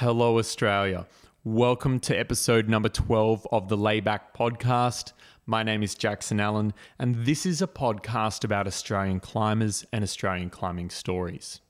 Hello, 0.00 0.38
Australia. 0.38 1.06
Welcome 1.44 2.00
to 2.00 2.18
episode 2.18 2.70
number 2.70 2.88
12 2.88 3.46
of 3.52 3.68
the 3.68 3.76
Layback 3.76 4.34
Podcast. 4.34 5.12
My 5.44 5.62
name 5.62 5.82
is 5.82 5.94
Jackson 5.94 6.40
Allen, 6.40 6.72
and 6.98 7.26
this 7.26 7.44
is 7.44 7.60
a 7.60 7.66
podcast 7.66 8.42
about 8.42 8.66
Australian 8.66 9.20
climbers 9.20 9.84
and 9.92 10.02
Australian 10.02 10.48
climbing 10.48 10.88
stories. 10.88 11.60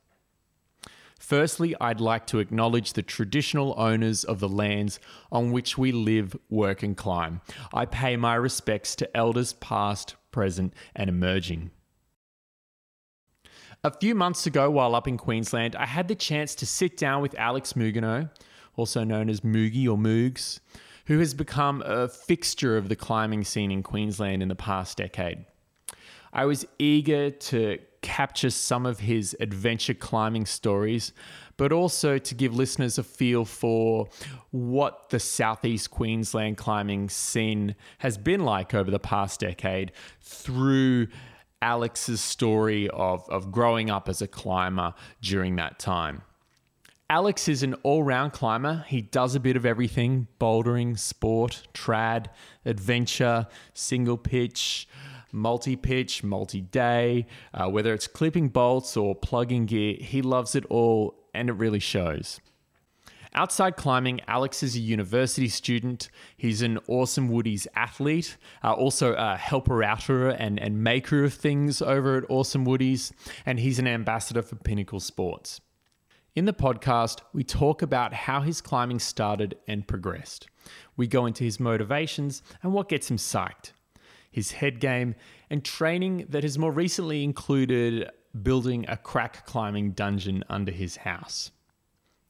Firstly, 1.19 1.75
I'd 1.81 2.01
like 2.01 2.29
to 2.29 2.39
acknowledge 2.39 2.93
the 2.93 3.03
traditional 3.03 3.75
owners 3.77 4.23
of 4.23 4.39
the 4.39 4.49
lands 4.49 5.01
on 5.33 5.51
which 5.51 5.77
we 5.77 5.91
live, 5.91 6.37
work, 6.49 6.85
and 6.85 6.97
climb. 6.97 7.41
I 7.75 7.85
pay 7.85 8.17
my 8.17 8.37
respects 8.37 8.95
to 8.95 9.17
elders 9.17 9.55
past, 9.55 10.15
present, 10.31 10.73
and 10.95 11.11
emerging. 11.11 11.73
A 13.83 13.91
few 13.91 14.15
months 14.15 14.47
ago, 14.47 14.71
while 14.71 14.95
up 14.95 15.09
in 15.09 15.17
Queensland, 15.17 15.75
I 15.75 15.87
had 15.87 16.07
the 16.07 16.15
chance 16.15 16.55
to 16.57 16.67
sit 16.67 16.99
down 16.99 17.23
with 17.23 17.35
Alex 17.39 17.73
Mougenot, 17.73 18.29
also 18.77 19.05
known 19.05 19.31
as 19.31 19.41
Moogie 19.41 19.87
or 19.87 19.97
Moogs, 19.97 20.61
who 21.07 21.19
has 21.19 21.33
become 21.33 21.83
a 21.87 22.07
fixture 22.07 22.77
of 22.77 22.91
the 22.91 22.97
climbing 22.97 23.43
scene 23.43 23.73
in 23.73 23.83
Queensland 23.83 24.43
in 24.43 24.49
the 24.49 24.55
past 24.55 24.99
decade. 24.99 25.47
I 26.31 26.45
was 26.45 26.67
eager 26.79 27.31
to 27.31 27.79
capture 28.03 28.51
some 28.51 28.85
of 28.85 29.01
his 29.01 29.35
adventure 29.41 29.95
climbing 29.95 30.45
stories, 30.45 31.15
but 31.57 31.73
also 31.73 32.19
to 32.19 32.35
give 32.35 32.55
listeners 32.55 32.99
a 32.99 33.03
feel 33.03 33.47
for 33.47 34.09
what 34.51 35.09
the 35.09 35.21
Southeast 35.21 35.91
Queensland 35.91 36.59
climbing 36.59 37.09
scene 37.09 37.75
has 37.99 38.19
been 38.19 38.45
like 38.45 38.75
over 38.75 38.91
the 38.91 39.01
past 39.01 39.41
decade 39.41 39.93
through 40.21 41.09
Alex's 41.63 42.21
story 42.21 42.89
of, 42.89 43.29
of 43.29 43.53
growing 43.53 43.91
up 43.91 44.09
as 44.09 44.23
a 44.23 44.29
climber 44.29 44.95
during 45.21 45.57
that 45.57 45.79
time. 45.79 46.23
Alex 47.11 47.49
is 47.49 47.63
an 47.65 47.75
all 47.83 48.05
round 48.05 48.33
climber. 48.33 48.85
He 48.87 49.03
does 49.03 49.35
a 49.35 49.41
bit 49.41 49.57
of 49.57 49.67
everything 49.67 50.29
bouldering, 50.39 50.97
sport, 50.97 51.67
trad, 51.75 52.27
adventure, 52.65 53.49
single 53.75 54.17
pitch, 54.17 54.89
multi 55.33 55.75
pitch, 55.75 56.23
multi 56.23 56.61
day. 56.61 57.27
Uh, 57.53 57.69
whether 57.69 57.93
it's 57.93 58.07
clipping 58.07 58.49
bolts 58.49 58.97
or 58.97 59.15
plugging 59.15 59.67
gear, 59.67 59.97
he 59.99 60.23
loves 60.23 60.55
it 60.55 60.65
all 60.67 61.15
and 61.35 61.49
it 61.49 61.55
really 61.55 61.81
shows. 61.81 62.41
Outside 63.33 63.77
climbing, 63.77 64.21
Alex 64.27 64.63
is 64.63 64.75
a 64.75 64.81
university 64.81 65.49
student. 65.49 66.11
He's 66.37 66.63
an 66.63 66.81
awesome 66.89 67.29
Woody's 67.29 67.69
athlete, 67.77 68.37
uh, 68.65 68.73
also 68.73 69.15
a 69.15 69.37
helper 69.37 69.85
outer 69.85 70.31
and, 70.31 70.59
and 70.59 70.83
maker 70.83 71.23
of 71.23 71.35
things 71.35 71.81
over 71.81 72.17
at 72.17 72.25
Awesome 72.29 72.65
Woody's, 72.65 73.13
and 73.47 73.61
he's 73.61 73.79
an 73.79 73.87
ambassador 73.87 74.43
for 74.43 74.57
Pinnacle 74.57 74.99
Sports. 74.99 75.61
In 76.35 76.45
the 76.45 76.53
podcast, 76.53 77.21
we 77.33 77.45
talk 77.45 77.83
about 77.83 78.13
how 78.13 78.41
his 78.41 78.61
climbing 78.61 78.99
started 78.99 79.57
and 79.69 79.87
progressed. 79.87 80.49
We 80.97 81.07
go 81.07 81.27
into 81.27 81.45
his 81.45 81.61
motivations 81.61 82.43
and 82.65 82.73
what 82.73 82.89
gets 82.89 83.11
him 83.11 83.17
psyched, 83.17 83.73
his 84.31 84.53
head 84.53 84.81
game, 84.81 85.15
and 85.51 85.65
training 85.65 86.27
that 86.31 86.43
has 86.43 86.59
more 86.59 86.73
recently 86.73 87.23
included 87.23 88.11
building 88.43 88.85
a 88.89 88.97
crack 88.97 89.47
climbing 89.47 89.93
dungeon 89.93 90.45
under 90.49 90.73
his 90.73 90.97
house. 90.97 91.53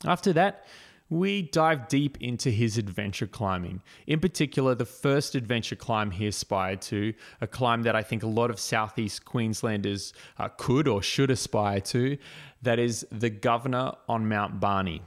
After 0.04 0.32
that, 0.32 0.66
we 1.10 1.42
dive 1.42 1.88
deep 1.88 2.16
into 2.20 2.50
his 2.50 2.78
adventure 2.78 3.26
climbing. 3.26 3.82
In 4.06 4.20
particular, 4.20 4.76
the 4.76 4.86
first 4.86 5.34
adventure 5.34 5.74
climb 5.74 6.12
he 6.12 6.28
aspired 6.28 6.80
to, 6.82 7.12
a 7.40 7.48
climb 7.48 7.82
that 7.82 7.96
I 7.96 8.02
think 8.02 8.22
a 8.22 8.28
lot 8.28 8.48
of 8.48 8.60
Southeast 8.60 9.24
Queenslanders 9.24 10.12
uh, 10.38 10.48
could 10.56 10.86
or 10.86 11.02
should 11.02 11.30
aspire 11.30 11.80
to, 11.80 12.16
that 12.62 12.78
is 12.78 13.04
the 13.10 13.28
Governor 13.30 13.92
on 14.08 14.28
Mount 14.28 14.60
Barney. 14.60 15.02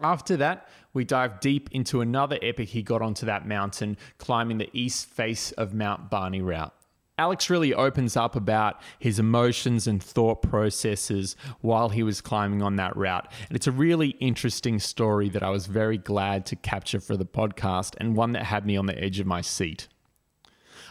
After 0.00 0.36
that, 0.38 0.68
we 0.92 1.04
dive 1.04 1.40
deep 1.40 1.68
into 1.70 2.00
another 2.00 2.38
epic 2.42 2.70
he 2.70 2.82
got 2.82 3.02
onto 3.02 3.26
that 3.26 3.46
mountain, 3.46 3.96
climbing 4.18 4.58
the 4.58 4.70
east 4.72 5.08
face 5.08 5.52
of 5.52 5.72
Mount 5.72 6.10
Barney 6.10 6.42
route. 6.42 6.72
Alex 7.18 7.50
really 7.50 7.74
opens 7.74 8.16
up 8.16 8.36
about 8.36 8.80
his 8.98 9.18
emotions 9.18 9.86
and 9.86 10.02
thought 10.02 10.40
processes 10.40 11.36
while 11.60 11.88
he 11.88 12.02
was 12.02 12.20
climbing 12.20 12.62
on 12.62 12.76
that 12.76 12.96
route. 12.96 13.30
And 13.48 13.56
it's 13.56 13.66
a 13.66 13.72
really 13.72 14.10
interesting 14.20 14.78
story 14.78 15.28
that 15.30 15.42
I 15.42 15.50
was 15.50 15.66
very 15.66 15.98
glad 15.98 16.46
to 16.46 16.56
capture 16.56 17.00
for 17.00 17.16
the 17.16 17.26
podcast 17.26 17.96
and 17.98 18.16
one 18.16 18.32
that 18.32 18.44
had 18.44 18.64
me 18.64 18.76
on 18.76 18.86
the 18.86 18.98
edge 18.98 19.18
of 19.18 19.26
my 19.26 19.40
seat. 19.40 19.88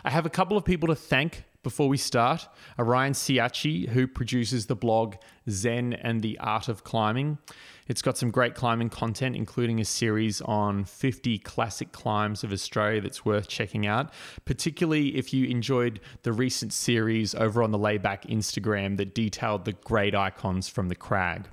I 0.03 0.09
have 0.09 0.25
a 0.25 0.29
couple 0.29 0.57
of 0.57 0.65
people 0.65 0.87
to 0.89 0.95
thank 0.95 1.45
before 1.63 1.89
we 1.89 1.97
start, 1.97 2.47
uh, 2.79 2.83
Orion 2.83 3.13
Siacci, 3.13 3.89
who 3.89 4.07
produces 4.07 4.67
the 4.67 4.75
blog 4.75 5.15
Zen 5.49 5.91
and 5.91 6.21
the 6.21 6.37
Art 6.39 6.69
of 6.69 6.83
Climbing. 6.83 7.39
It's 7.87 8.01
got 8.01 8.17
some 8.17 8.31
great 8.31 8.55
climbing 8.55 8.89
content, 8.89 9.35
including 9.35 9.79
a 9.79 9.85
series 9.85 10.41
on 10.41 10.83
50 10.83 11.39
classic 11.39 11.91
climbs 11.91 12.43
of 12.43 12.51
Australia 12.51 13.01
that's 13.01 13.23
worth 13.23 13.47
checking 13.47 13.87
out, 13.87 14.11
particularly 14.45 15.15
if 15.15 15.33
you 15.33 15.47
enjoyed 15.47 15.99
the 16.23 16.33
recent 16.33 16.73
series 16.73 17.33
over 17.33 17.63
on 17.63 17.71
the 17.71 17.79
Layback 17.79 18.25
Instagram 18.29 18.97
that 18.97 19.15
detailed 19.15 19.65
the 19.65 19.73
great 19.73 20.15
icons 20.15 20.67
from 20.67 20.89
the 20.89 20.95
crag. 20.95 21.47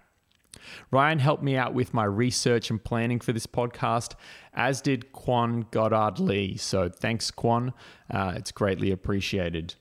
Ryan 0.90 1.18
helped 1.18 1.42
me 1.42 1.56
out 1.56 1.74
with 1.74 1.92
my 1.92 2.04
research 2.04 2.70
and 2.70 2.82
planning 2.82 3.20
for 3.20 3.32
this 3.32 3.46
podcast, 3.46 4.14
as 4.54 4.80
did 4.80 5.12
Kwan 5.12 5.66
Goddard 5.70 6.18
Lee. 6.18 6.56
So 6.56 6.88
thanks, 6.88 7.30
Kwan. 7.30 7.72
Uh, 8.10 8.32
it's 8.36 8.50
greatly 8.50 8.90
appreciated. 8.90 9.74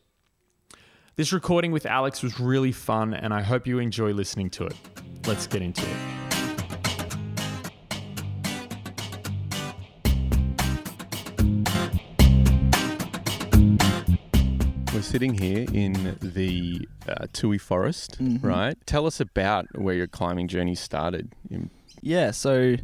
This 1.16 1.32
recording 1.32 1.72
with 1.72 1.86
Alex 1.86 2.24
was 2.24 2.40
really 2.40 2.72
fun, 2.72 3.14
and 3.14 3.34
I 3.34 3.44
hope 3.44 3.68
you 3.68 3.80
enjoy 3.80 4.12
listening 4.14 4.50
to 4.52 4.66
it. 4.66 4.76
Let's 5.26 5.48
get 5.48 5.62
into 5.62 5.84
it. 5.84 6.23
Sitting 15.14 15.36
here 15.36 15.64
in 15.72 16.18
the 16.24 16.88
uh, 17.08 17.28
Toohey 17.34 17.62
Forest, 17.62 18.18
Mhm. 18.20 18.44
right? 18.44 18.76
Tell 18.88 19.06
us 19.06 19.20
about 19.20 19.68
where 19.78 19.94
your 19.94 20.08
climbing 20.08 20.48
journey 20.48 20.74
started. 20.74 21.32
Yeah, 22.02 22.32
so 22.32 22.78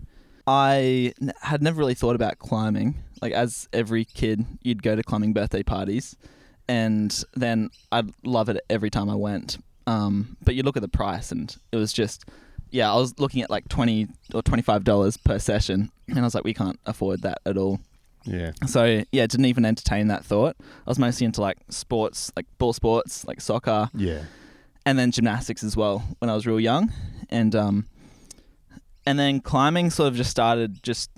I 0.45 1.11
n- 1.19 1.33
had 1.41 1.63
never 1.63 1.79
really 1.79 1.95
thought 1.95 2.13
about 2.15 2.37
climbing. 2.37 2.93
Like 3.19 3.33
as 3.33 3.67
every 3.73 4.05
kid, 4.05 4.45
you'd 4.61 4.83
go 4.83 4.95
to 4.95 5.01
climbing 5.01 5.33
birthday 5.33 5.63
parties, 5.63 6.15
and 6.67 7.11
then 7.35 7.71
I'd 7.91 8.11
love 8.23 8.47
it 8.47 8.63
every 8.69 8.91
time 8.91 9.09
I 9.09 9.15
went. 9.15 9.57
Um, 9.87 10.37
but 10.45 10.53
you 10.53 10.61
look 10.61 10.77
at 10.77 10.83
the 10.83 10.87
price, 10.87 11.31
and 11.31 11.55
it 11.71 11.77
was 11.77 11.91
just, 11.91 12.25
yeah, 12.69 12.93
I 12.93 12.95
was 12.95 13.17
looking 13.19 13.41
at 13.41 13.49
like 13.49 13.67
twenty 13.69 14.07
or 14.35 14.43
twenty 14.43 14.61
five 14.61 14.83
dollars 14.83 15.17
per 15.17 15.39
session, 15.39 15.89
and 16.07 16.19
I 16.19 16.21
was 16.21 16.35
like, 16.35 16.43
we 16.43 16.53
can't 16.53 16.79
afford 16.85 17.23
that 17.23 17.39
at 17.47 17.57
all. 17.57 17.79
Yeah. 18.25 18.51
So 18.67 19.03
yeah, 19.11 19.25
didn't 19.27 19.45
even 19.45 19.65
entertain 19.65 20.07
that 20.07 20.25
thought. 20.25 20.55
I 20.59 20.89
was 20.89 20.99
mostly 20.99 21.25
into 21.25 21.41
like 21.41 21.57
sports, 21.69 22.31
like 22.35 22.45
ball 22.57 22.73
sports, 22.73 23.25
like 23.25 23.41
soccer, 23.41 23.89
Yeah. 23.93 24.23
and 24.85 24.97
then 24.99 25.11
gymnastics 25.11 25.63
as 25.63 25.75
well 25.77 26.03
when 26.19 26.29
I 26.29 26.35
was 26.35 26.45
real 26.47 26.59
young, 26.59 26.91
and 27.29 27.55
um, 27.55 27.85
and 29.05 29.17
then 29.17 29.39
climbing 29.39 29.89
sort 29.89 30.07
of 30.09 30.15
just 30.15 30.29
started. 30.29 30.83
Just 30.83 31.09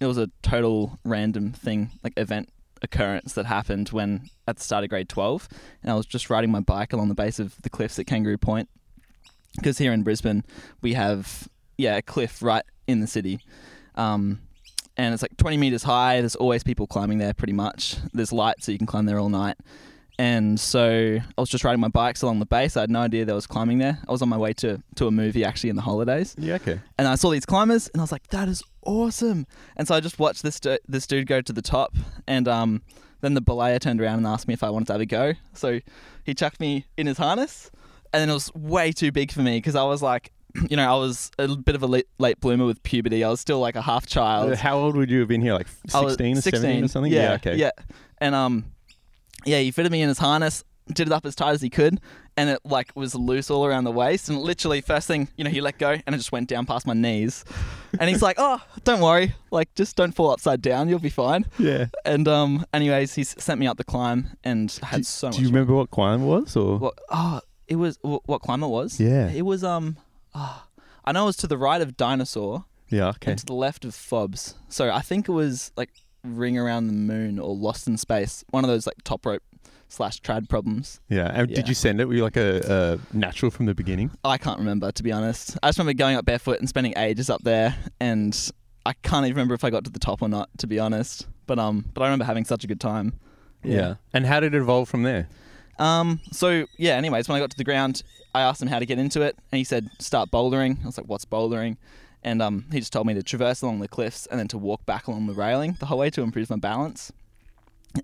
it 0.00 0.06
was 0.06 0.18
a 0.18 0.30
total 0.42 0.98
random 1.04 1.52
thing, 1.52 1.90
like 2.04 2.12
event 2.16 2.48
occurrence 2.82 3.32
that 3.32 3.46
happened 3.46 3.88
when 3.88 4.28
at 4.46 4.56
the 4.58 4.62
start 4.62 4.84
of 4.84 4.90
grade 4.90 5.08
twelve, 5.08 5.48
and 5.82 5.90
I 5.90 5.94
was 5.94 6.06
just 6.06 6.30
riding 6.30 6.50
my 6.50 6.60
bike 6.60 6.92
along 6.92 7.08
the 7.08 7.14
base 7.14 7.38
of 7.38 7.60
the 7.62 7.70
cliffs 7.70 7.98
at 7.98 8.06
Kangaroo 8.06 8.38
Point, 8.38 8.68
because 9.56 9.78
here 9.78 9.92
in 9.92 10.02
Brisbane 10.02 10.44
we 10.82 10.92
have 10.94 11.48
yeah 11.78 11.96
a 11.96 12.02
cliff 12.02 12.42
right 12.42 12.64
in 12.86 13.00
the 13.00 13.06
city. 13.06 13.40
Um, 13.96 14.40
and 14.96 15.12
it's 15.12 15.22
like 15.22 15.36
20 15.36 15.56
meters 15.56 15.82
high. 15.82 16.20
There's 16.20 16.36
always 16.36 16.62
people 16.62 16.86
climbing 16.86 17.18
there, 17.18 17.34
pretty 17.34 17.52
much. 17.52 17.96
There's 18.12 18.32
lights, 18.32 18.66
so 18.66 18.72
you 18.72 18.78
can 18.78 18.86
climb 18.86 19.06
there 19.06 19.18
all 19.18 19.28
night. 19.28 19.56
And 20.18 20.58
so 20.58 21.18
I 21.36 21.40
was 21.40 21.50
just 21.50 21.62
riding 21.62 21.80
my 21.80 21.88
bikes 21.88 22.22
along 22.22 22.38
the 22.38 22.46
base. 22.46 22.76
I 22.76 22.80
had 22.80 22.90
no 22.90 23.00
idea 23.00 23.24
there 23.24 23.34
was 23.34 23.46
climbing 23.46 23.78
there. 23.78 23.98
I 24.08 24.12
was 24.12 24.22
on 24.22 24.30
my 24.30 24.38
way 24.38 24.54
to, 24.54 24.82
to 24.94 25.06
a 25.06 25.10
movie 25.10 25.44
actually 25.44 25.70
in 25.70 25.76
the 25.76 25.82
holidays. 25.82 26.34
Yeah, 26.38 26.54
okay. 26.54 26.80
And 26.96 27.06
I 27.06 27.16
saw 27.16 27.30
these 27.30 27.44
climbers 27.44 27.88
and 27.92 28.00
I 28.00 28.04
was 28.04 28.12
like, 28.12 28.26
that 28.28 28.48
is 28.48 28.62
awesome. 28.82 29.46
And 29.76 29.86
so 29.86 29.94
I 29.94 30.00
just 30.00 30.18
watched 30.18 30.42
this, 30.42 30.58
du- 30.58 30.78
this 30.88 31.06
dude 31.06 31.26
go 31.26 31.42
to 31.42 31.52
the 31.52 31.60
top. 31.60 31.94
And 32.26 32.48
um, 32.48 32.82
then 33.20 33.34
the 33.34 33.42
belayer 33.42 33.78
turned 33.78 34.00
around 34.00 34.18
and 34.18 34.26
asked 34.26 34.48
me 34.48 34.54
if 34.54 34.62
I 34.62 34.70
wanted 34.70 34.86
to 34.86 34.94
have 34.94 35.02
a 35.02 35.06
go. 35.06 35.34
So 35.52 35.80
he 36.24 36.32
chucked 36.32 36.60
me 36.60 36.86
in 36.96 37.06
his 37.06 37.18
harness. 37.18 37.70
And 38.14 38.22
then 38.22 38.30
it 38.30 38.34
was 38.34 38.54
way 38.54 38.92
too 38.92 39.12
big 39.12 39.32
for 39.32 39.40
me 39.42 39.58
because 39.58 39.74
I 39.74 39.82
was 39.82 40.00
like, 40.00 40.32
you 40.70 40.76
know, 40.76 40.90
I 40.90 40.96
was 40.98 41.30
a 41.38 41.48
bit 41.56 41.74
of 41.74 41.82
a 41.82 41.86
late, 41.86 42.06
late 42.18 42.40
bloomer 42.40 42.64
with 42.66 42.82
puberty. 42.82 43.22
I 43.24 43.28
was 43.30 43.40
still 43.40 43.60
like 43.60 43.76
a 43.76 43.82
half 43.82 44.06
child. 44.06 44.52
Uh, 44.52 44.56
How 44.56 44.78
old 44.78 44.96
would 44.96 45.10
you 45.10 45.20
have 45.20 45.28
been 45.28 45.42
here? 45.42 45.54
Like 45.54 45.66
I 45.94 46.00
was 46.00 46.12
16 46.14 46.38
or 46.38 46.40
17 46.40 46.84
or 46.84 46.88
something? 46.88 47.12
Yeah, 47.12 47.34
okay. 47.34 47.56
Yeah, 47.56 47.70
and 48.18 48.34
um, 48.34 48.64
yeah, 49.44 49.58
he 49.60 49.70
fitted 49.70 49.92
me 49.92 50.02
in 50.02 50.08
his 50.08 50.18
harness, 50.18 50.64
did 50.92 51.08
it 51.08 51.12
up 51.12 51.26
as 51.26 51.34
tight 51.34 51.52
as 51.52 51.62
he 51.62 51.70
could, 51.70 52.00
and 52.36 52.48
it 52.50 52.60
like 52.64 52.90
was 52.94 53.14
loose 53.14 53.50
all 53.50 53.64
around 53.66 53.84
the 53.84 53.92
waist. 53.92 54.28
And 54.28 54.38
literally, 54.38 54.80
first 54.80 55.06
thing, 55.06 55.28
you 55.36 55.44
know, 55.44 55.50
he 55.50 55.60
let 55.60 55.78
go, 55.78 55.90
and 56.06 56.14
it 56.14 56.18
just 56.18 56.32
went 56.32 56.48
down 56.48 56.64
past 56.66 56.86
my 56.86 56.94
knees. 56.94 57.44
And 57.98 58.08
he's 58.10 58.22
like, 58.22 58.36
"Oh, 58.40 58.60
don't 58.84 59.00
worry, 59.00 59.34
like 59.50 59.74
just 59.74 59.96
don't 59.96 60.12
fall 60.12 60.30
upside 60.30 60.62
down, 60.62 60.88
you'll 60.88 60.98
be 60.98 61.10
fine." 61.10 61.44
Yeah. 61.58 61.86
And 62.04 62.26
um, 62.28 62.64
anyways, 62.72 63.14
he 63.14 63.24
sent 63.24 63.60
me 63.60 63.66
up 63.66 63.76
the 63.78 63.84
climb 63.84 64.36
and 64.44 64.70
had 64.82 65.04
so 65.06 65.28
much. 65.28 65.36
Do 65.36 65.42
you 65.42 65.48
remember 65.48 65.74
what 65.74 65.90
climb 65.90 66.22
it 66.22 66.26
was? 66.26 66.56
Or 66.56 66.78
What? 66.78 66.94
Oh, 67.10 67.40
it 67.68 67.76
was 67.76 67.98
wh- 68.02 68.26
what 68.28 68.42
climb 68.42 68.62
it 68.62 68.68
was. 68.68 69.00
Yeah. 69.00 69.28
It 69.30 69.42
was 69.44 69.64
um, 69.64 69.96
ah, 70.36 70.66
I 71.04 71.12
know 71.12 71.24
it 71.24 71.26
was 71.26 71.36
to 71.38 71.46
the 71.46 71.58
right 71.58 71.80
of 71.80 71.96
Dinosaur, 71.96 72.64
Yeah. 72.88 73.08
Okay. 73.08 73.30
and 73.32 73.38
to 73.40 73.46
the 73.46 73.54
left 73.54 73.84
of 73.84 73.94
Fobs. 73.94 74.54
So 74.68 74.90
I 74.90 75.00
think 75.00 75.28
it 75.28 75.32
was 75.32 75.72
like 75.76 75.90
Ring 76.24 76.58
Around 76.58 76.88
the 76.88 76.92
Moon 76.92 77.38
or 77.38 77.54
Lost 77.54 77.86
in 77.86 77.96
Space, 77.96 78.44
one 78.50 78.64
of 78.64 78.68
those 78.68 78.86
like 78.86 78.96
top 79.04 79.24
rope 79.24 79.42
slash 79.88 80.20
trad 80.20 80.48
problems. 80.48 81.00
Yeah. 81.08 81.30
And 81.32 81.48
Yeah. 81.48 81.56
did 81.56 81.68
you 81.68 81.74
send 81.74 82.00
it? 82.00 82.06
Were 82.06 82.14
you 82.14 82.22
like 82.24 82.36
a, 82.36 82.98
a 83.12 83.16
natural 83.16 83.50
from 83.52 83.66
the 83.66 83.74
beginning? 83.74 84.10
I 84.24 84.36
can't 84.36 84.58
remember 84.58 84.90
to 84.92 85.02
be 85.02 85.12
honest. 85.12 85.56
I 85.62 85.68
just 85.68 85.78
remember 85.78 85.96
going 85.96 86.16
up 86.16 86.24
barefoot 86.24 86.58
and 86.58 86.68
spending 86.68 86.92
ages 86.96 87.30
up 87.30 87.42
there, 87.42 87.76
and 88.00 88.36
I 88.84 88.92
can't 88.94 89.24
even 89.26 89.36
remember 89.36 89.54
if 89.54 89.62
I 89.64 89.70
got 89.70 89.84
to 89.84 89.90
the 89.90 89.98
top 90.00 90.22
or 90.22 90.28
not, 90.28 90.48
to 90.58 90.66
be 90.66 90.78
honest. 90.80 91.26
But 91.46 91.58
um, 91.60 91.84
but 91.94 92.02
I 92.02 92.06
remember 92.06 92.24
having 92.24 92.44
such 92.44 92.64
a 92.64 92.66
good 92.66 92.80
time. 92.80 93.14
Yeah. 93.62 93.94
And 94.12 94.26
how 94.26 94.40
did 94.40 94.54
it 94.54 94.58
evolve 94.58 94.88
from 94.88 95.04
there? 95.04 95.28
Um. 95.78 96.20
So 96.32 96.66
yeah. 96.78 96.94
Anyways, 96.96 97.28
when 97.28 97.36
I 97.36 97.40
got 97.40 97.50
to 97.50 97.56
the 97.56 97.64
ground, 97.64 98.02
I 98.36 98.42
asked 98.42 98.60
him 98.62 98.68
how 98.68 98.78
to 98.78 98.86
get 98.86 98.98
into 98.98 99.22
it, 99.22 99.36
and 99.50 99.58
he 99.58 99.64
said 99.64 99.88
start 99.98 100.30
bouldering. 100.30 100.82
I 100.82 100.86
was 100.86 100.96
like, 100.98 101.06
"What's 101.08 101.24
bouldering?" 101.24 101.76
And 102.22 102.42
um, 102.42 102.64
he 102.72 102.78
just 102.80 102.92
told 102.92 103.06
me 103.06 103.14
to 103.14 103.22
traverse 103.22 103.62
along 103.62 103.80
the 103.80 103.88
cliffs 103.88 104.26
and 104.26 104.38
then 104.40 104.48
to 104.48 104.58
walk 104.58 104.84
back 104.84 105.06
along 105.06 105.26
the 105.26 105.34
railing 105.34 105.76
the 105.78 105.86
whole 105.86 105.98
way 105.98 106.10
to 106.10 106.22
improve 106.22 106.50
my 106.50 106.56
balance. 106.56 107.12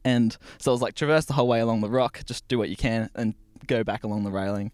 And 0.05 0.37
so 0.59 0.71
I 0.71 0.73
was 0.75 0.81
like, 0.81 0.95
traverse 0.95 1.25
the 1.27 1.35
whole 1.35 1.49
way 1.49 1.61
along 1.61 1.81
the 1.81 1.91
rock, 1.91 2.21
just 2.25 2.47
do 2.49 2.57
what 2.59 2.69
you 2.71 2.77
can, 2.77 3.11
and 3.15 3.35
go 3.67 3.85
back 3.85 4.05
along 4.05 4.25
the 4.25 4.31
railing. 4.31 4.71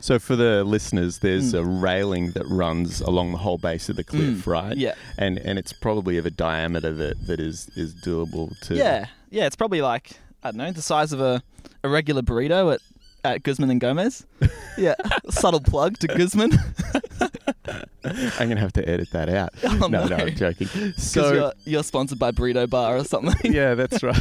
So 0.00 0.18
for 0.18 0.36
the 0.36 0.62
listeners, 0.64 1.18
there's 1.18 1.52
Mm. 1.52 1.58
a 1.60 1.64
railing 1.64 2.30
that 2.32 2.46
runs 2.48 3.00
along 3.00 3.32
the 3.32 3.38
whole 3.38 3.58
base 3.58 3.88
of 3.88 3.96
the 3.96 4.04
cliff, 4.04 4.44
Mm, 4.44 4.46
right? 4.46 4.76
Yeah. 4.76 4.94
And 5.18 5.38
and 5.38 5.58
it's 5.58 5.72
probably 5.72 6.16
of 6.16 6.24
a 6.26 6.30
diameter 6.30 6.92
that, 6.94 7.26
that 7.26 7.40
is 7.40 7.68
is 7.76 7.94
doable 7.94 8.58
to. 8.66 8.76
Yeah, 8.76 9.06
yeah, 9.30 9.46
it's 9.46 9.56
probably 9.56 9.82
like 9.82 10.12
I 10.44 10.50
don't 10.52 10.58
know 10.58 10.70
the 10.72 10.82
size 10.82 11.12
of 11.12 11.20
a, 11.20 11.42
a 11.82 11.88
regular 11.88 12.22
burrito 12.22 12.72
at 12.74 12.80
at 13.24 13.42
Guzman 13.42 13.70
and 13.70 13.80
Gomez. 13.80 14.26
yeah, 14.78 14.94
subtle 15.30 15.60
plug 15.60 15.98
to 15.98 16.06
Guzman. 16.08 16.52
I'm 18.04 18.48
gonna 18.48 18.60
have 18.60 18.72
to 18.74 18.88
edit 18.88 19.10
that 19.12 19.28
out. 19.28 19.50
Oh, 19.64 19.88
no, 19.88 19.88
no. 19.88 20.06
no, 20.06 20.16
I'm 20.16 20.34
joking. 20.34 20.66
So 20.96 21.32
you're, 21.32 21.52
you're 21.64 21.84
sponsored 21.84 22.18
by 22.18 22.32
Burrito 22.32 22.68
Bar 22.68 22.96
or 22.96 23.04
something. 23.04 23.52
yeah, 23.52 23.74
that's 23.74 24.02
right. 24.02 24.18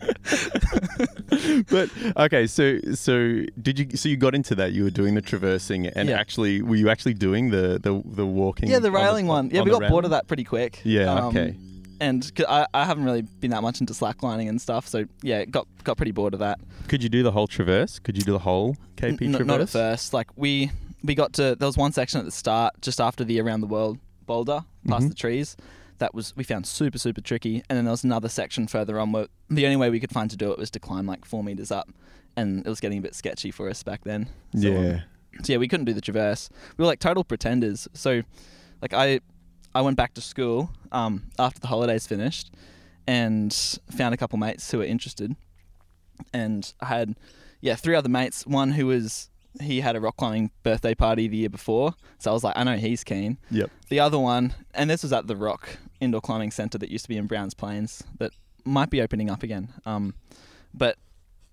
but 1.70 1.90
okay, 2.16 2.46
so 2.46 2.78
so 2.94 3.42
did 3.60 3.78
you? 3.78 3.96
So 3.96 4.08
you 4.08 4.16
got 4.16 4.34
into 4.34 4.54
that? 4.56 4.72
You 4.72 4.84
were 4.84 4.90
doing 4.90 5.14
the 5.14 5.20
traversing, 5.20 5.86
and 5.88 6.08
Yeah. 6.08 6.18
actually, 6.18 6.62
were 6.62 6.76
you 6.76 6.88
actually 6.88 7.14
doing 7.14 7.50
the 7.50 7.78
the, 7.82 8.02
the 8.04 8.26
walking? 8.26 8.68
yeah, 8.70 8.78
the 8.78 8.88
on 8.88 8.94
railing 8.94 9.26
one. 9.26 9.50
Yeah, 9.50 9.60
on 9.60 9.66
we 9.66 9.72
the 9.72 9.78
got 9.80 9.90
bored 9.90 10.04
of 10.04 10.10
that 10.12 10.26
pretty 10.28 10.44
quick. 10.44 10.80
Yeah. 10.84 11.12
Um, 11.12 11.24
okay. 11.36 11.56
And 12.00 12.32
'cause 12.34 12.46
I, 12.48 12.66
I 12.74 12.84
haven't 12.84 13.04
really 13.04 13.22
been 13.22 13.50
that 13.50 13.62
much 13.62 13.80
into 13.80 13.92
slacklining 13.92 14.48
and 14.48 14.60
stuff, 14.60 14.86
so 14.86 15.04
yeah, 15.22 15.44
got 15.44 15.66
got 15.84 15.96
pretty 15.96 16.12
bored 16.12 16.32
of 16.34 16.40
that. 16.40 16.60
Could 16.88 17.02
you 17.02 17.08
do 17.08 17.22
the 17.22 17.32
whole 17.32 17.46
traverse? 17.46 17.98
Could 17.98 18.16
you 18.16 18.22
do 18.22 18.32
the 18.32 18.38
whole 18.38 18.76
KP 18.96 19.22
N- 19.22 19.30
traverse? 19.32 19.46
not 19.46 19.60
at 19.60 19.68
first. 19.68 20.12
Like 20.14 20.28
we 20.36 20.70
we 21.02 21.14
got 21.14 21.32
to 21.34 21.56
there 21.58 21.66
was 21.66 21.76
one 21.76 21.92
section 21.92 22.18
at 22.20 22.24
the 22.24 22.30
start 22.32 22.74
just 22.80 23.00
after 23.00 23.24
the 23.24 23.40
around 23.40 23.60
the 23.62 23.66
world 23.66 23.98
boulder 24.26 24.64
past 24.86 25.06
Mhm. 25.06 25.08
the 25.08 25.14
trees 25.14 25.56
that 25.98 26.14
was 26.14 26.34
we 26.36 26.44
found 26.44 26.66
super 26.66 26.98
super 26.98 27.20
tricky, 27.20 27.62
and 27.68 27.76
then 27.76 27.84
there 27.84 27.90
was 27.92 28.04
another 28.04 28.28
section 28.28 28.66
further 28.68 29.00
on 29.00 29.10
where 29.12 29.26
the 29.50 29.64
only 29.64 29.76
way 29.76 29.90
we 29.90 29.98
could 29.98 30.12
find 30.12 30.30
to 30.30 30.36
do 30.36 30.52
it 30.52 30.58
was 30.58 30.70
to 30.70 30.78
climb 30.80 31.06
like 31.06 31.24
four 31.24 31.42
meters 31.42 31.72
up, 31.72 31.88
and 32.36 32.64
it 32.64 32.68
was 32.68 32.78
getting 32.80 32.98
a 32.98 33.02
bit 33.02 33.14
sketchy 33.16 33.50
for 33.50 33.68
us 33.68 33.82
back 33.82 34.04
then. 34.04 34.28
So, 34.56 34.68
um, 34.68 34.84
Yeah. 34.84 35.00
so 35.42 35.52
yeah, 35.54 35.58
we 35.58 35.66
couldn't 35.66 35.86
do 35.86 35.94
the 35.94 36.00
traverse. 36.00 36.48
We 36.76 36.82
were 36.84 36.86
like 36.86 37.00
total 37.00 37.24
pretenders. 37.24 37.88
So, 37.94 38.22
like 38.80 38.92
I, 38.94 39.18
I 39.78 39.80
went 39.80 39.96
back 39.96 40.14
to 40.14 40.20
school 40.20 40.70
um, 40.90 41.30
after 41.38 41.60
the 41.60 41.68
holidays 41.68 42.04
finished, 42.04 42.52
and 43.06 43.54
found 43.96 44.12
a 44.12 44.16
couple 44.16 44.36
mates 44.36 44.68
who 44.68 44.78
were 44.78 44.84
interested, 44.84 45.36
and 46.32 46.72
I 46.80 46.86
had, 46.86 47.14
yeah, 47.60 47.76
three 47.76 47.94
other 47.94 48.08
mates. 48.08 48.44
One 48.44 48.72
who 48.72 48.86
was 48.88 49.30
he 49.60 49.80
had 49.80 49.94
a 49.94 50.00
rock 50.00 50.16
climbing 50.16 50.50
birthday 50.64 50.96
party 50.96 51.28
the 51.28 51.36
year 51.36 51.48
before, 51.48 51.94
so 52.18 52.32
I 52.32 52.34
was 52.34 52.42
like, 52.42 52.56
I 52.56 52.64
know 52.64 52.76
he's 52.76 53.04
keen. 53.04 53.38
Yep. 53.52 53.70
The 53.88 54.00
other 54.00 54.18
one, 54.18 54.52
and 54.74 54.90
this 54.90 55.04
was 55.04 55.12
at 55.12 55.28
the 55.28 55.36
Rock 55.36 55.78
Indoor 56.00 56.22
Climbing 56.22 56.50
Centre 56.50 56.78
that 56.78 56.88
used 56.88 57.04
to 57.04 57.08
be 57.08 57.16
in 57.16 57.28
Browns 57.28 57.54
Plains, 57.54 58.02
that 58.18 58.32
might 58.64 58.90
be 58.90 59.00
opening 59.00 59.30
up 59.30 59.44
again. 59.44 59.68
Um, 59.86 60.14
but 60.74 60.98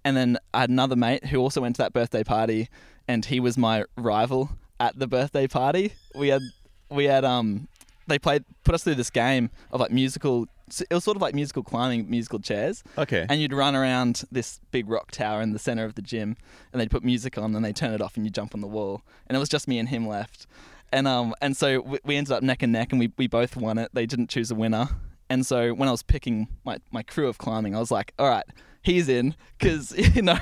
and 0.04 0.18
then 0.18 0.40
I 0.52 0.62
had 0.62 0.72
another 0.72 0.96
mate 0.96 1.26
who 1.26 1.38
also 1.38 1.62
went 1.62 1.76
to 1.76 1.84
that 1.84 1.94
birthday 1.94 2.24
party, 2.24 2.70
and 3.08 3.24
he 3.24 3.40
was 3.40 3.56
my 3.56 3.86
rival 3.96 4.50
at 4.80 4.98
the 4.98 5.06
birthday 5.06 5.46
party. 5.46 5.94
We 6.16 6.30
had 6.30 6.42
we 6.90 7.06
had 7.06 7.24
um 7.24 7.68
they 8.08 8.20
played 8.20 8.44
put 8.64 8.76
us 8.76 8.84
through 8.84 8.96
this 8.96 9.10
game 9.10 9.50
of 9.72 9.80
like 9.80 9.92
musical. 9.92 10.48
It 10.90 10.94
was 10.94 11.04
sort 11.04 11.16
of 11.16 11.22
like 11.22 11.36
musical 11.36 11.62
climbing, 11.64 12.10
musical 12.10 12.40
chairs, 12.40 12.84
Okay. 12.98 13.26
and 13.30 13.40
you'd 13.40 13.54
run 13.54 13.76
around 13.76 14.24
this 14.32 14.60
big 14.72 14.90
rock 14.90 15.12
tower 15.12 15.42
in 15.42 15.54
the 15.54 15.60
center 15.60 15.86
of 15.86 15.94
the 15.94 16.02
gym, 16.02 16.38
and 16.74 16.82
they'd 16.82 16.90
put 16.90 17.04
music 17.04 17.38
on, 17.38 17.56
and 17.56 17.64
they'd 17.64 17.76
turn 17.76 17.94
it 17.94 18.02
off, 18.02 18.16
and 18.16 18.26
you'd 18.26 18.34
jump 18.34 18.56
on 18.56 18.62
the 18.62 18.68
wall, 18.68 19.04
and 19.28 19.36
it 19.36 19.40
was 19.40 19.48
just 19.50 19.68
me 19.68 19.78
and 19.78 19.90
him 19.90 20.08
left, 20.08 20.48
and 20.92 21.08
um 21.08 21.36
and 21.42 21.56
so 21.56 21.82
we, 21.82 22.00
we 22.04 22.16
ended 22.16 22.32
up 22.32 22.42
neck 22.42 22.64
and 22.64 22.72
neck, 22.74 22.92
and 22.92 23.00
we 23.00 23.12
we 23.18 23.28
both 23.28 23.56
won 23.56 23.78
it. 23.78 23.90
They 23.94 24.06
didn't 24.08 24.30
choose 24.32 24.50
a 24.50 24.56
winner, 24.56 24.90
and 25.30 25.46
so 25.46 25.74
when 25.74 25.88
I 25.88 25.92
was 25.92 26.02
picking 26.04 26.48
my 26.64 26.80
my 26.92 27.04
crew 27.04 27.28
of 27.28 27.38
climbing, 27.38 27.76
I 27.76 27.80
was 27.80 27.92
like, 27.92 28.14
all 28.18 28.28
right, 28.30 28.46
he's 28.86 29.10
in, 29.10 29.36
because 29.58 29.92
you 30.16 30.22
know 30.22 30.38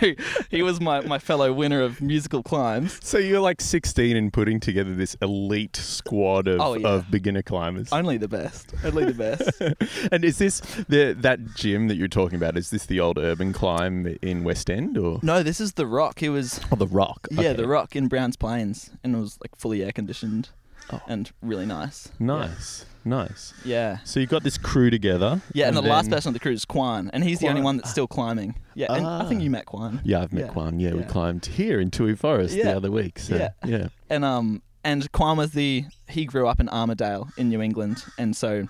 he 0.52 0.62
was 0.62 0.80
my 0.80 1.02
my 1.02 1.18
fellow 1.20 1.52
winner 1.54 1.82
of 1.82 2.02
musical 2.02 2.44
climbs. 2.44 3.00
so 3.02 3.18
you're 3.18 3.40
like 3.40 3.62
16 3.62 4.16
and 4.16 4.32
putting 4.34 4.60
together 4.60 4.94
this 4.94 5.16
elite 5.22 5.76
squad 5.76 6.48
of, 6.48 6.60
Oh, 6.60 6.74
yeah. 6.76 6.88
of 6.88 7.10
beginner 7.10 7.42
climbers. 7.42 7.92
Only 7.92 8.18
the 8.18 8.28
best, 8.28 8.74
only 8.84 9.06
the 9.06 9.14
best. 9.14 10.10
and 10.12 10.24
is 10.26 10.38
this 10.38 10.60
the 10.90 11.14
that 11.20 11.56
gym 11.56 11.88
that 11.88 11.96
you're 11.96 12.08
talking 12.08 12.36
about? 12.36 12.58
Is 12.58 12.70
this 12.70 12.86
the 12.86 13.00
old 13.00 13.18
urban 13.18 13.54
climb 13.54 14.18
in 14.22 14.44
West 14.44 14.70
End 14.70 14.98
or 14.98 15.20
no, 15.24 15.42
this 15.44 15.60
is 15.62 15.74
the 15.74 15.88
Rock. 15.88 16.22
It 16.22 16.30
was 16.30 16.60
oh, 16.72 16.76
the 16.76 16.88
Rock? 16.88 17.28
yeah, 17.32 17.54
the 17.54 17.68
Rock 17.68 17.96
in 17.96 18.08
Browns 18.08 18.36
Plains, 18.36 18.92
and 19.04 19.16
it 19.16 19.20
was 19.20 19.38
like 19.42 19.56
fully 19.58 19.84
air 19.84 19.92
conditioned. 19.92 20.50
Oh. 20.92 21.02
And 21.08 21.32
really 21.42 21.66
nice. 21.66 22.10
Nice, 22.20 22.86
nice. 23.06 23.54
Yeah. 23.66 23.98
So 24.04 24.20
you 24.20 24.28
got 24.28 24.44
this 24.44 24.58
crew 24.58 24.90
together. 24.90 25.42
Yeah, 25.54 25.68
and, 25.68 25.78
the 25.78 25.82
last 25.82 26.06
then- 26.06 26.18
person 26.18 26.30
on 26.30 26.34
the 26.34 26.40
crew 26.40 26.52
is 26.52 26.66
Kwan, 26.66 27.10
and 27.14 27.24
he's 27.24 27.40
the 27.40 27.48
only 27.48 27.62
Kwan. 27.62 27.64
one 27.66 27.78
that's 27.78 27.90
still 27.92 28.08
climbing. 28.08 28.56
Yeah, 28.76 28.94
and 28.94 29.06
I 29.06 29.26
think 29.28 29.42
Ah. 29.42 29.44
you 29.44 29.50
met 29.50 29.66
Kwan. 29.66 30.02
Yeah, 30.04 30.22
I've 30.22 30.34
met 30.34 30.46
Yeah, 30.46 30.52
Kwan. 30.52 30.80
Yeah, 30.80 30.92
we 30.94 31.00
yeah. 31.00 31.06
climbed 31.06 31.46
here 31.46 31.80
in 31.80 31.90
Toohey 31.92 32.18
Forest 32.18 32.56
the 32.56 32.76
other 32.76 32.92
week. 32.92 33.20
So 33.20 33.36
Yeah. 33.36 33.50
yeah. 33.66 33.88
And 34.10 34.26
um, 34.26 34.62
and 34.84 35.10
Kwan 35.14 35.38
was 35.38 35.52
the 35.52 35.86
he 36.10 36.26
grew 36.26 36.48
up 36.48 36.60
in 36.60 36.68
Armidale 36.68 37.30
in 37.38 37.50
New 37.50 37.62
England, 37.62 38.04
and 38.18 38.36
so 38.36 38.68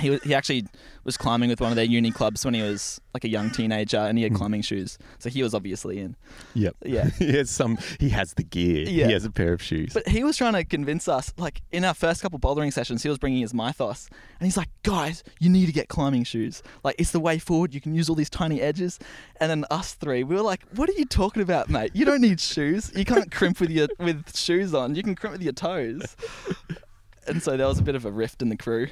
he 0.00 0.10
wa- 0.10 0.18
he 0.24 0.34
actually 0.34 0.64
was 1.04 1.16
climbing 1.16 1.50
with 1.50 1.60
one 1.60 1.70
of 1.70 1.76
their 1.76 1.84
uni 1.84 2.10
clubs 2.10 2.44
when 2.44 2.54
he 2.54 2.62
was 2.62 3.00
like 3.12 3.24
a 3.24 3.28
young 3.28 3.50
teenager, 3.50 3.98
and 3.98 4.16
he 4.16 4.22
had 4.24 4.32
Hmm. 4.32 4.38
climbing 4.38 4.62
shoes, 4.62 4.96
so 5.18 5.28
he 5.28 5.42
was 5.42 5.52
obviously 5.54 5.98
in. 5.98 6.16
Yep. 6.54 6.76
Yeah. 6.84 7.10
he 7.18 7.32
has 7.36 7.50
some. 7.50 7.76
He 8.00 8.08
has 8.08 8.32
the 8.34 8.42
gear. 8.42 8.88
Yeah. 8.88 9.06
He 9.08 9.12
has 9.12 9.24
a 9.26 9.30
pair 9.30 9.52
of 9.52 9.60
shoes. 9.62 9.92
But 9.92 10.08
he 10.08 10.24
was 10.24 10.36
trying 10.36 10.54
to 10.54 10.64
convince 10.64 11.08
us, 11.08 11.32
like 11.36 11.60
in 11.72 11.84
our 11.84 11.92
first 11.94 12.22
couple 12.22 12.38
bouldering 12.38 12.72
sessions, 12.72 13.02
he 13.02 13.08
was 13.10 13.18
bringing 13.18 13.40
his 13.42 13.52
mythos, 13.52 14.08
and 14.40 14.46
he's 14.46 14.56
like, 14.56 14.70
"Guys, 14.82 15.22
you 15.40 15.50
need 15.50 15.66
to 15.66 15.72
get 15.72 15.88
climbing 15.88 16.24
shoes. 16.24 16.62
Like 16.82 16.94
it's 16.98 17.10
the 17.10 17.20
way 17.20 17.38
forward. 17.38 17.74
You 17.74 17.80
can 17.82 17.94
use 17.94 18.08
all 18.08 18.14
these 18.16 18.30
tiny 18.30 18.62
edges." 18.62 18.98
And 19.40 19.50
then 19.50 19.64
us 19.70 19.92
three, 19.92 20.24
we 20.24 20.34
were 20.34 20.42
like, 20.42 20.62
"What 20.74 20.88
are 20.88 20.94
you 20.94 21.04
talking 21.04 21.42
about, 21.42 21.68
mate? 21.68 21.90
You 21.94 22.06
don't 22.06 22.22
need 22.22 22.40
shoes. 22.40 22.90
You 22.96 23.04
can't 23.04 23.30
crimp 23.30 23.60
with 23.60 23.70
your 23.70 23.88
with 23.98 24.34
shoes 24.34 24.72
on. 24.72 24.94
You 24.94 25.02
can 25.02 25.14
crimp 25.16 25.32
with 25.32 25.42
your 25.42 25.52
toes." 25.52 26.16
And 27.24 27.40
so 27.40 27.56
there 27.56 27.68
was 27.68 27.78
a 27.78 27.82
bit 27.82 27.94
of 27.94 28.04
a 28.04 28.10
rift 28.10 28.42
in 28.42 28.48
the 28.48 28.56
crew. 28.56 28.88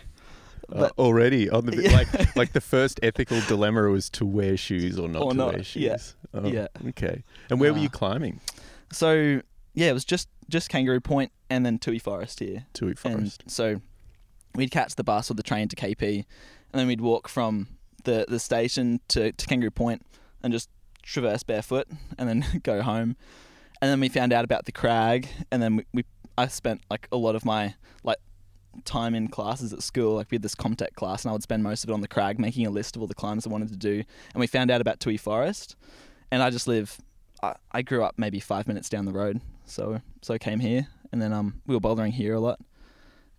Uh, 0.73 0.89
already 0.99 1.51
on 1.51 1.67
the 1.67 1.83
Yeah. 1.83 1.93
like 1.97 2.37
like 2.37 2.53
the 2.53 2.61
first 2.61 3.01
ethical 3.03 3.41
dilemma 3.49 3.83
was 3.91 4.09
to 4.11 4.25
wear 4.27 4.57
shoes 4.57 4.99
or 4.99 5.09
not 5.09 5.23
Or 5.23 5.31
to 5.33 5.37
not, 5.37 5.47
wear 5.49 5.57
yeah. 5.75 5.97
shoes. 5.97 6.15
Oh, 6.35 6.47
Yeah. 6.47 6.69
Okay. 6.89 7.25
And 7.51 7.61
where 7.61 7.73
were 7.73 7.79
Ah. 7.79 7.83
you 7.83 7.91
climbing? 7.91 8.41
so 8.93 9.41
yeah, 9.75 9.89
it 9.91 9.93
was 9.95 10.05
just 10.05 10.29
just 10.49 10.69
Kangaroo 10.69 11.01
Point 11.01 11.31
and 11.49 11.65
then 11.65 11.79
Toohey 11.79 12.01
Forest 12.03 12.41
here. 12.41 12.67
Toohey 12.75 12.89
And 13.05 13.15
Forest. 13.15 13.45
so 13.47 13.81
we'd 14.57 14.71
catch 14.71 14.97
the 14.97 15.05
bus 15.05 15.31
or 15.31 15.35
the 15.35 15.43
train 15.45 15.69
to 15.69 15.77
KP, 15.77 16.25
and 16.73 16.81
then 16.81 16.87
we'd 16.89 17.01
walk 17.01 17.29
from 17.29 17.69
the, 18.05 18.25
the 18.29 18.41
station 18.41 19.01
to, 19.09 19.31
to 19.31 19.47
Kangaroo 19.47 19.71
Point 19.71 20.05
and 20.43 20.53
just 20.53 20.69
traverse 21.05 21.43
barefoot 21.45 21.87
and 22.19 22.29
then 22.29 22.45
go 22.65 22.83
home. 22.83 23.17
And 23.81 23.91
then 23.91 24.01
we 24.01 24.09
found 24.09 24.33
out 24.33 24.45
about 24.45 24.65
the 24.67 24.73
crag, 24.73 25.29
and 25.53 25.63
then 25.63 25.77
we, 25.77 25.87
we 25.95 26.05
I 26.37 26.49
spent 26.49 26.81
like 26.91 27.07
a 27.13 27.17
lot 27.17 27.35
of 27.37 27.45
my 27.45 27.75
like 28.03 28.19
time 28.85 29.15
in 29.15 29.29
classes 29.29 29.73
at 29.73 29.83
school. 29.83 30.15
Like 30.17 30.31
we 30.31 30.37
had 30.37 30.43
this 30.43 30.55
Comtech 30.55 30.95
class, 30.95 31.25
and 31.25 31.31
I 31.31 31.33
would 31.33 31.43
spend 31.43 31.63
most 31.63 31.85
of 31.85 31.91
it 31.91 31.93
on 31.93 32.01
the 32.01 32.09
crag, 32.09 32.39
making 32.39 32.67
a 32.67 32.71
list 32.71 32.97
of 32.97 33.03
all 33.03 33.09
the 33.09 33.15
climbs 33.15 33.47
I 33.47 33.51
wanted 33.51 33.69
to 33.69 33.77
do. 33.77 34.03
And 34.33 34.41
we 34.41 34.47
found 34.47 34.71
out 34.71 34.81
about 34.81 35.01
Toohey 35.01 35.19
Forest, 35.21 35.77
and 36.31 36.43
I 36.43 36.51
just 36.51 36.67
live. 36.67 36.99
I, 37.43 37.55
I 37.73 37.83
grew 37.83 38.03
up 38.03 38.15
maybe 38.19 38.41
five 38.41 38.69
minutes 38.69 38.89
down 38.89 39.05
the 39.07 39.13
road, 39.13 39.41
so 39.65 40.01
so 40.23 40.35
I 40.35 40.39
came 40.39 40.61
here, 40.61 40.89
and 41.13 41.21
then 41.21 41.33
um 41.33 41.63
we 41.67 41.75
were 41.75 41.81
bouldering 41.81 42.13
here 42.13 42.35
a 42.35 42.41
lot, 42.41 42.61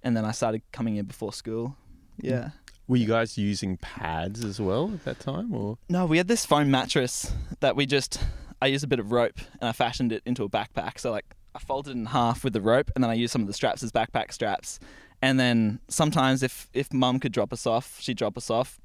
and 0.04 0.16
then 0.18 0.26
I 0.26 0.32
started 0.32 0.62
coming 0.72 0.96
in 0.96 1.06
before 1.06 1.34
school. 1.34 1.76
Yeah. 2.20 2.50
Were 2.88 2.98
you 2.98 3.08
guys 3.08 3.38
using 3.38 3.78
pads 3.78 4.44
as 4.44 4.60
well 4.60 4.92
at 4.94 5.06
that 5.06 5.20
time, 5.20 5.54
or 5.54 5.78
No, 5.88 6.06
we 6.06 6.18
had 6.18 6.28
this 6.28 6.46
foam 6.46 6.70
mattress 6.70 7.32
that 7.62 7.76
we 7.76 7.86
just. 7.86 8.20
I 8.62 8.68
used 8.68 8.84
a 8.84 8.88
bit 8.88 9.00
of 9.00 9.12
rope 9.12 9.40
and 9.60 9.68
I 9.70 9.72
fashioned 9.72 10.12
it 10.12 10.22
into 10.26 10.44
a 10.44 10.50
backpack. 10.50 11.00
So 11.00 11.10
like 11.10 11.26
I 11.56 11.60
folded 11.60 11.92
it 11.92 11.98
in 11.98 12.06
half 12.08 12.44
with 12.44 12.54
the 12.54 12.62
rope, 12.62 12.92
and 12.96 13.04
then 13.04 13.10
I 13.10 13.14
used 13.14 13.32
some 13.32 13.42
of 13.42 13.48
the 13.48 13.54
straps 13.54 13.82
as 13.84 13.92
backpack 13.92 14.32
straps. 14.34 14.80
And 15.22 15.40
then 15.40 15.80
sometimes 15.88 16.44
if 16.44 16.70
if 16.74 16.92
mum 16.94 17.20
could 17.20 17.32
drop 17.32 17.54
us 17.54 17.66
off, 17.68 18.00
she'd 18.00 18.18
drop 18.18 18.38
us 18.38 18.50
off. 18.50 18.80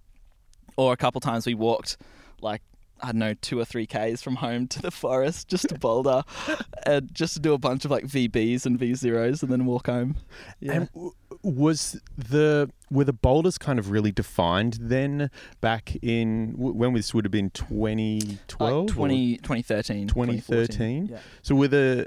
Or 0.76 0.92
a 0.92 0.96
couple 0.96 1.20
times 1.20 1.46
we 1.46 1.54
walked 1.54 1.96
like 2.40 2.62
I 3.00 3.08
don't 3.08 3.18
know 3.18 3.34
two 3.34 3.58
or 3.58 3.64
three 3.64 3.86
k's 3.86 4.22
from 4.22 4.36
home 4.36 4.66
to 4.68 4.80
the 4.80 4.90
forest 4.90 5.48
just 5.48 5.68
to 5.68 5.78
boulder, 5.78 6.22
and 6.86 7.12
just 7.14 7.34
to 7.34 7.40
do 7.40 7.52
a 7.52 7.58
bunch 7.58 7.84
of 7.84 7.90
like 7.90 8.04
VBs 8.04 8.64
and 8.66 8.78
V 8.78 8.94
zeros, 8.94 9.42
and 9.42 9.52
then 9.52 9.66
walk 9.66 9.86
home. 9.86 10.16
Yeah. 10.60 10.72
And 10.72 10.92
w- 10.92 11.12
was 11.42 12.00
the 12.16 12.70
were 12.90 13.04
the 13.04 13.12
boulders 13.12 13.58
kind 13.58 13.78
of 13.78 13.90
really 13.90 14.12
defined 14.12 14.78
then 14.80 15.30
back 15.60 15.96
in 16.02 16.52
w- 16.52 16.72
when 16.72 16.94
this 16.94 17.12
would 17.12 17.24
have 17.24 17.32
been 17.32 17.50
2012 17.50 18.86
like 18.86 18.94
20, 18.94 19.36
2013. 19.38 20.08
2013? 20.08 21.06
Yeah. 21.06 21.18
So 21.42 21.54
were 21.54 21.68
the 21.68 22.06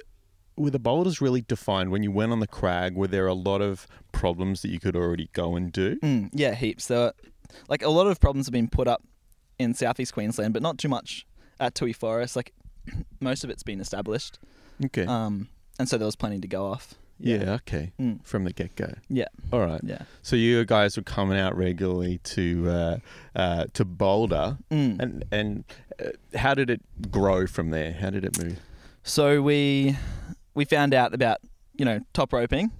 were 0.59 0.69
the 0.69 0.79
boulders 0.79 1.21
really 1.21 1.41
defined 1.41 1.89
when 1.91 2.03
you 2.03 2.11
went 2.11 2.31
on 2.31 2.39
the 2.39 2.47
crag? 2.47 2.95
Were 2.95 3.07
there 3.07 3.27
a 3.27 3.33
lot 3.33 3.61
of 3.61 3.87
problems 4.11 4.61
that 4.61 4.69
you 4.69 4.79
could 4.79 4.95
already 4.95 5.29
go 5.33 5.55
and 5.55 5.71
do? 5.71 5.95
Mm, 6.01 6.29
yeah, 6.33 6.53
heaps. 6.53 6.85
So, 6.85 7.13
like 7.67 7.81
a 7.83 7.89
lot 7.89 8.07
of 8.07 8.19
problems 8.19 8.45
have 8.47 8.53
been 8.53 8.67
put 8.69 8.87
up 8.87 9.01
in 9.57 9.73
southeast 9.73 10.13
Queensland, 10.13 10.53
but 10.53 10.61
not 10.61 10.77
too 10.77 10.89
much 10.89 11.25
at 11.59 11.73
Toohey 11.75 11.95
Forest. 11.95 12.35
Like 12.35 12.53
most 13.19 13.43
of 13.43 13.49
it's 13.49 13.63
been 13.63 13.79
established, 13.81 14.37
Okay. 14.85 15.05
um, 15.05 15.47
and 15.79 15.87
so 15.89 15.97
there 15.97 16.05
was 16.05 16.15
plenty 16.15 16.39
to 16.39 16.47
go 16.47 16.65
off. 16.65 16.95
yeah. 17.19 17.53
Okay. 17.55 17.91
Mm, 17.99 18.23
From 18.25 18.43
the 18.45 18.53
get 18.53 18.75
go. 18.75 18.93
Yeah. 19.09 19.25
All 19.51 19.59
right. 19.59 19.81
yeah. 19.83 20.03
So 20.21 20.35
you 20.37 20.63
guys 20.65 20.95
were 20.97 21.03
coming 21.03 21.37
out 21.37 21.55
regularly 21.57 22.19
to 22.35 22.69
uh, 22.69 22.97
uh, 23.35 23.65
to 23.73 23.83
Boulder, 23.85 24.57
Mm. 24.71 24.99
and 24.99 25.25
and 25.31 25.63
uh, 26.03 26.37
how 26.37 26.53
did 26.53 26.69
it 26.69 26.81
grow 27.11 27.45
from 27.47 27.69
there? 27.71 27.91
How 27.93 28.09
did 28.09 28.23
it 28.25 28.41
move? 28.41 28.59
So 29.03 29.41
we 29.41 29.97
we 30.53 30.65
found 30.65 30.93
out 30.93 31.13
about 31.13 31.39
you 31.75 31.85
know 31.85 31.99
top 32.13 32.33
roping, 32.33 32.71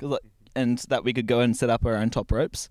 and 0.55 0.77
that 0.89 1.03
we 1.03 1.13
could 1.13 1.27
go 1.27 1.39
and 1.39 1.55
set 1.55 1.69
up 1.69 1.85
our 1.85 1.95
own 1.95 2.09
top 2.09 2.31
ropes. 2.31 2.69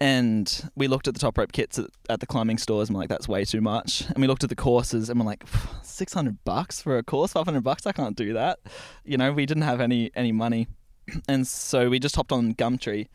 And 0.00 0.70
we 0.74 0.88
looked 0.88 1.06
at 1.06 1.14
the 1.14 1.20
top 1.20 1.38
rope 1.38 1.52
kits 1.52 1.78
at, 1.78 1.86
at 2.10 2.20
the 2.20 2.26
climbing 2.26 2.58
stores, 2.58 2.88
and 2.88 2.96
we're 2.96 3.02
like, 3.02 3.08
"That's 3.08 3.28
way 3.28 3.44
too 3.44 3.60
much." 3.60 4.02
And 4.08 4.18
we 4.18 4.26
looked 4.26 4.42
at 4.42 4.50
the 4.50 4.56
courses, 4.56 5.08
and 5.08 5.20
we're 5.20 5.26
like, 5.26 5.44
six 5.82 6.12
hundred 6.12 6.42
bucks 6.44 6.82
for 6.82 6.98
a 6.98 7.02
course, 7.02 7.32
five 7.32 7.44
hundred 7.44 7.62
bucks. 7.62 7.86
I 7.86 7.92
can't 7.92 8.16
do 8.16 8.32
that." 8.32 8.58
You 9.04 9.16
know, 9.16 9.32
we 9.32 9.46
didn't 9.46 9.62
have 9.62 9.80
any 9.80 10.10
any 10.14 10.32
money, 10.32 10.66
and 11.28 11.46
so 11.46 11.88
we 11.88 11.98
just 11.98 12.16
hopped 12.16 12.32
on 12.32 12.54
Gumtree, 12.54 13.08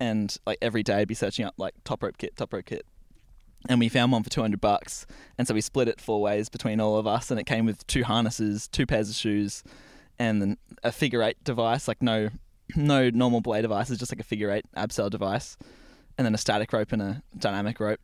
and 0.00 0.36
like 0.46 0.58
every 0.60 0.82
day, 0.82 0.96
I'd 0.96 1.08
be 1.08 1.14
searching 1.14 1.44
up 1.44 1.54
like 1.56 1.74
top 1.84 2.02
rope 2.02 2.18
kit, 2.18 2.36
top 2.36 2.52
rope 2.52 2.64
kit, 2.66 2.84
and 3.68 3.80
we 3.80 3.88
found 3.88 4.12
one 4.12 4.22
for 4.22 4.30
200 4.30 4.60
bucks 4.60 5.06
and 5.38 5.48
so 5.48 5.54
we 5.54 5.60
split 5.60 5.88
it 5.88 6.00
four 6.00 6.20
ways 6.20 6.48
between 6.48 6.80
all 6.80 6.96
of 6.96 7.06
us 7.06 7.30
and 7.30 7.40
it 7.40 7.44
came 7.44 7.64
with 7.64 7.86
two 7.86 8.04
harnesses 8.04 8.68
two 8.68 8.86
pairs 8.86 9.08
of 9.08 9.14
shoes 9.16 9.62
and 10.18 10.40
then 10.40 10.56
a 10.82 10.92
figure 10.92 11.22
eight 11.22 11.42
device 11.44 11.88
like 11.88 12.02
no 12.02 12.30
no 12.76 13.10
normal 13.10 13.40
belay 13.40 13.62
device 13.62 13.90
it's 13.90 13.98
just 13.98 14.12
like 14.12 14.20
a 14.20 14.24
figure 14.24 14.50
eight 14.50 14.64
abseil 14.76 15.10
device 15.10 15.56
and 16.16 16.24
then 16.24 16.34
a 16.34 16.38
static 16.38 16.72
rope 16.72 16.92
and 16.92 17.02
a 17.02 17.22
dynamic 17.38 17.80
rope. 17.80 18.00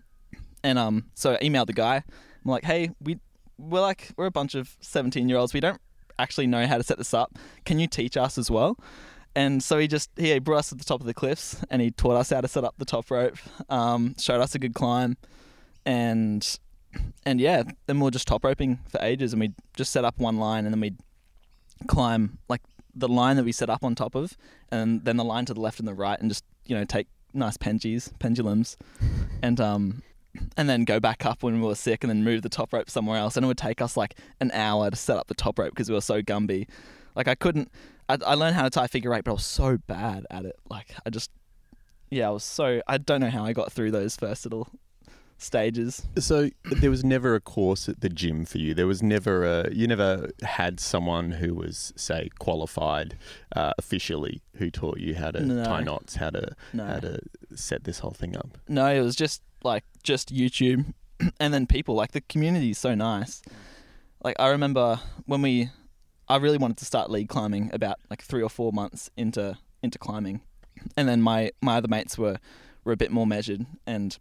And 0.63 0.79
um 0.79 1.07
so 1.15 1.35
I 1.35 1.39
emailed 1.39 1.67
the 1.67 1.73
guy. 1.73 1.97
I'm 1.97 2.51
like 2.51 2.65
hey 2.65 2.91
we 3.01 3.19
we're 3.59 3.81
like 3.81 4.11
we're 4.17 4.27
a 4.27 4.31
bunch 4.31 4.55
of 4.55 4.77
17 4.81 5.29
year 5.29 5.39
olds 5.39 5.53
we 5.53 5.61
don't 5.61 5.81
actually 6.19 6.47
know 6.47 6.67
how 6.67 6.77
to 6.77 6.83
set 6.83 6.99
this 6.99 7.15
up. 7.15 7.39
Can 7.65 7.79
you 7.79 7.87
teach 7.87 8.17
us 8.17 8.37
as 8.37 8.51
well? 8.51 8.79
And 9.37 9.63
so 9.63 9.79
he 9.79 9.87
just 9.87 10.11
he 10.17 10.37
brought 10.41 10.59
us 10.59 10.69
to 10.71 10.75
the 10.75 10.85
top 10.85 11.01
of 11.01 11.07
the 11.07 11.15
cliffs 11.15 11.63
and 11.71 11.81
he 11.81 11.91
taught 11.91 12.17
us 12.17 12.31
how 12.31 12.41
to 12.41 12.49
set 12.49 12.65
up 12.65 12.75
the 12.79 12.85
top 12.85 13.11
rope 13.11 13.37
um, 13.69 14.17
showed 14.19 14.41
us 14.41 14.55
a 14.55 14.59
good 14.59 14.75
climb 14.75 15.17
and 15.87 16.59
and 17.25 17.41
yeah, 17.41 17.63
then 17.87 17.99
we 17.99 18.05
were 18.05 18.11
just 18.11 18.27
top 18.27 18.45
roping 18.45 18.81
for 18.89 19.01
ages, 19.01 19.33
and 19.33 19.41
we'd 19.41 19.55
just 19.77 19.93
set 19.93 20.05
up 20.05 20.19
one 20.19 20.39
line, 20.39 20.65
and 20.65 20.75
then 20.75 20.81
we'd 20.81 20.99
climb 21.87 22.39
like 22.49 22.63
the 22.95 23.09
line 23.09 23.37
that 23.37 23.45
we 23.45 23.53
set 23.53 23.71
up 23.71 23.85
on 23.85 23.95
top 23.95 24.15
of, 24.15 24.37
and 24.71 25.05
then 25.05 25.17
the 25.17 25.25
line 25.25 25.45
to 25.47 25.55
the 25.55 25.61
left 25.61 25.79
and 25.79 25.89
the 25.89 25.95
right, 25.95 26.19
and 26.21 26.31
just 26.31 26.45
you 26.67 26.77
know 26.77 26.85
take 26.85 27.07
nice 27.33 27.57
pengies, 27.57 28.11
pendulums, 28.19 28.77
and 29.43 29.61
um, 29.61 30.03
and 30.57 30.69
then 30.69 30.85
go 30.85 31.01
back 31.01 31.25
up 31.25 31.43
when 31.43 31.61
we 31.61 31.67
were 31.67 31.75
sick, 31.75 32.05
and 32.05 32.11
then 32.11 32.25
move 32.25 32.43
the 32.43 32.49
top 32.49 32.73
rope 32.73 32.91
somewhere 32.91 33.19
else, 33.19 33.37
and 33.37 33.45
it 33.45 33.47
would 33.49 33.59
take 33.59 33.81
us 33.81 33.97
like 33.97 34.17
an 34.41 34.51
hour 34.53 34.91
to 34.91 34.97
set 34.97 35.17
up 35.17 35.27
the 35.29 35.35
top 35.35 35.59
rope 35.59 35.71
because 35.71 35.89
we 35.89 35.95
were 35.95 36.01
so 36.01 36.23
gumby. 36.23 36.67
Like 37.15 37.29
I 37.29 37.35
couldn't, 37.35 37.71
I, 38.09 38.19
I 38.25 38.35
learned 38.35 38.57
how 38.57 38.63
to 38.63 38.71
tie 38.71 38.87
figure 38.87 39.15
eight, 39.15 39.25
but 39.25 39.33
I 39.33 39.35
was 39.35 39.47
so 39.47 39.79
bad 39.87 40.27
at 40.31 40.45
it. 40.45 40.57
Like 40.69 40.95
I 41.05 41.11
just, 41.11 41.31
yeah, 42.11 42.29
I 42.29 42.31
was 42.31 42.45
so 42.45 42.83
I 42.87 42.99
don't 42.99 43.21
know 43.21 43.31
how 43.31 43.45
I 43.45 43.53
got 43.53 43.73
through 43.73 43.91
those 43.91 44.17
first 44.17 44.45
little 44.45 44.69
stages. 45.43 46.07
So 46.19 46.51
there 46.65 46.91
was 46.91 47.03
never 47.05 47.35
a 47.35 47.41
course 47.41 47.89
at 47.89 48.01
the 48.01 48.09
gym 48.09 48.45
for 48.45 48.59
you. 48.59 48.75
There 48.75 48.87
was 48.87 49.03
never 49.03 49.45
a 49.45 49.73
you 49.73 49.87
never 49.87 50.31
had 50.43 50.81
someone 50.81 51.33
who 51.33 51.55
was 51.55 51.93
say 51.97 52.31
qualified 52.39 53.17
uh, 53.57 53.73
officially 53.79 54.43
who 54.57 54.71
taught 54.71 54.99
you 54.99 55.15
how 55.15 55.31
to 55.31 55.41
No. 55.45 55.65
tie 55.65 55.83
knots, 55.83 56.17
how 56.17 56.31
to 56.31 56.55
No. 56.73 56.85
how 56.87 57.01
to 57.01 57.21
set 57.55 57.85
this 57.85 58.01
whole 58.01 58.13
thing 58.13 58.37
up. 58.37 58.59
No, 58.69 58.87
it 58.87 59.01
was 59.01 59.17
just 59.17 59.43
like 59.65 59.85
just 60.03 60.35
YouTube 60.35 60.93
and 61.41 61.53
then 61.55 61.67
people. 61.67 61.95
Like 61.95 62.13
the 62.13 62.21
community 62.23 62.71
is 62.71 62.79
so 62.79 62.95
nice. 62.95 63.43
Like 64.23 64.37
I 64.39 64.49
remember 64.49 65.01
when 65.27 65.43
we 65.43 65.71
I 66.29 66.37
really 66.37 66.59
wanted 66.59 66.77
to 66.79 66.85
start 66.85 67.11
lead 67.11 67.29
climbing 67.29 67.71
about 67.73 67.97
like 68.09 68.23
three 68.23 68.43
or 68.43 68.49
four 68.51 68.73
months 68.73 69.11
into 69.17 69.59
into 69.83 69.99
climbing. 69.99 70.43
And 70.97 71.09
then 71.09 71.21
my, 71.21 71.51
my 71.61 71.77
other 71.77 71.89
mates 71.89 72.17
were, 72.17 72.39
were 72.85 72.93
a 72.93 72.97
bit 72.97 73.11
more 73.11 73.27
measured 73.27 73.67
and 73.87 74.17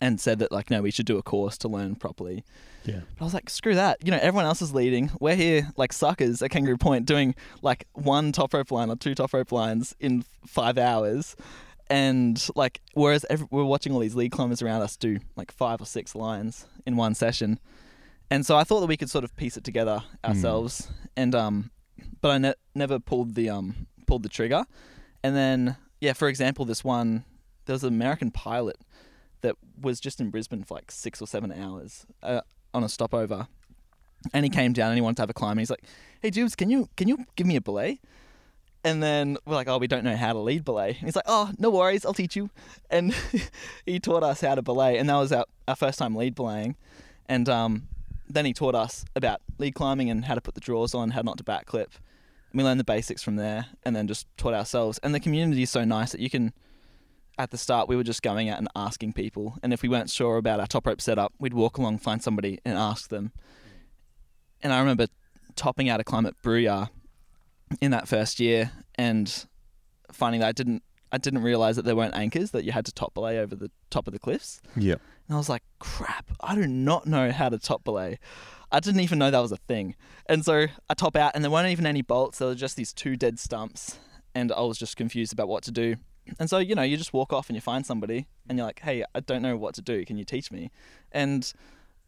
and 0.00 0.20
said 0.20 0.38
that 0.40 0.52
like 0.52 0.70
no, 0.70 0.82
we 0.82 0.90
should 0.90 1.06
do 1.06 1.18
a 1.18 1.22
course 1.22 1.58
to 1.58 1.68
learn 1.68 1.94
properly. 1.96 2.44
Yeah. 2.84 3.00
But 3.16 3.22
I 3.22 3.24
was 3.24 3.34
like, 3.34 3.48
screw 3.50 3.74
that. 3.74 4.04
You 4.04 4.10
know, 4.10 4.18
everyone 4.20 4.44
else 4.44 4.60
is 4.60 4.74
leading. 4.74 5.10
We're 5.20 5.34
here 5.34 5.72
like 5.76 5.92
suckers 5.92 6.42
at 6.42 6.50
Kangaroo 6.50 6.76
Point 6.76 7.06
doing 7.06 7.34
like 7.62 7.86
one 7.94 8.32
top 8.32 8.52
rope 8.52 8.70
line 8.70 8.90
or 8.90 8.96
two 8.96 9.14
top 9.14 9.32
rope 9.32 9.52
lines 9.52 9.94
in 10.00 10.24
five 10.46 10.76
hours. 10.78 11.34
And 11.90 12.42
like, 12.54 12.80
whereas 12.94 13.24
every, 13.28 13.46
we're 13.50 13.64
watching 13.64 13.92
all 13.92 14.00
these 14.00 14.14
lead 14.14 14.32
climbers 14.32 14.62
around 14.62 14.82
us 14.82 14.96
do 14.96 15.18
like 15.36 15.50
five 15.50 15.80
or 15.80 15.86
six 15.86 16.14
lines 16.14 16.66
in 16.86 16.96
one 16.96 17.14
session. 17.14 17.58
And 18.30 18.44
so 18.44 18.56
I 18.56 18.64
thought 18.64 18.80
that 18.80 18.86
we 18.86 18.96
could 18.96 19.10
sort 19.10 19.24
of 19.24 19.36
piece 19.36 19.56
it 19.56 19.64
together 19.64 20.02
ourselves. 20.24 20.88
And, 21.16 21.34
um, 21.34 21.70
but 22.20 22.30
I 22.30 22.38
ne- 22.38 22.54
never 22.74 22.98
pulled 22.98 23.34
the, 23.34 23.50
um, 23.50 23.86
pulled 24.06 24.22
the 24.22 24.28
trigger. 24.28 24.64
And 25.22 25.36
then, 25.36 25.76
yeah, 26.00 26.14
for 26.14 26.28
example, 26.28 26.64
this 26.64 26.82
one, 26.82 27.24
there 27.66 27.74
was 27.74 27.84
an 27.84 27.94
American 27.94 28.30
pilot 28.30 28.76
was 29.80 30.00
just 30.00 30.20
in 30.20 30.30
Brisbane 30.30 30.64
for 30.64 30.74
like 30.74 30.90
six 30.90 31.20
or 31.20 31.26
seven 31.26 31.52
hours 31.52 32.06
uh, 32.22 32.40
on 32.72 32.84
a 32.84 32.88
stopover, 32.88 33.48
and 34.32 34.44
he 34.44 34.50
came 34.50 34.72
down 34.72 34.90
and 34.90 34.96
he 34.96 35.02
wanted 35.02 35.16
to 35.16 35.22
have 35.22 35.30
a 35.30 35.34
climb. 35.34 35.52
And 35.52 35.60
he's 35.60 35.70
like, 35.70 35.84
"Hey, 36.20 36.30
Jubes, 36.30 36.56
can 36.56 36.70
you 36.70 36.88
can 36.96 37.08
you 37.08 37.24
give 37.36 37.46
me 37.46 37.56
a 37.56 37.60
belay?" 37.60 38.00
And 38.82 39.02
then 39.02 39.38
we're 39.46 39.54
like, 39.54 39.68
"Oh, 39.68 39.78
we 39.78 39.86
don't 39.86 40.04
know 40.04 40.16
how 40.16 40.32
to 40.32 40.38
lead 40.38 40.64
belay." 40.64 40.88
And 40.90 40.98
he's 40.98 41.16
like, 41.16 41.26
"Oh, 41.26 41.50
no 41.58 41.70
worries, 41.70 42.04
I'll 42.04 42.14
teach 42.14 42.36
you." 42.36 42.50
And 42.90 43.14
he 43.86 43.98
taught 43.98 44.22
us 44.22 44.40
how 44.40 44.54
to 44.54 44.62
belay, 44.62 44.98
and 44.98 45.08
that 45.08 45.16
was 45.16 45.32
our, 45.32 45.46
our 45.66 45.76
first 45.76 45.98
time 45.98 46.14
lead 46.14 46.34
belaying. 46.34 46.76
And 47.26 47.48
um, 47.48 47.88
then 48.28 48.44
he 48.44 48.52
taught 48.52 48.74
us 48.74 49.04
about 49.16 49.40
lead 49.58 49.74
climbing 49.74 50.10
and 50.10 50.24
how 50.26 50.34
to 50.34 50.40
put 50.40 50.54
the 50.54 50.60
drawers 50.60 50.94
on, 50.94 51.10
how 51.10 51.22
not 51.22 51.38
to 51.38 51.44
backclip. 51.44 51.88
And 52.50 52.58
we 52.58 52.64
learned 52.64 52.80
the 52.80 52.84
basics 52.84 53.22
from 53.22 53.36
there, 53.36 53.66
and 53.84 53.96
then 53.96 54.06
just 54.06 54.26
taught 54.36 54.54
ourselves. 54.54 54.98
And 55.02 55.14
the 55.14 55.20
community 55.20 55.62
is 55.62 55.70
so 55.70 55.84
nice 55.84 56.12
that 56.12 56.20
you 56.20 56.30
can 56.30 56.52
at 57.38 57.50
the 57.50 57.58
start 57.58 57.88
we 57.88 57.96
were 57.96 58.04
just 58.04 58.22
going 58.22 58.48
out 58.48 58.58
and 58.58 58.68
asking 58.76 59.12
people 59.12 59.56
and 59.62 59.72
if 59.72 59.82
we 59.82 59.88
weren't 59.88 60.10
sure 60.10 60.36
about 60.36 60.60
our 60.60 60.66
top 60.66 60.86
rope 60.86 61.00
setup 61.00 61.32
we'd 61.38 61.54
walk 61.54 61.78
along 61.78 61.98
find 61.98 62.22
somebody 62.22 62.58
and 62.64 62.78
ask 62.78 63.08
them 63.08 63.32
and 64.62 64.72
i 64.72 64.78
remember 64.78 65.06
topping 65.56 65.88
out 65.88 66.00
a 66.00 66.04
climb 66.04 66.26
at 66.26 66.34
Brooyar 66.42 66.90
in 67.80 67.90
that 67.90 68.06
first 68.08 68.38
year 68.40 68.70
and 68.96 69.46
finding 70.12 70.40
that 70.40 70.48
i 70.48 70.52
didn't 70.52 70.82
i 71.12 71.18
didn't 71.18 71.42
realize 71.42 71.76
that 71.76 71.84
there 71.84 71.96
weren't 71.96 72.14
anchors 72.14 72.50
that 72.52 72.64
you 72.64 72.72
had 72.72 72.84
to 72.86 72.92
top 72.92 73.14
belay 73.14 73.38
over 73.38 73.54
the 73.54 73.70
top 73.90 74.06
of 74.06 74.12
the 74.12 74.18
cliffs 74.18 74.60
Yeah. 74.76 74.94
and 75.28 75.34
I 75.34 75.36
was 75.36 75.48
like, 75.48 75.62
crap, 75.78 76.30
I 76.40 76.54
do 76.54 76.66
not 76.66 77.06
know 77.06 77.30
how 77.30 77.48
to 77.48 77.58
top 77.58 77.84
belay. 77.84 78.18
I 78.72 78.80
didn't 78.80 79.00
even 79.02 79.18
know 79.20 79.30
that 79.30 79.38
was 79.38 79.52
a 79.52 79.56
thing. 79.56 79.94
And 80.28 80.44
so 80.44 80.66
I 80.90 80.94
top 80.94 81.14
out, 81.16 81.32
and 81.34 81.44
there 81.44 81.50
weren't 81.50 81.68
even 81.68 81.86
any 81.86 82.02
bolts. 82.02 82.38
There 82.38 82.48
were 82.48 82.56
just 82.56 82.76
these 82.76 82.92
two 82.92 83.14
dead 83.16 83.38
stumps. 83.38 83.98
And 84.34 84.50
I 84.50 84.60
was 84.62 84.76
just 84.78 84.96
confused 84.96 85.32
about 85.32 85.46
what 85.46 85.62
to 85.64 85.70
do. 85.70 85.94
And 86.38 86.48
so, 86.48 86.58
you 86.58 86.74
know, 86.74 86.82
you 86.82 86.96
just 86.96 87.12
walk 87.12 87.32
off 87.32 87.48
and 87.48 87.56
you 87.56 87.60
find 87.60 87.84
somebody, 87.84 88.26
and 88.48 88.58
you're 88.58 88.66
like, 88.66 88.80
hey, 88.80 89.04
I 89.14 89.20
don't 89.20 89.42
know 89.42 89.56
what 89.56 89.74
to 89.74 89.82
do. 89.82 90.04
Can 90.04 90.16
you 90.16 90.24
teach 90.24 90.50
me? 90.50 90.70
And 91.12 91.52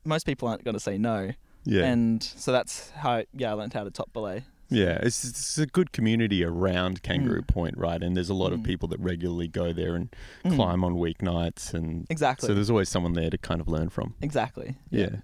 most 0.04 0.24
people 0.26 0.48
aren't 0.48 0.64
going 0.64 0.74
to 0.74 0.80
say 0.80 0.98
no. 0.98 1.32
Yeah. 1.64 1.84
And 1.84 2.22
so 2.22 2.52
that's 2.52 2.90
how, 2.90 3.24
yeah, 3.34 3.50
I 3.50 3.54
learned 3.54 3.72
how 3.74 3.84
to 3.84 3.90
top 3.90 4.12
belay. 4.12 4.44
Yeah, 4.68 4.98
it's, 5.02 5.24
it's 5.24 5.58
a 5.58 5.66
good 5.66 5.92
community 5.92 6.42
around 6.44 7.02
Kangaroo 7.02 7.42
Mm. 7.42 7.46
Point, 7.46 7.78
right? 7.78 8.02
And 8.02 8.16
there's 8.16 8.30
a 8.30 8.34
lot 8.34 8.52
of 8.52 8.60
Mm. 8.60 8.64
people 8.64 8.88
that 8.88 8.98
regularly 9.00 9.46
go 9.48 9.72
there 9.72 9.94
and 9.94 10.14
Mm. 10.44 10.56
climb 10.56 10.82
on 10.84 10.94
weeknights, 10.94 11.72
and 11.74 12.04
Exactly. 12.10 12.46
so 12.48 12.54
there's 12.54 12.70
always 12.70 12.88
someone 12.88 13.12
there 13.12 13.30
to 13.30 13.38
kind 13.38 13.60
of 13.60 13.68
learn 13.68 13.90
from. 13.90 14.14
exactly. 14.22 14.74
Yeah. 14.90 15.00
Yeah. 15.00 15.16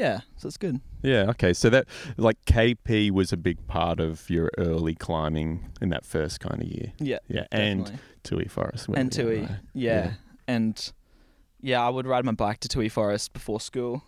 Yeah, 0.00 0.20
so 0.36 0.48
it's 0.48 0.56
good. 0.56 0.80
Yeah. 1.02 1.28
Okay. 1.30 1.52
So 1.52 1.68
that 1.70 1.86
like 2.16 2.36
KP 2.46 3.10
was 3.10 3.32
a 3.32 3.36
big 3.36 3.66
part 3.66 4.00
of 4.00 4.30
your 4.30 4.50
early 4.56 4.94
climbing 4.94 5.70
in 5.82 5.90
that 5.90 6.06
first 6.06 6.40
kind 6.40 6.62
of 6.62 6.66
year. 6.66 6.92
Yeah. 6.98 7.18
Yeah, 7.28 7.44
and 7.52 7.84
definitely. 7.84 8.00
Toohey 8.24 8.50
Forest. 8.50 8.88
and 8.94 9.10
Toohey. 9.10 9.48
Yeah. 9.74 10.04
Yeah. 10.04 10.12
And 10.48 10.92
yeah, 11.60 11.84
I 11.84 11.90
would 11.90 12.06
ride 12.06 12.24
my 12.24 12.32
bike 12.32 12.60
to 12.60 12.68
Toohey 12.68 12.90
Forest 12.90 13.34
before 13.34 13.60
school 13.60 14.02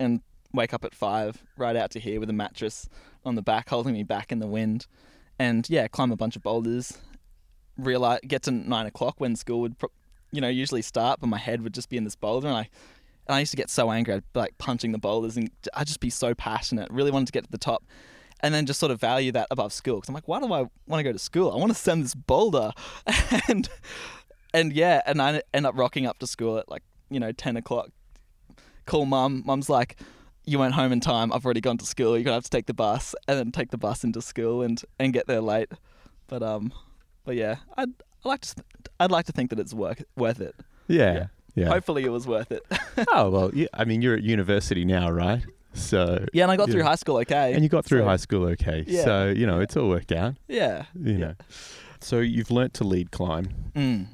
and 0.00 0.20
wake 0.52 0.74
up 0.74 0.84
at 0.84 0.92
five, 0.94 1.42
ride 1.56 1.76
out 1.76 1.92
to 1.92 2.00
here 2.00 2.18
with 2.18 2.30
a 2.30 2.32
mattress 2.32 2.88
on 3.24 3.36
the 3.36 3.42
back, 3.42 3.68
holding 3.68 3.92
me 3.92 4.02
back 4.02 4.32
in 4.32 4.40
the 4.40 4.46
wind. 4.48 4.86
And 5.38 5.68
yeah, 5.70 5.86
climb 5.86 6.10
a 6.10 6.16
bunch 6.16 6.34
of 6.34 6.42
boulders. 6.42 6.98
Realize 7.76 8.18
get 8.26 8.42
to 8.42 8.50
nine 8.50 8.86
o'clock 8.86 9.14
when 9.20 9.36
school 9.36 9.60
would, 9.60 9.78
pro- 9.78 9.92
you 10.32 10.40
know, 10.40 10.48
usually 10.48 10.82
start, 10.82 11.20
but 11.20 11.28
my 11.28 11.38
head 11.38 11.62
would 11.62 11.74
just 11.74 11.88
be 11.88 11.96
in 11.96 12.02
this 12.02 12.16
boulder, 12.16 12.48
and 12.48 12.56
I, 12.56 12.68
And 13.28 13.36
I 13.36 13.40
used 13.40 13.50
to 13.50 13.56
get 13.56 13.70
so 13.70 13.90
angry, 13.90 14.14
I'd 14.14 14.32
be 14.32 14.40
like 14.40 14.56
punching 14.58 14.92
the 14.92 14.98
boulders, 14.98 15.36
and 15.36 15.50
I'd 15.74 15.86
just 15.86 16.00
be 16.00 16.10
so 16.10 16.34
passionate. 16.34 16.90
Really 16.90 17.10
wanted 17.10 17.26
to 17.26 17.32
get 17.32 17.44
to 17.44 17.50
the 17.50 17.58
top, 17.58 17.84
and 18.40 18.54
then 18.54 18.66
just 18.66 18.80
sort 18.80 18.90
of 18.90 19.00
value 19.00 19.32
that 19.32 19.48
above 19.50 19.72
school. 19.72 19.96
Because 19.96 20.08
I'm 20.08 20.14
like, 20.14 20.28
why 20.28 20.40
do 20.40 20.46
I 20.52 20.60
want 20.86 21.00
to 21.00 21.02
go 21.02 21.12
to 21.12 21.18
school? 21.18 21.52
I 21.52 21.56
want 21.56 21.70
to 21.70 21.78
send 21.78 22.04
this 22.04 22.14
boulder, 22.14 22.72
and 23.48 23.68
and 24.54 24.72
yeah, 24.72 25.02
and 25.06 25.20
I 25.20 25.42
end 25.52 25.66
up 25.66 25.76
rocking 25.76 26.06
up 26.06 26.18
to 26.18 26.26
school 26.26 26.58
at 26.58 26.68
like 26.68 26.82
you 27.10 27.20
know 27.20 27.32
ten 27.32 27.56
o'clock. 27.56 27.90
Call 28.86 29.04
mum. 29.04 29.42
Mum's 29.44 29.68
like, 29.68 30.00
you 30.46 30.58
went 30.58 30.72
home 30.72 30.92
in 30.92 31.00
time. 31.00 31.30
I've 31.30 31.44
already 31.44 31.60
gone 31.60 31.76
to 31.78 31.86
school. 31.86 32.16
You're 32.16 32.24
gonna 32.24 32.36
have 32.36 32.44
to 32.44 32.50
take 32.50 32.66
the 32.66 32.74
bus, 32.74 33.14
and 33.26 33.38
then 33.38 33.52
take 33.52 33.70
the 33.70 33.78
bus 33.78 34.04
into 34.04 34.22
school 34.22 34.62
and 34.62 34.82
and 34.98 35.12
get 35.12 35.26
there 35.26 35.42
late. 35.42 35.70
But 36.26 36.42
um, 36.42 36.72
but 37.24 37.36
yeah, 37.36 37.56
I'd 37.76 37.90
I 38.24 38.28
like 38.28 38.40
to 38.42 38.64
I'd 38.98 39.10
like 39.10 39.26
to 39.26 39.32
think 39.32 39.50
that 39.50 39.58
it's 39.58 39.74
worth 39.74 40.02
worth 40.16 40.40
it. 40.40 40.54
Yeah. 40.86 41.14
Yeah. 41.14 41.26
Yeah. 41.58 41.68
Hopefully, 41.68 42.04
it 42.04 42.10
was 42.10 42.26
worth 42.26 42.50
it. 42.52 42.64
oh 43.12 43.30
well, 43.30 43.50
yeah, 43.54 43.66
I 43.74 43.84
mean, 43.84 44.02
you're 44.02 44.14
at 44.14 44.22
university 44.22 44.84
now, 44.84 45.10
right? 45.10 45.42
So 45.74 46.24
yeah, 46.32 46.44
and 46.44 46.52
I 46.52 46.56
got 46.56 46.70
through 46.70 46.82
high 46.82 46.96
school 46.96 47.18
okay. 47.18 47.52
and 47.52 47.62
you 47.62 47.68
got 47.68 47.84
through 47.84 48.00
So, 48.00 48.04
high 48.04 48.16
school 48.16 48.44
okay. 48.46 48.84
Yeah. 48.86 49.04
So 49.04 49.28
you 49.28 49.46
know, 49.46 49.60
it's 49.60 49.76
all 49.76 49.88
worked 49.88 50.12
out. 50.12 50.36
Yeah. 50.48 50.86
You 50.94 51.18
know. 51.18 51.34
So 52.00 52.20
you've 52.20 52.50
learnt 52.50 52.74
to 52.74 52.84
lead 52.84 53.10
climb. 53.10 53.48
Mm. 53.74 54.06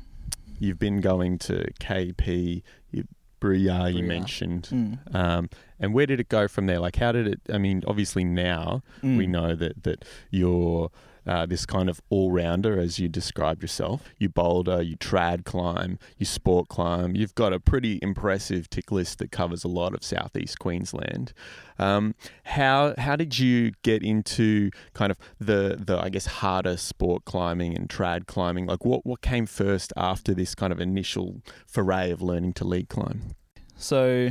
You've 0.59 0.79
been 0.79 1.01
going 1.01 1.39
to 1.41 1.67
KP, 1.81 2.63
you, 2.91 3.05
you 3.43 4.03
mentioned. 4.03 4.69
Mm. 4.73 5.15
Um, 5.15 5.51
and 5.79 5.93
where 5.93 6.07
did 6.07 6.19
it 6.21 6.29
go 6.31 6.49
from 6.49 6.67
there? 6.67 6.79
Like, 6.79 6.97
how 6.97 7.13
did 7.13 7.27
it? 7.27 7.41
I 7.53 7.59
mean, 7.59 7.83
obviously 7.87 8.25
now 8.25 8.83
Mm. 9.03 9.19
we 9.19 9.27
know 9.27 9.55
that 9.55 9.83
that 9.83 10.05
you're 10.31 10.91
uh, 11.27 11.47
this 11.47 11.65
kind 11.65 11.89
of 11.89 12.01
all 12.11 12.31
rounder, 12.31 12.79
as 12.79 12.99
you 12.99 13.09
described 13.09 13.63
yourself. 13.63 14.13
You 14.19 14.29
boulder, 14.29 14.83
you 14.83 14.97
trad 14.97 15.45
climb, 15.45 15.99
you 16.19 16.27
sport 16.27 16.69
climb. 16.69 17.17
You've 17.17 17.35
got 17.35 17.53
a 17.53 17.61
pretty 17.61 17.99
impressive 18.03 18.69
tick 18.69 18.93
list 18.93 19.19
that 19.19 19.31
covers 19.31 19.65
a 19.65 19.69
lot 19.69 19.95
of 19.95 20.05
southeast 20.05 20.59
Queensland. 20.59 21.33
Um, 21.79 22.15
how 22.45 22.95
how 22.99 23.17
did 23.17 23.39
you 23.39 23.73
get 23.83 24.03
into 24.03 24.71
kind 24.93 25.11
of 25.11 25.19
the 25.39 25.77
the 25.81 25.99
I 25.99 26.09
guess 26.09 26.27
harder 26.27 26.77
sport 26.77 27.25
climbing 27.25 27.77
and 27.77 27.89
trad 27.89 28.27
climbing? 28.27 28.67
Like, 28.67 28.85
what 28.85 29.07
what 29.07 29.23
came 29.23 29.47
first 29.47 29.93
after 29.97 30.35
this 30.35 30.55
kind 30.55 30.73
of 30.73 30.81
initial 30.81 31.41
foray 31.67 32.11
of 32.11 32.23
learning 32.23 32.53
to 32.55 32.65
lead 32.65 32.89
climb? 32.89 33.35
So, 33.77 34.31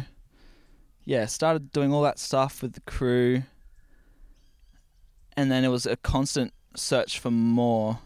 yeah, 1.03 1.25
started 1.25 1.71
doing 1.71 1.93
all 1.93 2.01
that 2.03 2.17
stuff 2.17 2.61
with 2.61 2.73
the 2.73 2.81
crew, 2.81 3.43
and 5.35 5.51
then 5.51 5.65
it 5.65 5.69
was 5.69 5.85
a 5.85 5.97
constant 5.97 6.53
search 6.75 7.19
for 7.19 7.31
more. 7.31 7.99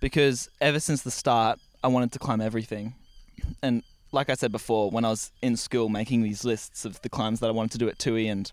Because 0.00 0.48
ever 0.60 0.80
since 0.80 1.02
the 1.02 1.10
start, 1.10 1.58
I 1.82 1.88
wanted 1.88 2.12
to 2.12 2.18
climb 2.18 2.40
everything, 2.40 2.94
and 3.62 3.82
like 4.12 4.30
I 4.30 4.34
said 4.34 4.52
before, 4.52 4.90
when 4.90 5.04
I 5.04 5.10
was 5.10 5.32
in 5.42 5.56
school 5.56 5.88
making 5.88 6.22
these 6.22 6.44
lists 6.44 6.84
of 6.84 7.00
the 7.02 7.08
climbs 7.08 7.40
that 7.40 7.48
I 7.48 7.52
wanted 7.52 7.72
to 7.72 7.78
do 7.78 7.88
at 7.88 7.98
Toohey 7.98 8.30
and 8.30 8.50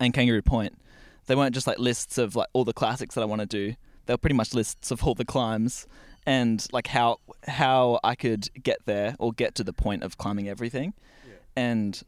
and 0.00 0.14
Kangaroo 0.14 0.42
Point, 0.42 0.78
they 1.26 1.34
weren't 1.34 1.54
just 1.54 1.66
like 1.66 1.78
lists 1.78 2.18
of 2.18 2.34
like 2.34 2.48
all 2.52 2.64
the 2.64 2.72
classics 2.72 3.14
that 3.14 3.22
I 3.22 3.26
want 3.26 3.40
to 3.40 3.46
do. 3.46 3.74
They 4.06 4.14
were 4.14 4.18
pretty 4.18 4.34
much 4.34 4.54
lists 4.54 4.90
of 4.90 5.04
all 5.04 5.14
the 5.14 5.24
climbs 5.24 5.86
and 6.26 6.66
like 6.72 6.88
how 6.88 7.18
how 7.46 8.00
I 8.02 8.14
could 8.14 8.48
get 8.62 8.78
there 8.86 9.14
or 9.18 9.32
get 9.32 9.54
to 9.56 9.64
the 9.64 9.72
point 9.72 10.02
of 10.02 10.18
climbing 10.18 10.48
everything. 10.48 10.94
And 11.56 12.00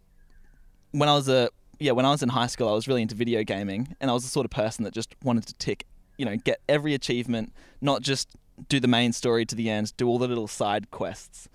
when 0.92 1.08
I 1.08 1.14
was 1.14 1.28
a 1.28 1.50
yeah, 1.78 1.92
when 1.92 2.06
I 2.06 2.10
was 2.10 2.22
in 2.22 2.30
high 2.30 2.46
school, 2.46 2.68
I 2.68 2.72
was 2.72 2.88
really 2.88 3.02
into 3.02 3.14
video 3.14 3.42
gaming, 3.42 3.96
and 4.00 4.10
I 4.10 4.14
was 4.14 4.22
the 4.22 4.30
sort 4.30 4.44
of 4.44 4.50
person 4.50 4.84
that 4.84 4.94
just 4.94 5.14
wanted 5.22 5.46
to 5.46 5.54
tick, 5.54 5.86
you 6.16 6.24
know, 6.24 6.36
get 6.36 6.60
every 6.68 6.94
achievement, 6.94 7.52
not 7.80 8.02
just 8.02 8.30
do 8.68 8.80
the 8.80 8.88
main 8.88 9.12
story 9.12 9.44
to 9.46 9.54
the 9.54 9.68
end, 9.68 9.94
do 9.96 10.08
all 10.08 10.18
the 10.18 10.28
little 10.28 10.48
side 10.48 10.90
quests. 10.90 11.48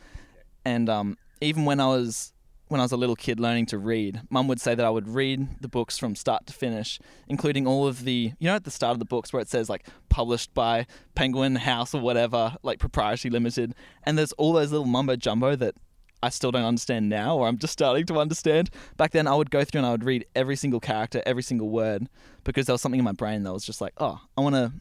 And 0.64 0.90
um, 0.90 1.18
even 1.42 1.66
when 1.66 1.80
I 1.80 1.88
was 1.88 2.34
when 2.68 2.80
I 2.80 2.86
was 2.86 2.94
a 2.94 2.98
little 2.98 3.18
kid 3.18 3.38
learning 3.38 3.66
to 3.68 3.78
read, 3.78 4.22
Mum 4.30 4.48
would 4.48 4.62
say 4.62 4.76
that 4.76 4.86
I 4.86 4.90
would 4.90 5.10
read 5.10 5.60
the 5.60 5.68
books 5.68 5.98
from 5.98 6.16
start 6.16 6.46
to 6.48 6.54
finish, 6.54 7.00
including 7.28 7.68
all 7.68 7.86
of 7.86 8.06
the 8.06 8.32
you 8.40 8.48
know 8.48 8.56
at 8.56 8.64
the 8.64 8.72
start 8.72 8.94
of 8.94 9.00
the 9.00 9.06
books 9.06 9.34
where 9.34 9.42
it 9.42 9.50
says 9.50 9.70
like 9.70 9.88
published 10.10 10.54
by 10.54 10.86
Penguin 11.16 11.56
House 11.56 11.94
or 11.94 12.00
whatever, 12.00 12.56
like 12.64 12.80
proprietary 12.80 13.32
limited, 13.32 13.74
and 14.04 14.18
there's 14.18 14.32
all 14.34 14.54
those 14.54 14.72
little 14.72 14.86
mumbo 14.86 15.16
jumbo 15.16 15.56
that 15.58 15.76
I 16.24 16.30
still 16.30 16.52
don't 16.52 16.66
understand 16.66 17.10
now, 17.10 17.38
or 17.38 17.48
I'm 17.48 17.58
just 17.58 17.74
starting 17.74 18.06
to 18.08 18.20
understand. 18.20 18.70
Back 18.98 19.12
then, 19.12 19.28
I 19.28 19.36
would 19.36 19.52
go 19.52 19.64
through 19.64 19.80
and 19.80 19.88
I 19.88 19.92
would 19.92 20.04
read 20.04 20.26
every 20.36 20.56
single 20.56 20.80
character, 20.80 21.22
every 21.26 21.44
single 21.44 21.70
word, 21.70 22.08
because 22.44 22.66
there 22.66 22.74
was 22.74 22.82
something 22.82 23.00
in 23.00 23.06
my 23.06 23.12
brain 23.12 23.44
that 23.44 23.54
was 23.54 23.66
just 23.66 23.82
like, 23.82 23.94
oh, 23.98 24.22
I 24.38 24.42
want 24.42 24.56
to 24.56 24.72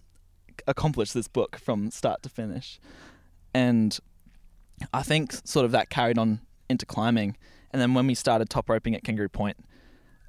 accomplish 0.66 1.12
this 1.12 1.28
book 1.28 1.56
from 1.56 1.90
start 1.90 2.22
to 2.22 2.28
finish. 2.28 2.78
And 3.54 3.98
I 4.92 5.02
think 5.02 5.32
sort 5.44 5.64
of 5.64 5.72
that 5.72 5.90
carried 5.90 6.18
on 6.18 6.40
into 6.68 6.86
climbing. 6.86 7.36
And 7.70 7.80
then 7.80 7.94
when 7.94 8.06
we 8.06 8.14
started 8.14 8.50
top 8.50 8.68
roping 8.68 8.94
at 8.94 9.02
Kangaroo 9.02 9.28
Point, 9.28 9.56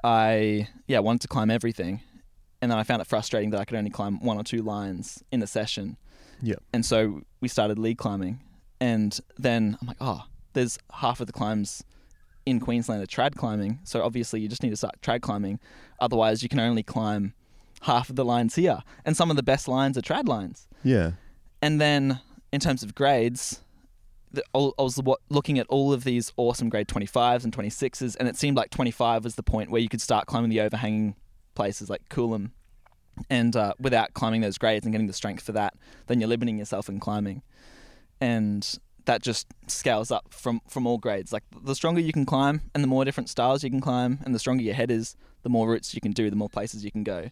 I 0.04 0.68
yeah 0.88 1.00
wanted 1.00 1.22
to 1.22 1.28
climb 1.28 1.52
everything, 1.52 2.02
and 2.62 2.72
then 2.72 2.80
I 2.80 2.84
found 2.84 3.02
it 3.02 3.08
frustrating 3.08 3.52
that 3.52 3.60
I 3.60 3.66
could 3.66 3.78
only 3.78 3.92
climb 3.92 4.20
one 4.20 4.38
or 4.38 4.44
two 4.44 4.64
lines 4.64 5.24
in 5.32 5.44
a 5.44 5.48
session. 5.48 5.98
Yep. 6.42 6.64
And 6.74 6.84
so 6.84 7.22
we 7.40 7.48
started 7.48 7.78
lead 7.78 8.00
climbing, 8.00 8.40
and 8.80 9.20
then 9.38 9.78
I'm 9.80 9.88
like, 9.88 9.98
oh, 10.02 10.24
there's 10.54 10.78
half 10.94 11.20
of 11.20 11.28
the 11.28 11.34
climbs 11.34 11.84
in 12.46 12.60
Queensland 12.60 13.04
are 13.04 13.08
trad 13.08 13.36
climbing. 13.36 13.80
So 13.84 14.04
obviously 14.04 14.42
you 14.42 14.48
just 14.48 14.64
need 14.64 14.72
to 14.72 14.78
start 14.78 15.00
trad 15.02 15.22
climbing. 15.22 15.60
Otherwise, 16.00 16.44
you 16.44 16.50
can 16.50 16.60
only 16.60 16.84
climb 16.84 17.34
half 17.82 18.10
of 18.10 18.16
the 18.16 18.26
lines 18.26 18.56
here, 18.56 18.80
and 19.06 19.18
some 19.18 19.30
of 19.30 19.36
the 19.36 19.44
best 19.44 19.68
lines 19.68 19.98
are 19.98 20.02
trad 20.02 20.28
lines. 20.28 20.68
Yeah. 20.84 21.12
And 21.62 21.80
then 21.80 22.20
in 22.52 22.60
terms 22.60 22.84
of 22.84 22.96
grades, 22.96 23.62
the, 24.32 24.44
I 24.54 24.82
was 24.82 25.00
looking 25.30 25.60
at 25.60 25.68
all 25.68 25.92
of 25.94 26.04
these 26.04 26.32
awesome 26.38 26.70
grade 26.70 26.88
25s 26.88 27.44
and 27.44 27.56
26s, 27.56 28.16
and 28.20 28.28
it 28.28 28.38
seemed 28.38 28.58
like 28.58 28.70
25 28.70 29.24
was 29.24 29.36
the 29.36 29.44
point 29.44 29.70
where 29.70 29.82
you 29.82 29.90
could 29.90 30.02
start 30.02 30.26
climbing 30.28 30.50
the 30.50 30.62
overhanging 30.62 31.16
places 31.56 31.90
like 31.90 32.08
Coolum. 32.10 32.52
And 33.30 33.56
uh, 33.56 33.74
without 33.80 34.14
climbing 34.14 34.42
those 34.42 34.58
grades 34.58 34.86
and 34.86 34.94
getting 34.94 35.08
the 35.08 35.14
strength 35.14 35.44
for 35.44 35.52
that, 35.52 35.76
then 36.08 36.20
you're 36.20 36.30
limiting 36.30 36.58
yourself 36.58 36.88
in 36.88 37.00
climbing. 37.00 37.42
And 38.22 38.68
that 39.06 39.22
just 39.22 39.48
scales 39.68 40.12
up 40.12 40.34
from, 40.34 40.62
from 40.68 40.86
all 40.88 40.98
grades. 40.98 41.32
Like 41.34 41.44
the 41.64 41.76
stronger 41.76 42.00
you 42.02 42.14
can 42.14 42.26
climb 42.26 42.62
and 42.76 42.84
the 42.84 42.88
more 42.88 43.04
different 43.06 43.30
styles 43.30 43.64
you 43.64 43.70
can 43.70 43.82
climb, 43.82 44.20
and 44.26 44.34
the 44.36 44.40
stronger 44.40 44.64
your 44.64 44.76
head 44.76 44.92
is, 44.92 45.16
the 45.44 45.50
more 45.50 45.68
routes 45.70 45.94
you 45.96 46.02
can 46.02 46.12
do, 46.12 46.30
the 46.30 46.36
more 46.36 46.50
places 46.50 46.86
you 46.86 46.92
can 46.92 47.04
go. 47.04 47.30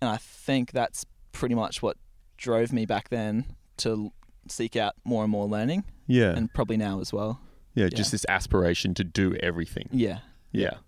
And 0.00 0.08
I 0.10 0.16
think 0.16 0.72
that's 0.72 1.04
pretty 1.32 1.54
much 1.54 1.82
what 1.82 1.96
drove 2.36 2.72
me 2.72 2.86
back 2.86 3.08
then 3.10 3.44
to 3.78 4.12
seek 4.48 4.76
out 4.76 4.94
more 5.04 5.24
and 5.24 5.30
more 5.30 5.46
learning, 5.46 5.84
Yeah. 6.06 6.30
and 6.34 6.52
probably 6.54 6.76
now 6.78 7.00
as 7.00 7.12
well. 7.12 7.40
yeah. 7.74 7.88
Just 7.88 8.10
this 8.12 8.24
aspiration 8.28 8.94
to 8.94 9.04
do 9.04 9.34
everything. 9.36 9.88
Yeah. 9.92 10.20
Yeah. 10.52 10.78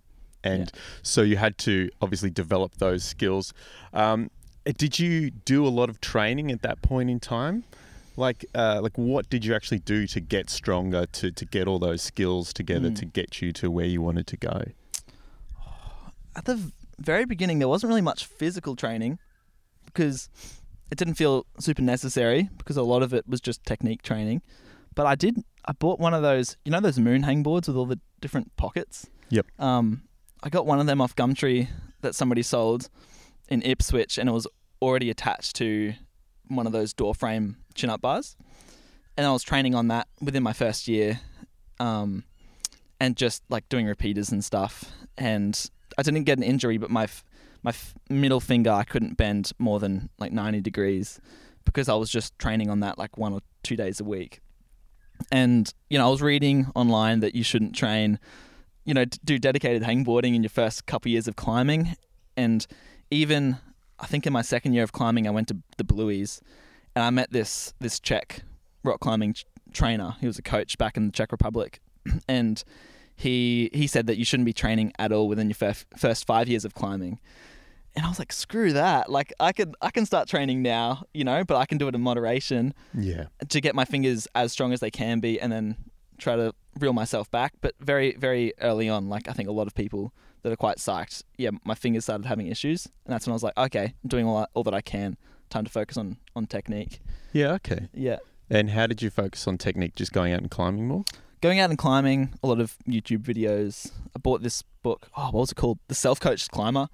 And 0.42 0.72
so 1.02 1.20
you 1.22 1.36
had 1.36 1.58
to 1.58 1.90
obviously 2.00 2.30
develop 2.30 2.76
those 2.76 3.04
skills. 3.04 3.52
Um, 3.92 4.30
did 4.64 4.98
you 4.98 5.30
do 5.30 5.66
a 5.66 5.68
lot 5.68 5.90
of 5.90 6.00
training 6.00 6.50
at 6.50 6.62
that 6.62 6.80
point 6.82 7.10
in 7.10 7.20
time? 7.20 7.64
Like, 8.16 8.44
uh, 8.54 8.80
like 8.82 8.98
what 8.98 9.30
did 9.30 9.44
you 9.44 9.54
actually 9.54 9.78
do 9.78 10.06
to 10.08 10.20
get 10.20 10.50
stronger, 10.50 11.06
to, 11.06 11.30
to 11.30 11.44
get 11.46 11.66
all 11.68 11.78
those 11.78 12.02
skills 12.02 12.52
together, 12.52 12.90
Mm. 12.90 12.96
to 12.96 13.06
get 13.06 13.40
you 13.40 13.52
to 13.54 13.70
where 13.70 13.86
you 13.86 14.02
wanted 14.02 14.26
to 14.28 14.36
go? 14.36 14.64
At 16.36 16.44
the 16.44 16.72
very 16.98 17.24
beginning, 17.24 17.58
there 17.58 17.68
wasn't 17.68 17.88
really 17.88 18.00
much 18.02 18.24
physical 18.24 18.76
training 18.76 19.18
because 19.86 20.28
it 20.90 20.98
didn't 20.98 21.14
feel 21.14 21.46
super 21.58 21.82
necessary 21.82 22.48
because 22.58 22.76
a 22.76 22.82
lot 22.82 23.02
of 23.02 23.14
it 23.14 23.26
was 23.28 23.40
just 23.40 23.64
technique 23.64 24.02
training. 24.02 24.42
But 24.94 25.06
I 25.06 25.14
did. 25.14 25.42
I 25.64 25.72
bought 25.72 26.00
one 26.00 26.14
of 26.14 26.22
those, 26.22 26.56
you 26.64 26.72
know, 26.72 26.80
those 26.80 26.98
moon 26.98 27.22
hang 27.22 27.42
boards 27.42 27.68
with 27.68 27.76
all 27.76 27.86
the 27.86 28.00
different 28.20 28.54
pockets. 28.56 29.06
Yep. 29.30 29.46
Um, 29.58 30.02
I 30.42 30.48
got 30.48 30.66
one 30.66 30.80
of 30.80 30.86
them 30.86 31.00
off 31.00 31.14
Gumtree 31.14 31.68
that 32.00 32.14
somebody 32.14 32.42
sold 32.42 32.88
in 33.48 33.62
Ipswich, 33.62 34.18
and 34.18 34.28
it 34.28 34.32
was 34.32 34.46
already 34.82 35.10
attached 35.10 35.54
to 35.56 35.94
one 36.50 36.66
of 36.66 36.72
those 36.72 36.92
door 36.92 37.14
frame 37.14 37.56
chin 37.74 37.90
up 37.90 38.00
bars. 38.00 38.36
And 39.16 39.26
I 39.26 39.32
was 39.32 39.42
training 39.42 39.74
on 39.74 39.88
that 39.88 40.08
within 40.20 40.42
my 40.42 40.52
first 40.52 40.88
year, 40.88 41.20
um, 41.78 42.24
and 42.98 43.16
just 43.16 43.42
like 43.48 43.68
doing 43.68 43.86
repeaters 43.86 44.30
and 44.30 44.44
stuff. 44.44 44.84
And 45.16 45.70
I 45.98 46.02
didn't 46.02 46.24
get 46.24 46.38
an 46.38 46.44
injury, 46.44 46.78
but 46.78 46.90
my 46.90 47.04
f- 47.04 47.24
my 47.62 47.70
f- 47.70 47.94
middle 48.08 48.40
finger 48.40 48.70
I 48.70 48.84
couldn't 48.84 49.16
bend 49.16 49.52
more 49.58 49.78
than 49.80 50.08
like 50.18 50.32
90 50.32 50.60
degrees 50.62 51.20
because 51.64 51.88
I 51.88 51.94
was 51.94 52.10
just 52.10 52.38
training 52.38 52.70
on 52.70 52.80
that 52.80 52.98
like 52.98 53.18
one 53.18 53.32
or 53.32 53.40
two 53.62 53.76
days 53.76 54.00
a 54.00 54.04
week. 54.04 54.40
And 55.30 55.72
you 55.90 55.98
know, 55.98 56.06
I 56.06 56.10
was 56.10 56.22
reading 56.22 56.70
online 56.74 57.20
that 57.20 57.34
you 57.34 57.42
shouldn't 57.42 57.74
train, 57.74 58.18
you 58.84 58.94
know, 58.94 59.04
do 59.04 59.38
dedicated 59.38 59.82
hangboarding 59.82 60.34
in 60.34 60.42
your 60.42 60.50
first 60.50 60.86
couple 60.86 61.10
years 61.10 61.28
of 61.28 61.36
climbing. 61.36 61.96
And 62.36 62.66
even 63.10 63.58
I 64.00 64.06
think 64.06 64.26
in 64.26 64.32
my 64.32 64.42
second 64.42 64.72
year 64.72 64.82
of 64.82 64.92
climbing, 64.92 65.26
I 65.26 65.30
went 65.30 65.48
to 65.48 65.56
the 65.76 65.84
Blueies, 65.84 66.40
and 66.94 67.04
I 67.04 67.10
met 67.10 67.30
this 67.30 67.74
this 67.80 68.00
Czech 68.00 68.42
rock 68.82 69.00
climbing 69.00 69.34
ch- 69.34 69.44
trainer. 69.72 70.16
He 70.20 70.26
was 70.26 70.38
a 70.38 70.42
coach 70.42 70.78
back 70.78 70.96
in 70.96 71.06
the 71.06 71.12
Czech 71.12 71.32
Republic, 71.32 71.80
and 72.28 72.62
he 73.16 73.70
he 73.72 73.86
said 73.86 74.06
that 74.06 74.16
you 74.18 74.24
shouldn't 74.24 74.46
be 74.46 74.52
training 74.52 74.92
at 74.98 75.12
all 75.12 75.28
within 75.28 75.48
your 75.48 75.54
first 75.54 75.86
first 75.96 76.26
five 76.26 76.48
years 76.48 76.64
of 76.64 76.74
climbing. 76.74 77.20
And 77.96 78.06
I 78.06 78.08
was 78.08 78.18
like, 78.20 78.32
screw 78.32 78.72
that! 78.72 79.10
Like 79.10 79.32
I 79.40 79.52
could 79.52 79.74
I 79.82 79.90
can 79.90 80.06
start 80.06 80.28
training 80.28 80.62
now, 80.62 81.04
you 81.12 81.24
know, 81.24 81.44
but 81.44 81.56
I 81.56 81.66
can 81.66 81.76
do 81.76 81.88
it 81.88 81.94
in 81.94 82.00
moderation 82.00 82.72
Yeah. 82.94 83.24
to 83.48 83.60
get 83.60 83.74
my 83.74 83.84
fingers 83.84 84.28
as 84.34 84.52
strong 84.52 84.72
as 84.72 84.80
they 84.80 84.90
can 84.92 85.18
be, 85.20 85.40
and 85.40 85.50
then 85.52 85.76
try 86.16 86.36
to 86.36 86.54
reel 86.78 86.92
myself 86.92 87.30
back. 87.30 87.52
But 87.60 87.74
very, 87.80 88.12
very 88.16 88.52
early 88.60 88.88
on, 88.88 89.08
like 89.08 89.28
I 89.28 89.32
think 89.32 89.48
a 89.48 89.52
lot 89.52 89.66
of 89.66 89.74
people 89.74 90.14
that 90.42 90.52
are 90.52 90.56
quite 90.56 90.78
psyched, 90.78 91.22
yeah, 91.36 91.50
my 91.64 91.74
fingers 91.74 92.04
started 92.04 92.26
having 92.26 92.46
issues, 92.46 92.86
and 93.04 93.12
that's 93.12 93.26
when 93.26 93.32
I 93.32 93.34
was 93.34 93.42
like, 93.42 93.56
okay, 93.56 93.94
I'm 94.02 94.08
doing 94.08 94.26
all 94.26 94.46
all 94.54 94.64
that 94.64 94.74
I 94.74 94.80
can. 94.80 95.16
Time 95.48 95.64
to 95.64 95.70
focus 95.70 95.96
on 95.96 96.16
on 96.36 96.46
technique. 96.46 97.00
Yeah, 97.32 97.52
okay. 97.52 97.88
Yeah. 97.92 98.18
And 98.48 98.70
how 98.70 98.86
did 98.86 99.02
you 99.02 99.10
focus 99.10 99.46
on 99.46 99.58
technique? 99.58 99.94
Just 99.94 100.12
going 100.12 100.32
out 100.32 100.40
and 100.40 100.50
climbing 100.50 100.88
more? 100.88 101.04
Going 101.40 101.60
out 101.60 101.70
and 101.70 101.78
climbing, 101.78 102.34
a 102.42 102.46
lot 102.46 102.60
of 102.60 102.76
YouTube 102.88 103.22
videos. 103.22 103.90
I 104.14 104.18
bought 104.18 104.42
this 104.42 104.62
book. 104.82 105.08
Oh, 105.16 105.26
what 105.26 105.34
was 105.40 105.52
it 105.52 105.54
called? 105.54 105.78
The 105.88 105.94
Self 105.94 106.20
Coached 106.20 106.50
Climber, 106.50 106.88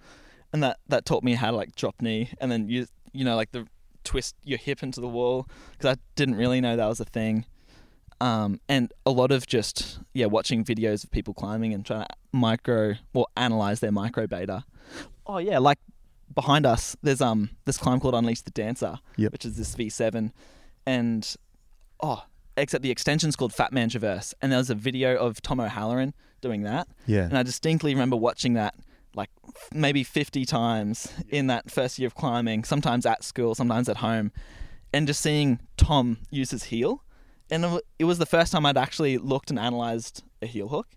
and 0.52 0.62
that 0.62 0.78
that 0.88 1.04
taught 1.04 1.22
me 1.22 1.34
how 1.34 1.50
to 1.50 1.56
like 1.56 1.74
drop 1.74 2.00
knee 2.00 2.30
and 2.40 2.50
then 2.50 2.68
you 2.68 2.86
you 3.12 3.24
know 3.24 3.36
like 3.36 3.52
the 3.52 3.66
twist 4.04 4.36
your 4.44 4.58
hip 4.58 4.82
into 4.82 5.00
the 5.00 5.08
wall 5.08 5.48
because 5.72 5.96
I 5.96 6.00
didn't 6.14 6.36
really 6.36 6.60
know 6.60 6.76
that 6.76 6.86
was 6.86 7.00
a 7.00 7.04
thing. 7.04 7.44
Um, 8.20 8.60
and 8.68 8.92
a 9.04 9.10
lot 9.10 9.30
of 9.30 9.46
just 9.46 9.98
yeah 10.14 10.26
watching 10.26 10.64
videos 10.64 11.04
of 11.04 11.10
people 11.10 11.34
climbing 11.34 11.74
and 11.74 11.84
trying 11.84 12.02
to 12.06 12.08
micro 12.32 12.94
or 13.12 13.26
analyze 13.36 13.80
their 13.80 13.92
micro 13.92 14.26
beta. 14.26 14.64
Oh 15.26 15.38
yeah, 15.38 15.58
like 15.58 15.78
behind 16.34 16.64
us, 16.66 16.96
there's 17.02 17.20
um 17.20 17.50
this 17.66 17.76
climb 17.78 18.00
called 18.00 18.14
Unleash 18.14 18.40
the 18.42 18.50
Dancer, 18.52 18.98
Yep. 19.16 19.32
which 19.32 19.44
is 19.44 19.56
this 19.56 19.74
V7, 19.74 20.32
and 20.86 21.36
oh, 22.00 22.22
except 22.56 22.82
the 22.82 22.90
extension's 22.90 23.36
called 23.36 23.52
Fat 23.52 23.72
Man 23.72 23.88
Traverse, 23.90 24.32
and 24.40 24.50
there 24.50 24.58
was 24.58 24.70
a 24.70 24.74
video 24.74 25.16
of 25.16 25.42
Tom 25.42 25.60
O'Halloran 25.60 26.14
doing 26.40 26.62
that, 26.62 26.88
Yeah. 27.06 27.24
and 27.24 27.36
I 27.36 27.42
distinctly 27.42 27.92
remember 27.92 28.16
watching 28.16 28.54
that 28.54 28.74
like 29.14 29.30
maybe 29.72 30.04
50 30.04 30.44
times 30.44 31.10
in 31.30 31.46
that 31.48 31.70
first 31.70 31.98
year 31.98 32.06
of 32.06 32.14
climbing, 32.14 32.64
sometimes 32.64 33.04
at 33.06 33.24
school, 33.24 33.54
sometimes 33.54 33.88
at 33.88 33.98
home, 33.98 34.30
and 34.92 35.06
just 35.06 35.20
seeing 35.22 35.58
Tom 35.78 36.18
use 36.30 36.50
his 36.50 36.64
heel. 36.64 37.02
And 37.50 37.80
it 37.98 38.04
was 38.04 38.18
the 38.18 38.26
first 38.26 38.52
time 38.52 38.66
I'd 38.66 38.76
actually 38.76 39.18
looked 39.18 39.50
and 39.50 39.58
analyzed 39.58 40.22
a 40.42 40.46
heel 40.46 40.68
hook. 40.68 40.88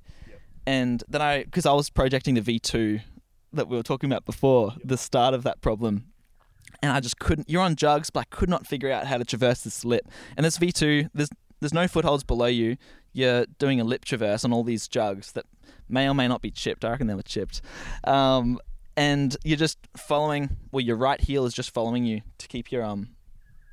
And 0.66 1.04
then 1.08 1.22
I, 1.22 1.44
because 1.44 1.66
I 1.66 1.74
was 1.74 1.90
projecting 1.90 2.36
the 2.36 2.42
V2 2.42 3.02
that 3.54 3.68
we 3.68 3.78
were 3.78 3.84
talking 3.84 4.12
about 4.12 4.26
before, 4.26 4.74
the 4.84 4.98
start 4.98 5.34
of 5.34 5.44
that 5.44 5.62
problem. 5.62 6.06
And 6.82 6.92
I 6.92 7.00
just 7.00 7.20
couldn't, 7.20 7.50
you're 7.50 7.62
on 7.62 7.76
jugs, 7.76 8.10
but 8.10 8.22
I 8.22 8.24
could 8.30 8.50
not 8.50 8.68
figure 8.68 8.92
out 8.92 9.08
how 9.08 9.18
to 9.18 9.26
traverse 9.26 9.62
this 9.62 9.84
lip. 9.84 10.08
And 10.38 10.46
this 10.46 10.58
V2, 10.58 11.10
there's, 11.14 11.30
there's 11.60 11.74
no 11.74 11.88
footholds 11.88 12.24
below 12.24 12.46
you. 12.46 12.78
You're 13.14 13.46
doing 13.58 13.82
a 13.82 13.84
lip 13.84 14.06
traverse 14.06 14.46
on 14.46 14.54
all 14.54 14.64
these 14.64 14.88
jugs 14.88 15.32
that 15.34 15.46
may 15.88 16.08
or 16.08 16.14
may 16.14 16.28
not 16.28 16.42
be 16.42 16.52
chipped. 16.52 16.86
I 16.86 16.92
reckon 16.92 17.08
they 17.08 17.16
were 17.16 17.24
chipped. 17.24 17.62
Um, 18.04 18.60
and 18.96 19.36
you're 19.44 19.58
just 19.58 19.78
following. 19.98 20.58
Well, 20.72 20.82
your 20.82 20.98
right 20.98 21.20
heel 21.20 21.46
is 21.46 21.54
just 21.54 21.74
following 21.74 22.06
you 22.06 22.22
to 22.38 22.48
keep 22.48 22.72
your 22.72 22.84
um, 22.84 23.10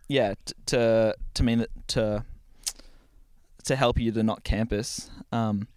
yeah, 0.09 0.35
t- 0.45 0.55
to 0.67 1.17
to 1.35 1.43
mean 1.43 1.59
that 1.59 1.71
to 1.89 2.25
to 3.67 3.77
help 3.77 3.99
you 3.99 4.13
to 4.13 4.23
not 4.23 4.45
campus. 4.45 5.11
Um, 5.33 5.69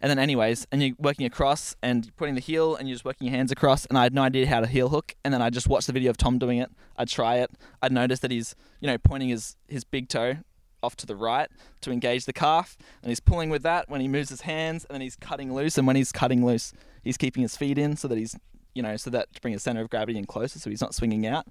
and 0.00 0.10
then 0.10 0.18
anyways, 0.18 0.66
and 0.70 0.82
you're 0.82 0.94
working 0.98 1.26
across 1.26 1.76
and 1.82 2.04
you're 2.04 2.12
putting 2.16 2.34
the 2.34 2.40
heel 2.40 2.76
and 2.76 2.88
you're 2.88 2.94
just 2.94 3.04
working 3.04 3.26
your 3.26 3.34
hands 3.34 3.50
across. 3.50 3.86
And 3.86 3.96
I 3.96 4.02
had 4.02 4.14
no 4.14 4.22
idea 4.22 4.46
how 4.46 4.60
to 4.60 4.66
heel 4.66 4.90
hook. 4.90 5.14
And 5.24 5.32
then 5.32 5.40
I 5.40 5.50
just 5.50 5.66
watched 5.68 5.86
the 5.86 5.92
video 5.92 6.10
of 6.10 6.16
Tom 6.16 6.38
doing 6.38 6.58
it. 6.58 6.70
I'd 6.96 7.08
try 7.08 7.36
it. 7.36 7.50
I'd 7.82 7.92
notice 7.92 8.20
that 8.20 8.30
he's 8.30 8.54
you 8.80 8.86
know 8.86 8.98
pointing 8.98 9.30
his 9.30 9.56
his 9.68 9.84
big 9.84 10.08
toe 10.08 10.36
off 10.82 10.94
to 10.96 11.06
the 11.06 11.16
right 11.16 11.48
to 11.80 11.90
engage 11.90 12.26
the 12.26 12.32
calf, 12.32 12.76
and 13.02 13.10
he's 13.10 13.20
pulling 13.20 13.48
with 13.48 13.62
that 13.62 13.88
when 13.88 14.02
he 14.02 14.08
moves 14.08 14.28
his 14.28 14.42
hands, 14.42 14.84
and 14.84 14.94
then 14.94 15.00
he's 15.00 15.16
cutting 15.16 15.54
loose. 15.54 15.78
And 15.78 15.86
when 15.86 15.96
he's 15.96 16.12
cutting 16.12 16.44
loose, 16.44 16.72
he's 17.02 17.16
keeping 17.16 17.42
his 17.42 17.56
feet 17.56 17.78
in 17.78 17.96
so 17.96 18.06
that 18.06 18.18
he's, 18.18 18.36
you 18.74 18.82
know, 18.82 18.96
so 18.96 19.08
that 19.10 19.32
to 19.34 19.40
bring 19.40 19.52
his 19.52 19.62
center 19.62 19.80
of 19.80 19.88
gravity 19.88 20.18
in 20.18 20.26
closer, 20.26 20.58
so 20.58 20.68
he's 20.68 20.82
not 20.82 20.94
swinging 20.94 21.26
out. 21.26 21.46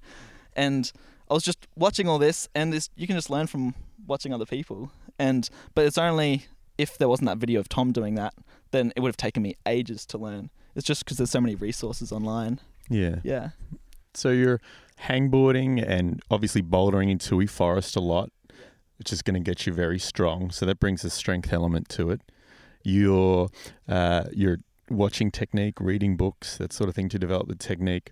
And 0.55 0.91
I 1.29 1.33
was 1.33 1.43
just 1.43 1.67
watching 1.75 2.07
all 2.07 2.19
this, 2.19 2.47
and 2.53 2.71
this 2.71 2.89
you 2.95 3.07
can 3.07 3.15
just 3.15 3.31
learn 3.31 3.47
from 3.47 3.73
watching 4.05 4.33
other 4.33 4.45
people. 4.45 4.91
And 5.19 5.49
but 5.75 5.85
it's 5.85 5.97
only 5.97 6.45
if 6.77 6.97
there 6.97 7.07
wasn't 7.07 7.27
that 7.27 7.37
video 7.37 7.59
of 7.59 7.69
Tom 7.69 7.91
doing 7.91 8.15
that, 8.15 8.33
then 8.71 8.91
it 8.95 8.99
would 9.01 9.09
have 9.09 9.17
taken 9.17 9.43
me 9.43 9.55
ages 9.65 10.05
to 10.07 10.17
learn. 10.17 10.49
It's 10.75 10.85
just 10.85 11.05
because 11.05 11.17
there's 11.17 11.29
so 11.29 11.41
many 11.41 11.55
resources 11.55 12.11
online. 12.11 12.59
Yeah. 12.89 13.17
Yeah. 13.23 13.49
So 14.13 14.29
you're 14.29 14.59
hangboarding 15.01 15.83
and 15.85 16.21
obviously 16.29 16.61
bouldering 16.61 17.09
in 17.11 17.17
Toohey 17.17 17.49
Forest 17.49 17.95
a 17.95 17.99
lot, 17.99 18.31
which 18.97 19.11
is 19.13 19.21
going 19.21 19.35
to 19.35 19.39
get 19.39 19.65
you 19.65 19.73
very 19.73 19.99
strong. 19.99 20.51
So 20.51 20.65
that 20.65 20.79
brings 20.79 21.03
a 21.03 21.09
strength 21.09 21.53
element 21.53 21.89
to 21.89 22.09
it. 22.09 22.21
You're 22.83 23.49
uh, 23.87 24.25
you're 24.33 24.57
watching 24.89 25.31
technique, 25.31 25.79
reading 25.79 26.17
books, 26.17 26.57
that 26.57 26.73
sort 26.73 26.89
of 26.89 26.95
thing 26.95 27.09
to 27.09 27.19
develop 27.19 27.47
the 27.47 27.55
technique. 27.55 28.11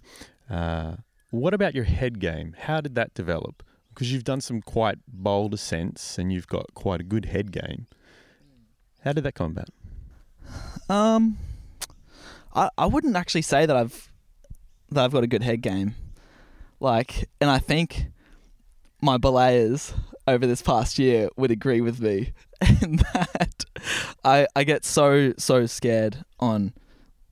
Uh, 0.49 0.97
what 1.31 1.53
about 1.53 1.75
your 1.75 1.85
head 1.85 2.19
game? 2.19 2.55
How 2.57 2.81
did 2.81 2.95
that 2.95 3.13
develop? 3.13 3.63
Because 3.93 4.11
you've 4.11 4.23
done 4.23 4.41
some 4.41 4.61
quite 4.61 4.99
bold 5.07 5.53
ascents 5.53 6.17
and 6.17 6.31
you've 6.31 6.47
got 6.47 6.73
quite 6.73 7.01
a 7.01 7.03
good 7.03 7.25
head 7.25 7.51
game. 7.51 7.87
How 9.03 9.13
did 9.13 9.23
that 9.23 9.33
come 9.33 9.51
about? 9.51 9.69
Um, 10.89 11.37
I 12.53 12.69
I 12.77 12.85
wouldn't 12.85 13.15
actually 13.15 13.41
say 13.41 13.65
that 13.65 13.75
I've 13.75 14.11
that 14.89 15.03
I've 15.03 15.11
got 15.11 15.23
a 15.23 15.27
good 15.27 15.43
head 15.43 15.61
game. 15.61 15.95
Like, 16.79 17.29
and 17.39 17.49
I 17.49 17.59
think 17.59 18.07
my 19.01 19.17
belayers 19.17 19.93
over 20.27 20.45
this 20.45 20.61
past 20.61 20.99
year 20.99 21.29
would 21.35 21.51
agree 21.51 21.81
with 21.81 21.99
me 21.99 22.33
in 22.81 22.97
that 22.97 23.65
I 24.23 24.47
I 24.55 24.63
get 24.63 24.85
so 24.85 25.33
so 25.37 25.65
scared 25.65 26.23
on 26.39 26.73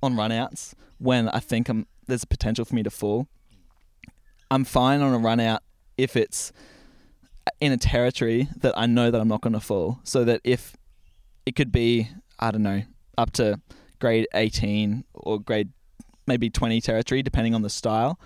on 0.01 0.15
runouts 0.15 0.73
when 0.97 1.29
I 1.29 1.39
think 1.39 1.69
I'm 1.69 1.87
there's 2.07 2.23
a 2.23 2.27
potential 2.27 2.65
for 2.65 2.75
me 2.75 2.83
to 2.83 2.89
fall. 2.89 3.27
I'm 4.51 4.65
fine 4.65 5.01
on 5.01 5.13
a 5.13 5.19
run 5.19 5.39
out 5.39 5.61
if 5.99 6.15
it's 6.15 6.51
in 7.59 7.71
a 7.71 7.77
territory 7.77 8.47
that 8.57 8.77
I 8.77 8.85
know 8.85 9.11
that 9.11 9.19
I'm 9.19 9.27
not 9.27 9.41
going 9.41 9.53
to 9.53 9.59
fall. 9.59 9.99
So 10.03 10.23
that 10.25 10.41
if 10.43 10.75
it 11.45 11.55
could 11.55 11.71
be, 11.71 12.09
I 12.39 12.51
don't 12.51 12.63
know, 12.63 12.83
up 13.17 13.31
to 13.33 13.59
grade 13.99 14.27
18 14.33 15.03
or 15.13 15.39
grade 15.39 15.69
maybe 16.25 16.49
20 16.49 16.79
territory, 16.81 17.21
depending 17.21 17.53
on 17.53 17.61
the 17.61 17.69
style. 17.69 18.19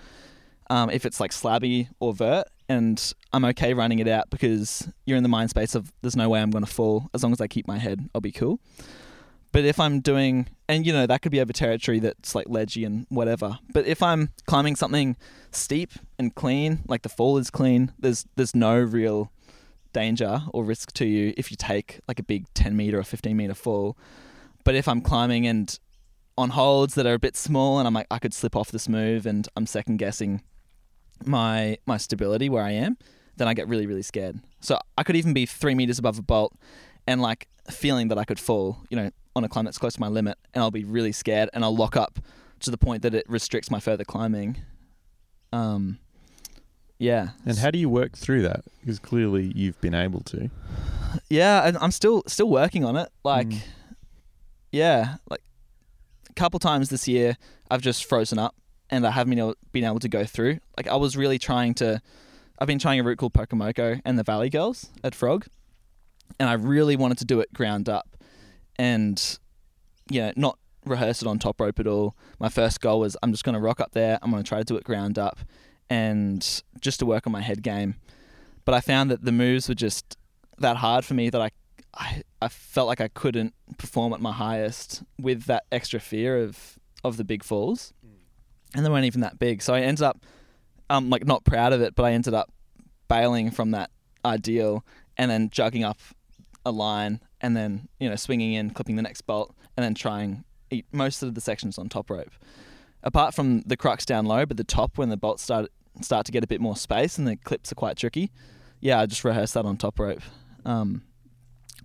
Um, 0.70 0.90
if 0.90 1.04
it's 1.04 1.20
like 1.20 1.30
slabby 1.30 1.88
or 2.00 2.14
vert, 2.14 2.46
and 2.68 3.12
I'm 3.32 3.44
okay 3.46 3.74
running 3.74 3.98
it 3.98 4.08
out 4.08 4.30
because 4.30 4.88
you're 5.04 5.16
in 5.16 5.22
the 5.22 5.28
mind 5.28 5.50
space 5.50 5.74
of 5.74 5.92
there's 6.00 6.16
no 6.16 6.28
way 6.28 6.40
I'm 6.40 6.50
going 6.50 6.64
to 6.64 6.70
fall. 6.70 7.10
As 7.12 7.22
long 7.22 7.32
as 7.32 7.40
I 7.40 7.48
keep 7.48 7.66
my 7.66 7.78
head, 7.78 8.08
I'll 8.14 8.20
be 8.20 8.32
cool. 8.32 8.60
But 9.54 9.64
if 9.64 9.78
I'm 9.78 10.00
doing, 10.00 10.48
and 10.68 10.84
you 10.84 10.92
know, 10.92 11.06
that 11.06 11.22
could 11.22 11.30
be 11.30 11.40
over 11.40 11.52
territory 11.52 12.00
that's 12.00 12.34
like 12.34 12.48
ledgy 12.48 12.84
and 12.84 13.06
whatever. 13.08 13.60
But 13.72 13.86
if 13.86 14.02
I'm 14.02 14.30
climbing 14.46 14.74
something 14.74 15.16
steep 15.52 15.92
and 16.18 16.34
clean, 16.34 16.80
like 16.88 17.02
the 17.02 17.08
fall 17.08 17.38
is 17.38 17.50
clean, 17.50 17.92
there's 17.96 18.26
there's 18.34 18.56
no 18.56 18.76
real 18.76 19.30
danger 19.92 20.42
or 20.52 20.64
risk 20.64 20.92
to 20.94 21.06
you 21.06 21.32
if 21.36 21.52
you 21.52 21.56
take 21.56 22.00
like 22.08 22.18
a 22.18 22.24
big 22.24 22.52
10 22.54 22.76
meter 22.76 22.98
or 22.98 23.04
15 23.04 23.36
meter 23.36 23.54
fall. 23.54 23.96
But 24.64 24.74
if 24.74 24.88
I'm 24.88 25.00
climbing 25.00 25.46
and 25.46 25.78
on 26.36 26.50
holds 26.50 26.96
that 26.96 27.06
are 27.06 27.14
a 27.14 27.20
bit 27.20 27.36
small 27.36 27.78
and 27.78 27.86
I'm 27.86 27.94
like 27.94 28.08
I 28.10 28.18
could 28.18 28.34
slip 28.34 28.56
off 28.56 28.72
this 28.72 28.88
move 28.88 29.24
and 29.24 29.46
I'm 29.56 29.66
second 29.66 29.98
guessing 29.98 30.42
my 31.24 31.78
my 31.86 31.96
stability 31.96 32.48
where 32.48 32.64
I 32.64 32.72
am, 32.72 32.98
then 33.36 33.46
I 33.46 33.54
get 33.54 33.68
really 33.68 33.86
really 33.86 34.02
scared. 34.02 34.40
So 34.58 34.80
I 34.98 35.04
could 35.04 35.14
even 35.14 35.32
be 35.32 35.46
three 35.46 35.76
meters 35.76 36.00
above 36.00 36.18
a 36.18 36.22
bolt 36.22 36.54
and 37.06 37.22
like 37.22 37.46
feeling 37.70 38.08
that 38.08 38.18
I 38.18 38.24
could 38.24 38.40
fall, 38.40 38.82
you 38.90 38.96
know, 38.96 39.10
on 39.36 39.44
a 39.44 39.48
climb 39.48 39.64
that's 39.64 39.78
close 39.78 39.94
to 39.94 40.00
my 40.00 40.08
limit, 40.08 40.38
and 40.52 40.62
I'll 40.62 40.70
be 40.70 40.84
really 40.84 41.12
scared 41.12 41.50
and 41.52 41.64
I'll 41.64 41.74
lock 41.76 41.96
up 41.96 42.18
to 42.60 42.70
the 42.70 42.78
point 42.78 43.02
that 43.02 43.14
it 43.14 43.28
restricts 43.28 43.70
my 43.70 43.80
further 43.80 44.04
climbing. 44.04 44.56
Um, 45.52 45.98
yeah. 46.98 47.30
And 47.44 47.58
how 47.58 47.70
do 47.70 47.78
you 47.78 47.88
work 47.88 48.12
through 48.16 48.42
that? 48.42 48.64
Because 48.80 48.98
clearly 48.98 49.52
you've 49.54 49.80
been 49.80 49.94
able 49.94 50.20
to. 50.22 50.50
Yeah, 51.28 51.72
I'm 51.80 51.90
still 51.90 52.22
still 52.26 52.48
working 52.48 52.84
on 52.84 52.96
it. 52.96 53.08
Like, 53.24 53.48
Mm. 53.48 53.60
yeah, 54.72 55.16
like 55.30 55.42
a 56.28 56.32
couple 56.34 56.58
times 56.58 56.88
this 56.90 57.06
year, 57.06 57.36
I've 57.70 57.82
just 57.82 58.04
frozen 58.04 58.38
up 58.38 58.54
and 58.90 59.06
I 59.06 59.10
haven't 59.10 59.30
been 59.30 59.38
able, 59.38 59.54
been 59.72 59.84
able 59.84 60.00
to 60.00 60.08
go 60.08 60.24
through. 60.24 60.58
Like, 60.76 60.88
I 60.88 60.96
was 60.96 61.16
really 61.16 61.38
trying 61.38 61.74
to. 61.74 62.00
I've 62.58 62.68
been 62.68 62.78
trying 62.78 63.00
a 63.00 63.02
route 63.02 63.18
called 63.18 63.32
Pokomoko 63.32 64.00
and 64.04 64.16
the 64.18 64.22
Valley 64.22 64.48
Girls 64.48 64.88
at 65.02 65.14
Frog, 65.14 65.46
and 66.38 66.48
I 66.48 66.52
really 66.52 66.94
wanted 66.96 67.18
to 67.18 67.24
do 67.24 67.40
it 67.40 67.52
ground 67.52 67.88
up, 67.88 68.08
and 68.78 69.38
yeah, 70.08 70.32
not 70.36 70.58
rehearse 70.84 71.22
it 71.22 71.28
on 71.28 71.38
top 71.38 71.60
rope 71.60 71.80
at 71.80 71.86
all. 71.86 72.14
My 72.38 72.48
first 72.48 72.80
goal 72.80 73.00
was 73.00 73.16
I'm 73.22 73.32
just 73.32 73.44
going 73.44 73.54
to 73.54 73.60
rock 73.60 73.80
up 73.80 73.92
there. 73.92 74.18
I'm 74.22 74.30
going 74.30 74.42
to 74.42 74.48
try 74.48 74.58
to 74.58 74.64
do 74.64 74.76
it 74.76 74.84
ground 74.84 75.18
up, 75.18 75.40
and 75.88 76.62
just 76.80 76.98
to 77.00 77.06
work 77.06 77.26
on 77.26 77.32
my 77.32 77.40
head 77.40 77.62
game. 77.62 77.96
But 78.64 78.74
I 78.74 78.80
found 78.80 79.10
that 79.10 79.24
the 79.24 79.32
moves 79.32 79.68
were 79.68 79.74
just 79.74 80.16
that 80.58 80.76
hard 80.78 81.04
for 81.04 81.14
me 81.14 81.30
that 81.30 81.40
I, 81.40 81.50
I, 81.94 82.22
I 82.40 82.48
felt 82.48 82.86
like 82.86 83.00
I 83.00 83.08
couldn't 83.08 83.54
perform 83.78 84.12
at 84.12 84.20
my 84.20 84.32
highest 84.32 85.02
with 85.20 85.44
that 85.44 85.64
extra 85.72 86.00
fear 86.00 86.42
of 86.42 86.78
of 87.02 87.16
the 87.16 87.24
big 87.24 87.44
falls, 87.44 87.92
and 88.74 88.84
they 88.84 88.90
weren't 88.90 89.04
even 89.04 89.20
that 89.20 89.38
big. 89.38 89.62
So 89.62 89.74
I 89.74 89.80
ended 89.80 90.02
up, 90.02 90.24
um, 90.90 91.10
like 91.10 91.26
not 91.26 91.44
proud 91.44 91.72
of 91.72 91.80
it, 91.80 91.94
but 91.94 92.04
I 92.04 92.12
ended 92.12 92.34
up 92.34 92.50
bailing 93.08 93.50
from 93.50 93.72
that 93.72 93.90
ideal 94.24 94.84
and 95.16 95.30
then 95.30 95.50
jugging 95.50 95.84
up 95.84 95.98
a 96.64 96.70
line 96.70 97.20
and 97.44 97.54
then 97.54 97.88
you 98.00 98.08
know 98.08 98.16
swinging 98.16 98.54
in, 98.54 98.70
clipping 98.70 98.96
the 98.96 99.02
next 99.02 99.20
bolt, 99.22 99.54
and 99.76 99.84
then 99.84 99.94
trying 99.94 100.44
eat 100.70 100.86
most 100.92 101.22
of 101.22 101.34
the 101.34 101.40
sections 101.40 101.78
on 101.78 101.88
top 101.88 102.08
rope. 102.10 102.32
Apart 103.02 103.34
from 103.34 103.60
the 103.66 103.76
crux 103.76 104.06
down 104.06 104.24
low, 104.24 104.46
but 104.46 104.56
the 104.56 104.64
top 104.64 104.96
when 104.96 105.10
the 105.10 105.16
bolts 105.16 105.42
start 105.42 105.70
start 106.00 106.24
to 106.26 106.32
get 106.32 106.42
a 106.42 106.46
bit 106.46 106.60
more 106.60 106.74
space 106.76 107.18
and 107.18 107.28
the 107.28 107.36
clips 107.36 107.70
are 107.70 107.74
quite 107.76 107.96
tricky. 107.96 108.32
Yeah, 108.80 109.00
I 109.00 109.06
just 109.06 109.24
rehearsed 109.24 109.54
that 109.54 109.66
on 109.66 109.76
top 109.76 110.00
rope. 110.00 110.22
Um, 110.64 111.02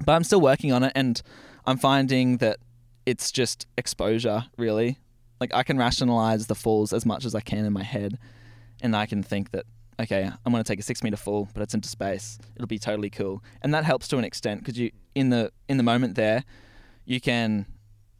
but 0.03 0.13
I'm 0.13 0.23
still 0.23 0.41
working 0.41 0.71
on 0.71 0.83
it, 0.83 0.93
and 0.95 1.21
I'm 1.65 1.77
finding 1.77 2.37
that 2.37 2.57
it's 3.05 3.31
just 3.31 3.67
exposure, 3.77 4.45
really. 4.57 4.97
Like 5.41 5.53
I 5.53 5.63
can 5.63 5.77
rationalize 5.77 6.47
the 6.47 6.55
falls 6.55 6.93
as 6.93 7.05
much 7.05 7.25
as 7.25 7.35
I 7.35 7.41
can 7.41 7.65
in 7.65 7.73
my 7.73 7.83
head, 7.83 8.17
and 8.81 8.95
I 8.95 9.05
can 9.05 9.23
think 9.23 9.51
that 9.51 9.65
okay, 9.99 10.23
I'm 10.23 10.51
going 10.51 10.63
to 10.63 10.67
take 10.67 10.79
a 10.79 10.83
six 10.83 11.03
meter 11.03 11.17
fall, 11.17 11.49
but 11.53 11.61
it's 11.61 11.73
into 11.73 11.89
space. 11.89 12.39
It'll 12.55 12.67
be 12.67 12.79
totally 12.79 13.09
cool, 13.09 13.43
and 13.61 13.73
that 13.73 13.83
helps 13.83 14.07
to 14.09 14.17
an 14.17 14.23
extent 14.23 14.61
because 14.61 14.77
you 14.77 14.91
in 15.15 15.29
the 15.29 15.51
in 15.67 15.77
the 15.77 15.83
moment 15.83 16.15
there, 16.15 16.43
you 17.05 17.19
can 17.19 17.65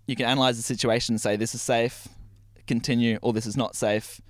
you 0.06 0.15
can 0.15 0.26
analyze 0.26 0.58
the 0.58 0.63
situation 0.63 1.13
and 1.13 1.22
say 1.22 1.36
this 1.36 1.56
is 1.56 1.62
safe, 1.62 2.08
continue, 2.68 3.18
or 3.22 3.34
this 3.34 3.46
is 3.46 3.56
not 3.56 3.76
safe, 3.76 4.22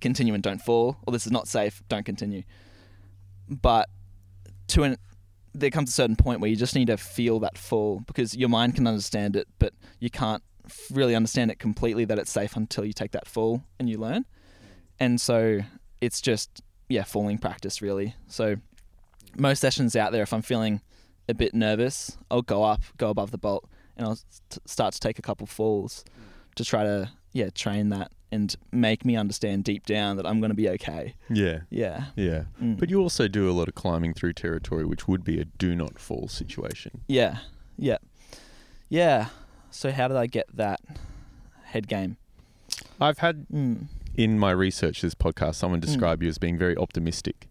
continue 0.00 0.34
and 0.34 0.42
don't 0.42 0.60
fall, 0.60 0.98
or 1.06 1.12
this 1.12 1.26
is 1.26 1.32
not 1.32 1.48
safe, 1.48 1.82
don't 1.88 2.04
continue. 2.04 2.42
But 3.48 3.88
to 4.68 4.82
an 4.82 4.96
there 5.54 5.70
comes 5.70 5.88
a 5.88 5.92
certain 5.92 6.16
point 6.16 6.40
where 6.40 6.50
you 6.50 6.56
just 6.56 6.74
need 6.74 6.86
to 6.86 6.96
feel 6.96 7.40
that 7.40 7.56
fall 7.56 8.00
because 8.06 8.36
your 8.36 8.48
mind 8.48 8.74
can 8.74 8.86
understand 8.86 9.34
it, 9.34 9.48
but 9.58 9.72
you 9.98 10.10
can't 10.10 10.42
really 10.92 11.14
understand 11.14 11.50
it 11.50 11.58
completely 11.58 12.04
that 12.04 12.18
it's 12.18 12.30
safe 12.30 12.54
until 12.54 12.84
you 12.84 12.92
take 12.92 13.12
that 13.12 13.26
fall 13.26 13.64
and 13.78 13.88
you 13.88 13.98
learn. 13.98 14.24
And 15.00 15.20
so 15.20 15.60
it's 16.00 16.20
just 16.20 16.62
yeah, 16.88 17.04
falling 17.04 17.38
practice 17.38 17.80
really. 17.82 18.14
So 18.26 18.56
most 19.36 19.60
sessions 19.60 19.94
out 19.96 20.12
there, 20.12 20.22
if 20.22 20.32
I'm 20.32 20.42
feeling 20.42 20.80
a 21.28 21.34
bit 21.34 21.54
nervous, 21.54 22.16
I'll 22.30 22.42
go 22.42 22.64
up, 22.64 22.82
go 22.96 23.10
above 23.10 23.30
the 23.30 23.38
bolt, 23.38 23.68
and 23.96 24.06
I'll 24.06 24.16
t- 24.16 24.60
start 24.64 24.94
to 24.94 25.00
take 25.00 25.18
a 25.18 25.22
couple 25.22 25.46
falls 25.46 26.04
to 26.56 26.64
try 26.64 26.82
to 26.84 27.10
yeah 27.32 27.50
train 27.50 27.90
that 27.90 28.10
and 28.30 28.54
make 28.72 29.04
me 29.04 29.16
understand 29.16 29.64
deep 29.64 29.86
down 29.86 30.16
that 30.16 30.26
I'm 30.26 30.40
going 30.40 30.50
to 30.50 30.56
be 30.56 30.68
okay. 30.70 31.14
Yeah. 31.30 31.60
Yeah. 31.70 32.06
Yeah. 32.14 32.44
Mm. 32.62 32.78
But 32.78 32.90
you 32.90 33.00
also 33.00 33.26
do 33.26 33.48
a 33.48 33.52
lot 33.52 33.68
of 33.68 33.74
climbing 33.74 34.12
through 34.12 34.34
territory, 34.34 34.84
which 34.84 35.08
would 35.08 35.24
be 35.24 35.40
a 35.40 35.44
do 35.44 35.74
not 35.74 35.98
fall 35.98 36.28
situation. 36.28 37.00
Yeah. 37.08 37.38
Yeah. 37.78 37.98
Yeah. 38.90 39.28
So 39.70 39.92
how 39.92 40.08
did 40.08 40.16
I 40.18 40.26
get 40.26 40.46
that 40.54 40.80
head 41.64 41.88
game? 41.88 42.16
I've 43.00 43.18
had 43.18 43.46
Mm. 43.48 43.86
In 44.18 44.38
my 44.38 44.50
research 44.50 45.00
this 45.00 45.14
podcast 45.14 45.54
someone 45.54 45.80
describe 45.80 46.22
you 46.22 46.28
as 46.28 46.38
being 46.38 46.58
very 46.58 46.76
optimistic. 46.76 47.48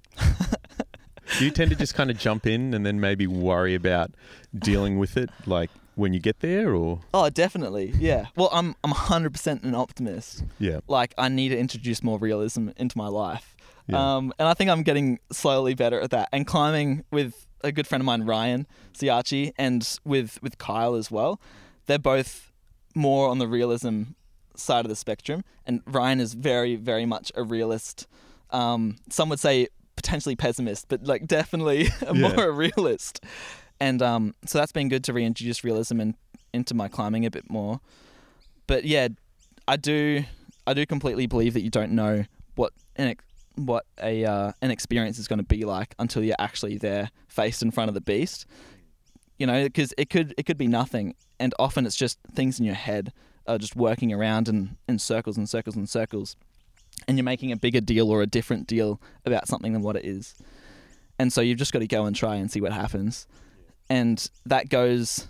do 1.39 1.45
you 1.45 1.51
tend 1.51 1.71
to 1.71 1.77
just 1.77 1.95
kind 1.95 2.11
of 2.11 2.17
jump 2.19 2.45
in 2.45 2.73
and 2.73 2.85
then 2.85 2.99
maybe 2.99 3.25
worry 3.25 3.73
about 3.73 4.11
dealing 4.53 4.97
with 4.99 5.15
it 5.15 5.29
like 5.45 5.69
when 5.95 6.13
you 6.13 6.19
get 6.19 6.41
there 6.41 6.75
or 6.75 6.99
Oh, 7.13 7.29
definitely. 7.29 7.93
Yeah. 7.97 8.25
Well, 8.35 8.49
I'm 8.51 8.75
I'm 8.83 8.91
100% 8.91 9.63
an 9.63 9.73
optimist. 9.75 10.43
yeah. 10.59 10.81
Like 10.87 11.13
I 11.17 11.29
need 11.29 11.49
to 11.49 11.57
introduce 11.57 12.03
more 12.03 12.19
realism 12.19 12.69
into 12.77 12.97
my 12.97 13.07
life. 13.07 13.55
Yeah. 13.87 14.15
Um, 14.17 14.33
and 14.37 14.47
I 14.49 14.53
think 14.53 14.69
I'm 14.69 14.83
getting 14.83 15.19
slowly 15.31 15.73
better 15.73 16.01
at 16.01 16.11
that. 16.11 16.27
And 16.33 16.45
climbing 16.45 17.05
with 17.11 17.47
a 17.63 17.71
good 17.71 17.87
friend 17.87 18.01
of 18.01 18.05
mine, 18.05 18.23
Ryan 18.23 18.67
Siacci, 18.93 19.53
and 19.57 19.87
with 20.03 20.37
with 20.43 20.57
Kyle 20.57 20.95
as 20.95 21.09
well. 21.09 21.39
They're 21.85 21.97
both 21.97 22.51
more 22.93 23.29
on 23.29 23.37
the 23.39 23.47
realism 23.47 24.03
side 24.57 24.85
of 24.85 24.89
the 24.89 24.95
spectrum, 24.95 25.43
and 25.65 25.81
Ryan 25.85 26.19
is 26.19 26.33
very, 26.33 26.75
very 26.75 27.05
much 27.05 27.31
a 27.35 27.43
realist. 27.43 28.07
Um, 28.51 28.97
some 29.09 29.29
would 29.29 29.39
say 29.39 29.67
potentially 29.95 30.35
pessimist, 30.35 30.87
but 30.87 31.03
like 31.03 31.25
definitely 31.27 31.89
more 32.13 32.31
Yeah. 32.31 32.41
a 32.43 32.51
realist. 32.51 33.23
And 33.79 34.01
um, 34.01 34.33
so 34.45 34.57
that's 34.57 34.71
been 34.71 34.89
good 34.89 35.03
to 35.05 35.13
reintroduce 35.13 35.63
realism 35.63 35.99
in, 35.99 36.15
into 36.53 36.73
my 36.73 36.87
climbing 36.87 37.25
a 37.25 37.31
bit 37.31 37.49
more. 37.49 37.79
But 38.67 38.85
yeah, 38.85 39.09
I 39.67 39.75
do 39.77 40.23
I 40.65 40.73
do 40.73 40.85
completely 40.85 41.27
believe 41.27 41.53
that 41.53 41.61
you 41.61 41.69
don't 41.69 41.91
know 41.93 42.25
what 42.55 42.73
an 42.95 43.09
ex- 43.09 43.23
what 43.55 43.85
a 44.01 44.25
uh, 44.25 44.51
an 44.61 44.71
experience 44.71 45.17
is 45.19 45.27
going 45.27 45.39
to 45.39 45.45
be 45.45 45.63
like 45.65 45.93
until 45.99 46.23
you're 46.23 46.35
actually 46.39 46.77
there, 46.77 47.09
faced 47.27 47.61
in 47.61 47.71
front 47.71 47.89
of 47.89 47.93
the 47.95 48.01
beast. 48.01 48.45
You 49.39 49.45
know, 49.47 49.63
because 49.63 49.93
it 49.97 50.09
could 50.09 50.33
it 50.37 50.45
could 50.45 50.57
be 50.57 50.67
nothing, 50.67 51.15
and 51.39 51.53
often 51.59 51.85
it's 51.85 51.95
just 51.95 52.17
things 52.33 52.59
in 52.59 52.65
your 52.65 52.75
head 52.75 53.13
are 53.47 53.57
just 53.57 53.75
working 53.75 54.13
around 54.13 54.47
in, 54.47 54.77
in 54.87 54.99
circles 54.99 55.37
and 55.37 55.49
circles 55.49 55.75
and 55.75 55.89
circles, 55.89 56.35
and 57.07 57.17
you're 57.17 57.23
making 57.23 57.51
a 57.51 57.57
bigger 57.57 57.81
deal 57.81 58.09
or 58.09 58.21
a 58.21 58.27
different 58.27 58.67
deal 58.67 58.99
about 59.25 59.47
something 59.47 59.73
than 59.73 59.81
what 59.81 59.95
it 59.95 60.05
is. 60.05 60.35
And 61.19 61.31
so 61.33 61.41
you've 61.41 61.57
just 61.57 61.73
got 61.73 61.79
to 61.79 61.87
go 61.87 62.05
and 62.05 62.15
try 62.15 62.35
and 62.35 62.51
see 62.51 62.61
what 62.61 62.73
happens, 62.73 63.27
and 63.89 64.29
that 64.45 64.69
goes 64.69 65.27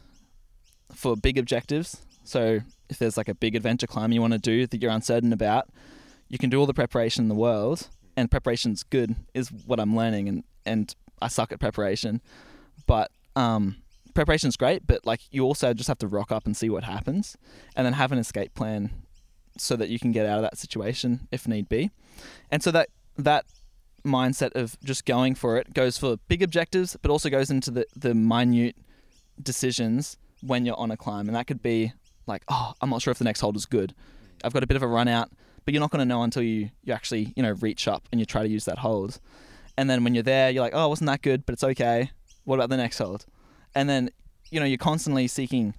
for 0.93 1.15
big 1.15 1.37
objectives. 1.37 2.01
So 2.23 2.59
if 2.89 2.99
there's 2.99 3.17
like 3.17 3.29
a 3.29 3.35
big 3.35 3.55
adventure 3.55 3.87
climb 3.87 4.11
you 4.11 4.21
want 4.21 4.33
to 4.33 4.39
do 4.39 4.67
that 4.67 4.81
you're 4.81 4.91
uncertain 4.91 5.31
about, 5.31 5.69
you 6.27 6.37
can 6.37 6.49
do 6.49 6.59
all 6.59 6.65
the 6.65 6.73
preparation 6.73 7.23
in 7.23 7.29
the 7.29 7.35
world, 7.35 7.87
and 8.17 8.29
preparation's 8.29 8.83
good, 8.83 9.15
is 9.33 9.49
what 9.65 9.79
I'm 9.79 9.95
learning, 9.95 10.27
and 10.27 10.43
and 10.65 10.93
I 11.21 11.29
suck 11.29 11.51
at 11.51 11.59
preparation, 11.59 12.21
but 12.85 13.11
um, 13.35 13.77
preparation's 14.17 14.57
great, 14.57 14.87
but 14.87 15.05
like 15.05 15.21
you 15.29 15.43
also 15.43 15.75
just 15.75 15.87
have 15.87 15.99
to 15.99 16.07
rock 16.07 16.31
up 16.31 16.47
and 16.47 16.57
see 16.57 16.71
what 16.71 16.83
happens, 16.83 17.37
and 17.75 17.85
then 17.85 17.93
have 17.93 18.11
an 18.11 18.17
escape 18.17 18.55
plan 18.55 18.89
so 19.59 19.75
that 19.75 19.89
you 19.89 19.99
can 19.99 20.11
get 20.11 20.25
out 20.25 20.37
of 20.37 20.41
that 20.41 20.57
situation 20.57 21.27
if 21.31 21.47
need 21.47 21.69
be, 21.69 21.91
and 22.49 22.63
so 22.63 22.71
that 22.71 22.89
that 23.15 23.45
mindset 24.03 24.51
of 24.55 24.75
just 24.83 25.05
going 25.05 25.35
for 25.35 25.57
it 25.57 25.71
goes 25.75 25.99
for 25.99 26.17
big 26.27 26.41
objectives, 26.41 26.97
but 26.99 27.11
also 27.11 27.29
goes 27.29 27.51
into 27.51 27.69
the 27.69 27.85
the 27.95 28.15
minute 28.15 28.75
decisions 29.43 30.17
when 30.41 30.65
you're 30.65 30.79
on 30.79 30.89
a 30.89 30.97
climb, 30.97 31.27
and 31.27 31.35
that 31.35 31.45
could 31.45 31.61
be 31.61 31.93
like, 32.25 32.41
oh, 32.47 32.73
I'm 32.81 32.89
not 32.89 33.03
sure 33.03 33.11
if 33.11 33.19
the 33.19 33.23
next 33.23 33.41
hold 33.41 33.55
is 33.55 33.67
good. 33.67 33.93
I've 34.43 34.53
got 34.53 34.63
a 34.63 34.67
bit 34.67 34.77
of 34.77 34.81
a 34.81 34.87
run 34.87 35.07
out, 35.07 35.29
but 35.63 35.75
you're 35.75 35.81
not 35.81 35.91
going 35.91 35.99
to 35.99 36.05
know 36.05 36.23
until 36.23 36.41
you 36.41 36.71
you 36.83 36.91
actually 36.91 37.33
you 37.35 37.43
know 37.43 37.51
reach 37.51 37.87
up 37.87 38.07
and 38.11 38.19
you 38.19 38.25
try 38.25 38.41
to 38.41 38.49
use 38.49 38.65
that 38.65 38.79
hold. 38.79 39.19
And 39.77 39.87
then 39.87 40.03
when 40.03 40.15
you're 40.15 40.23
there, 40.23 40.49
you're 40.49 40.63
like, 40.63 40.73
oh, 40.73 40.87
wasn't 40.87 41.05
that 41.05 41.21
good, 41.21 41.45
but 41.45 41.53
it's 41.53 41.63
okay. 41.63 42.09
What 42.45 42.55
about 42.55 42.69
the 42.69 42.77
next 42.77 42.97
hold? 42.97 43.27
And 43.77 43.87
then 43.87 44.09
you 44.49 44.59
know 44.59 44.65
you're 44.65 44.79
constantly 44.79 45.27
seeking 45.27 45.75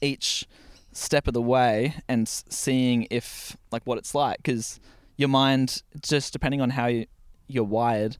each 0.00 0.46
step 0.92 1.28
of 1.28 1.34
the 1.34 1.40
way 1.40 1.94
and 2.08 2.28
seeing 2.28 3.06
if 3.08 3.56
like 3.70 3.82
what 3.84 3.98
it's 3.98 4.16
like 4.16 4.38
because 4.38 4.80
your 5.16 5.28
mind 5.28 5.82
just 6.02 6.32
depending 6.32 6.60
on 6.60 6.70
how 6.70 6.86
you, 6.86 7.06
you're 7.46 7.62
wired 7.62 8.16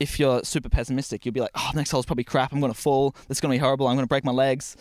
if 0.00 0.18
you're 0.18 0.42
super 0.42 0.68
pessimistic 0.68 1.24
you'll 1.24 1.32
be 1.32 1.40
like 1.40 1.52
oh 1.54 1.70
next 1.74 1.90
hole's 1.90 2.04
probably 2.04 2.24
crap. 2.24 2.52
I'm 2.52 2.60
going 2.60 2.72
to 2.72 2.78
fall 2.78 3.16
is 3.30 3.40
going 3.40 3.50
to 3.50 3.54
be 3.54 3.60
horrible. 3.64 3.88
I'm 3.88 3.96
going 3.96 4.04
to 4.04 4.08
break 4.08 4.24
my 4.24 4.32
legs. 4.32 4.76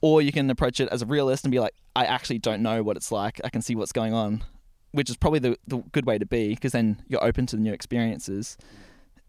Or 0.00 0.22
you 0.22 0.30
can 0.30 0.48
approach 0.50 0.78
it 0.78 0.88
as 0.90 1.02
a 1.02 1.06
realist 1.06 1.44
and 1.44 1.50
be 1.50 1.58
like 1.58 1.74
i 1.96 2.04
actually 2.04 2.38
don't 2.38 2.62
know 2.62 2.82
what 2.82 2.98
it's 2.98 3.10
like. 3.10 3.40
I 3.44 3.48
can 3.48 3.62
see 3.62 3.74
what's 3.74 3.92
going 3.92 4.12
on 4.12 4.44
which 4.92 5.08
is 5.10 5.16
probably 5.16 5.38
the, 5.38 5.56
the 5.66 5.78
good 5.92 6.06
way 6.06 6.18
to 6.18 6.26
be 6.26 6.50
because 6.50 6.72
then 6.72 7.02
you're 7.08 7.24
open 7.24 7.46
to 7.46 7.56
the 7.56 7.62
new 7.62 7.72
experiences 7.72 8.56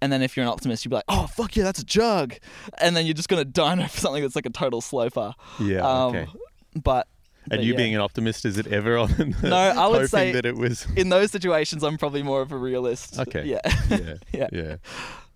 and 0.01 0.11
then 0.11 0.21
if 0.21 0.35
you're 0.37 0.45
an 0.45 0.51
optimist 0.51 0.85
you'd 0.85 0.89
be 0.89 0.95
like 0.95 1.03
oh 1.09 1.27
fuck 1.27 1.55
yeah 1.55 1.63
that's 1.63 1.79
a 1.79 1.85
jug 1.85 2.35
and 2.79 2.95
then 2.95 3.05
you're 3.05 3.13
just 3.13 3.29
going 3.29 3.39
to 3.43 3.49
dino 3.49 3.87
for 3.87 3.99
something 3.99 4.21
that's 4.21 4.35
like 4.35 4.45
a 4.45 4.49
total 4.51 4.81
sloper 4.81 5.33
Yeah. 5.59 5.79
um, 5.81 6.15
okay. 6.15 6.27
but 6.75 7.07
And 7.45 7.59
but 7.59 7.63
you 7.63 7.71
yeah. 7.73 7.77
being 7.77 7.95
an 7.95 8.01
optimist, 8.01 8.45
is 8.45 8.57
it 8.57 8.67
ever 8.67 8.97
on? 8.97 9.35
No, 9.43 9.55
I 9.55 9.87
would 9.87 10.09
say- 10.09 10.31
that 10.33 10.45
it 10.45 10.55
was. 10.55 10.85
in 10.95 11.09
those 11.09 11.31
situations 11.31 11.83
i'm 11.83 11.97
probably 11.97 12.23
more 12.23 12.41
of 12.41 12.51
a 12.51 12.57
realist 12.57 13.19
Okay. 13.19 13.43
yeah 13.45 13.59
Yeah. 13.89 14.13
Yeah. 14.33 14.47
Yeah. 14.51 14.75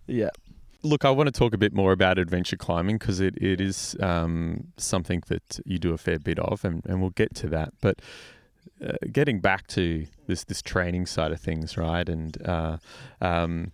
yeah 0.08 0.30
Look, 0.86 1.06
I 1.06 1.12
want 1.12 1.28
to 1.28 1.32
talk 1.32 1.54
a 1.54 1.58
bit 1.58 1.74
more 1.74 1.94
about 1.94 2.18
adventure 2.20 2.58
climbing 2.58 2.98
because 2.98 3.22
it, 3.22 3.38
it 3.42 3.62
is 3.62 3.96
um, 4.02 4.66
something 4.76 5.24
that 5.28 5.58
you 5.66 5.80
do 5.80 5.94
a 5.94 5.98
fair 5.98 6.20
bit 6.20 6.38
of, 6.40 6.66
and, 6.66 6.86
and 6.86 7.00
we'll 7.00 7.12
get 7.12 7.34
to 7.36 7.48
that. 7.48 7.70
But 7.80 8.02
uh, 8.86 8.98
getting 9.10 9.40
back 9.40 9.68
to 9.68 10.06
this 10.28 10.44
this 10.44 10.62
training 10.62 11.06
side 11.06 11.32
of 11.32 11.40
things, 11.40 11.78
right? 11.78 12.10
And 12.10 12.36
uh, 12.46 12.78
um, 13.22 13.72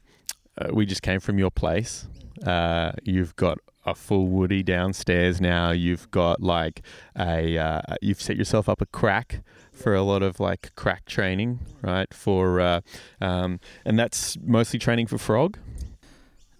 uh, 0.59 0.69
we 0.73 0.85
just 0.85 1.01
came 1.01 1.19
from 1.19 1.39
your 1.39 1.51
place. 1.51 2.07
Uh, 2.45 2.91
you've 3.03 3.35
got 3.35 3.57
a 3.85 3.95
full 3.95 4.27
woody 4.27 4.61
downstairs 4.63 5.39
now. 5.41 5.71
You've 5.71 6.09
got 6.11 6.41
like 6.41 6.81
a 7.17 7.57
uh, 7.57 7.81
you've 8.01 8.21
set 8.21 8.37
yourself 8.37 8.69
up 8.69 8.81
a 8.81 8.85
crack 8.85 9.41
for 9.73 9.95
a 9.95 10.01
lot 10.03 10.21
of 10.21 10.39
like 10.39 10.71
crack 10.75 11.05
training, 11.05 11.59
right? 11.81 12.13
For 12.13 12.59
uh, 12.59 12.81
um, 13.21 13.59
and 13.85 13.97
that's 13.97 14.37
mostly 14.41 14.79
training 14.79 15.07
for 15.07 15.17
frog. 15.17 15.57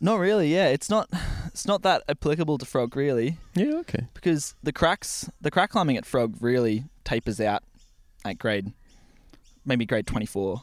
not 0.02 0.18
really 0.18 0.54
yeah 0.54 0.68
it's 0.70 0.90
not 0.90 1.10
it's 1.48 1.66
not 1.68 1.82
that 1.82 2.02
applicable 2.08 2.58
to 2.58 2.66
frog 2.66 2.96
really 2.96 3.38
Yeah. 3.54 3.76
Okay. 3.84 4.08
because 4.14 4.56
the 4.64 4.72
cracks 4.72 5.30
the 5.42 5.52
crack 5.52 5.72
climbing 5.72 5.98
at 5.98 6.06
frog 6.06 6.36
really 6.40 6.86
tapers 7.04 7.42
out 7.42 7.64
at 8.24 8.38
grade 8.40 8.72
maybe 9.66 9.86
grade 9.86 10.08
24 10.08 10.62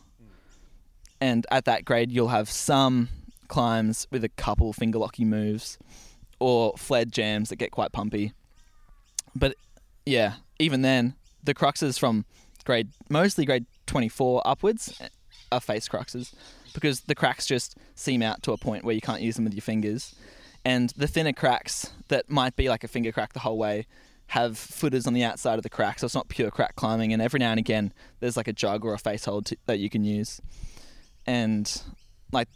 and 1.20 1.46
at 1.50 1.66
that 1.66 1.84
grade 1.84 2.10
you'll 2.10 2.28
have 2.28 2.48
some 2.50 3.08
climbs 3.46 4.06
with 4.10 4.24
a 4.24 4.28
couple 4.28 4.72
finger 4.72 4.98
locky 4.98 5.24
moves 5.24 5.78
or 6.38 6.74
fled 6.76 7.12
jams 7.12 7.48
that 7.48 7.56
get 7.56 7.70
quite 7.70 7.92
pumpy 7.92 8.32
but 9.34 9.54
yeah 10.04 10.34
even 10.58 10.82
then 10.82 11.14
the 11.42 11.54
cruxes 11.54 11.98
from 11.98 12.24
grade 12.64 12.88
mostly 13.08 13.44
grade 13.44 13.66
24 13.86 14.42
upwards 14.44 14.94
eh, 15.00 15.08
are 15.52 15.60
face 15.60 15.88
cruxes 15.88 16.34
because 16.74 17.02
the 17.02 17.14
cracks 17.14 17.46
just 17.46 17.76
seam 17.94 18.22
out 18.22 18.42
to 18.42 18.52
a 18.52 18.56
point 18.56 18.84
where 18.84 18.94
you 18.94 19.00
can't 19.00 19.22
use 19.22 19.36
them 19.36 19.44
with 19.44 19.54
your 19.54 19.62
fingers 19.62 20.14
and 20.64 20.90
the 20.96 21.06
thinner 21.06 21.32
cracks 21.32 21.92
that 22.08 22.28
might 22.28 22.56
be 22.56 22.68
like 22.68 22.84
a 22.84 22.88
finger 22.88 23.12
crack 23.12 23.32
the 23.32 23.40
whole 23.40 23.56
way 23.56 23.86
have 24.28 24.58
footers 24.58 25.06
on 25.06 25.12
the 25.12 25.22
outside 25.22 25.54
of 25.54 25.62
the 25.62 25.70
crack, 25.70 25.98
so 25.98 26.04
it's 26.04 26.14
not 26.14 26.28
pure 26.28 26.50
crack 26.50 26.74
climbing. 26.76 27.12
And 27.12 27.22
every 27.22 27.38
now 27.38 27.50
and 27.50 27.58
again, 27.58 27.92
there's 28.20 28.36
like 28.36 28.48
a 28.48 28.52
jug 28.52 28.84
or 28.84 28.94
a 28.94 28.98
face 28.98 29.24
hold 29.24 29.46
to, 29.46 29.56
that 29.66 29.78
you 29.78 29.88
can 29.88 30.04
use, 30.04 30.40
and 31.26 31.82
like 32.32 32.48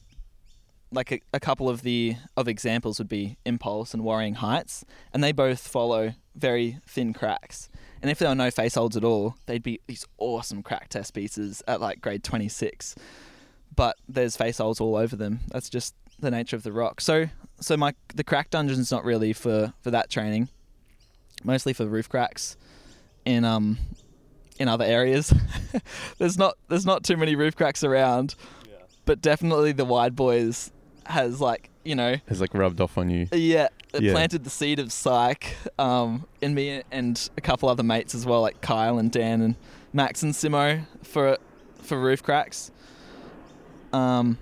like 0.92 1.12
a, 1.12 1.20
a 1.32 1.40
couple 1.40 1.68
of 1.68 1.82
the 1.82 2.16
of 2.36 2.48
examples 2.48 2.98
would 2.98 3.08
be 3.08 3.36
Impulse 3.44 3.94
and 3.94 4.04
Worrying 4.04 4.34
Heights, 4.34 4.84
and 5.12 5.22
they 5.22 5.32
both 5.32 5.66
follow 5.66 6.14
very 6.34 6.78
thin 6.86 7.12
cracks. 7.12 7.68
And 8.02 8.10
if 8.10 8.18
there 8.18 8.28
were 8.28 8.34
no 8.34 8.50
face 8.50 8.74
holds 8.74 8.96
at 8.96 9.04
all, 9.04 9.36
they'd 9.46 9.62
be 9.62 9.80
these 9.86 10.06
awesome 10.18 10.62
crack 10.62 10.88
test 10.88 11.14
pieces 11.14 11.62
at 11.68 11.80
like 11.80 12.00
grade 12.00 12.24
26. 12.24 12.94
But 13.76 13.96
there's 14.08 14.36
face 14.36 14.58
holds 14.58 14.80
all 14.80 14.96
over 14.96 15.16
them. 15.16 15.40
That's 15.48 15.68
just 15.68 15.94
the 16.18 16.30
nature 16.30 16.56
of 16.56 16.62
the 16.62 16.72
rock. 16.72 17.00
So 17.00 17.26
so 17.60 17.76
my 17.76 17.94
the 18.14 18.24
crack 18.24 18.50
dungeon's 18.50 18.90
not 18.90 19.04
really 19.04 19.32
for 19.32 19.72
for 19.82 19.90
that 19.90 20.10
training. 20.10 20.48
Mostly 21.44 21.72
for 21.72 21.86
roof 21.86 22.08
cracks 22.08 22.56
in 23.24 23.44
um 23.44 23.78
in 24.58 24.68
other 24.68 24.84
areas. 24.84 25.32
there's 26.18 26.36
not 26.36 26.56
there's 26.68 26.86
not 26.86 27.04
too 27.04 27.16
many 27.16 27.36
roof 27.36 27.54
cracks 27.54 27.84
around. 27.84 28.34
But 29.06 29.20
definitely 29.20 29.72
the 29.72 29.84
wide 29.84 30.14
boys 30.14 30.70
has 31.10 31.40
like, 31.40 31.70
you 31.84 31.94
know, 31.94 32.16
Has 32.28 32.40
like 32.40 32.54
rubbed 32.54 32.80
off 32.80 32.96
on 32.98 33.10
you. 33.10 33.26
yeah, 33.32 33.68
it 33.94 34.02
Yeah. 34.02 34.12
planted 34.12 34.44
the 34.44 34.50
seed 34.50 34.78
of 34.78 34.92
psych 34.92 35.56
um, 35.78 36.26
in 36.40 36.54
me 36.54 36.82
and 36.90 37.30
a 37.36 37.40
couple 37.40 37.68
other 37.68 37.82
mates 37.82 38.14
as 38.14 38.24
well, 38.26 38.40
like 38.42 38.60
Kyle 38.60 38.98
and 38.98 39.10
Dan 39.10 39.40
and 39.42 39.54
Max 39.92 40.22
and 40.22 40.32
Simo 40.32 40.84
for 41.02 41.38
for 41.82 41.98
roof 42.00 42.22
cracks. 42.22 42.70
Um, 43.92 44.38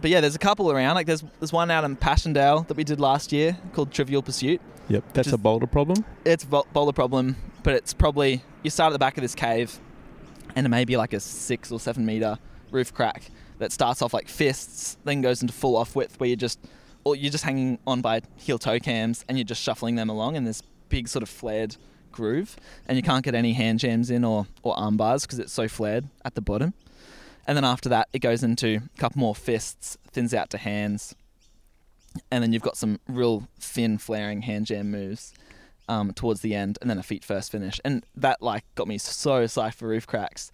but 0.00 0.10
yeah, 0.10 0.20
there's 0.20 0.34
a 0.34 0.38
couple 0.38 0.70
around. 0.70 0.94
Like 0.94 1.06
there's 1.06 1.22
there's 1.38 1.52
one 1.52 1.70
out 1.70 1.84
in 1.84 1.96
Passchendaele 1.96 2.62
that 2.68 2.76
we 2.76 2.84
did 2.84 2.98
last 3.00 3.32
year 3.32 3.58
called 3.74 3.92
Trivial 3.92 4.22
Pursuit. 4.22 4.60
Yep, 4.88 5.04
that's 5.12 5.26
Just- 5.26 5.34
a 5.34 5.38
boulder 5.38 5.66
problem. 5.66 6.04
It's 6.24 6.44
a 6.44 6.46
boulder 6.72 6.92
problem, 6.92 7.36
but 7.62 7.74
it's 7.74 7.92
probably 7.94 8.42
you 8.62 8.70
start 8.70 8.90
at 8.90 8.94
the 8.94 8.98
back 8.98 9.16
of 9.18 9.22
this 9.22 9.34
cave, 9.34 9.78
and 10.56 10.66
it 10.66 10.70
may 10.70 10.84
be 10.84 10.96
like 10.96 11.12
a 11.12 11.20
six 11.20 11.70
or 11.70 11.78
seven 11.78 12.06
meter 12.06 12.38
roof 12.70 12.92
crack 12.94 13.30
that 13.62 13.72
starts 13.72 14.02
off 14.02 14.12
like 14.12 14.28
fists, 14.28 14.96
then 15.04 15.22
goes 15.22 15.40
into 15.40 15.54
full 15.54 15.76
off 15.76 15.96
width 15.96 16.18
where 16.20 16.28
you're 16.28 16.36
just 16.36 16.60
or 17.04 17.16
you're 17.16 17.32
just 17.32 17.44
hanging 17.44 17.78
on 17.86 18.00
by 18.00 18.20
heel 18.36 18.58
toe 18.58 18.78
cams 18.78 19.24
and 19.28 19.38
you're 19.38 19.44
just 19.44 19.62
shuffling 19.62 19.96
them 19.96 20.08
along 20.08 20.36
in 20.36 20.44
this 20.44 20.62
big 20.88 21.08
sort 21.08 21.22
of 21.22 21.28
flared 21.28 21.76
groove, 22.12 22.56
and 22.86 22.96
you 22.96 23.02
can't 23.02 23.24
get 23.24 23.34
any 23.34 23.54
hand 23.54 23.78
jams 23.78 24.10
in 24.10 24.24
or 24.24 24.46
or 24.62 24.78
arm 24.78 24.96
bars 24.96 25.22
because 25.22 25.38
it's 25.38 25.52
so 25.52 25.68
flared 25.68 26.04
at 26.24 26.34
the 26.34 26.40
bottom. 26.40 26.74
And 27.46 27.56
then 27.56 27.64
after 27.64 27.88
that, 27.88 28.08
it 28.12 28.20
goes 28.20 28.44
into 28.44 28.82
a 28.94 28.98
couple 29.00 29.18
more 29.18 29.34
fists, 29.34 29.96
thins 30.12 30.32
out 30.32 30.50
to 30.50 30.58
hands, 30.58 31.14
and 32.30 32.42
then 32.42 32.52
you've 32.52 32.62
got 32.62 32.76
some 32.76 33.00
real 33.08 33.48
thin 33.58 33.98
flaring 33.98 34.42
hand 34.42 34.66
jam 34.66 34.90
moves 34.90 35.32
um, 35.88 36.12
towards 36.12 36.40
the 36.42 36.54
end, 36.54 36.78
and 36.80 36.90
then 36.90 36.98
a 36.98 37.02
feet 37.02 37.24
first 37.24 37.50
finish, 37.50 37.80
and 37.84 38.04
that 38.14 38.42
like 38.42 38.64
got 38.74 38.86
me 38.86 38.98
so 38.98 39.44
psyched 39.44 39.74
for 39.74 39.88
roof 39.88 40.06
cracks. 40.06 40.52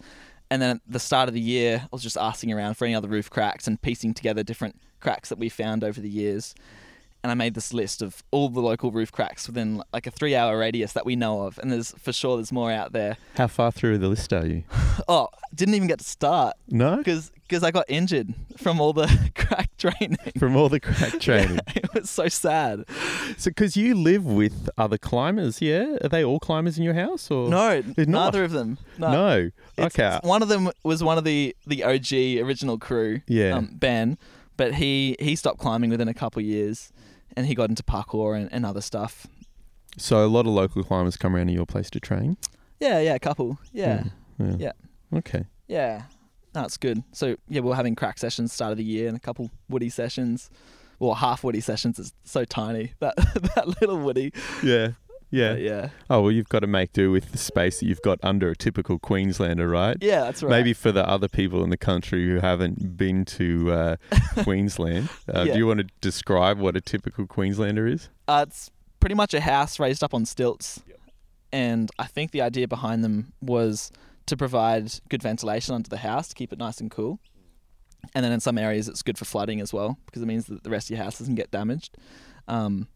And 0.51 0.61
then 0.61 0.77
at 0.77 0.81
the 0.87 0.99
start 0.99 1.27
of 1.27 1.33
the 1.35 1.41
year, 1.41 1.81
I 1.83 1.87
was 1.91 2.01
just 2.01 2.17
asking 2.17 2.51
around 2.51 2.75
for 2.75 2.85
any 2.85 2.95
other 2.95 3.07
roof 3.07 3.29
cracks 3.29 3.67
and 3.67 3.81
piecing 3.81 4.13
together 4.15 4.43
different 4.43 4.75
cracks 4.99 5.29
that 5.29 5.37
we 5.37 5.47
found 5.49 5.83
over 5.83 6.01
the 6.01 6.09
years. 6.09 6.55
And 7.21 7.31
I 7.31 7.35
made 7.35 7.53
this 7.53 7.73
list 7.73 8.01
of 8.01 8.23
all 8.31 8.47
the 8.49 8.61
local 8.61 8.91
roof 8.91 9.11
cracks 9.11 9.45
within 9.45 9.83
like 9.91 10.07
a 10.07 10.11
three-hour 10.11 10.57
radius 10.57 10.93
that 10.93 11.05
we 11.05 11.15
know 11.17 11.41
of, 11.41 11.59
and 11.59 11.69
there's 11.71 11.91
for 11.99 12.13
sure 12.13 12.37
there's 12.37 12.51
more 12.51 12.71
out 12.71 12.93
there. 12.93 13.17
How 13.35 13.47
far 13.47 13.71
through 13.73 13.97
the 13.97 14.07
list 14.07 14.31
are 14.33 14.45
you? 14.45 14.63
Oh, 15.07 15.29
didn't 15.55 15.75
even 15.75 15.87
get 15.87 15.99
to 15.99 16.05
start 16.05 16.55
No, 16.69 16.97
because 16.97 17.31
because 17.49 17.63
I 17.63 17.71
got 17.71 17.85
injured 17.89 18.33
from 18.57 18.79
all 18.79 18.93
the 18.93 19.07
crack 19.35 19.75
training. 19.77 20.17
from 20.37 20.55
all 20.55 20.69
the 20.69 20.79
crack 20.79 21.19
training. 21.19 21.59
it 21.75 21.91
was 21.93 22.09
so 22.09 22.27
sad. 22.27 22.85
So, 23.37 23.49
because 23.49 23.75
you 23.75 23.95
live 23.95 24.23
with 24.25 24.69
other 24.77 24.97
climbers, 24.99 25.59
yeah? 25.61 25.97
Are 26.03 26.09
they 26.09 26.23
all 26.23 26.39
climbers 26.39 26.77
in 26.77 26.83
your 26.83 26.93
house, 26.93 27.31
or 27.31 27.49
No, 27.49 27.81
neither 27.97 28.43
of 28.43 28.51
them. 28.51 28.77
No. 28.99 29.11
No. 29.11 29.37
It's- 29.77 29.85
okay. 29.95 30.05
it's- 30.07 30.23
one 30.23 30.41
of 30.43 30.47
them 30.47 30.69
was 30.83 31.03
one 31.03 31.17
of 31.17 31.23
the 31.23 31.55
the 31.65 31.83
OG 31.83 32.39
original 32.45 32.77
crew. 32.77 33.21
Yeah. 33.27 33.55
Um, 33.55 33.71
ben, 33.73 34.17
but 34.55 34.75
he 34.75 35.15
he 35.19 35.35
stopped 35.35 35.59
climbing 35.59 35.89
within 35.89 36.07
a 36.07 36.13
couple 36.13 36.41
years, 36.43 36.91
and 37.35 37.47
he 37.47 37.55
got 37.55 37.69
into 37.69 37.81
parkour 37.83 38.37
and, 38.39 38.47
and 38.53 38.65
other 38.65 38.81
stuff. 38.81 39.25
so 39.97 40.23
a 40.23 40.27
lot 40.27 40.41
of 40.45 40.53
local 40.53 40.83
climbers 40.83 41.17
come 41.17 41.35
around 41.35 41.47
to 41.47 41.53
your 41.53 41.65
place 41.65 41.89
to 41.89 41.99
train. 41.99 42.37
Yeah, 42.79 42.99
yeah, 42.99 43.15
a 43.15 43.19
couple. 43.19 43.57
Yeah, 43.73 44.03
Yeah. 44.37 44.55
Yeah. 44.57 44.71
Okay. 45.17 45.45
yeah. 45.67 46.03
That's 46.63 46.77
good. 46.77 47.03
So 47.13 47.35
yeah, 47.47 47.61
we 47.61 47.71
are 47.71 47.75
having 47.75 47.95
crack 47.95 48.17
sessions 48.19 48.53
start 48.53 48.71
of 48.71 48.77
the 48.77 48.83
year 48.83 49.07
and 49.07 49.15
a 49.17 49.19
couple 49.19 49.49
woody 49.69 49.89
sessions. 49.89 50.49
Well, 50.99 51.13
half 51.15 51.43
woody 51.43 51.61
sessions 51.61 51.97
is 51.99 52.13
so 52.23 52.45
tiny. 52.45 52.93
That 52.99 53.15
that 53.55 53.81
little 53.81 53.97
woody. 53.99 54.33
Yeah. 54.63 54.89
Yeah. 55.31 55.53
But 55.53 55.61
yeah. 55.61 55.89
Oh 56.09 56.21
well, 56.23 56.31
you've 56.31 56.49
got 56.49 56.59
to 56.61 56.67
make 56.67 56.91
do 56.91 57.11
with 57.11 57.31
the 57.31 57.37
space 57.37 57.79
that 57.79 57.85
you've 57.85 58.01
got 58.01 58.17
under 58.23 58.49
a 58.49 58.55
typical 58.55 58.97
Queenslander, 58.97 59.69
right? 59.69 59.95
Yeah, 60.01 60.21
that's 60.21 60.41
right. 60.41 60.49
Maybe 60.49 60.73
for 60.73 60.91
the 60.91 61.07
other 61.07 61.27
people 61.27 61.63
in 61.63 61.69
the 61.69 61.77
country 61.77 62.25
who 62.27 62.39
haven't 62.39 62.97
been 62.97 63.25
to 63.25 63.71
uh, 63.71 63.95
Queensland, 64.43 65.09
uh, 65.33 65.43
Yeah. 65.43 65.53
do 65.53 65.59
you 65.59 65.67
want 65.67 65.79
to 65.81 65.87
describe 66.01 66.57
what 66.59 66.75
a 66.75 66.81
typical 66.81 67.27
Queenslander 67.27 67.85
is? 67.85 68.09
Uh, 68.27 68.45
it's 68.47 68.71
pretty 68.99 69.15
much 69.15 69.33
a 69.35 69.41
house 69.41 69.79
raised 69.79 70.03
up 70.03 70.13
on 70.15 70.25
stilts. 70.25 70.81
And 71.51 71.89
I 71.99 72.05
think 72.05 72.31
the 72.31 72.41
idea 72.41 72.67
behind 72.67 73.03
them 73.03 73.33
was 73.41 73.91
to 74.29 74.37
provide 74.37 74.91
good 75.09 75.21
ventilation 75.21 75.75
under 75.75 75.89
the 75.89 75.97
house 75.97 76.27
to 76.29 76.35
keep 76.35 76.53
it 76.53 76.59
nice 76.59 76.79
and 76.79 76.89
cool. 76.89 77.19
And 78.15 78.23
then 78.23 78.31
in 78.31 78.39
some 78.39 78.57
areas, 78.57 78.87
it's 78.87 79.01
good 79.01 79.17
for 79.17 79.25
flooding 79.25 79.59
as 79.59 79.73
well 79.73 79.97
because 80.05 80.21
it 80.21 80.25
means 80.25 80.45
that 80.45 80.63
the 80.63 80.69
rest 80.69 80.89
of 80.89 80.95
your 80.95 81.03
house 81.03 81.19
doesn't 81.19 81.35
get 81.35 81.51
damaged. 81.51 81.97
Um, 82.47 82.87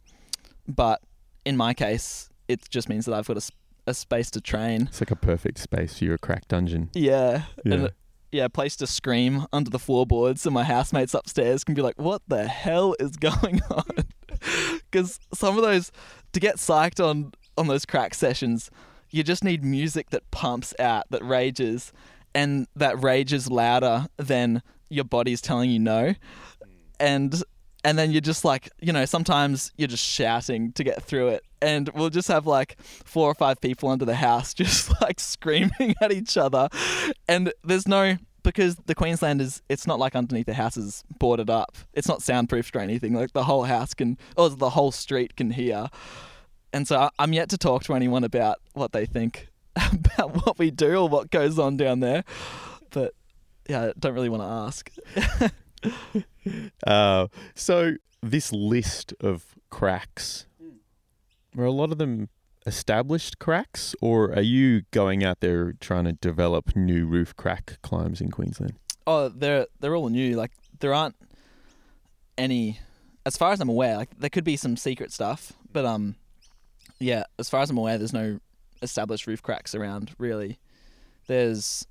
but 0.68 1.02
in 1.46 1.58
my 1.58 1.74
case, 1.74 2.30
it 2.48 2.68
just 2.70 2.88
means 2.90 3.06
that 3.06 3.14
I've 3.14 3.28
got 3.28 3.50
a 3.86 3.94
space 3.94 4.32
to 4.32 4.42
train. 4.42 4.84
It's 4.84 5.02
like 5.02 5.12
a 5.12 5.16
perfect 5.16 5.58
space 5.58 5.98
for 5.98 6.06
your 6.06 6.18
crack 6.18 6.48
dungeon. 6.48 6.90
Yeah. 6.94 7.44
Yeah. 7.66 7.74
And, 7.74 7.92
yeah, 8.32 8.46
a 8.46 8.50
place 8.50 8.76
to 8.78 8.88
scream 8.88 9.46
under 9.54 9.70
the 9.70 9.78
floorboards 9.78 10.42
so 10.42 10.50
my 10.50 10.64
housemates 10.64 11.14
upstairs 11.14 11.64
can 11.64 11.76
be 11.76 11.82
like, 11.82 12.00
what 12.00 12.22
the 12.28 12.48
hell 12.48 12.96
is 13.00 13.12
going 13.18 13.62
on? 13.70 13.86
Because 14.90 15.20
some 15.34 15.56
of 15.58 15.64
those, 15.64 15.92
to 16.32 16.40
get 16.40 16.56
psyched 16.56 17.04
on, 17.04 17.34
on 17.58 17.68
those 17.68 17.86
crack 17.86 18.16
sessions, 18.16 18.72
you 19.14 19.24
just 19.24 19.44
need 19.44 19.64
music 19.64 20.10
that 20.10 20.30
pumps 20.32 20.74
out, 20.80 21.06
that 21.12 21.24
rages, 21.24 21.94
and 22.34 22.68
that 22.76 23.02
rages 23.02 23.50
louder 23.50 24.08
than 24.18 24.64
your 24.90 25.04
body's 25.06 25.40
telling 25.40 25.70
you 25.70 25.80
no. 25.80 26.16
And 27.00 27.42
and 27.86 27.98
then 28.00 28.12
you're 28.12 28.22
just 28.22 28.44
like, 28.44 28.70
you 28.82 28.92
know, 28.92 29.06
sometimes 29.06 29.72
you're 29.78 29.88
just 29.88 30.04
shouting 30.04 30.72
to 30.74 30.84
get 30.84 31.04
through 31.04 31.28
it. 31.28 31.44
And 31.62 31.90
we'll 31.90 32.10
just 32.10 32.28
have 32.30 32.48
like 32.48 32.78
four 32.82 33.30
or 33.30 33.36
five 33.36 33.62
people 33.62 33.90
under 33.90 34.06
the 34.06 34.16
house 34.16 34.54
just 34.54 35.00
like 35.00 35.20
screaming 35.20 35.94
at 36.02 36.12
each 36.12 36.36
other. 36.36 36.70
And 37.28 37.54
there's 37.64 37.88
no 37.88 38.18
because 38.42 38.76
the 38.88 38.96
Queensland 38.96 39.42
is 39.42 39.62
it's 39.70 39.86
not 39.86 40.00
like 40.00 40.16
underneath 40.16 40.48
the 40.48 40.56
house 40.56 40.76
is 40.76 41.04
boarded 41.20 41.52
up. 41.52 41.78
It's 41.94 42.08
not 42.08 42.24
soundproofed 42.24 42.76
or 42.76 42.80
anything. 42.80 43.14
Like 43.14 43.34
the 43.34 43.44
whole 43.44 43.66
house 43.66 43.94
can 43.94 44.18
or 44.36 44.50
the 44.50 44.72
whole 44.72 44.92
street 44.92 45.36
can 45.36 45.52
hear. 45.52 45.90
And 46.74 46.88
so 46.88 47.10
I'm 47.20 47.32
yet 47.32 47.50
to 47.52 47.58
talk 47.58 47.84
to 47.84 47.94
anyone 47.94 48.24
about 48.24 48.58
what 48.74 48.92
they 48.92 49.06
think 49.06 49.48
about 49.76 50.46
what 50.46 50.58
we 50.58 50.72
do 50.72 50.96
or 50.96 51.08
what 51.08 51.30
goes 51.30 51.60
on 51.60 51.78
down 51.78 52.00
there. 52.00 52.24
But 52.90 53.14
yeah, 53.70 53.84
I 53.84 53.94
don't 53.98 54.14
really 54.14 54.30
want 54.30 54.44
to 54.44 54.48
ask. 54.48 55.52
Uh, 56.86 57.28
so 57.56 57.96
this 58.22 58.52
list 58.52 59.14
of 59.20 59.56
cracks, 59.70 60.46
are 61.58 61.64
a 61.64 61.72
lot 61.72 61.92
of 61.92 61.98
them 61.98 62.30
established 62.66 63.40
cracks, 63.40 63.96
or 64.02 64.34
are 64.34 64.42
you 64.42 64.84
going 64.92 65.24
out 65.24 65.40
there 65.40 65.74
trying 65.74 66.06
to 66.06 66.14
develop 66.14 66.76
new 66.76 67.06
roof 67.06 67.36
crack 67.36 67.80
climbs 67.82 68.22
in 68.22 68.32
Queensland? 68.32 68.74
Oh, 69.06 69.30
they're 69.30 69.68
they're 69.80 69.96
all 69.96 70.10
new. 70.10 70.36
Like 70.36 70.52
there 70.80 70.94
aren't 70.94 71.16
any, 72.38 72.80
as 73.26 73.38
far 73.38 73.52
as 73.52 73.60
I'm 73.60 73.70
aware. 73.70 73.98
Like 73.98 74.18
there 74.18 74.30
could 74.30 74.46
be 74.46 74.58
some 74.58 74.78
secret 74.78 75.12
stuff, 75.12 75.54
but 75.72 75.86
um, 75.86 76.16
yeah. 77.04 77.24
As 77.38 77.50
far 77.50 77.62
as 77.62 77.70
I'm 77.70 77.78
aware, 77.78 77.98
there's 77.98 78.14
no 78.14 78.40
established 78.82 79.28
roof 79.28 79.42
cracks 79.42 79.76
around. 79.76 80.12
Really, 80.18 80.60
there's 81.28 81.86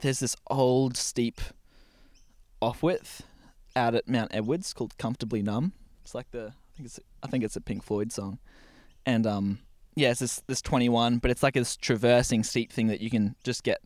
there's 0.00 0.20
this 0.20 0.36
old 0.48 0.96
steep 0.96 1.40
off 2.60 2.82
width 2.82 3.22
out 3.74 3.94
at 3.94 4.08
Mount 4.08 4.34
Edwards 4.34 4.72
called 4.72 4.96
"Comfortably 4.98 5.42
Numb." 5.42 5.72
It's 6.02 6.14
like 6.14 6.30
the 6.30 6.52
I 6.54 6.76
think 6.76 6.86
it's 6.86 7.00
I 7.22 7.26
think 7.26 7.44
it's 7.44 7.56
a 7.56 7.60
Pink 7.60 7.82
Floyd 7.82 8.12
song, 8.12 8.38
and 9.04 9.26
um, 9.26 9.58
yeah, 9.94 10.10
it's 10.10 10.20
this 10.20 10.42
this 10.46 10.62
21, 10.62 11.18
but 11.18 11.30
it's 11.30 11.42
like 11.42 11.54
this 11.54 11.76
traversing 11.76 12.42
steep 12.42 12.72
thing 12.72 12.86
that 12.88 13.00
you 13.00 13.10
can 13.10 13.36
just 13.44 13.62
get 13.62 13.80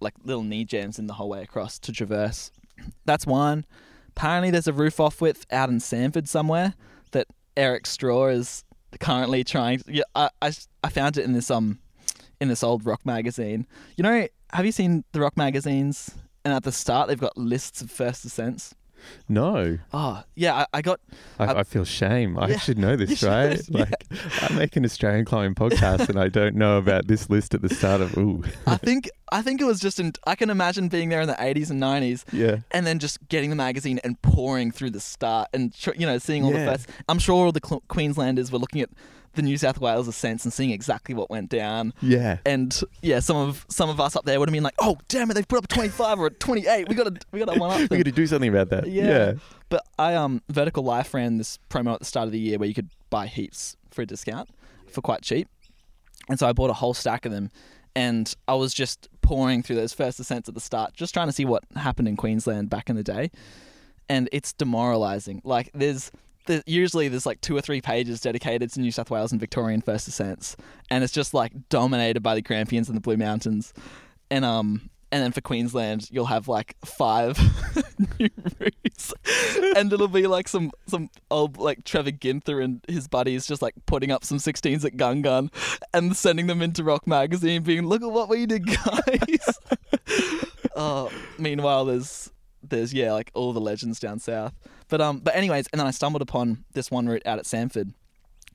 like 0.00 0.14
little 0.24 0.42
knee 0.42 0.64
jams 0.64 0.98
in 0.98 1.06
the 1.06 1.14
whole 1.14 1.28
way 1.28 1.42
across 1.42 1.78
to 1.80 1.92
traverse. 1.92 2.50
That's 3.04 3.26
one. 3.26 3.64
Apparently, 4.10 4.50
there's 4.50 4.68
a 4.68 4.72
roof 4.72 5.00
off 5.00 5.20
width 5.20 5.46
out 5.50 5.68
in 5.68 5.80
Sanford 5.80 6.28
somewhere 6.28 6.74
that 7.10 7.26
Eric 7.56 7.86
Straw 7.86 8.28
is 8.28 8.64
currently 8.96 9.44
trying. 9.44 9.82
Yeah, 9.86 10.04
I, 10.14 10.30
I, 10.42 10.52
I 10.82 10.88
found 10.88 11.16
it 11.16 11.24
in 11.24 11.32
this 11.32 11.50
um 11.50 11.78
in 12.40 12.48
this 12.48 12.62
old 12.62 12.84
rock 12.84 13.04
magazine. 13.04 13.66
You 13.96 14.02
know, 14.02 14.28
have 14.52 14.66
you 14.66 14.72
seen 14.72 15.04
the 15.12 15.20
rock 15.20 15.36
magazines? 15.36 16.10
And 16.44 16.54
at 16.54 16.62
the 16.62 16.70
start, 16.70 17.08
they've 17.08 17.18
got 17.18 17.36
lists 17.36 17.82
of 17.82 17.90
first 17.90 18.24
ascents. 18.24 18.74
No, 19.28 19.78
Oh, 19.92 20.22
yeah, 20.34 20.54
I, 20.54 20.66
I 20.74 20.82
got. 20.82 21.00
I, 21.38 21.44
I- 21.46 21.60
I 21.60 21.62
feel 21.64 21.84
shame. 21.84 22.38
I 22.38 22.48
Yeah, 22.48 22.58
should 22.58 22.78
know 22.78 22.96
this, 22.96 23.18
should, 23.18 23.28
right? 23.28 23.60
yeah. 23.68 23.80
Like, 23.80 24.04
I 24.42 24.52
make 24.54 24.76
an 24.76 24.84
Australian 24.84 25.24
climbing 25.24 25.54
podcast, 25.54 26.08
and 26.08 26.18
I 26.18 26.28
don't 26.28 26.54
know 26.56 26.78
about 26.78 27.06
this 27.06 27.28
list 27.30 27.54
at 27.54 27.62
the 27.62 27.68
start 27.68 28.00
of. 28.00 28.16
Ooh, 28.16 28.44
I 28.66 28.76
think 28.76 29.08
I 29.32 29.42
think 29.42 29.60
it 29.60 29.64
was 29.64 29.80
just 29.80 29.98
in. 30.00 30.12
I 30.26 30.34
can 30.34 30.50
imagine 30.50 30.88
being 30.88 31.08
there 31.08 31.20
in 31.20 31.28
the 31.28 31.34
80s 31.34 31.70
and 31.70 31.82
90s, 31.82 32.24
Yeah. 32.32 32.58
and 32.70 32.86
then 32.86 32.98
just 32.98 33.26
getting 33.28 33.50
the 33.50 33.56
magazine 33.56 33.98
and 34.04 34.20
pouring 34.22 34.70
through 34.70 34.90
the 34.90 35.00
start, 35.00 35.48
and 35.52 35.74
tr- 35.74 35.94
you 35.96 36.06
know, 36.06 36.18
seeing 36.18 36.44
all 36.44 36.52
Yeah. 36.52 36.64
the 36.64 36.70
first. 36.72 36.88
I'm 37.08 37.18
sure 37.18 37.44
all 37.46 37.52
the 37.52 37.60
Cl- 37.64 37.82
Queenslanders 37.88 38.50
were 38.52 38.58
looking 38.58 38.80
at 38.82 38.90
the 39.36 39.42
New 39.42 39.56
South 39.56 39.80
Wales 39.80 40.08
ascents 40.08 40.44
and 40.44 40.52
seeing 40.52 40.70
exactly 40.70 41.14
what 41.14 41.30
went 41.30 41.48
down. 41.48 41.92
Yeah. 42.02 42.38
And 42.44 42.78
yeah, 43.02 43.20
some 43.20 43.36
of 43.36 43.64
some 43.68 43.88
of 43.88 44.00
us 44.00 44.16
up 44.16 44.24
there 44.24 44.38
would 44.40 44.48
have 44.48 44.52
been 44.52 44.62
like, 44.62 44.74
"Oh, 44.80 44.96
damn 45.08 45.30
it, 45.30 45.34
they've 45.34 45.46
put 45.46 45.58
up 45.58 45.64
a 45.64 45.68
25 45.68 46.18
or 46.18 46.26
a 46.26 46.30
28. 46.30 46.88
We 46.88 46.94
got 46.94 47.14
to 47.14 47.26
we 47.32 47.38
got 47.38 47.52
to 47.52 47.60
one 47.60 47.70
up 47.70 47.78
We 47.90 47.98
got 47.98 48.06
to 48.06 48.12
do 48.12 48.26
something 48.26 48.48
about 48.48 48.70
that. 48.70 48.88
Yeah. 48.88 49.04
Yeah. 49.06 49.32
But 49.68 49.82
I 49.98 50.14
um 50.14 50.42
Vertical 50.48 50.82
Life 50.82 51.14
ran 51.14 51.38
this 51.38 51.58
promo 51.70 51.94
at 51.94 52.00
the 52.00 52.04
start 52.04 52.26
of 52.26 52.32
the 52.32 52.40
year 52.40 52.58
where 52.58 52.68
you 52.68 52.74
could 52.74 52.90
buy 53.10 53.26
heaps 53.26 53.76
for 53.90 54.02
a 54.02 54.06
discount 54.06 54.48
for 54.90 55.00
quite 55.00 55.22
cheap. 55.22 55.48
And 56.28 56.38
so 56.38 56.48
I 56.48 56.52
bought 56.52 56.70
a 56.70 56.74
whole 56.74 56.94
stack 56.94 57.24
of 57.24 57.32
them 57.32 57.50
and 57.94 58.34
I 58.48 58.54
was 58.54 58.74
just 58.74 59.08
pouring 59.22 59.62
through 59.62 59.76
those 59.76 59.92
first 59.92 60.20
ascents 60.20 60.48
at 60.48 60.54
the 60.54 60.60
start, 60.60 60.94
just 60.94 61.14
trying 61.14 61.28
to 61.28 61.32
see 61.32 61.44
what 61.44 61.64
happened 61.74 62.08
in 62.08 62.16
Queensland 62.16 62.68
back 62.68 62.90
in 62.90 62.96
the 62.96 63.02
day. 63.02 63.30
And 64.08 64.28
it's 64.32 64.52
demoralizing. 64.52 65.40
Like 65.44 65.70
there's 65.74 66.10
usually 66.66 67.08
there's 67.08 67.26
like 67.26 67.40
two 67.40 67.56
or 67.56 67.60
three 67.60 67.80
pages 67.80 68.20
dedicated 68.20 68.72
to 68.72 68.80
New 68.80 68.90
South 68.90 69.10
Wales 69.10 69.32
and 69.32 69.40
Victorian 69.40 69.80
first 69.80 70.08
ascents, 70.08 70.56
and 70.90 71.02
it's 71.04 71.12
just 71.12 71.34
like 71.34 71.52
dominated 71.68 72.22
by 72.22 72.34
the 72.34 72.42
Grampians 72.42 72.88
and 72.88 72.96
the 72.96 73.00
Blue 73.00 73.16
Mountains, 73.16 73.72
and 74.30 74.44
um 74.44 74.90
and 75.12 75.22
then 75.22 75.32
for 75.32 75.40
Queensland 75.40 76.08
you'll 76.10 76.26
have 76.26 76.48
like 76.48 76.76
five 76.84 77.38
new 78.18 78.28
routes, 78.58 79.14
and 79.76 79.92
it'll 79.92 80.08
be 80.08 80.26
like 80.26 80.48
some 80.48 80.70
some 80.86 81.10
old 81.30 81.56
like 81.58 81.84
Trevor 81.84 82.10
Ginther 82.10 82.62
and 82.62 82.84
his 82.88 83.08
buddies 83.08 83.46
just 83.46 83.62
like 83.62 83.74
putting 83.86 84.10
up 84.10 84.24
some 84.24 84.38
16s 84.38 84.84
at 84.84 84.96
Gun 84.96 85.22
Gun, 85.22 85.50
and 85.94 86.16
sending 86.16 86.46
them 86.46 86.62
into 86.62 86.82
Rock 86.84 87.06
Magazine, 87.06 87.62
being 87.62 87.86
look 87.86 88.02
at 88.02 88.10
what 88.10 88.28
we 88.28 88.46
did, 88.46 88.66
guys. 88.66 89.58
uh, 90.74 91.08
meanwhile, 91.38 91.84
there's 91.84 92.30
there's 92.62 92.92
yeah 92.92 93.12
like 93.12 93.30
all 93.34 93.52
the 93.52 93.60
legends 93.60 94.00
down 94.00 94.18
south. 94.18 94.54
But 94.88 95.00
um, 95.00 95.18
but 95.18 95.34
anyways, 95.34 95.66
and 95.72 95.80
then 95.80 95.86
I 95.86 95.90
stumbled 95.90 96.22
upon 96.22 96.64
this 96.72 96.90
one 96.90 97.06
route 97.06 97.26
out 97.26 97.38
at 97.38 97.46
Sanford, 97.46 97.92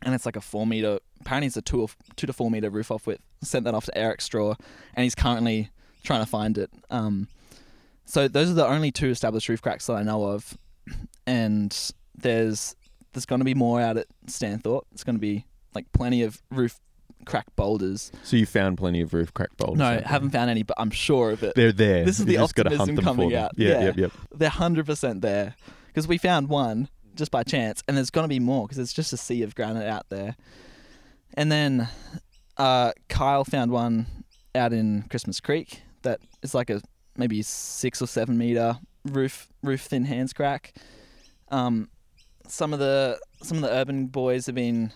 and 0.01 0.15
it's 0.15 0.25
like 0.25 0.35
a 0.35 0.41
four 0.41 0.65
meter. 0.65 0.99
Apparently, 1.19 1.47
it's 1.47 1.57
a 1.57 1.61
two 1.61 1.83
of, 1.83 1.95
two 2.15 2.25
to 2.27 2.33
four 2.33 2.49
meter 2.49 2.69
roof 2.69 2.91
off 2.91 3.05
width. 3.05 3.21
Sent 3.43 3.65
that 3.65 3.73
off 3.73 3.85
to 3.85 3.97
Eric 3.97 4.21
Straw, 4.21 4.55
and 4.93 5.03
he's 5.03 5.15
currently 5.15 5.69
trying 6.03 6.23
to 6.23 6.29
find 6.29 6.57
it. 6.57 6.69
Um, 6.89 7.27
so 8.05 8.27
those 8.27 8.49
are 8.49 8.53
the 8.53 8.65
only 8.65 8.91
two 8.91 9.09
established 9.09 9.49
roof 9.49 9.61
cracks 9.61 9.87
that 9.87 9.93
I 9.93 10.03
know 10.03 10.25
of, 10.25 10.57
and 11.27 11.77
there's 12.15 12.75
there's 13.13 13.25
going 13.25 13.39
to 13.39 13.45
be 13.45 13.53
more 13.53 13.81
out 13.81 13.97
at 13.97 14.07
Stanthorpe. 14.27 14.83
It's 14.93 15.03
going 15.03 15.15
to 15.15 15.21
be 15.21 15.45
like 15.75 15.91
plenty 15.91 16.23
of 16.23 16.41
roof 16.49 16.79
crack 17.25 17.45
boulders. 17.57 18.09
So 18.23 18.37
you 18.37 18.45
found 18.45 18.77
plenty 18.77 19.01
of 19.01 19.13
roof 19.13 19.33
crack 19.33 19.49
boulders. 19.57 19.79
No, 19.79 19.91
there. 19.91 20.01
haven't 20.05 20.31
found 20.31 20.49
any, 20.49 20.63
but 20.63 20.79
I'm 20.79 20.91
sure 20.91 21.31
of 21.31 21.43
it. 21.43 21.55
They're 21.55 21.73
there. 21.73 22.05
This 22.05 22.19
is 22.19 22.25
You 22.25 22.37
the 22.37 22.43
optimism 22.43 22.97
coming 22.97 23.35
out. 23.35 23.51
Yeah, 23.57 23.69
Yeah. 23.69 23.83
Yep. 23.83 23.97
Yep. 23.97 24.11
They're 24.33 24.49
hundred 24.49 24.85
percent 24.85 25.21
there 25.21 25.55
because 25.91 26.07
we 26.07 26.17
found 26.17 26.47
one 26.47 26.89
just 27.15 27.31
by 27.31 27.43
chance, 27.43 27.83
and 27.87 27.97
there's 27.97 28.09
going 28.09 28.23
to 28.23 28.29
be 28.29 28.39
more 28.39 28.65
because 28.65 28.79
it's 28.79 28.93
just 28.93 29.11
a 29.13 29.17
sea 29.17 29.43
of 29.43 29.55
granite 29.55 29.87
out 29.87 30.07
there. 30.09 30.35
And 31.33 31.51
then 31.51 31.89
uh, 32.57 32.93
Kyle 33.09 33.43
found 33.43 33.71
one 33.71 34.05
out 34.55 34.73
in 34.73 35.03
Christmas 35.09 35.39
Creek 35.39 35.81
that 36.03 36.19
is 36.41 36.53
like 36.53 36.69
a 36.69 36.81
maybe 37.17 37.41
six 37.41 38.01
or 38.01 38.07
seven 38.07 38.37
meter 38.37 38.77
roof 39.05 39.47
roof 39.61 39.81
thin 39.81 40.05
hands 40.05 40.33
crack. 40.33 40.73
Um, 41.49 41.89
some 42.47 42.73
of 42.73 42.79
the 42.79 43.19
some 43.41 43.57
of 43.57 43.63
the 43.63 43.71
urban 43.71 44.07
boys 44.07 44.45
have 44.45 44.55
been 44.55 44.91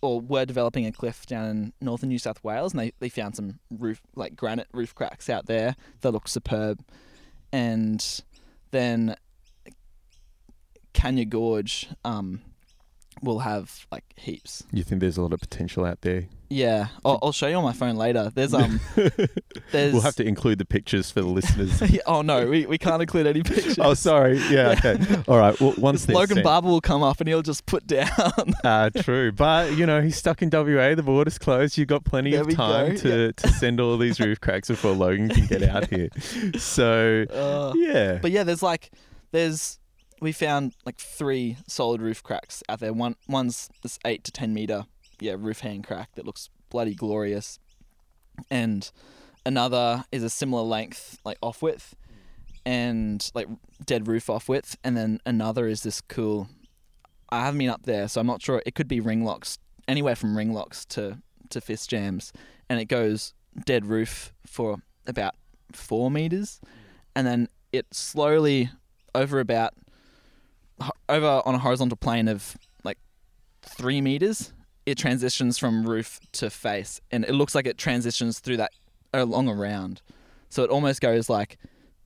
or 0.00 0.20
were 0.20 0.44
developing 0.44 0.86
a 0.86 0.92
cliff 0.92 1.26
down 1.26 1.46
in 1.46 1.72
northern 1.80 2.08
New 2.08 2.18
South 2.18 2.42
Wales, 2.44 2.72
and 2.72 2.80
they, 2.80 2.92
they 3.00 3.08
found 3.08 3.34
some 3.34 3.58
roof 3.70 4.00
like 4.14 4.36
granite 4.36 4.68
roof 4.72 4.94
cracks 4.94 5.28
out 5.28 5.46
there 5.46 5.74
that 6.00 6.12
look 6.12 6.28
superb. 6.28 6.84
And 7.52 8.22
then 8.70 9.16
Cania 10.98 11.28
Gorge 11.28 11.88
um, 12.04 12.40
will 13.22 13.38
have 13.40 13.86
like 13.92 14.04
heaps. 14.16 14.64
You 14.72 14.82
think 14.82 15.00
there's 15.00 15.16
a 15.16 15.22
lot 15.22 15.32
of 15.32 15.40
potential 15.40 15.84
out 15.84 16.00
there? 16.02 16.26
Yeah, 16.50 16.86
I'll, 17.04 17.18
I'll 17.22 17.32
show 17.32 17.46
you 17.46 17.56
on 17.56 17.62
my 17.62 17.74
phone 17.74 17.96
later. 17.96 18.32
There's 18.34 18.54
um, 18.54 18.80
there's 19.70 19.92
We'll 19.92 20.00
have 20.00 20.16
to 20.16 20.24
include 20.26 20.56
the 20.58 20.64
pictures 20.64 21.10
for 21.10 21.20
the 21.20 21.26
listeners. 21.26 21.78
Yeah, 21.90 22.00
oh 22.06 22.22
no, 22.22 22.46
we, 22.46 22.64
we 22.64 22.78
can't 22.78 23.02
include 23.02 23.26
any 23.26 23.42
pictures. 23.42 23.78
oh, 23.78 23.92
sorry. 23.94 24.38
Yeah. 24.50 24.74
Okay. 24.78 24.98
All 25.28 25.36
right. 25.38 25.58
Well, 25.60 25.74
once 25.76 26.08
Logan 26.08 26.36
sent- 26.36 26.44
Barber 26.44 26.68
will 26.68 26.80
come 26.80 27.02
up 27.02 27.20
and 27.20 27.28
he'll 27.28 27.42
just 27.42 27.66
put 27.66 27.86
down. 27.86 28.08
Uh, 28.64 28.88
true, 28.90 29.30
but 29.30 29.76
you 29.76 29.84
know 29.84 30.00
he's 30.00 30.16
stuck 30.16 30.40
in 30.42 30.48
WA. 30.50 30.94
The 30.94 31.02
border's 31.04 31.38
closed. 31.38 31.76
You've 31.76 31.88
got 31.88 32.04
plenty 32.04 32.30
There 32.30 32.40
of 32.40 32.54
time 32.54 32.92
go, 32.92 32.96
to, 32.96 33.32
to 33.34 33.48
send 33.50 33.78
all 33.78 33.98
these 33.98 34.18
roof 34.18 34.40
cracks 34.40 34.68
before 34.68 34.92
Logan 34.92 35.28
can 35.28 35.46
get 35.46 35.62
out 35.62 35.88
here. 35.90 36.08
So 36.56 37.24
Uh, 37.30 37.72
yeah, 37.76 38.18
But 38.22 38.30
yeah, 38.30 38.42
there's 38.44 38.62
like 38.62 38.90
there's 39.32 39.78
we 40.20 40.32
found 40.32 40.74
like 40.84 40.98
three 40.98 41.56
solid 41.66 42.00
roof 42.00 42.22
cracks 42.22 42.62
out 42.68 42.80
there. 42.80 42.92
One 42.92 43.16
one's 43.28 43.68
this 43.82 43.98
eight 44.04 44.24
to 44.24 44.32
ten 44.32 44.54
meter 44.54 44.86
yeah 45.20 45.36
roof 45.38 45.60
hang 45.60 45.82
crack 45.82 46.10
that 46.14 46.26
looks 46.26 46.50
bloody 46.70 46.94
glorious, 46.94 47.58
and 48.50 48.90
another 49.44 50.04
is 50.12 50.22
a 50.22 50.30
similar 50.30 50.62
length 50.62 51.18
like 51.24 51.38
off 51.42 51.62
width, 51.62 51.94
and 52.64 53.30
like 53.34 53.48
dead 53.84 54.08
roof 54.08 54.28
off 54.30 54.48
width, 54.48 54.76
and 54.84 54.96
then 54.96 55.20
another 55.26 55.66
is 55.66 55.82
this 55.82 56.00
cool. 56.00 56.48
I 57.30 57.44
haven't 57.44 57.58
been 57.58 57.68
up 57.68 57.84
there, 57.84 58.08
so 58.08 58.20
I'm 58.20 58.26
not 58.26 58.42
sure. 58.42 58.62
It 58.64 58.74
could 58.74 58.88
be 58.88 59.00
ring 59.00 59.24
locks, 59.24 59.58
anywhere 59.86 60.16
from 60.16 60.36
ring 60.36 60.52
locks 60.52 60.84
to 60.86 61.18
to 61.50 61.60
fist 61.60 61.90
jams, 61.90 62.32
and 62.68 62.80
it 62.80 62.86
goes 62.86 63.34
dead 63.64 63.86
roof 63.86 64.32
for 64.46 64.78
about 65.06 65.34
four 65.72 66.10
meters, 66.10 66.60
and 67.14 67.26
then 67.26 67.48
it 67.72 67.86
slowly 67.92 68.70
over 69.14 69.40
about 69.40 69.74
over 71.08 71.42
on 71.44 71.54
a 71.54 71.58
horizontal 71.58 71.96
plane 71.96 72.28
of 72.28 72.56
like 72.84 72.98
three 73.62 74.00
meters, 74.00 74.52
it 74.86 74.98
transitions 74.98 75.58
from 75.58 75.86
roof 75.86 76.20
to 76.32 76.50
face, 76.50 77.00
and 77.10 77.24
it 77.24 77.32
looks 77.32 77.54
like 77.54 77.66
it 77.66 77.78
transitions 77.78 78.40
through 78.40 78.56
that 78.58 78.72
uh, 79.14 79.22
along 79.22 79.48
a 79.48 79.54
round. 79.54 80.02
So 80.48 80.62
it 80.62 80.70
almost 80.70 81.00
goes 81.00 81.28
like 81.28 81.58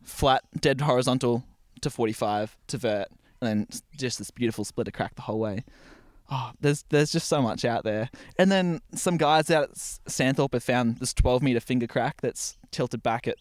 flat, 0.02 0.42
dead 0.58 0.80
horizontal 0.80 1.44
to 1.80 1.90
45 1.90 2.56
to 2.68 2.78
vert, 2.78 3.08
and 3.40 3.48
then 3.48 3.66
just 3.96 4.18
this 4.18 4.30
beautiful 4.30 4.64
splitter 4.64 4.90
crack 4.90 5.14
the 5.14 5.22
whole 5.22 5.38
way. 5.38 5.64
Oh, 6.30 6.52
there's 6.60 6.84
there's 6.88 7.12
just 7.12 7.28
so 7.28 7.42
much 7.42 7.64
out 7.64 7.84
there. 7.84 8.08
And 8.38 8.50
then 8.50 8.80
some 8.94 9.16
guys 9.16 9.50
out 9.50 9.64
at 9.64 9.74
Stanthorpe 9.74 10.54
have 10.54 10.64
found 10.64 10.98
this 10.98 11.12
12 11.12 11.42
meter 11.42 11.60
finger 11.60 11.86
crack 11.86 12.20
that's 12.20 12.56
tilted 12.70 13.02
back 13.02 13.28
at 13.28 13.36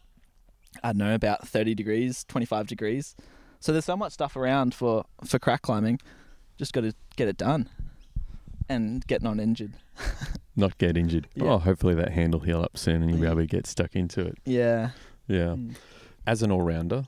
I 0.83 0.89
don't 0.89 0.99
know 0.99 1.15
about 1.15 1.47
30 1.47 1.75
degrees, 1.75 2.23
25 2.25 2.67
degrees. 2.67 3.15
So 3.61 3.71
there's 3.71 3.85
so 3.85 3.95
much 3.95 4.11
stuff 4.11 4.35
around 4.35 4.73
for 4.73 5.05
for 5.23 5.39
crack 5.39 5.61
climbing. 5.61 5.99
Just 6.57 6.73
got 6.73 6.81
to 6.81 6.93
get 7.15 7.27
it 7.27 7.37
done 7.37 7.69
and 8.67 9.05
get 9.05 9.21
not 9.21 9.39
injured. 9.39 9.73
not 10.55 10.77
get 10.79 10.97
injured. 10.97 11.27
Yeah. 11.35 11.43
Oh, 11.45 11.57
hopefully 11.59 11.93
that 11.95 12.11
hand 12.11 12.33
will 12.33 12.41
heal 12.41 12.61
up 12.61 12.75
soon 12.75 13.03
and 13.03 13.11
you'll 13.11 13.21
be 13.21 13.27
able 13.27 13.37
to 13.37 13.45
get 13.45 13.67
stuck 13.67 13.95
into 13.95 14.21
it. 14.21 14.37
Yeah. 14.45 14.89
Yeah. 15.27 15.55
Mm. 15.55 15.75
As 16.25 16.41
an 16.41 16.51
all 16.51 16.63
rounder, 16.63 17.05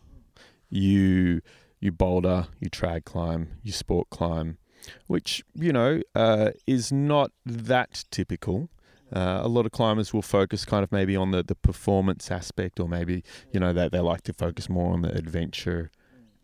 you 0.69 1.41
you 1.79 1.91
boulder, 1.91 2.47
you 2.59 2.69
trad 2.69 3.03
climb, 3.03 3.49
you 3.63 3.71
sport 3.71 4.11
climb, 4.11 4.59
which 5.07 5.43
you 5.55 5.73
know 5.73 6.01
uh, 6.13 6.51
is 6.67 6.91
not 6.91 7.31
that 7.45 8.05
typical. 8.11 8.69
Uh, 9.11 9.41
a 9.43 9.47
lot 9.47 9.65
of 9.65 9.71
climbers 9.71 10.13
will 10.13 10.23
focus 10.23 10.65
kind 10.65 10.83
of 10.83 10.91
maybe 10.91 11.15
on 11.15 11.31
the, 11.31 11.43
the 11.43 11.55
performance 11.55 12.29
aspect, 12.31 12.79
or 12.79 12.87
maybe 12.87 13.23
you 13.51 13.59
know 13.59 13.73
that 13.73 13.91
they 13.91 13.99
like 13.99 14.21
to 14.21 14.33
focus 14.33 14.69
more 14.69 14.93
on 14.93 15.01
the 15.01 15.11
adventure 15.15 15.89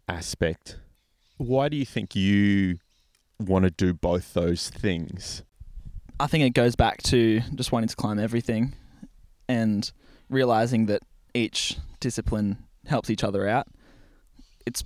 aspect. 0.09 0.77
Why 1.37 1.69
do 1.69 1.77
you 1.77 1.85
think 1.85 2.15
you 2.15 2.79
want 3.39 3.63
to 3.63 3.71
do 3.71 3.93
both 3.93 4.33
those 4.33 4.69
things? 4.69 5.43
I 6.19 6.27
think 6.27 6.43
it 6.43 6.49
goes 6.49 6.75
back 6.75 7.01
to 7.03 7.39
just 7.55 7.71
wanting 7.71 7.87
to 7.87 7.95
climb 7.95 8.19
everything 8.19 8.73
and 9.47 9.89
realizing 10.29 10.87
that 10.87 11.01
each 11.33 11.77
discipline 11.99 12.57
helps 12.87 13.09
each 13.09 13.23
other 13.23 13.47
out. 13.47 13.67
It's 14.65 14.83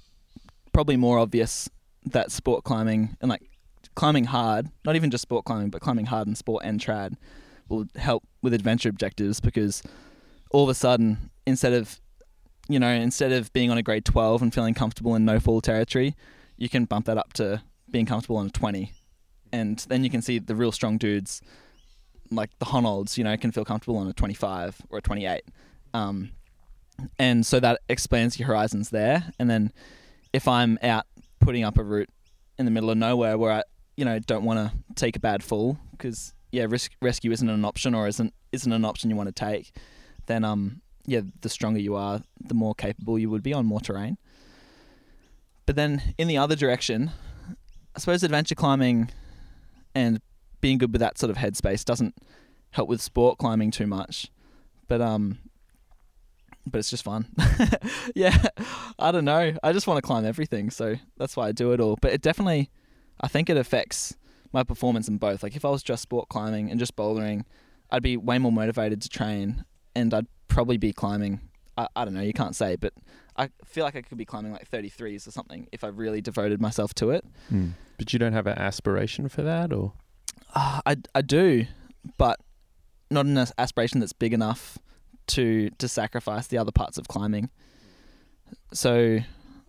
probably 0.74 0.98
more 0.98 1.18
obvious 1.18 1.70
that 2.06 2.32
sport 2.32 2.64
climbing 2.64 3.18
and 3.22 3.30
like 3.30 3.42
climbing 3.96 4.26
hard, 4.26 4.70
not 4.86 4.96
even 4.96 5.10
just 5.10 5.24
sport 5.24 5.46
climbing, 5.46 5.70
but 5.70 5.82
climbing 5.82 6.06
hard 6.06 6.28
in 6.28 6.36
sport 6.36 6.64
and 6.66 6.80
trad 6.80 7.16
will 7.70 7.86
help 7.96 8.24
with 8.42 8.54
adventure 8.54 8.90
objectives 8.90 9.40
because 9.40 9.82
all 10.52 10.64
of 10.64 10.70
a 10.70 10.74
sudden, 10.76 11.32
instead 11.48 11.74
of 11.74 12.00
you 12.70 12.80
know, 12.80 12.90
instead 12.90 13.32
of 13.32 13.52
being 13.54 13.70
on 13.70 13.78
a 13.78 13.84
grade 13.84 14.06
12 14.06 14.42
and 14.42 14.54
feeling 14.54 14.74
comfortable 14.74 15.16
in 15.16 15.26
no 15.26 15.40
fall 15.40 15.62
territory, 15.62 16.16
you 16.58 16.70
can 16.70 16.86
bump 16.86 17.06
that 17.06 17.18
up 17.18 17.34
to 17.34 17.62
being 17.92 18.06
comfortable 18.06 18.38
on 18.38 18.48
a 18.48 18.50
20 18.50 18.92
and 19.54 19.86
then 19.88 20.04
you 20.04 20.10
can 20.10 20.22
see 20.22 20.40
the 20.40 20.56
real 20.56 20.72
strong 20.72 20.98
dudes 20.98 21.42
like 22.32 22.50
the 22.58 22.66
Honnolds, 22.66 23.18
you 23.18 23.24
know, 23.24 23.38
can 23.38 23.52
feel 23.52 23.64
comfortable 23.64 23.98
on 23.98 24.08
a 24.08 24.14
25 24.14 24.82
or 24.90 24.98
a 24.98 25.02
28. 25.02 25.44
Um, 25.94 26.32
and 27.20 27.46
so 27.46 27.60
that 27.60 27.82
expands 27.88 28.40
your 28.40 28.48
horizons 28.48 28.90
there. 28.90 29.32
And 29.38 29.50
then 29.50 29.72
if 30.34 30.48
I'm 30.48 30.80
out 30.82 31.06
putting 31.40 31.64
up 31.64 31.78
a 31.78 31.84
route 31.84 32.10
in 32.58 32.66
the 32.66 32.72
middle 32.72 32.90
of 32.90 32.98
nowhere 32.98 33.38
where 33.38 33.52
I, 33.52 33.64
you 33.96 34.06
know, 34.06 34.18
don't 34.18 34.44
want 34.44 34.60
to 34.60 34.96
take 34.96 35.16
a 35.16 35.20
bad 35.20 35.44
fall 35.44 35.78
because 35.92 36.34
yeah, 36.52 36.66
risk, 36.68 36.92
rescue 37.00 37.32
isn't 37.32 37.50
an 37.50 37.64
option 37.64 37.94
or 37.94 38.08
isn't 38.08 38.34
isn't 38.52 38.72
an 38.72 38.86
option 38.86 39.12
you 39.12 39.16
want 39.16 39.28
to 39.28 39.34
take, 39.34 39.72
then 40.26 40.44
um 40.44 40.82
yeah, 41.06 41.22
the 41.42 41.50
stronger 41.50 41.80
you 41.80 41.96
are, 41.96 42.22
the 42.40 42.54
more 42.54 42.74
capable 42.74 43.20
you 43.20 43.30
would 43.30 43.44
be 43.44 43.54
on 43.54 43.66
more 43.66 43.80
terrain. 43.80 44.18
But 45.66 45.76
then 45.76 46.14
in 46.18 46.28
the 46.28 46.38
other 46.38 46.56
direction, 46.56 47.12
I 47.96 48.00
suppose 48.00 48.24
adventure 48.24 48.56
climbing 48.56 49.12
and 49.96 50.22
being 50.62 50.78
good 50.78 50.92
with 50.92 51.02
that 51.02 51.18
sort 51.18 51.30
of 51.30 51.38
headspace 51.38 51.86
doesn't 51.86 52.16
help 52.72 52.90
with 52.90 53.02
sport 53.02 53.38
climbing 53.38 53.72
too 53.72 53.88
much. 53.88 54.30
But 54.88 55.02
um 55.02 55.40
but 56.66 56.80
it's 56.80 56.90
just 56.90 57.04
fun. 57.04 57.28
yeah. 58.16 58.38
I 58.98 59.12
don't 59.12 59.26
know. 59.26 59.54
I 59.62 59.74
just 59.74 59.86
want 59.86 59.98
to 59.98 60.02
climb 60.02 60.26
everything, 60.26 60.70
so 60.70 60.96
that's 61.18 61.36
why 61.36 61.50
I 61.50 61.52
do 61.52 61.74
it 61.74 61.82
all. 61.82 61.98
But 62.02 62.14
it 62.14 62.22
definitely 62.22 62.70
I 63.20 63.28
think 63.28 63.50
it 63.50 63.58
affects 63.58 64.16
my 64.52 64.64
performance 64.64 65.08
in 65.08 65.18
both. 65.18 65.44
Like 65.44 65.56
if 65.56 65.66
I 65.66 65.70
was 65.70 65.84
just 65.84 66.04
sport 66.04 66.30
climbing 66.30 66.70
and 66.70 66.80
just 66.80 66.96
bouldering, 66.96 67.44
I'd 67.90 68.04
be 68.04 68.18
way 68.18 68.38
more 68.38 68.52
motivated 68.52 69.02
to 69.02 69.10
train 69.10 69.66
and 69.96 70.14
I'd 70.14 70.28
probably 70.48 70.78
be 70.78 70.94
climbing 70.94 71.40
I, 71.78 71.88
I 71.96 72.06
don't 72.06 72.14
know, 72.14 72.22
you 72.22 72.34
can't 72.34 72.56
say, 72.56 72.76
but 72.76 72.94
I 73.36 73.50
feel 73.66 73.84
like 73.84 73.96
I 73.96 74.02
could 74.02 74.18
be 74.18 74.26
climbing 74.26 74.52
like 74.52 74.70
33s 74.70 75.28
or 75.28 75.32
something 75.32 75.68
if 75.72 75.84
I 75.84 75.88
really 75.88 76.22
devoted 76.22 76.62
myself 76.62 76.94
to 76.96 77.10
it. 77.12 77.26
Hmm. 77.50 77.70
But 77.98 78.14
you 78.14 78.20
don't 78.20 78.34
have 78.34 78.48
an 78.48 78.58
aspiration 78.58 79.30
for 79.30 79.42
that, 79.44 79.74
or 79.74 79.94
Uh, 80.54 80.82
I, 80.86 80.98
I 81.16 81.22
do, 81.22 81.66
but 82.18 82.40
not 83.10 83.26
an 83.26 83.38
aspiration 83.58 84.00
that's 84.00 84.14
big 84.14 84.34
enough 84.34 84.78
to 85.26 85.70
to 85.78 85.88
sacrifice 85.88 86.48
the 86.48 86.58
other 86.58 86.72
parts 86.72 86.98
of 86.98 87.08
climbing. 87.08 87.50
So, 88.74 89.20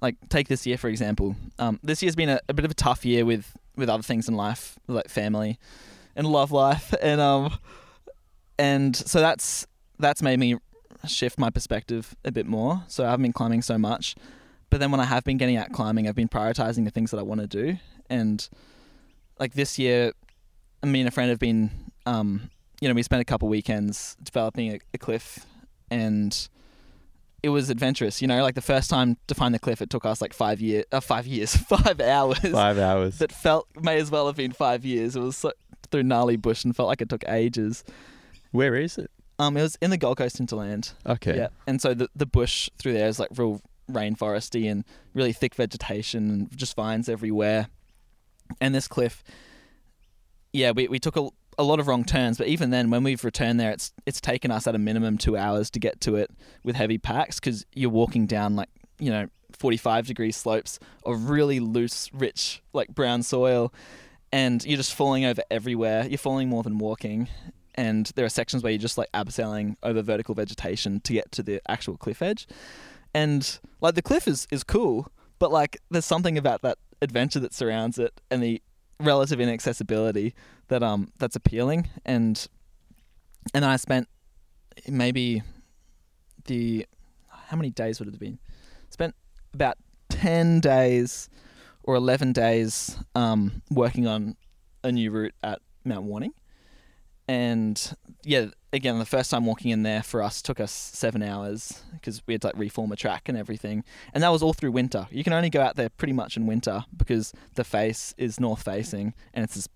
like, 0.02 0.16
take 0.28 0.48
this 0.48 0.66
year 0.66 0.76
for 0.76 0.88
example. 0.88 1.36
Um, 1.58 1.78
this 1.82 2.02
year's 2.02 2.16
been 2.16 2.28
a, 2.28 2.40
a 2.48 2.54
bit 2.54 2.64
of 2.64 2.70
a 2.70 2.74
tough 2.74 3.04
year 3.04 3.24
with 3.24 3.56
with 3.76 3.88
other 3.88 4.02
things 4.02 4.28
in 4.28 4.34
life, 4.34 4.78
like 4.88 5.08
family 5.08 5.58
and 6.16 6.26
love 6.26 6.50
life, 6.52 6.92
and 7.02 7.20
um, 7.20 7.58
and 8.58 8.96
so 8.96 9.20
that's 9.20 9.66
that's 9.98 10.22
made 10.22 10.38
me 10.38 10.56
shift 11.07 11.38
my 11.38 11.50
perspective 11.50 12.14
a 12.24 12.32
bit 12.32 12.46
more. 12.46 12.82
So 12.88 13.05
I 13.05 13.11
haven't 13.11 13.22
been 13.24 13.32
climbing 13.32 13.62
so 13.62 13.78
much, 13.78 14.14
but 14.70 14.80
then 14.80 14.90
when 14.90 15.00
I 15.00 15.05
have 15.05 15.24
been 15.24 15.36
getting 15.36 15.57
out 15.57 15.72
climbing, 15.72 16.09
I've 16.09 16.14
been 16.14 16.28
prioritizing 16.28 16.84
the 16.84 16.90
things 16.90 17.11
that 17.11 17.18
I 17.18 17.22
want 17.22 17.40
to 17.40 17.46
do, 17.46 17.78
and 18.11 18.48
like 19.38 19.55
this 19.55 19.78
year, 19.78 20.12
me 20.82 21.00
and 21.00 21.09
a 21.09 21.11
friend 21.11 21.30
have 21.30 21.38
been, 21.38 21.70
um, 22.07 22.50
you 22.80 22.88
know, 22.88 22.94
we 22.94 23.02
spent 23.02 23.22
a 23.22 23.24
couple 23.24 23.48
weekends 23.48 24.16
developing 24.22 24.72
a, 24.74 24.78
a 24.92 24.98
cliff, 24.98 25.46
and 25.90 26.48
it 27.42 27.50
was 27.50 27.70
adventurous. 27.70 28.22
You 28.22 28.28
know, 28.28 28.42
like 28.42 28.55
the 28.55 28.62
first 28.62 28.90
time 28.90 29.16
to 29.26 29.34
find 29.34 29.55
the 29.55 29.59
cliff, 29.59 29.82
it 29.82 29.90
took 29.90 30.05
us 30.05 30.20
like 30.20 30.32
five 30.32 30.61
year, 30.61 30.84
uh, 30.92 31.00
five 31.00 31.26
years, 31.26 31.55
five 31.68 32.00
hours. 32.00 32.38
five 32.38 32.78
hours? 32.78 33.18
That 33.18 33.32
felt 33.32 33.68
may 33.80 33.98
as 33.98 34.11
well 34.11 34.26
have 34.26 34.36
been 34.36 34.52
five 34.52 34.84
years. 34.84 35.14
It 35.16 35.20
was 35.20 35.36
so, 35.36 35.52
through 35.90 36.05
gnarly 36.05 36.36
bush 36.36 36.64
and 36.64 36.74
felt 36.74 36.88
like 36.88 37.00
it 37.00 37.09
took 37.09 37.24
ages. 37.28 37.84
Where 38.50 38.74
is 38.76 38.98
it? 38.98 39.11
Um, 39.39 39.57
it 39.57 39.62
was 39.62 39.76
in 39.80 39.91
the 39.91 39.97
Gold 39.97 40.18
Coast 40.18 40.39
hinterland. 40.39 40.93
Okay. 41.07 41.37
Yeah, 41.37 41.49
and 41.66 41.80
so 41.80 41.95
the 41.95 42.09
the 42.14 42.26
bush 42.26 42.70
through 42.78 42.93
there 42.93 43.09
is 43.09 43.18
like 43.18 43.30
real 43.37 43.61
rainforesty 43.91 44.70
and 44.70 44.85
really 45.12 45.32
thick 45.32 45.55
vegetation 45.55 46.30
and 46.30 46.57
just 46.57 46.76
vines 46.76 47.09
everywhere. 47.09 47.68
And 48.61 48.74
this 48.74 48.89
cliff, 48.89 49.22
yeah, 50.53 50.70
we 50.70 50.89
we 50.89 50.99
took 50.99 51.16
a, 51.16 51.28
a 51.59 51.64
lot 51.64 51.80
of 51.80 51.89
wrong 51.89 52.05
turns, 52.05 52.39
but 52.39 52.47
even 52.47 52.70
then, 52.70 52.91
when 52.91 53.03
we've 53.03 53.24
returned 53.24 53.59
there, 53.59 53.72
it's 53.72 53.93
it's 54.07 54.20
taken 54.20 54.51
us 54.51 54.66
at 54.66 54.74
a 54.74 54.78
minimum 54.78 55.18
two 55.18 55.37
hours 55.37 55.70
to 55.70 55.78
get 55.78 56.01
to 56.03 56.16
it 56.16 56.30
with 56.62 56.76
heavy 56.76 56.99
packs 56.99 57.41
because 57.41 57.64
you're 57.74 57.91
walking 57.91 58.26
down 58.26 58.55
like 58.57 58.68
you 58.99 59.11
know 59.11 59.28
45 59.53 60.07
degree 60.07 60.32
slopes 60.32 60.78
of 61.05 61.30
really 61.30 61.61
loose, 61.61 62.12
rich 62.12 62.62
like 62.72 62.89
brown 62.89 63.22
soil, 63.22 63.72
and 64.32 64.64
you're 64.64 64.76
just 64.76 64.95
falling 64.95 65.24
over 65.24 65.43
everywhere. 65.51 66.07
You're 66.07 66.18
falling 66.18 66.49
more 66.49 66.62
than 66.62 66.78
walking, 66.78 67.28
and 67.74 68.06
there 68.14 68.24
are 68.24 68.30
sections 68.30 68.62
where 68.62 68.72
you're 68.72 68.78
just 68.78 68.98
like 68.98 69.10
abseiling 69.12 69.76
over 69.82 70.02
vertical 70.02 70.34
vegetation 70.34 71.00
to 71.00 71.12
get 71.12 71.32
to 71.32 71.42
the 71.42 71.60
actual 71.68 71.96
cliff 71.96 72.22
edge. 72.22 72.46
And 73.12 73.58
like 73.80 73.94
the 73.94 74.02
cliff 74.02 74.26
is 74.26 74.46
is 74.50 74.64
cool, 74.64 75.08
but 75.38 75.50
like 75.50 75.78
there's 75.90 76.04
something 76.04 76.38
about 76.38 76.62
that 76.62 76.78
adventure 77.02 77.40
that 77.40 77.52
surrounds 77.52 77.98
it 77.98 78.20
and 78.30 78.42
the 78.42 78.62
relative 79.00 79.40
inaccessibility 79.40 80.34
that 80.68 80.82
um 80.82 81.12
that's 81.18 81.36
appealing 81.36 81.88
and 82.04 82.46
and 83.52 83.64
I 83.64 83.76
spent 83.76 84.08
maybe 84.88 85.42
the 86.46 86.86
how 87.28 87.56
many 87.56 87.70
days 87.70 87.98
would 87.98 88.08
it 88.08 88.12
have 88.12 88.20
been? 88.20 88.38
Spent 88.90 89.14
about 89.52 89.76
10 90.08 90.60
days 90.60 91.28
or 91.82 91.94
11 91.94 92.32
days 92.32 92.96
um 93.14 93.62
working 93.70 94.06
on 94.06 94.36
a 94.82 94.90
new 94.92 95.10
route 95.10 95.34
at 95.42 95.60
Mount 95.84 96.04
Warning 96.04 96.32
and 97.28 97.94
yeah, 98.22 98.46
again, 98.72 98.98
the 98.98 99.06
first 99.06 99.30
time 99.30 99.46
walking 99.46 99.70
in 99.70 99.82
there 99.82 100.02
for 100.02 100.22
us 100.22 100.42
took 100.42 100.60
us 100.60 100.72
seven 100.72 101.22
hours 101.22 101.82
because 101.92 102.22
we 102.26 102.34
had 102.34 102.42
to 102.42 102.48
like 102.48 102.58
reform 102.58 102.92
a 102.92 102.96
track 102.96 103.28
and 103.28 103.38
everything, 103.38 103.84
and 104.12 104.22
that 104.22 104.30
was 104.30 104.42
all 104.42 104.52
through 104.52 104.72
winter. 104.72 105.06
You 105.10 105.24
can 105.24 105.32
only 105.32 105.50
go 105.50 105.60
out 105.60 105.76
there 105.76 105.88
pretty 105.88 106.12
much 106.12 106.36
in 106.36 106.46
winter 106.46 106.84
because 106.96 107.32
the 107.54 107.64
face 107.64 108.14
is 108.18 108.40
north 108.40 108.62
facing 108.62 109.14
and 109.32 109.44
it's 109.44 109.54
this 109.54 109.68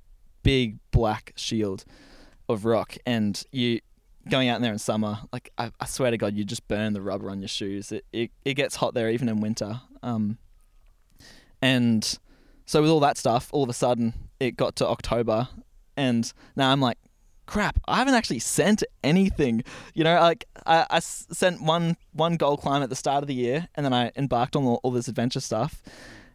big 0.42 0.78
black 0.90 1.32
shield 1.36 1.84
of 2.48 2.64
rock, 2.64 2.96
and 3.06 3.42
you 3.52 3.80
going 4.28 4.48
out 4.48 4.60
there 4.60 4.72
in 4.72 4.78
summer, 4.78 5.18
like 5.32 5.50
I, 5.56 5.70
I 5.80 5.86
swear 5.86 6.10
to 6.10 6.18
God, 6.18 6.34
you 6.34 6.44
just 6.44 6.66
burn 6.68 6.92
the 6.92 7.00
rubber 7.00 7.30
on 7.30 7.40
your 7.40 7.48
shoes. 7.48 7.92
It 7.92 8.04
it, 8.12 8.30
it 8.44 8.54
gets 8.54 8.76
hot 8.76 8.94
there 8.94 9.10
even 9.10 9.28
in 9.28 9.40
winter. 9.40 9.80
Um, 10.02 10.38
and 11.60 12.18
so 12.66 12.82
with 12.82 12.90
all 12.90 13.00
that 13.00 13.16
stuff, 13.16 13.48
all 13.52 13.62
of 13.62 13.68
a 13.68 13.74
sudden 13.74 14.14
it 14.38 14.56
got 14.56 14.76
to 14.76 14.86
October, 14.86 15.48
and 15.96 16.30
now 16.56 16.72
I'm 16.72 16.80
like 16.80 16.98
crap, 17.48 17.80
I 17.88 17.96
haven't 17.96 18.14
actually 18.14 18.38
sent 18.38 18.84
anything. 19.02 19.64
You 19.94 20.04
know, 20.04 20.20
like 20.20 20.44
I, 20.66 20.86
I 20.90 20.98
sent 21.00 21.60
one 21.62 21.96
one 22.12 22.36
goal 22.36 22.56
climb 22.56 22.82
at 22.82 22.90
the 22.90 22.96
start 22.96 23.24
of 23.24 23.28
the 23.28 23.34
year, 23.34 23.66
and 23.74 23.84
then 23.84 23.92
I 23.92 24.12
embarked 24.16 24.54
on 24.54 24.64
all, 24.64 24.80
all 24.84 24.92
this 24.92 25.08
adventure 25.08 25.40
stuff, 25.40 25.82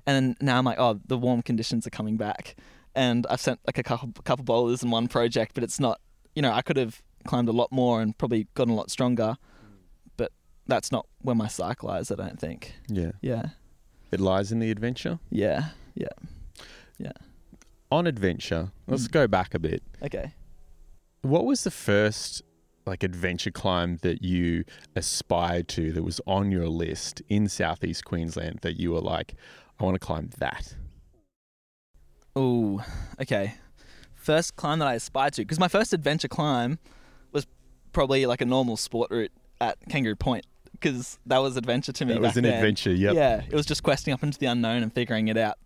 and 0.05 0.35
now 0.41 0.57
I'm 0.57 0.65
like, 0.65 0.79
oh, 0.79 0.99
the 1.07 1.17
warm 1.17 1.41
conditions 1.41 1.87
are 1.87 1.91
coming 1.91 2.17
back, 2.17 2.55
and 2.95 3.25
I've 3.29 3.39
sent 3.39 3.59
like 3.65 3.77
a 3.77 3.83
couple 3.83 4.11
couple 4.23 4.43
bowlers 4.43 4.83
in 4.83 4.91
one 4.91 5.07
project, 5.07 5.53
but 5.53 5.63
it's 5.63 5.79
not. 5.79 6.01
You 6.35 6.41
know, 6.41 6.51
I 6.51 6.61
could 6.63 6.77
have 6.77 7.01
climbed 7.25 7.47
a 7.47 7.53
lot 7.53 7.71
more 7.71 8.01
and 8.01 8.17
probably 8.17 8.47
gotten 8.55 8.73
a 8.73 8.75
lot 8.75 8.89
stronger, 8.91 9.37
but 10.17 10.31
that's 10.67 10.91
not 10.91 11.05
where 11.21 11.35
my 11.35 11.47
cycle 11.47 11.89
lies. 11.89 12.11
I 12.11 12.15
don't 12.15 12.39
think. 12.39 12.73
Yeah. 12.89 13.11
Yeah, 13.21 13.45
It 14.11 14.19
lies 14.19 14.51
in 14.51 14.59
the 14.59 14.71
adventure. 14.71 15.19
Yeah. 15.29 15.69
Yeah, 15.95 16.07
yeah. 16.97 17.11
On 17.91 18.07
adventure, 18.07 18.71
let's 18.87 19.07
Mm. 19.07 19.11
go 19.11 19.27
back 19.27 19.53
a 19.53 19.59
bit. 19.59 19.83
Okay. 20.01 20.33
What 21.23 21.45
was 21.45 21.63
the 21.63 21.71
first 21.71 22.41
like 22.85 23.01
adventure 23.01 23.49
climb 23.49 23.97
that 24.01 24.23
you 24.23 24.65
aspired 24.93 25.69
to 25.69 25.93
that 25.93 26.03
was 26.03 26.19
on 26.27 26.51
your 26.51 26.67
list 26.67 27.21
in 27.29 27.47
southeast 27.47 28.03
Queensland 28.03 28.59
that 28.61 28.77
you 28.77 28.91
were 28.91 28.99
like, 28.99 29.35
I 29.79 29.85
want 29.85 29.95
to 29.95 30.05
climb 30.05 30.31
that? 30.39 30.75
Oh, 32.35 32.83
okay. 33.21 33.55
First 34.15 34.57
climb 34.57 34.79
that 34.79 34.87
I 34.87 34.95
aspired 34.95 35.33
to, 35.33 35.43
because 35.43 35.59
my 35.59 35.69
first 35.69 35.93
adventure 35.93 36.27
climb 36.27 36.77
was 37.31 37.47
probably 37.93 38.25
like 38.25 38.41
a 38.41 38.45
normal 38.45 38.75
sport 38.75 39.09
route 39.09 39.31
at 39.61 39.77
Kangaroo 39.87 40.17
Point, 40.17 40.45
because 40.73 41.19
that 41.25 41.37
was 41.37 41.55
adventure 41.55 41.93
to 41.93 42.05
me. 42.05 42.15
It 42.15 42.21
was 42.21 42.35
an 42.35 42.43
then. 42.43 42.55
adventure. 42.55 42.91
Yep. 42.91 43.15
Yeah, 43.15 43.41
it 43.47 43.53
was 43.53 43.65
just 43.65 43.81
questing 43.81 44.13
up 44.13 44.23
into 44.23 44.39
the 44.39 44.47
unknown 44.47 44.83
and 44.83 44.91
figuring 44.91 45.29
it 45.29 45.37
out. 45.37 45.57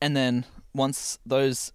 And 0.00 0.16
then 0.16 0.46
once 0.72 1.18
those 1.26 1.72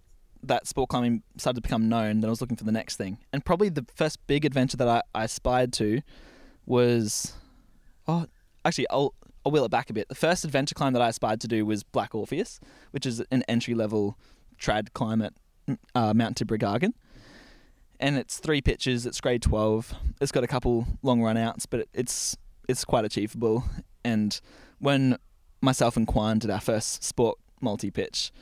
that 0.48 0.66
sport 0.66 0.88
climbing 0.88 1.22
started 1.36 1.56
to 1.56 1.62
become 1.62 1.88
known, 1.88 2.20
then 2.20 2.28
I 2.28 2.30
was 2.30 2.40
looking 2.40 2.56
for 2.56 2.64
the 2.64 2.72
next 2.72 2.96
thing. 2.96 3.18
And 3.32 3.44
probably 3.44 3.68
the 3.68 3.86
first 3.94 4.18
big 4.26 4.44
adventure 4.44 4.76
that 4.76 4.88
I, 4.88 5.02
I 5.14 5.24
aspired 5.24 5.72
to 5.74 6.00
was 6.66 7.34
oh 8.08 8.26
actually 8.64 8.88
I'll 8.90 9.14
I'll 9.44 9.52
wheel 9.52 9.64
it 9.64 9.70
back 9.70 9.90
a 9.90 9.92
bit. 9.92 10.08
The 10.08 10.14
first 10.14 10.44
adventure 10.44 10.74
climb 10.74 10.94
that 10.94 11.02
I 11.02 11.08
aspired 11.08 11.40
to 11.42 11.48
do 11.48 11.66
was 11.66 11.82
Black 11.82 12.14
Orpheus, 12.14 12.60
which 12.92 13.04
is 13.04 13.22
an 13.30 13.42
entry 13.48 13.74
level 13.74 14.18
trad 14.58 14.92
climb 14.94 15.20
at 15.20 15.34
uh, 15.94 16.14
Mount 16.14 16.38
Tibrogargan. 16.38 16.92
And 18.00 18.16
it's 18.16 18.38
three 18.38 18.60
pitches. 18.60 19.06
It's 19.06 19.20
grade 19.20 19.42
twelve. 19.42 19.94
It's 20.20 20.32
got 20.32 20.44
a 20.44 20.48
couple 20.48 20.86
long 21.02 21.22
run 21.22 21.36
outs, 21.36 21.66
but 21.66 21.88
it's 21.92 22.36
it's 22.68 22.84
quite 22.84 23.04
achievable. 23.04 23.64
And 24.04 24.40
when 24.78 25.18
myself 25.60 25.96
and 25.96 26.06
Kwan 26.06 26.38
did 26.38 26.50
our 26.50 26.60
first 26.60 27.04
sport 27.04 27.38
multi 27.60 27.90
pitch, 27.90 28.32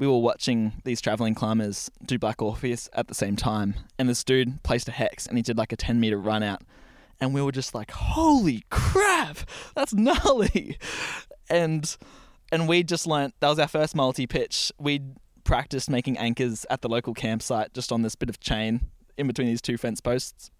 we 0.00 0.06
were 0.06 0.18
watching 0.18 0.72
these 0.84 1.00
traveling 1.00 1.34
climbers 1.34 1.90
do 2.04 2.18
Black 2.18 2.40
Orpheus 2.40 2.88
at 2.94 3.08
the 3.08 3.14
same 3.14 3.36
time. 3.36 3.74
And 3.98 4.08
this 4.08 4.24
dude 4.24 4.62
placed 4.62 4.88
a 4.88 4.92
hex 4.92 5.26
and 5.26 5.36
he 5.36 5.42
did 5.42 5.58
like 5.58 5.72
a 5.72 5.76
10 5.76 6.00
meter 6.00 6.16
run 6.16 6.42
out. 6.42 6.62
And 7.20 7.34
we 7.34 7.42
were 7.42 7.52
just 7.52 7.74
like, 7.74 7.90
holy 7.90 8.64
crap, 8.70 9.36
that's 9.76 9.92
gnarly. 9.92 10.78
And 11.50 11.96
and 12.50 12.66
we 12.66 12.82
just 12.82 13.06
learnt 13.06 13.34
that 13.40 13.48
was 13.50 13.58
our 13.58 13.68
first 13.68 13.94
multi 13.94 14.26
pitch. 14.26 14.72
We 14.78 15.02
practiced 15.44 15.90
making 15.90 16.16
anchors 16.16 16.64
at 16.70 16.80
the 16.80 16.88
local 16.88 17.12
campsite 17.12 17.74
just 17.74 17.92
on 17.92 18.00
this 18.00 18.14
bit 18.14 18.30
of 18.30 18.40
chain 18.40 18.88
in 19.18 19.26
between 19.26 19.48
these 19.48 19.60
two 19.60 19.76
fence 19.76 20.00
posts. 20.00 20.50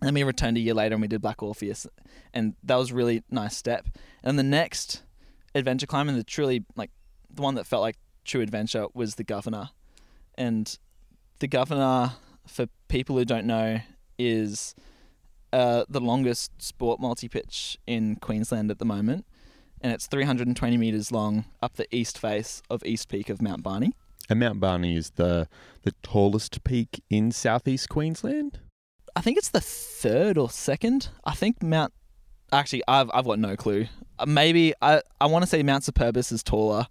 And 0.00 0.14
we 0.14 0.22
returned 0.22 0.56
a 0.56 0.60
year 0.60 0.74
later 0.74 0.94
and 0.94 1.02
we 1.02 1.08
did 1.08 1.20
Black 1.20 1.42
Orpheus. 1.42 1.88
And 2.32 2.54
that 2.62 2.76
was 2.76 2.92
really 2.92 3.24
nice 3.28 3.56
step. 3.56 3.88
And 4.22 4.38
the 4.38 4.44
next 4.44 5.02
adventure 5.52 5.86
climb 5.86 6.08
and 6.08 6.16
the 6.16 6.22
truly 6.22 6.64
like 6.76 6.92
the 7.28 7.42
one 7.42 7.56
that 7.56 7.66
felt 7.66 7.82
like 7.82 7.96
true 8.28 8.40
adventure 8.40 8.86
was 8.94 9.16
the 9.16 9.24
governor. 9.24 9.70
And 10.36 10.78
the 11.40 11.48
governor, 11.48 12.12
for 12.46 12.66
people 12.88 13.16
who 13.16 13.24
don't 13.24 13.46
know, 13.46 13.80
is 14.18 14.74
uh, 15.52 15.84
the 15.88 16.00
longest 16.00 16.52
sport 16.62 17.00
multi 17.00 17.28
pitch 17.28 17.76
in 17.86 18.16
Queensland 18.16 18.70
at 18.70 18.78
the 18.78 18.84
moment, 18.84 19.24
and 19.80 19.92
it's 19.92 20.06
320 20.06 20.76
meters 20.76 21.10
long 21.10 21.44
up 21.62 21.74
the 21.74 21.86
east 21.94 22.18
face 22.18 22.62
of 22.68 22.84
East 22.84 23.08
Peak 23.08 23.28
of 23.28 23.40
Mount 23.40 23.62
Barney. 23.62 23.92
And 24.28 24.40
Mount 24.40 24.60
Barney 24.60 24.96
is 24.96 25.10
the 25.10 25.48
the 25.82 25.92
tallest 26.02 26.62
peak 26.64 27.02
in 27.08 27.32
southeast 27.32 27.88
Queensland. 27.88 28.58
I 29.16 29.20
think 29.20 29.38
it's 29.38 29.48
the 29.48 29.60
third 29.60 30.36
or 30.36 30.50
second. 30.50 31.08
I 31.24 31.34
think 31.34 31.62
Mount. 31.62 31.92
Actually, 32.52 32.82
I've 32.86 33.10
I've 33.14 33.24
got 33.24 33.38
no 33.38 33.56
clue. 33.56 33.86
Uh, 34.18 34.26
Maybe 34.26 34.74
I 34.82 35.00
I 35.20 35.26
want 35.26 35.44
to 35.44 35.46
say 35.46 35.62
Mount 35.62 35.84
Superbus 35.84 36.30
is 36.30 36.42
taller, 36.42 36.86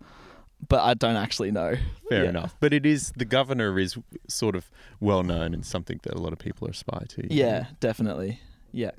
but 0.67 0.81
I 0.81 0.93
don't 0.93 1.15
actually 1.15 1.51
know. 1.51 1.75
Fair 2.09 2.23
Yeah. 2.23 2.29
enough. 2.29 2.55
But 2.59 2.73
it 2.73 2.85
is 2.85 3.11
the 3.15 3.25
governor 3.25 3.77
is 3.79 3.97
sort 4.27 4.55
of 4.55 4.69
well 4.99 5.23
known 5.23 5.53
and 5.53 5.65
something 5.65 5.99
that 6.03 6.13
a 6.13 6.17
lot 6.19 6.33
of 6.33 6.39
people 6.39 6.67
aspire 6.67 7.05
to. 7.09 7.33
Yeah, 7.33 7.67
definitely. 7.79 8.39
Yeah. 8.71 8.91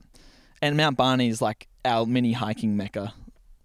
And 0.63 0.77
Mount 0.77 0.97
Barney 0.97 1.29
is 1.29 1.41
like 1.43 1.69
our 1.85 2.05
mini 2.07 2.33
hiking 2.33 2.77
mecca. 2.77 3.15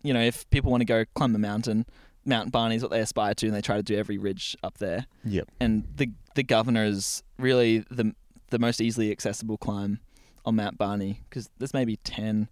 You 0.03 0.13
know, 0.13 0.21
if 0.21 0.49
people 0.49 0.69
want 0.71 0.81
to 0.81 0.85
go 0.85 1.05
climb 1.15 1.33
the 1.33 1.39
mountain, 1.39 1.85
Mount 2.25 2.51
Barney 2.51 2.75
is 2.75 2.81
what 2.81 2.91
they 2.91 2.99
aspire 2.99 3.33
to, 3.35 3.47
and 3.47 3.55
they 3.55 3.61
try 3.61 3.77
to 3.77 3.83
do 3.83 3.95
every 3.97 4.17
ridge 4.17 4.55
up 4.63 4.77
there. 4.77 5.05
Yep. 5.25 5.49
And 5.59 5.83
the 5.95 6.11
the 6.35 6.43
governor 6.43 6.83
is 6.85 7.23
really 7.37 7.79
the 7.91 8.13
the 8.49 8.59
most 8.59 8.79
easily 8.81 9.11
accessible 9.11 9.57
climb 9.57 9.99
on 10.45 10.55
Mount 10.55 10.77
Barney 10.77 11.21
because 11.29 11.49
there's 11.57 11.73
maybe 11.73 11.95
10, 11.97 12.49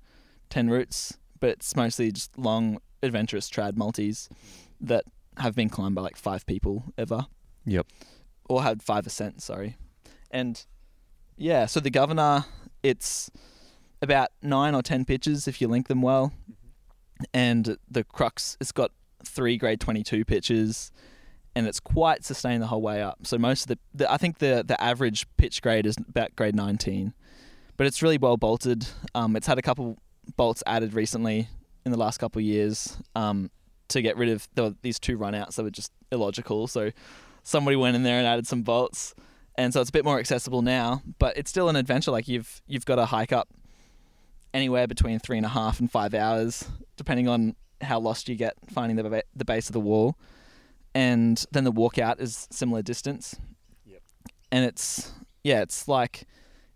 10 0.49 0.69
routes, 0.69 1.17
but 1.39 1.49
it's 1.51 1.75
mostly 1.75 2.11
just 2.11 2.35
long, 2.37 2.79
adventurous 3.03 3.49
trad 3.49 3.75
multis 3.75 4.29
that 4.79 5.03
have 5.37 5.55
been 5.55 5.69
climbed 5.69 5.95
by 5.95 6.01
like 6.01 6.17
five 6.17 6.45
people 6.45 6.93
ever 6.97 7.25
Yep. 7.65 7.87
or 8.49 8.63
had 8.63 8.81
five 8.83 9.07
ascents, 9.07 9.45
sorry. 9.45 9.77
And 10.29 10.63
yeah, 11.37 11.65
so 11.65 11.79
the 11.79 11.89
governor, 11.89 12.45
it's 12.83 13.31
about 14.01 14.29
nine 14.41 14.75
or 14.75 14.81
ten 14.81 15.05
pitches 15.05 15.47
if 15.47 15.61
you 15.61 15.67
link 15.67 15.87
them 15.87 16.01
well. 16.01 16.33
And 17.33 17.77
the 17.89 18.03
crux, 18.03 18.57
it's 18.59 18.71
got 18.71 18.91
three 19.23 19.57
grade 19.57 19.79
22 19.79 20.25
pitches 20.25 20.91
and 21.55 21.67
it's 21.67 21.79
quite 21.79 22.23
sustained 22.23 22.63
the 22.63 22.67
whole 22.67 22.81
way 22.81 23.01
up. 23.01 23.19
So 23.27 23.37
most 23.37 23.63
of 23.63 23.67
the, 23.67 23.79
the 23.93 24.11
I 24.11 24.17
think 24.17 24.39
the, 24.39 24.63
the 24.65 24.81
average 24.81 25.27
pitch 25.37 25.61
grade 25.61 25.85
is 25.85 25.95
about 25.97 26.35
grade 26.35 26.55
19. 26.55 27.13
But 27.77 27.87
it's 27.87 28.01
really 28.01 28.17
well 28.17 28.37
bolted. 28.37 28.87
Um, 29.15 29.35
it's 29.35 29.47
had 29.47 29.57
a 29.57 29.61
couple 29.61 29.97
bolts 30.37 30.63
added 30.65 30.93
recently 30.93 31.49
in 31.85 31.91
the 31.91 31.97
last 31.97 32.19
couple 32.19 32.39
of 32.39 32.45
years 32.45 32.97
um, 33.15 33.49
to 33.91 34.01
get 34.01 34.17
rid 34.17 34.29
of 34.29 34.47
there 34.55 34.65
were 34.65 34.75
these 34.81 34.99
two 34.99 35.17
runouts 35.17 35.55
that 35.55 35.63
were 35.63 35.71
just 35.71 35.91
illogical. 36.11 36.67
So 36.67 36.91
somebody 37.43 37.75
went 37.75 37.95
in 37.95 38.03
there 38.03 38.17
and 38.17 38.27
added 38.27 38.47
some 38.47 38.63
bolts, 38.63 39.13
and 39.55 39.73
so 39.73 39.81
it's 39.81 39.89
a 39.89 39.93
bit 39.93 40.05
more 40.05 40.19
accessible 40.19 40.61
now. 40.61 41.01
But 41.19 41.37
it's 41.37 41.49
still 41.49 41.69
an 41.69 41.75
adventure. 41.75 42.11
Like 42.11 42.27
you've 42.27 42.61
you've 42.67 42.85
got 42.85 42.95
to 42.95 43.05
hike 43.05 43.31
up 43.31 43.49
anywhere 44.53 44.87
between 44.87 45.19
three 45.19 45.37
and 45.37 45.45
a 45.45 45.49
half 45.49 45.79
and 45.79 45.91
five 45.91 46.13
hours, 46.13 46.67
depending 46.97 47.27
on 47.27 47.55
how 47.81 47.99
lost 47.99 48.29
you 48.29 48.35
get 48.35 48.55
finding 48.69 48.97
the 48.97 49.03
ba- 49.03 49.23
the 49.35 49.45
base 49.45 49.67
of 49.67 49.73
the 49.73 49.79
wall, 49.79 50.17
and 50.93 51.45
then 51.51 51.63
the 51.63 51.71
walkout 51.71 52.19
is 52.21 52.47
similar 52.51 52.81
distance. 52.81 53.35
Yep. 53.85 54.01
And 54.51 54.65
it's 54.65 55.11
yeah, 55.43 55.61
it's 55.61 55.87
like 55.87 56.25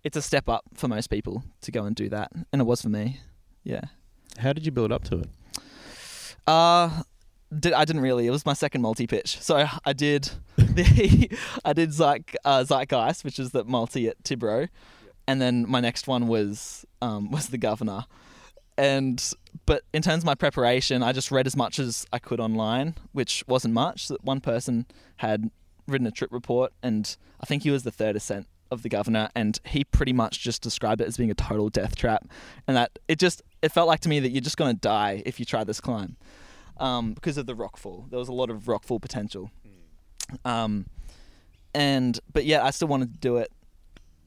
it's 0.04 0.18
a 0.18 0.22
step 0.22 0.50
up 0.50 0.64
for 0.74 0.88
most 0.88 1.08
people 1.08 1.44
to 1.62 1.72
go 1.72 1.86
and 1.86 1.96
do 1.96 2.10
that, 2.10 2.32
and 2.52 2.62
it 2.62 2.66
was 2.66 2.82
for 2.82 2.90
me. 2.90 3.22
Yeah. 3.64 3.82
How 4.38 4.52
did 4.52 4.66
you 4.66 4.72
build 4.72 4.92
up 4.92 5.04
to 5.06 5.20
it? 5.20 5.30
Uh 6.48 7.04
did, 7.60 7.74
I 7.74 7.86
didn't 7.86 8.02
really. 8.02 8.28
It 8.28 8.32
was 8.32 8.46
my 8.46 8.54
second 8.54 8.82
multi 8.82 9.08
pitch. 9.08 9.40
So 9.42 9.68
I 9.84 9.94
did 9.94 10.30
the 10.58 11.38
I 11.66 11.74
did 11.74 11.92
Zeit, 11.92 12.36
uh, 12.44 12.64
Zeitgeist, 12.64 13.24
which 13.24 13.40
is 13.40 13.52
the 13.52 13.64
multi 13.64 14.08
at 14.08 14.22
Tibro, 14.24 14.70
and 15.28 15.42
then 15.42 15.70
my 15.70 15.80
next 15.80 16.08
one 16.08 16.28
was 16.28 16.86
um, 17.02 17.32
was 17.32 17.48
the 17.48 17.58
Governor. 17.58 18.06
And 18.78 19.24
but 19.66 19.84
in 19.94 20.02
terms 20.02 20.24
of 20.24 20.26
my 20.26 20.36
preparation, 20.36 21.02
I 21.02 21.14
just 21.14 21.32
read 21.32 21.48
as 21.48 21.56
much 21.56 21.80
as 21.80 22.06
I 22.12 22.20
could 22.20 22.40
online, 22.40 22.96
which 23.14 23.44
wasn't 23.48 23.74
much. 23.74 24.10
That 24.10 24.24
one 24.24 24.42
person 24.42 24.86
had 25.18 25.50
written 25.88 26.08
a 26.08 26.12
trip 26.12 26.32
report, 26.32 26.74
and 26.84 27.16
I 27.40 27.46
think 27.46 27.64
he 27.64 27.72
was 27.72 27.84
the 27.84 27.92
third 27.92 28.16
ascent 28.16 28.48
of 28.72 28.82
the 28.82 28.90
governor, 28.90 29.30
and 29.36 29.60
he 29.66 29.84
pretty 29.84 30.14
much 30.14 30.40
just 30.40 30.62
described 30.62 31.02
it 31.02 31.08
as 31.08 31.18
being 31.18 31.32
a 31.32 31.36
total 31.36 31.70
death 31.70 31.96
trap, 31.96 32.28
and 32.68 32.76
that 32.78 32.98
it 33.08 33.20
just 33.20 33.42
it 33.62 33.72
felt 33.72 33.88
like 33.88 34.00
to 34.02 34.10
me 34.10 34.20
that 34.20 34.30
you're 34.30 34.42
just 34.42 34.58
gonna 34.58 34.74
die 34.74 35.22
if 35.26 35.40
you 35.40 35.46
try 35.46 35.64
this 35.64 35.80
climb, 35.82 36.18
um, 36.78 37.14
because 37.14 37.38
of 37.38 37.46
the 37.46 37.56
rockfall. 37.56 38.10
There 38.10 38.20
was 38.20 38.30
a 38.30 38.34
lot 38.34 38.50
of 38.50 38.64
rockfall 38.64 39.02
potential, 39.02 39.52
um, 40.44 40.88
and 41.74 42.20
but 42.34 42.46
yeah, 42.46 42.64
I 42.64 42.72
still 42.72 42.88
wanted 42.88 43.14
to 43.14 43.20
do 43.20 43.38
it, 43.38 43.52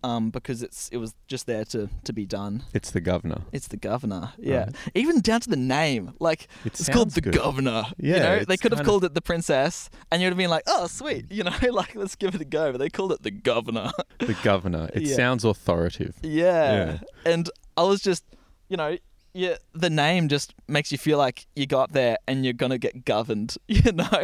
um, 0.02 0.30
because 0.30 0.62
it's 0.62 0.88
it 0.90 0.96
was 0.98 1.14
just 1.26 1.46
there 1.46 1.64
to 1.66 1.88
to 2.04 2.12
be 2.12 2.24
done. 2.26 2.64
It's 2.72 2.90
the 2.90 3.00
governor. 3.00 3.42
It's 3.52 3.68
the 3.68 3.76
governor, 3.76 4.32
yeah. 4.38 4.64
Right. 4.64 4.74
Even 4.94 5.20
down 5.20 5.40
to 5.40 5.48
the 5.50 5.56
name, 5.56 6.14
like 6.20 6.44
It 6.64 6.78
it's 6.80 6.88
called 6.88 7.10
the 7.12 7.20
good. 7.20 7.34
governor. 7.34 7.84
you 7.98 8.12
Yeah, 8.14 8.18
know, 8.18 8.38
they 8.44 8.56
could 8.56 8.72
have 8.72 8.78
kind 8.78 8.80
of- 8.80 8.86
called 8.86 9.04
it 9.04 9.14
the 9.14 9.22
princess, 9.22 9.90
and 10.10 10.22
you'd 10.22 10.28
have 10.28 10.36
been 10.38 10.50
like, 10.50 10.64
"Oh, 10.66 10.86
sweet," 10.86 11.30
you 11.30 11.44
know, 11.44 11.52
like 11.72 11.94
let's 11.94 12.16
give 12.16 12.34
it 12.34 12.40
a 12.40 12.44
go. 12.44 12.72
But 12.72 12.78
they 12.78 12.88
called 12.90 13.12
it 13.12 13.22
the 13.22 13.30
governor. 13.30 13.90
The 14.18 14.36
governor. 14.42 14.88
It 14.94 15.02
Yeah. 15.02 15.16
sounds 15.16 15.44
authoritative. 15.44 16.16
yeah. 16.22 16.72
Yeah. 16.72 16.98
and 17.32 17.50
I 17.76 17.82
was 17.82 18.00
just, 18.00 18.24
you 18.68 18.76
know, 18.76 18.96
yeah, 19.34 19.56
the 19.74 19.90
name 19.90 20.28
just 20.28 20.54
makes 20.66 20.90
you 20.92 20.98
feel 20.98 21.18
like 21.18 21.46
you 21.54 21.66
go 21.66 21.80
up 21.80 21.92
there 21.92 22.16
and 22.26 22.44
you're 22.44 22.54
gonna 22.54 22.78
get 22.78 23.04
governed. 23.04 23.56
You 23.68 23.92
know, 23.92 24.22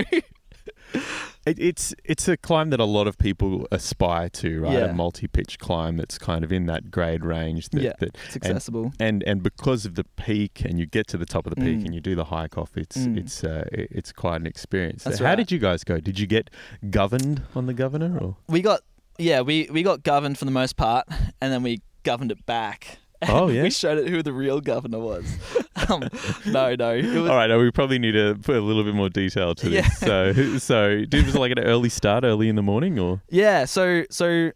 It, 1.47 1.59
it's 1.59 1.95
it's 2.05 2.27
a 2.27 2.39
climb 2.39 2.71
that 2.71 2.81
a 2.81 2.87
lot 2.87 3.07
of 3.07 3.19
people 3.19 3.69
aspire 3.71 4.31
to, 4.31 4.63
right? 4.63 4.73
Yeah. 4.73 4.85
A 4.87 4.93
multi-pitch 4.95 5.59
climb 5.59 5.99
that's 5.99 6.17
kind 6.17 6.43
of 6.43 6.51
in 6.51 6.65
that 6.67 6.91
grade 6.91 7.23
range. 7.23 7.69
That, 7.69 7.83
Yeah. 7.83 7.93
that 7.99 8.17
it's 8.27 8.37
accessible. 8.37 8.95
and 8.99 9.23
and 9.25 9.43
because 9.43 9.85
of 9.85 9.95
the 9.95 10.05
peak, 10.17 10.63
and 10.65 10.79
you 10.81 10.87
get 10.87 11.07
to 11.09 11.19
the 11.19 11.27
top 11.27 11.45
of 11.47 11.55
the 11.55 11.61
peak, 11.61 11.81
Mm. 11.81 11.85
and 11.85 11.95
you 11.95 12.01
do 12.01 12.15
the 12.15 12.25
hike 12.25 12.57
off, 12.57 12.79
it's 12.79 12.97
Mm. 12.97 13.19
it's 13.19 13.45
uh, 13.45 13.65
it's 13.73 14.11
quite 14.11 14.41
an 14.41 14.47
experience. 14.47 15.05
That's 15.05 15.19
How 15.19 15.27
right. 15.27 15.35
did 15.37 15.53
you 15.53 15.59
guys 15.59 15.85
go? 15.85 16.01
Did 16.01 16.19
you 16.19 16.27
get 16.27 16.49
governed 16.89 17.43
on 17.55 17.67
the 17.67 17.75
governor, 17.75 18.17
or 18.19 18.37
we 18.49 18.63
got, 18.63 18.81
yeah, 19.19 19.43
we 19.43 19.69
we 19.71 19.83
got 19.83 20.03
governed 20.03 20.39
for 20.39 20.47
the 20.47 20.51
most 20.63 20.77
part, 20.79 21.07
and 21.43 21.53
then 21.53 21.63
we 21.63 21.83
governed 22.05 22.33
it 22.33 22.47
back. 22.47 22.97
Oh, 23.29 23.49
yeah? 23.49 23.63
we 23.63 23.71
showed 23.71 23.99
it 23.99 24.09
who 24.09 24.23
the 24.23 24.33
real 24.33 24.61
governor 24.61 24.99
was. 24.99 25.25
um, 25.89 26.09
no, 26.47 26.75
no, 26.75 26.91
it 26.95 27.05
was, 27.05 27.31
all 27.31 27.37
right? 27.37 27.55
We 27.57 27.71
probably 27.71 27.99
need 27.99 28.13
to 28.13 28.35
put 28.43 28.57
a 28.57 28.61
little 28.61 28.85
bit 28.85 28.95
more 28.95 29.09
detail 29.09 29.55
to 29.57 29.71
Yeah. 29.71 29.83
this. 29.83 29.99
So 29.99 30.59
so 30.59 31.05
did, 31.09 31.27
was 31.27 31.35
like 31.35 31.53
an 31.53 31.59
early 31.61 31.89
start, 31.89 32.25
early 32.25 32.49
in 32.49 32.57
the 32.57 32.63
morning, 32.63 32.99
or 32.99 33.21
Yeah, 33.29 33.65
so 33.65 34.05
so 34.11 34.51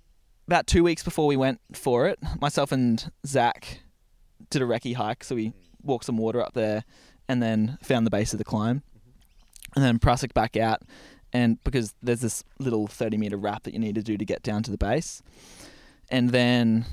about 0.47 0.67
two 0.67 0.83
weeks 0.83 1.03
before 1.03 1.27
we 1.27 1.37
went 1.37 1.61
for 1.73 2.07
it, 2.09 2.19
myself 2.41 2.73
and 2.73 3.11
Zach 3.27 3.81
did 4.51 4.63
a 4.63 4.65
recce 4.65 4.95
hike. 4.95 5.23
So 5.25 5.35
we 5.35 5.53
walked 5.83 6.05
some 6.07 6.17
water 6.17 6.41
up 6.41 6.55
there, 6.55 6.85
and 7.29 7.43
then 7.43 7.79
found 7.83 8.07
the 8.07 8.11
base 8.11 8.33
of 8.33 8.39
the 8.39 8.45
climb, 8.45 8.83
and 9.75 9.85
then 9.85 9.99
Prusik 9.99 10.33
back 10.35 10.57
out, 10.57 10.83
and 11.33 11.63
because 11.65 11.95
there's 12.03 12.21
this 12.23 12.43
little 12.59 12.87
thirty 12.87 13.17
meter 13.19 13.37
rap 13.37 13.65
that 13.65 13.75
you 13.75 13.79
need 13.81 13.95
to 13.97 14.03
do 14.03 14.17
to 14.17 14.25
get 14.25 14.43
down 14.43 14.63
to 14.63 14.71
the 14.71 14.79
base, 14.79 15.23
and 16.11 16.31
then. 16.31 16.87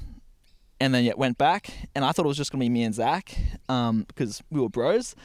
And 0.79 0.93
then 0.93 1.03
yeah, 1.05 1.13
went 1.15 1.37
back, 1.37 1.69
and 1.95 2.03
I 2.03 2.11
thought 2.11 2.25
it 2.25 2.27
was 2.27 2.37
just 2.37 2.51
gonna 2.51 2.63
be 2.63 2.69
me 2.69 2.83
and 2.83 2.93
Zach, 2.93 3.37
um, 3.69 4.03
because 4.07 4.43
we 4.49 4.59
were 4.59 4.69
bros. 4.69 5.15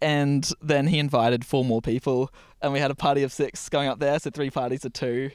And 0.00 0.48
then 0.62 0.86
he 0.88 0.98
invited 0.98 1.44
four 1.44 1.64
more 1.64 1.80
people, 1.82 2.30
and 2.62 2.72
we 2.72 2.78
had 2.78 2.90
a 2.90 2.94
party 2.94 3.22
of 3.22 3.32
six 3.32 3.68
going 3.68 3.88
up 3.88 3.98
there. 3.98 4.18
So 4.18 4.30
three 4.30 4.50
parties 4.50 4.84
of 4.84 4.92
two 4.92 5.30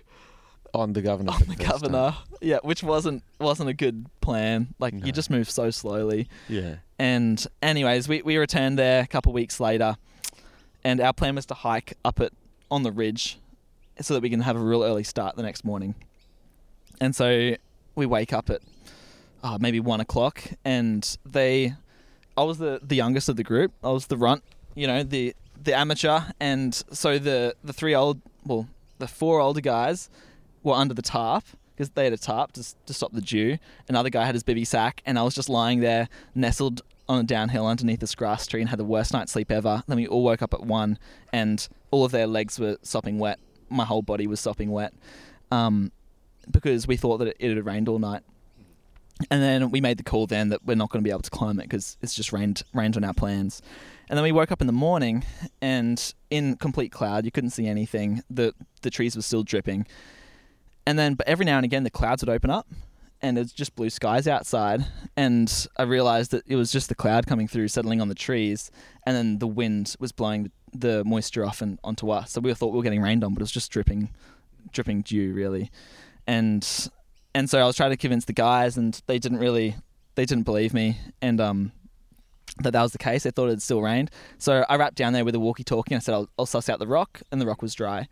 on 0.73 0.93
the 0.93 1.01
governor? 1.01 1.31
on 1.33 1.41
the 1.47 1.55
governor. 1.55 2.15
Yeah, 2.41 2.59
which 2.63 2.81
wasn't 2.83 3.23
wasn't 3.39 3.69
a 3.69 3.73
good 3.73 4.05
plan. 4.21 4.73
Like 4.79 4.93
No. 4.93 5.05
you 5.05 5.11
just 5.11 5.29
move 5.29 5.49
so 5.49 5.69
slowly. 5.69 6.29
Yeah. 6.47 6.75
And 6.97 7.45
anyways, 7.61 8.07
we 8.07 8.21
we 8.21 8.37
returned 8.37 8.79
there 8.79 9.01
a 9.01 9.07
couple 9.07 9.33
weeks 9.33 9.59
later, 9.59 9.97
and 10.83 11.01
our 11.01 11.11
plan 11.13 11.35
was 11.35 11.45
to 11.47 11.55
hike 11.55 11.95
up 12.05 12.19
it 12.21 12.31
on 12.69 12.83
the 12.83 12.91
ridge, 12.91 13.37
so 13.99 14.13
that 14.13 14.21
we 14.23 14.29
can 14.29 14.41
have 14.41 14.55
a 14.55 14.59
real 14.59 14.83
early 14.83 15.03
start 15.03 15.35
the 15.35 15.43
next 15.43 15.65
morning. 15.65 15.95
And 17.01 17.15
so 17.15 17.55
we 17.95 18.05
wake 18.05 18.31
up 18.31 18.49
at 18.49 18.61
uh, 19.43 19.57
maybe 19.59 19.79
one 19.79 19.99
o'clock, 19.99 20.43
and 20.63 21.17
they, 21.25 21.73
I 22.37 22.43
was 22.43 22.57
the 22.57 22.79
the 22.81 22.95
youngest 22.95 23.29
of 23.29 23.35
the 23.35 23.43
group. 23.43 23.71
I 23.83 23.89
was 23.89 24.07
the 24.07 24.17
runt, 24.17 24.43
you 24.75 24.87
know, 24.87 25.03
the 25.03 25.35
the 25.63 25.73
amateur, 25.73 26.21
and 26.39 26.73
so 26.91 27.19
the 27.19 27.55
the 27.63 27.73
three 27.73 27.95
old, 27.95 28.21
well, 28.45 28.67
the 28.99 29.07
four 29.07 29.39
older 29.39 29.61
guys 29.61 30.09
were 30.63 30.75
under 30.75 30.93
the 30.93 31.01
tarp 31.01 31.43
because 31.75 31.89
they 31.91 32.03
had 32.03 32.13
a 32.13 32.17
tarp 32.17 32.51
to, 32.53 32.75
to 32.85 32.93
stop 32.93 33.11
the 33.11 33.21
dew. 33.21 33.57
Another 33.89 34.09
guy 34.09 34.25
had 34.25 34.35
his 34.35 34.43
bivy 34.43 34.65
sack, 34.65 35.01
and 35.05 35.17
I 35.17 35.23
was 35.23 35.33
just 35.33 35.49
lying 35.49 35.79
there, 35.79 36.09
nestled 36.35 36.81
on 37.09 37.19
a 37.19 37.23
downhill 37.23 37.65
underneath 37.65 37.99
this 37.99 38.13
grass 38.15 38.45
tree, 38.45 38.61
and 38.61 38.69
had 38.69 38.79
the 38.79 38.85
worst 38.85 39.13
night's 39.13 39.31
sleep 39.31 39.51
ever. 39.51 39.83
Then 39.87 39.97
we 39.97 40.07
all 40.07 40.23
woke 40.23 40.41
up 40.41 40.53
at 40.53 40.61
one, 40.61 40.99
and 41.33 41.67
all 41.89 42.05
of 42.05 42.11
their 42.11 42.27
legs 42.27 42.59
were 42.59 42.77
sopping 42.83 43.17
wet. 43.17 43.39
My 43.69 43.85
whole 43.85 44.01
body 44.01 44.27
was 44.27 44.39
sopping 44.39 44.71
wet, 44.71 44.93
um, 45.49 45.91
because 46.49 46.87
we 46.87 46.97
thought 46.97 47.17
that 47.17 47.29
it, 47.29 47.37
it 47.39 47.55
had 47.55 47.65
rained 47.65 47.89
all 47.89 47.99
night. 47.99 48.21
And 49.29 49.41
then 49.41 49.71
we 49.71 49.81
made 49.81 49.97
the 49.97 50.03
call 50.03 50.27
then 50.27 50.49
that 50.49 50.65
we're 50.65 50.75
not 50.75 50.89
going 50.89 51.03
to 51.03 51.07
be 51.07 51.11
able 51.11 51.21
to 51.21 51.29
climb 51.29 51.59
it 51.59 51.63
because 51.63 51.97
it's 52.01 52.13
just 52.13 52.33
rained 52.33 52.63
rained 52.73 52.97
on 52.97 53.03
our 53.03 53.13
plans. 53.13 53.61
And 54.09 54.17
then 54.17 54.23
we 54.23 54.31
woke 54.31 54.51
up 54.51 54.61
in 54.61 54.67
the 54.67 54.73
morning 54.73 55.23
and 55.61 56.13
in 56.29 56.55
complete 56.57 56.91
cloud, 56.91 57.25
you 57.25 57.31
couldn't 57.31 57.51
see 57.51 57.67
anything. 57.67 58.23
The 58.29 58.53
the 58.81 58.89
trees 58.89 59.15
were 59.15 59.21
still 59.21 59.43
dripping. 59.43 59.85
And 60.85 60.97
then 60.97 61.13
but 61.13 61.27
every 61.27 61.45
now 61.45 61.57
and 61.57 61.65
again 61.65 61.83
the 61.83 61.89
clouds 61.89 62.23
would 62.23 62.29
open 62.29 62.49
up 62.49 62.67
and 63.21 63.37
it's 63.37 63.51
just 63.51 63.75
blue 63.75 63.89
skies 63.89 64.27
outside. 64.27 64.85
And 65.15 65.67
I 65.77 65.83
realized 65.83 66.31
that 66.31 66.43
it 66.47 66.55
was 66.55 66.71
just 66.71 66.89
the 66.89 66.95
cloud 66.95 67.27
coming 67.27 67.47
through, 67.47 67.67
settling 67.67 68.01
on 68.01 68.07
the 68.07 68.15
trees, 68.15 68.71
and 69.05 69.15
then 69.15 69.39
the 69.39 69.47
wind 69.47 69.95
was 69.99 70.11
blowing 70.11 70.51
the 70.73 71.03
moisture 71.03 71.45
off 71.45 71.61
and 71.61 71.79
onto 71.83 72.09
us. 72.09 72.31
So 72.31 72.41
we 72.41 72.53
thought 72.53 72.71
we 72.71 72.77
were 72.77 72.83
getting 72.83 73.01
rained 73.01 73.23
on, 73.23 73.33
but 73.33 73.41
it 73.41 73.43
was 73.43 73.51
just 73.51 73.71
dripping, 73.71 74.09
dripping 74.71 75.01
dew 75.01 75.33
really. 75.33 75.69
And 76.25 76.65
and 77.33 77.49
so 77.49 77.59
I 77.59 77.65
was 77.65 77.75
trying 77.75 77.91
to 77.91 77.97
convince 77.97 78.25
the 78.25 78.33
guys, 78.33 78.77
and 78.77 78.99
they 79.07 79.19
didn't 79.19 79.39
really, 79.39 79.75
they 80.15 80.25
didn't 80.25 80.43
believe 80.43 80.73
me, 80.73 80.97
and 81.21 81.39
um, 81.39 81.71
that 82.63 82.71
that 82.71 82.81
was 82.81 82.91
the 82.91 82.97
case. 82.97 83.23
They 83.23 83.31
thought 83.31 83.49
it 83.49 83.61
still 83.61 83.81
rained. 83.81 84.11
So 84.37 84.65
I 84.69 84.75
rapped 84.75 84.95
down 84.95 85.13
there 85.13 85.23
with 85.23 85.35
a 85.35 85.39
walkie-talkie 85.39 85.93
and 85.93 86.01
I 86.01 86.03
said, 86.03 86.13
I'll, 86.13 86.29
I'll 86.37 86.45
suss 86.45 86.69
out 86.69 86.79
the 86.79 86.87
rock, 86.87 87.21
and 87.31 87.39
the 87.39 87.45
rock 87.45 87.61
was 87.61 87.73
dry. 87.73 88.07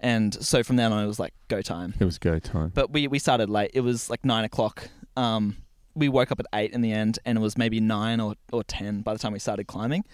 And 0.00 0.34
so 0.34 0.62
from 0.62 0.76
then 0.76 0.92
on, 0.92 1.04
it 1.04 1.06
was 1.06 1.20
like 1.20 1.32
go 1.48 1.62
time. 1.62 1.94
It 2.00 2.04
was 2.04 2.18
go 2.18 2.38
time. 2.38 2.72
But 2.74 2.90
we 2.90 3.06
we 3.06 3.18
started 3.18 3.48
late. 3.48 3.70
It 3.74 3.82
was 3.82 4.10
like 4.10 4.24
nine 4.24 4.44
o'clock. 4.44 4.88
Um, 5.16 5.56
we 5.94 6.08
woke 6.08 6.32
up 6.32 6.40
at 6.40 6.46
eight 6.54 6.72
in 6.72 6.80
the 6.80 6.92
end, 6.92 7.18
and 7.24 7.38
it 7.38 7.40
was 7.40 7.56
maybe 7.56 7.78
nine 7.80 8.18
or, 8.18 8.34
or 8.52 8.64
ten 8.64 9.02
by 9.02 9.12
the 9.12 9.18
time 9.18 9.32
we 9.32 9.38
started 9.38 9.66
climbing, 9.68 10.04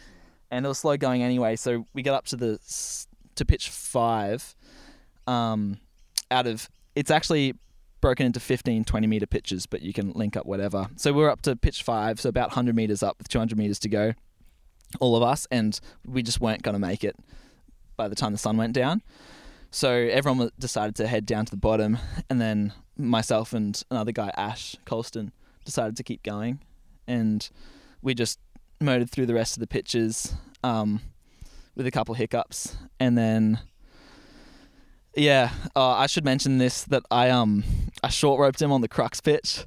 and 0.50 0.66
it 0.66 0.68
was 0.68 0.78
slow 0.78 0.96
going 0.96 1.22
anyway. 1.22 1.56
So 1.56 1.86
we 1.94 2.02
got 2.02 2.14
up 2.14 2.26
to 2.26 2.36
the 2.36 2.58
to 3.36 3.44
pitch 3.44 3.70
five. 3.70 4.54
Um, 5.26 5.78
out 6.30 6.46
of 6.46 6.68
it's 6.94 7.10
actually 7.10 7.54
broken 8.00 8.26
into 8.26 8.40
15, 8.40 8.84
20 8.84 9.06
meter 9.06 9.26
pitches, 9.26 9.66
but 9.66 9.82
you 9.82 9.92
can 9.92 10.12
link 10.12 10.36
up 10.36 10.46
whatever. 10.46 10.88
So 10.96 11.12
we 11.12 11.22
we're 11.22 11.30
up 11.30 11.42
to 11.42 11.56
pitch 11.56 11.82
five, 11.82 12.20
so 12.20 12.28
about 12.28 12.48
100 12.48 12.74
meters 12.74 13.02
up 13.02 13.18
with 13.18 13.28
200 13.28 13.58
meters 13.58 13.78
to 13.80 13.88
go, 13.88 14.14
all 15.00 15.16
of 15.16 15.22
us, 15.22 15.46
and 15.50 15.78
we 16.06 16.22
just 16.22 16.40
weren't 16.40 16.62
going 16.62 16.74
to 16.74 16.78
make 16.78 17.04
it 17.04 17.16
by 17.96 18.08
the 18.08 18.14
time 18.14 18.32
the 18.32 18.38
sun 18.38 18.56
went 18.56 18.72
down. 18.72 19.02
So 19.70 19.90
everyone 19.92 20.50
decided 20.58 20.94
to 20.96 21.06
head 21.06 21.26
down 21.26 21.44
to 21.46 21.50
the 21.50 21.58
bottom, 21.58 21.98
and 22.30 22.40
then 22.40 22.72
myself 22.96 23.52
and 23.52 23.82
another 23.90 24.12
guy, 24.12 24.30
Ash 24.36 24.76
Colston, 24.84 25.32
decided 25.64 25.96
to 25.96 26.02
keep 26.02 26.22
going, 26.22 26.60
and 27.06 27.48
we 28.00 28.14
just 28.14 28.38
motored 28.80 29.10
through 29.10 29.26
the 29.26 29.34
rest 29.34 29.56
of 29.56 29.60
the 29.60 29.66
pitches 29.66 30.34
um, 30.62 31.00
with 31.74 31.86
a 31.86 31.90
couple 31.90 32.14
hiccups, 32.14 32.76
and 32.98 33.18
then 33.18 33.58
yeah, 35.18 35.50
uh, 35.74 35.90
I 35.90 36.06
should 36.06 36.24
mention 36.24 36.58
this 36.58 36.84
that 36.84 37.02
I 37.10 37.30
um 37.30 37.64
I 38.02 38.08
short 38.08 38.40
roped 38.40 38.62
him 38.62 38.72
on 38.72 38.80
the 38.80 38.88
crux 38.88 39.20
pitch, 39.20 39.64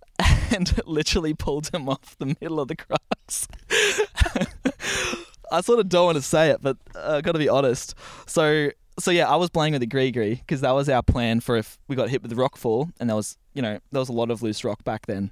and 0.54 0.82
literally 0.86 1.34
pulled 1.34 1.68
him 1.68 1.88
off 1.88 2.16
the 2.18 2.36
middle 2.40 2.60
of 2.60 2.68
the 2.68 2.76
crux. 2.76 3.48
I 5.52 5.60
sort 5.60 5.78
of 5.78 5.88
don't 5.88 6.06
want 6.06 6.16
to 6.16 6.22
say 6.22 6.50
it, 6.50 6.60
but 6.62 6.76
I 6.94 6.98
uh, 6.98 7.20
got 7.20 7.32
to 7.32 7.38
be 7.38 7.48
honest. 7.48 7.94
So 8.26 8.70
so 8.98 9.10
yeah, 9.10 9.28
I 9.28 9.36
was 9.36 9.50
playing 9.50 9.72
with 9.72 9.80
the 9.80 9.86
gree 9.86 10.10
because 10.10 10.60
that 10.60 10.72
was 10.72 10.88
our 10.88 11.02
plan 11.02 11.40
for 11.40 11.56
if 11.56 11.78
we 11.88 11.96
got 11.96 12.08
hit 12.08 12.22
with 12.22 12.30
the 12.30 12.36
rock 12.36 12.56
fall, 12.56 12.90
and 13.00 13.08
there 13.08 13.16
was 13.16 13.36
you 13.52 13.62
know 13.62 13.78
there 13.92 14.00
was 14.00 14.08
a 14.08 14.12
lot 14.12 14.30
of 14.30 14.42
loose 14.42 14.64
rock 14.64 14.84
back 14.84 15.06
then. 15.06 15.30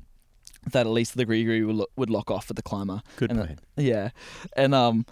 That 0.71 0.87
at 0.87 0.93
least 0.93 1.17
the 1.17 1.25
gree 1.25 1.65
would, 1.65 1.75
lo- 1.75 1.87
would 1.97 2.09
lock 2.09 2.31
off 2.31 2.47
for 2.47 2.55
the 2.55 2.63
climber. 2.63 3.03
Good 3.17 3.33
and, 3.33 3.41
uh. 3.41 3.47
Yeah, 3.77 4.11
and 4.57 4.75
um, 4.75 5.07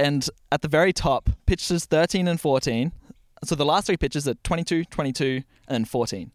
and 0.00 0.28
at 0.50 0.62
the 0.62 0.68
very 0.68 0.92
top, 0.92 1.30
pitches 1.46 1.84
13 1.84 2.26
and 2.26 2.40
14. 2.40 2.90
So 3.44 3.54
the 3.54 3.64
last 3.64 3.86
three 3.86 3.96
pitches 3.96 4.28
are 4.28 4.34
22, 4.34 4.84
22, 4.84 5.24
and 5.26 5.44
then 5.68 5.84
14. 5.84 6.30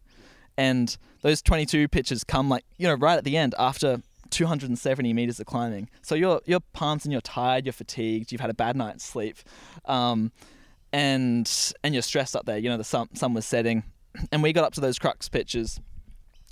And 0.56 0.96
those 1.22 1.40
22 1.42 1.88
pitches 1.88 2.24
come 2.24 2.48
like 2.48 2.64
you 2.76 2.86
know 2.86 2.94
right 2.94 3.16
at 3.16 3.24
the 3.24 3.36
end 3.36 3.54
after 3.58 4.02
270 4.30 5.12
meters 5.12 5.40
of 5.40 5.46
climbing. 5.46 5.88
So 6.02 6.14
you're 6.14 6.40
pumped 6.72 7.04
and 7.04 7.12
you're 7.12 7.20
tired, 7.20 7.64
you're 7.64 7.72
fatigued, 7.72 8.32
you've 8.32 8.40
had 8.40 8.50
a 8.50 8.54
bad 8.54 8.76
night's 8.76 9.04
sleep, 9.04 9.36
um, 9.84 10.32
and 10.92 11.74
and 11.82 11.94
you're 11.94 12.02
stressed 12.02 12.36
up 12.36 12.44
there. 12.46 12.58
You 12.58 12.68
know 12.68 12.76
the 12.76 12.84
sun 12.84 13.14
sun 13.14 13.34
was 13.34 13.46
setting, 13.46 13.84
and 14.32 14.42
we 14.42 14.52
got 14.52 14.64
up 14.64 14.74
to 14.74 14.80
those 14.80 14.98
crux 14.98 15.28
pitches, 15.28 15.80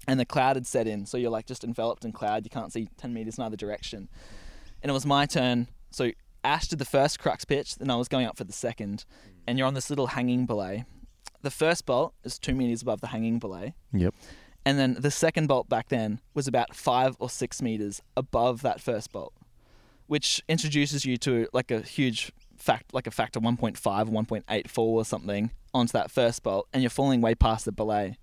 and 0.07 0.19
the 0.19 0.25
cloud 0.25 0.57
had 0.57 0.67
set 0.67 0.87
in. 0.87 1.07
So 1.07 1.19
you're 1.19 1.31
like 1.31 1.47
just 1.47 1.65
enveloped 1.65 2.05
in 2.05 2.13
cloud. 2.13 2.45
You 2.45 2.51
can't 2.51 2.73
see 2.73 2.89
10 2.97 3.13
meters 3.13 3.39
in 3.39 3.45
either 3.45 3.57
direction. 3.57 4.09
And 4.83 4.91
it 4.91 4.93
was 4.93 5.07
my 5.07 5.27
turn. 5.27 5.69
So 5.91 6.13
Ash 6.45 6.69
did 6.69 6.79
the 6.79 6.85
first 6.85 7.19
crux 7.19 7.45
pitch, 7.45 7.77
then 7.77 7.91
I 7.91 7.97
was 7.97 8.09
going 8.09 8.27
up 8.27 8.37
for 8.37 8.45
the 8.45 8.53
second, 8.53 9.05
and 9.47 9.59
you're 9.59 9.67
on 9.67 9.75
this 9.75 9.91
little 9.91 10.09
hanging 10.09 10.47
belay. 10.47 10.85
The 11.43 11.51
first 11.51 11.87
bolt 11.87 12.15
is 12.25 12.39
two 12.39 12.55
meters 12.55 12.83
above 12.83 13.01
the 13.01 13.09
hanging 13.09 13.39
belay. 13.39 13.75
Yep. 13.93 14.15
And 14.65 14.79
then 14.79 14.97
the 14.99 15.13
second 15.13 15.47
bolt 15.47 15.69
back 15.69 15.89
then 15.89 16.21
was 16.35 16.49
about 16.49 16.75
five 16.75 17.17
or 17.21 17.31
six 17.31 17.63
meters 17.63 18.03
above 18.17 18.63
that 18.63 18.81
first 18.81 19.13
bolt, 19.13 19.33
which 20.09 20.43
introduces 20.49 21.05
you 21.05 21.17
to 21.19 21.47
like 21.53 21.71
a 21.71 21.83
huge 21.83 22.33
fact, 22.57 22.93
like 22.93 23.07
a 23.07 23.13
factor 23.13 23.39
1.5 23.39 23.77
or 23.87 24.41
1.84 24.41 24.79
or 24.79 25.05
something 25.05 25.53
onto 25.73 25.93
that 25.93 26.11
first 26.11 26.43
bolt, 26.43 26.67
and 26.73 26.83
you're 26.83 26.91
falling 26.91 27.21
way 27.21 27.35
past 27.35 27.65
the 27.65 27.73
belay, 27.73 28.17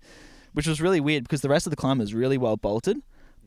which 0.52 0.66
was 0.66 0.80
really 0.82 1.00
weird 1.00 1.24
because 1.24 1.40
the 1.40 1.48
rest 1.48 1.66
of 1.66 1.70
the 1.70 1.76
climb 1.76 1.98
was 1.98 2.12
really 2.12 2.36
well 2.36 2.56
bolted. 2.56 2.98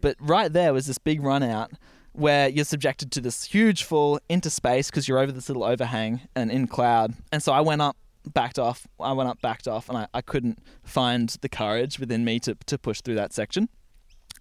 But 0.01 0.15
right 0.19 0.51
there 0.51 0.73
was 0.73 0.87
this 0.87 0.97
big 0.97 1.21
run 1.21 1.43
out 1.43 1.71
where 2.17 2.49
you're 2.49 2.65
subjected 2.65 3.11
to 3.11 3.21
this 3.21 3.43
huge 3.43 3.83
fall 3.83 4.19
into 4.27 4.49
space 4.49 4.89
because 4.89 5.07
you're 5.07 5.19
over 5.19 5.31
this 5.31 5.49
little 5.49 5.63
overhang 5.63 6.21
and 6.35 6.49
in 6.49 6.65
cloud. 6.65 7.13
And 7.31 7.43
so 7.43 7.53
I 7.53 7.61
went 7.61 7.79
up, 7.79 7.95
backed 8.25 8.57
off. 8.57 8.87
I 8.99 9.13
went 9.13 9.29
up, 9.29 9.39
backed 9.39 9.67
off, 9.67 9.87
and 9.87 9.99
I, 9.99 10.07
I 10.15 10.21
couldn't 10.21 10.57
find 10.83 11.29
the 11.41 11.49
courage 11.49 11.99
within 11.99 12.25
me 12.25 12.39
to, 12.39 12.55
to 12.65 12.79
push 12.79 13.01
through 13.01 13.15
that 13.15 13.33
section. 13.33 13.69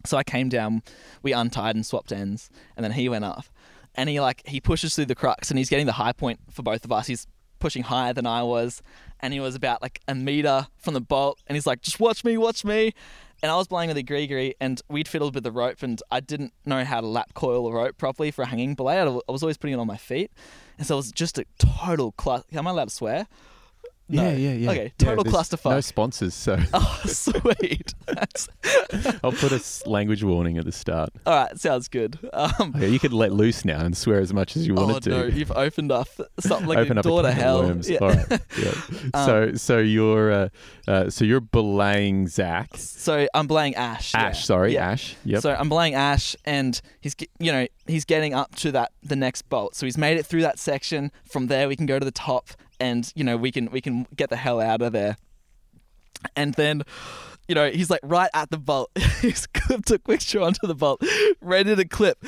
So 0.06 0.16
I 0.16 0.24
came 0.24 0.48
down, 0.48 0.82
we 1.22 1.34
untied 1.34 1.76
and 1.76 1.84
swapped 1.84 2.12
ends, 2.12 2.48
and 2.76 2.84
then 2.84 2.92
he 2.92 3.10
went 3.10 3.26
up. 3.26 3.44
And 3.94 4.08
he 4.08 4.20
like 4.20 4.42
he 4.46 4.58
pushes 4.58 4.94
through 4.94 5.06
the 5.06 5.14
crux 5.14 5.50
and 5.50 5.58
he's 5.58 5.68
getting 5.68 5.86
the 5.86 5.92
high 5.92 6.12
point 6.12 6.40
for 6.50 6.62
both 6.62 6.84
of 6.84 6.92
us. 6.92 7.06
He's 7.06 7.26
pushing 7.58 7.82
higher 7.82 8.14
than 8.14 8.26
I 8.26 8.42
was, 8.42 8.82
and 9.20 9.34
he 9.34 9.40
was 9.40 9.54
about 9.54 9.82
like 9.82 10.00
a 10.08 10.14
meter 10.14 10.68
from 10.78 10.94
the 10.94 11.00
bolt, 11.02 11.42
and 11.46 11.56
he's 11.56 11.66
like, 11.66 11.82
just 11.82 12.00
watch 12.00 12.24
me, 12.24 12.38
watch 12.38 12.64
me. 12.64 12.94
And 13.42 13.52
I 13.52 13.56
was 13.56 13.68
playing 13.68 13.88
with 13.88 13.96
a 13.98 14.02
gree 14.02 14.54
and 14.60 14.80
we'd 14.88 15.06
fiddled 15.06 15.34
with 15.34 15.44
the 15.44 15.52
rope, 15.52 15.82
and 15.82 16.02
I 16.10 16.20
didn't 16.20 16.52
know 16.64 16.84
how 16.84 17.00
to 17.00 17.06
lap 17.06 17.34
coil 17.34 17.68
a 17.68 17.72
rope 17.72 17.98
properly 17.98 18.30
for 18.30 18.42
a 18.42 18.46
hanging 18.46 18.74
belay. 18.74 18.98
I 18.98 19.04
was 19.04 19.42
always 19.42 19.56
putting 19.56 19.74
it 19.74 19.78
on 19.78 19.86
my 19.86 19.98
feet, 19.98 20.30
and 20.78 20.86
so 20.86 20.94
it 20.94 20.96
was 20.96 21.12
just 21.12 21.38
a 21.38 21.44
total 21.58 22.12
cluster. 22.12 22.58
Am 22.58 22.66
I 22.66 22.70
allowed 22.70 22.88
to 22.88 22.94
swear? 22.94 23.26
No. 24.08 24.22
Yeah, 24.22 24.36
yeah, 24.36 24.52
yeah. 24.52 24.70
Okay, 24.70 24.92
total 24.98 25.24
there's 25.24 25.34
clusterfuck. 25.34 25.70
No 25.70 25.80
sponsors, 25.80 26.32
so 26.34 26.56
Oh, 26.72 27.00
sweet. 27.06 27.92
I'll 29.24 29.32
put 29.32 29.52
a 29.52 29.60
language 29.88 30.22
warning 30.22 30.58
at 30.58 30.64
the 30.64 30.72
start. 30.72 31.10
all 31.26 31.34
right, 31.34 31.58
sounds 31.58 31.88
good. 31.88 32.18
Um, 32.32 32.72
Okay, 32.76 32.88
you 32.88 32.98
could 32.98 33.12
let 33.12 33.32
loose 33.32 33.64
now 33.64 33.80
and 33.84 33.96
swear 33.96 34.20
as 34.20 34.32
much 34.32 34.56
as 34.56 34.66
you 34.66 34.74
oh 34.76 34.86
wanted 34.86 35.02
to. 35.04 35.10
no, 35.10 35.24
you've 35.26 35.50
opened 35.52 35.90
up 35.92 36.08
something 36.40 36.66
like 36.68 36.78
Open 36.78 36.98
a 36.98 37.02
door 37.02 37.20
a 37.20 37.22
to 37.24 37.32
hell. 37.32 37.62
worms. 37.62 37.88
Yeah. 37.90 37.98
All 38.00 38.08
right. 38.10 38.26
Yeah. 38.62 38.72
Um, 39.14 39.26
so 39.26 39.54
so 39.54 39.78
you're 39.78 40.32
uh, 40.32 40.48
uh, 40.88 41.10
so 41.10 41.24
you're 41.24 41.40
belaying 41.40 42.26
Zach. 42.28 42.70
So 42.76 43.26
I'm 43.34 43.46
belaying 43.46 43.74
Ash. 43.74 44.14
yeah. 44.14 44.20
Ash, 44.26 44.44
sorry, 44.46 44.74
Yeah. 44.74 44.90
Ash. 44.90 45.16
Yep. 45.24 45.42
So 45.42 45.54
I'm 45.54 45.68
belaying 45.68 45.94
Ash, 45.94 46.36
and 46.44 46.80
he's 47.00 47.14
you 47.38 47.52
know 47.52 47.66
he's 47.86 48.04
getting 48.04 48.34
up 48.34 48.54
to 48.56 48.72
that 48.72 48.92
the 49.02 49.16
next 49.16 49.42
bolt. 49.48 49.74
So 49.74 49.84
he's 49.86 49.98
made 49.98 50.16
it 50.16 50.24
through 50.26 50.42
that 50.42 50.58
section. 50.58 51.10
From 51.28 51.48
there, 51.48 51.68
we 51.68 51.76
can 51.76 51.86
go 51.86 51.98
to 51.98 52.04
the 52.04 52.10
top, 52.12 52.50
and 52.80 53.10
you 53.14 53.24
know 53.24 53.36
we 53.36 53.50
can 53.50 53.70
we 53.70 53.80
can 53.80 54.06
get 54.14 54.30
the 54.30 54.36
hell 54.36 54.60
out 54.60 54.82
of 54.82 54.92
there. 54.92 55.16
And 56.34 56.54
then, 56.54 56.82
you 57.46 57.54
know, 57.54 57.70
he's 57.70 57.90
like 57.90 58.00
right 58.02 58.30
at 58.34 58.50
the 58.50 58.58
bolt. 58.58 58.90
he's 59.20 59.46
clipped 59.54 59.90
a 59.90 59.98
quick 59.98 60.20
draw 60.20 60.46
onto 60.46 60.66
the 60.66 60.74
bolt, 60.74 61.02
ready 61.40 61.76
to 61.76 61.84
clip. 61.84 62.24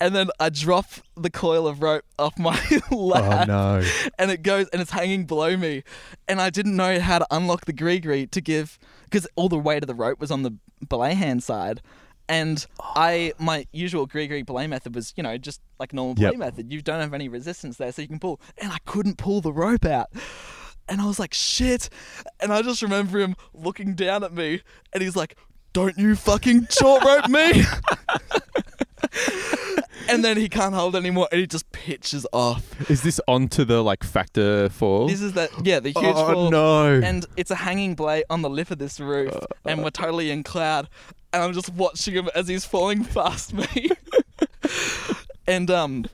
And 0.00 0.14
then 0.14 0.28
I 0.40 0.48
drop 0.48 0.86
the 1.16 1.30
coil 1.30 1.66
of 1.66 1.82
rope 1.82 2.04
off 2.18 2.38
my 2.38 2.58
oh 2.90 3.44
no. 3.46 3.82
and 4.18 4.30
it 4.30 4.42
goes 4.42 4.68
and 4.68 4.80
it's 4.80 4.90
hanging 4.90 5.24
below 5.24 5.56
me 5.56 5.82
and 6.26 6.40
i 6.40 6.50
didn't 6.50 6.74
know 6.74 6.98
how 6.98 7.18
to 7.18 7.26
unlock 7.30 7.66
the 7.66 7.72
gree 7.72 8.26
to 8.26 8.40
give 8.40 8.78
because 9.04 9.26
all 9.36 9.48
the 9.48 9.58
weight 9.58 9.82
of 9.82 9.86
the 9.86 9.94
rope 9.94 10.18
was 10.18 10.30
on 10.30 10.42
the 10.42 10.54
belay 10.88 11.14
hand 11.14 11.42
side 11.42 11.82
and 12.28 12.66
oh. 12.80 12.92
i 12.96 13.32
my 13.38 13.66
usual 13.72 14.06
gree 14.06 14.42
belay 14.42 14.66
method 14.66 14.94
was 14.94 15.12
you 15.16 15.22
know 15.22 15.36
just 15.36 15.60
like 15.78 15.92
normal 15.92 16.14
belay 16.14 16.30
Yep. 16.30 16.36
method 16.38 16.72
you 16.72 16.80
don't 16.82 17.00
have 17.00 17.14
any 17.14 17.28
resistance 17.28 17.76
there 17.76 17.90
so 17.92 18.02
you 18.02 18.08
can 18.08 18.18
pull 18.18 18.40
and 18.58 18.72
i 18.72 18.78
couldn't 18.86 19.18
pull 19.18 19.40
the 19.40 19.52
rope 19.52 19.84
out 19.84 20.08
and 20.88 21.00
i 21.00 21.06
was 21.06 21.18
like 21.18 21.34
shit 21.34 21.88
and 22.40 22.52
i 22.52 22.62
just 22.62 22.82
remember 22.82 23.18
him 23.18 23.34
looking 23.52 23.94
down 23.94 24.22
at 24.24 24.32
me 24.32 24.62
and 24.92 25.02
he's 25.02 25.16
like 25.16 25.36
don't 25.72 25.96
you 25.98 26.14
fucking 26.16 26.66
short 26.70 27.02
rope 27.04 27.28
me 27.28 27.64
and 30.08 30.24
then 30.24 30.36
he 30.36 30.48
can't 30.48 30.74
hold 30.74 30.96
anymore 30.96 31.28
and 31.32 31.40
he 31.40 31.46
just 31.46 31.70
pitches 31.72 32.26
off 32.32 32.90
Is 32.90 33.02
this 33.02 33.20
onto 33.28 33.64
the 33.64 33.82
like 33.82 34.04
factor 34.04 34.68
fall? 34.68 35.08
this 35.08 35.20
is 35.22 35.32
that 35.34 35.50
yeah, 35.64 35.80
the 35.80 35.90
huge 35.90 35.96
oh 36.16 36.32
fall. 36.32 36.50
no. 36.50 37.00
And 37.00 37.24
it's 37.36 37.50
a 37.50 37.54
hanging 37.56 37.94
blade 37.94 38.24
on 38.30 38.42
the 38.42 38.50
lip 38.50 38.70
of 38.70 38.78
this 38.78 38.98
roof, 39.00 39.34
and 39.64 39.80
uh. 39.80 39.84
we're 39.84 39.90
totally 39.90 40.30
in 40.30 40.42
cloud. 40.42 40.88
And 41.32 41.42
I'm 41.42 41.52
just 41.52 41.72
watching 41.72 42.14
him 42.14 42.28
as 42.34 42.48
he's 42.48 42.64
falling 42.64 43.04
past 43.14 43.52
me. 43.54 43.90
and 45.46 45.70
um, 45.70 46.06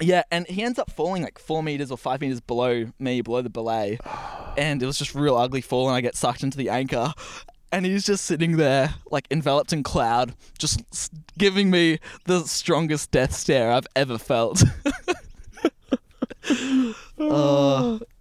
yeah, 0.00 0.22
and 0.30 0.46
he 0.46 0.62
ends 0.62 0.78
up 0.78 0.90
falling 0.90 1.22
like 1.22 1.38
four 1.38 1.62
meters 1.62 1.90
or 1.90 1.98
five 1.98 2.20
meters 2.20 2.40
below 2.40 2.86
me, 2.98 3.20
below 3.20 3.42
the 3.42 3.50
belay, 3.50 3.98
and 4.56 4.82
it 4.82 4.86
was 4.86 4.98
just 4.98 5.14
real 5.14 5.36
ugly 5.36 5.60
fall. 5.60 5.88
And 5.88 5.96
I 5.96 6.00
get 6.00 6.16
sucked 6.16 6.42
into 6.42 6.58
the 6.58 6.68
anchor. 6.70 7.12
And 7.74 7.86
he's 7.86 8.04
just 8.04 8.26
sitting 8.26 8.58
there, 8.58 8.96
like 9.10 9.26
enveloped 9.30 9.72
in 9.72 9.82
cloud, 9.82 10.34
just 10.58 10.82
giving 11.38 11.70
me 11.70 12.00
the 12.26 12.40
strongest 12.44 13.10
death 13.10 13.34
stare 13.34 13.72
I've 13.72 13.86
ever 13.96 14.18
felt. 14.18 14.62
uh, 17.18 17.98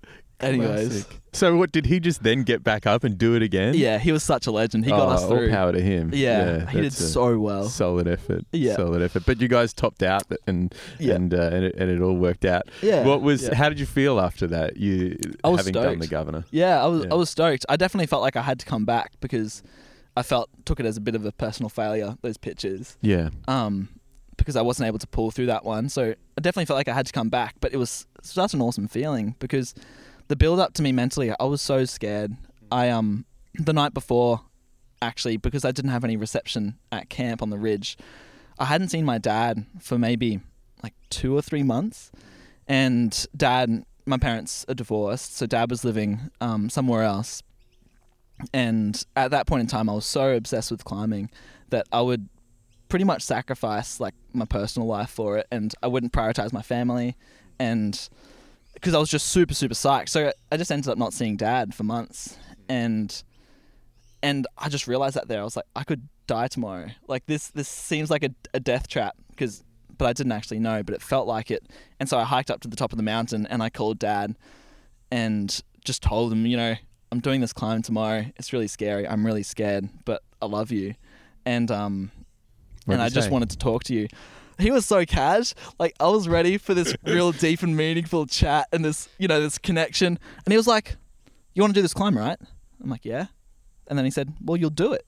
Anyways, 0.43 0.89
Classic. 1.05 1.17
So 1.33 1.55
what 1.55 1.71
did 1.71 1.85
he 1.85 1.99
just 1.99 2.23
then 2.23 2.43
get 2.43 2.63
back 2.63 2.85
up 2.85 3.03
and 3.03 3.17
do 3.17 3.35
it 3.35 3.41
again? 3.41 3.73
yeah, 3.73 3.97
he 3.99 4.11
was 4.11 4.21
such 4.23 4.47
a 4.47 4.51
legend. 4.51 4.83
He 4.85 4.91
got 4.91 5.07
Oh, 5.07 5.11
us 5.11 5.25
through. 5.25 5.45
All 5.47 5.49
power 5.49 5.71
to 5.71 5.81
him. 5.81 6.11
yeah, 6.13 6.65
he 6.69 6.81
did 6.81 6.85
that's 6.91 6.99
a 6.99 7.07
so 7.09 7.39
well. 7.39 7.69
Solid 7.69 8.07
effort. 8.07 8.45
Yeah. 8.51 8.75
Solid 8.75 9.01
effort. 9.01 9.23
But 9.25 9.39
you 9.39 9.47
guys 9.47 9.73
topped 9.73 10.03
out 10.03 10.23
and 10.47 10.73
Yeah. 10.99 11.15
and 11.15 11.33
uh, 11.33 11.41
and, 11.53 11.65
it, 11.65 11.75
and 11.77 11.89
it 11.89 12.01
all 12.01 12.15
worked 12.17 12.43
out. 12.45 12.63
Yeah. 12.81 13.05
What 13.05 13.21
was? 13.21 13.43
yeah. 13.43 13.55
How 13.55 13.69
did 13.69 13.79
you 13.79 13.85
feel 13.85 14.19
after 14.19 14.47
that? 14.47 14.77
You 14.77 15.17
I 15.43 15.49
was 15.49 15.59
having 15.61 15.73
done 15.73 15.83
stoked. 15.83 16.01
the 16.01 16.07
governor. 16.07 16.45
Yeah, 16.51 16.83
I 16.83 16.87
was 16.87 17.03
Yeah. 17.05 17.11
I 17.11 17.15
was 17.15 17.29
stoked. 17.29 17.65
I 17.69 17.77
definitely 17.77 18.07
felt 18.07 18.21
like 18.21 18.35
I 18.35 18.41
had 18.41 18.59
to 18.59 18.65
come 18.65 18.83
back 18.85 19.13
because 19.21 19.63
I 20.17 20.23
felt 20.23 20.49
took 20.65 20.79
it 20.81 20.85
as 20.85 20.97
a 20.97 21.01
bit 21.01 21.15
of 21.15 21.25
a 21.25 21.31
personal 21.31 21.69
failure 21.69 22.17
those 22.21 22.37
pitches. 22.37 22.97
Yeah. 23.01 23.29
Um 23.47 23.87
because 24.37 24.55
I 24.55 24.61
wasn't 24.63 24.87
able 24.87 24.97
to 24.97 25.07
pull 25.07 25.29
through 25.29 25.45
that 25.47 25.63
one. 25.63 25.87
So 25.87 26.15
I 26.37 26.41
definitely 26.41 26.65
felt 26.65 26.77
like 26.77 26.87
I 26.87 26.93
had 26.93 27.05
to 27.05 27.11
come 27.13 27.29
back, 27.29 27.55
but 27.61 27.73
it 27.73 27.77
was 27.77 28.07
such 28.23 28.55
an 28.55 28.61
awesome 28.61 28.87
feeling 28.87 29.35
because 29.39 29.75
the 30.31 30.37
build 30.37 30.61
up 30.61 30.73
to 30.73 30.81
me 30.81 30.93
mentally, 30.93 31.29
I 31.37 31.43
was 31.43 31.61
so 31.61 31.83
scared. 31.83 32.37
I 32.71 32.87
um 32.87 33.25
the 33.55 33.73
night 33.73 33.93
before 33.93 34.39
actually 35.01 35.35
because 35.35 35.65
I 35.65 35.73
didn't 35.73 35.91
have 35.91 36.05
any 36.05 36.15
reception 36.15 36.77
at 36.89 37.09
camp 37.09 37.41
on 37.41 37.49
the 37.49 37.57
ridge. 37.57 37.97
I 38.57 38.63
hadn't 38.63 38.89
seen 38.89 39.03
my 39.03 39.17
dad 39.17 39.65
for 39.81 39.99
maybe 39.99 40.39
like 40.81 40.93
2 41.09 41.35
or 41.35 41.41
3 41.41 41.63
months 41.63 42.13
and 42.65 43.27
dad 43.35 43.83
my 44.05 44.17
parents 44.17 44.65
are 44.69 44.73
divorced, 44.73 45.35
so 45.35 45.45
dad 45.45 45.69
was 45.69 45.83
living 45.83 46.31
um, 46.39 46.69
somewhere 46.69 47.03
else. 47.03 47.43
And 48.53 49.05
at 49.17 49.31
that 49.31 49.47
point 49.47 49.61
in 49.61 49.67
time, 49.67 49.89
I 49.89 49.93
was 49.93 50.05
so 50.05 50.33
obsessed 50.33 50.71
with 50.71 50.85
climbing 50.85 51.29
that 51.71 51.87
I 51.91 51.99
would 52.01 52.29
pretty 52.87 53.05
much 53.05 53.21
sacrifice 53.21 53.99
like 53.99 54.15
my 54.33 54.45
personal 54.45 54.87
life 54.87 55.09
for 55.09 55.37
it, 55.37 55.47
and 55.51 55.75
I 55.83 55.87
wouldn't 55.87 56.13
prioritize 56.13 56.53
my 56.53 56.61
family, 56.61 57.17
and 57.59 58.09
because 58.81 58.95
I 58.95 58.99
was 58.99 59.09
just 59.09 59.27
super 59.27 59.53
super 59.53 59.75
psyched. 59.75 60.09
So 60.09 60.33
I 60.51 60.57
just 60.57 60.71
ended 60.71 60.89
up 60.89 60.97
not 60.97 61.13
seeing 61.13 61.37
dad 61.37 61.73
for 61.73 61.83
months, 61.83 62.37
and 62.67 63.23
and 64.23 64.47
I 64.57 64.69
just 64.69 64.87
realized 64.87 65.15
that 65.15 65.27
there 65.27 65.41
I 65.41 65.43
was 65.43 65.55
like 65.55 65.65
I 65.75 65.83
could 65.83 66.07
die 66.27 66.47
tomorrow. 66.47 66.87
Like 67.07 67.25
this 67.27 67.49
this 67.49 67.69
seems 67.69 68.09
like 68.09 68.23
a, 68.23 68.31
a 68.53 68.59
death 68.59 68.87
trap 68.87 69.15
because 69.29 69.63
but 69.97 70.07
I 70.07 70.13
didn't 70.13 70.31
actually 70.31 70.59
know, 70.59 70.81
but 70.81 70.95
it 70.95 71.01
felt 71.01 71.27
like 71.27 71.51
it. 71.51 71.63
And 71.99 72.09
so 72.09 72.17
I 72.17 72.23
hiked 72.23 72.49
up 72.49 72.61
to 72.61 72.67
the 72.67 72.75
top 72.75 72.91
of 72.91 72.97
the 72.97 73.03
mountain 73.03 73.45
and 73.45 73.61
I 73.61 73.69
called 73.69 73.99
dad 73.99 74.35
and 75.11 75.61
just 75.85 76.01
told 76.01 76.31
him, 76.31 76.47
you 76.47 76.57
know, 76.57 76.75
I'm 77.11 77.19
doing 77.19 77.39
this 77.39 77.53
climb 77.53 77.83
tomorrow. 77.83 78.25
It's 78.37 78.51
really 78.51 78.67
scary. 78.67 79.07
I'm 79.07 79.23
really 79.23 79.43
scared, 79.43 79.89
but 80.05 80.23
I 80.41 80.47
love 80.47 80.71
you. 80.71 80.95
And 81.45 81.69
um 81.69 82.11
What'd 82.85 82.93
and 82.99 83.01
I 83.01 83.09
just 83.09 83.29
wanted 83.29 83.51
to 83.51 83.57
talk 83.57 83.83
to 83.85 83.93
you. 83.93 84.07
He 84.59 84.71
was 84.71 84.85
so 84.85 85.05
cash. 85.05 85.53
Like 85.79 85.95
I 85.99 86.07
was 86.07 86.27
ready 86.27 86.57
for 86.57 86.73
this 86.73 86.95
real 87.05 87.31
deep 87.31 87.63
and 87.63 87.75
meaningful 87.75 88.25
chat 88.27 88.67
and 88.71 88.83
this, 88.85 89.09
you 89.17 89.27
know, 89.27 89.39
this 89.41 89.57
connection. 89.57 90.19
And 90.45 90.51
he 90.53 90.57
was 90.57 90.67
like, 90.67 90.97
"You 91.53 91.63
want 91.63 91.73
to 91.73 91.77
do 91.77 91.81
this 91.81 91.93
climb, 91.93 92.17
right?" 92.17 92.37
I'm 92.83 92.89
like, 92.89 93.05
"Yeah." 93.05 93.27
And 93.87 93.97
then 93.97 94.05
he 94.05 94.11
said, 94.11 94.33
"Well, 94.43 94.57
you'll 94.57 94.69
do 94.69 94.93
it." 94.93 95.05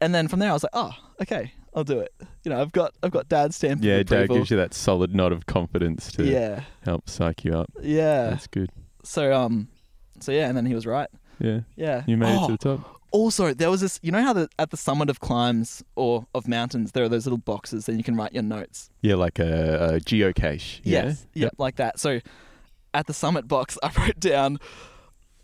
And 0.00 0.14
then 0.14 0.28
from 0.28 0.38
there, 0.40 0.50
I 0.50 0.52
was 0.52 0.62
like, 0.62 0.70
"Oh, 0.74 0.92
okay, 1.22 1.52
I'll 1.74 1.84
do 1.84 2.00
it." 2.00 2.12
You 2.44 2.50
know, 2.50 2.60
I've 2.60 2.72
got 2.72 2.94
I've 3.02 3.10
got 3.10 3.28
dad's 3.28 3.56
stamp. 3.56 3.82
Yeah, 3.82 4.02
Dad 4.02 4.28
gives 4.28 4.50
you 4.50 4.56
that 4.58 4.72
solid 4.74 5.14
nod 5.14 5.32
of 5.32 5.46
confidence 5.46 6.12
to 6.12 6.24
Yeah, 6.24 6.62
help 6.84 7.08
psych 7.08 7.44
you 7.44 7.52
up. 7.54 7.70
yeah. 7.82 8.30
That's 8.30 8.46
good. 8.46 8.70
So 9.02 9.32
um, 9.32 9.68
so 10.20 10.32
yeah, 10.32 10.48
and 10.48 10.56
then 10.56 10.66
he 10.66 10.74
was 10.74 10.86
right. 10.86 11.08
Yeah. 11.38 11.60
Yeah. 11.76 12.02
You 12.06 12.16
made 12.16 12.34
it 12.34 12.38
Oh, 12.40 12.46
to 12.48 12.56
the 12.56 12.68
oh, 12.70 12.76
top. 12.76 13.00
Also, 13.12 13.54
there 13.54 13.70
was 13.70 13.80
this. 13.80 13.98
You 14.02 14.12
know 14.12 14.22
how 14.22 14.32
the, 14.32 14.48
at 14.58 14.70
the 14.70 14.76
summit 14.76 15.08
of 15.08 15.20
climbs 15.20 15.82
or 15.94 16.26
of 16.34 16.46
mountains, 16.48 16.92
there 16.92 17.04
are 17.04 17.08
those 17.08 17.24
little 17.24 17.38
boxes, 17.38 17.88
and 17.88 17.96
you 17.98 18.04
can 18.04 18.16
write 18.16 18.34
your 18.34 18.42
notes. 18.42 18.90
Yeah, 19.00 19.14
like 19.14 19.38
a, 19.38 19.94
a 19.94 20.00
geocache. 20.00 20.80
Yeah? 20.82 21.04
Yes. 21.04 21.26
Yep, 21.34 21.54
like 21.58 21.76
that. 21.76 21.98
So 21.98 22.20
at 22.92 23.06
the 23.06 23.14
summit 23.14 23.46
box, 23.48 23.78
I 23.82 23.90
wrote 23.98 24.18
down, 24.20 24.58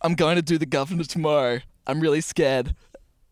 I'm 0.03 0.15
going 0.15 0.37
to 0.37 0.43
do 0.43 0.59
the 0.59 0.67
governor 0.67 1.05
tomorrow. 1.05 1.61
I'm 1.87 2.01
really 2.01 2.21
scared. 2.21 2.75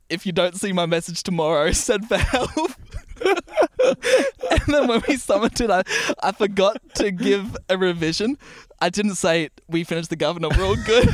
If 0.08 0.26
you 0.26 0.32
don't 0.32 0.56
see 0.56 0.72
my 0.72 0.86
message 0.86 1.22
tomorrow, 1.22 1.70
send 1.72 2.08
for 2.08 2.16
help. 2.18 2.72
and 3.24 4.66
then 4.68 4.88
when 4.88 5.02
we 5.06 5.16
summited, 5.16 5.70
I, 5.70 5.82
I 6.26 6.32
forgot 6.32 6.78
to 6.94 7.10
give 7.10 7.56
a 7.68 7.76
revision. 7.76 8.38
I 8.80 8.88
didn't 8.88 9.16
say, 9.16 9.50
we 9.68 9.84
finished 9.84 10.10
the 10.10 10.16
governor, 10.16 10.48
we're 10.56 10.64
all 10.64 10.76
good. 10.76 11.08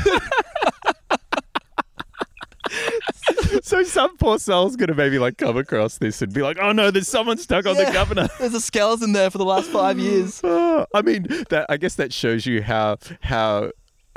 so 3.62 3.82
some 3.84 4.16
poor 4.16 4.38
soul's 4.38 4.76
gonna 4.76 4.94
maybe 4.94 5.18
like 5.18 5.38
come 5.38 5.56
across 5.56 5.98
this 5.98 6.22
and 6.22 6.32
be 6.32 6.42
like, 6.42 6.58
"Oh 6.60 6.72
no, 6.72 6.90
there's 6.90 7.08
someone 7.08 7.38
stuck 7.38 7.66
on 7.66 7.76
Yeah. 7.76 7.84
the 7.86 7.92
governor." 7.92 8.28
There's 8.38 8.54
a 8.54 8.60
skeleton 8.60 9.12
there 9.12 9.30
for 9.30 9.38
the 9.38 9.44
last 9.44 9.68
five 9.70 9.98
years. 9.98 10.40
I 10.44 11.02
mean, 11.04 11.26
that 11.50 11.66
I 11.68 11.76
guess 11.76 11.94
that 11.96 12.12
shows 12.12 12.46
you 12.46 12.62
how 12.62 12.96
how 13.22 13.70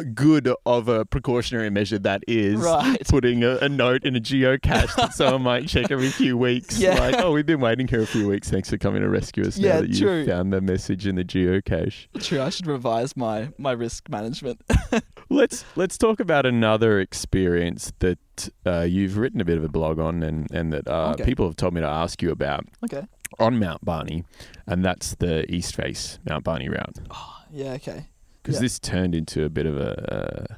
good 0.03 0.51
of 0.65 0.87
a 0.87 1.05
precautionary 1.05 1.69
measure 1.69 1.99
that 1.99 2.23
is. 2.27 2.59
Right. 2.59 2.97
Putting 3.07 3.43
a, 3.43 3.57
a 3.57 3.69
note 3.69 4.03
in 4.03 4.15
a 4.15 4.19
geocache 4.19 4.95
that 4.95 5.13
someone 5.13 5.41
might 5.43 5.67
check 5.67 5.91
every 5.91 6.09
few 6.09 6.37
weeks. 6.37 6.79
Yeah. 6.89 6.97
Like, 6.99 7.15
oh, 7.17 7.31
we've 7.33 7.45
been 7.45 7.59
waiting 7.59 7.87
here 7.87 8.01
a 8.01 8.05
few 8.07 8.27
weeks. 8.27 8.49
Thanks 8.49 8.69
for 8.69 8.77
coming 8.77 9.01
to 9.01 9.09
rescue 9.09 9.45
us. 9.45 9.57
Yeah, 9.57 9.75
now 9.75 9.81
that 9.81 9.97
true. 9.97 10.19
you 10.19 10.25
found 10.25 10.53
the 10.53 10.61
message 10.61 11.05
in 11.05 11.15
the 11.15 11.25
geocache. 11.25 12.07
True, 12.21 12.41
I 12.41 12.49
should 12.49 12.67
revise 12.67 13.17
my, 13.17 13.49
my 13.57 13.71
risk 13.73 14.07
management. 14.09 14.61
Let's 15.31 15.63
let's 15.75 15.95
talk 15.95 16.19
about 16.19 16.47
another 16.47 16.99
experience 16.99 17.93
that 17.99 18.49
uh, 18.65 18.81
you've 18.81 19.15
written 19.17 19.39
a 19.39 19.45
bit 19.45 19.57
of 19.59 19.63
a 19.63 19.67
blog 19.69 19.99
on, 19.99 20.23
and 20.23 20.49
and 20.51 20.73
that 20.73 20.87
uh, 20.87 21.11
Okay. 21.11 21.23
people 21.23 21.45
have 21.45 21.55
told 21.55 21.75
me 21.75 21.81
to 21.81 21.87
ask 21.87 22.21
you 22.23 22.31
about 22.31 22.65
okay. 22.83 23.05
on 23.37 23.59
Mount 23.59 23.85
Barney, 23.85 24.23
and 24.65 24.83
that's 24.83 25.13
the 25.15 25.45
East 25.53 25.75
Face 25.75 26.17
Mount 26.27 26.43
Barney 26.43 26.67
route. 26.67 26.97
Oh, 27.11 27.37
Yeah, 27.51 27.73
okay. 27.73 28.07
Because 28.41 28.55
Yeah. 28.55 28.61
this 28.61 28.79
turned 28.79 29.13
into 29.15 29.43
a 29.43 29.49
bit 29.49 29.65
of 29.65 29.77
a 29.77 30.13
uh, 30.51 30.55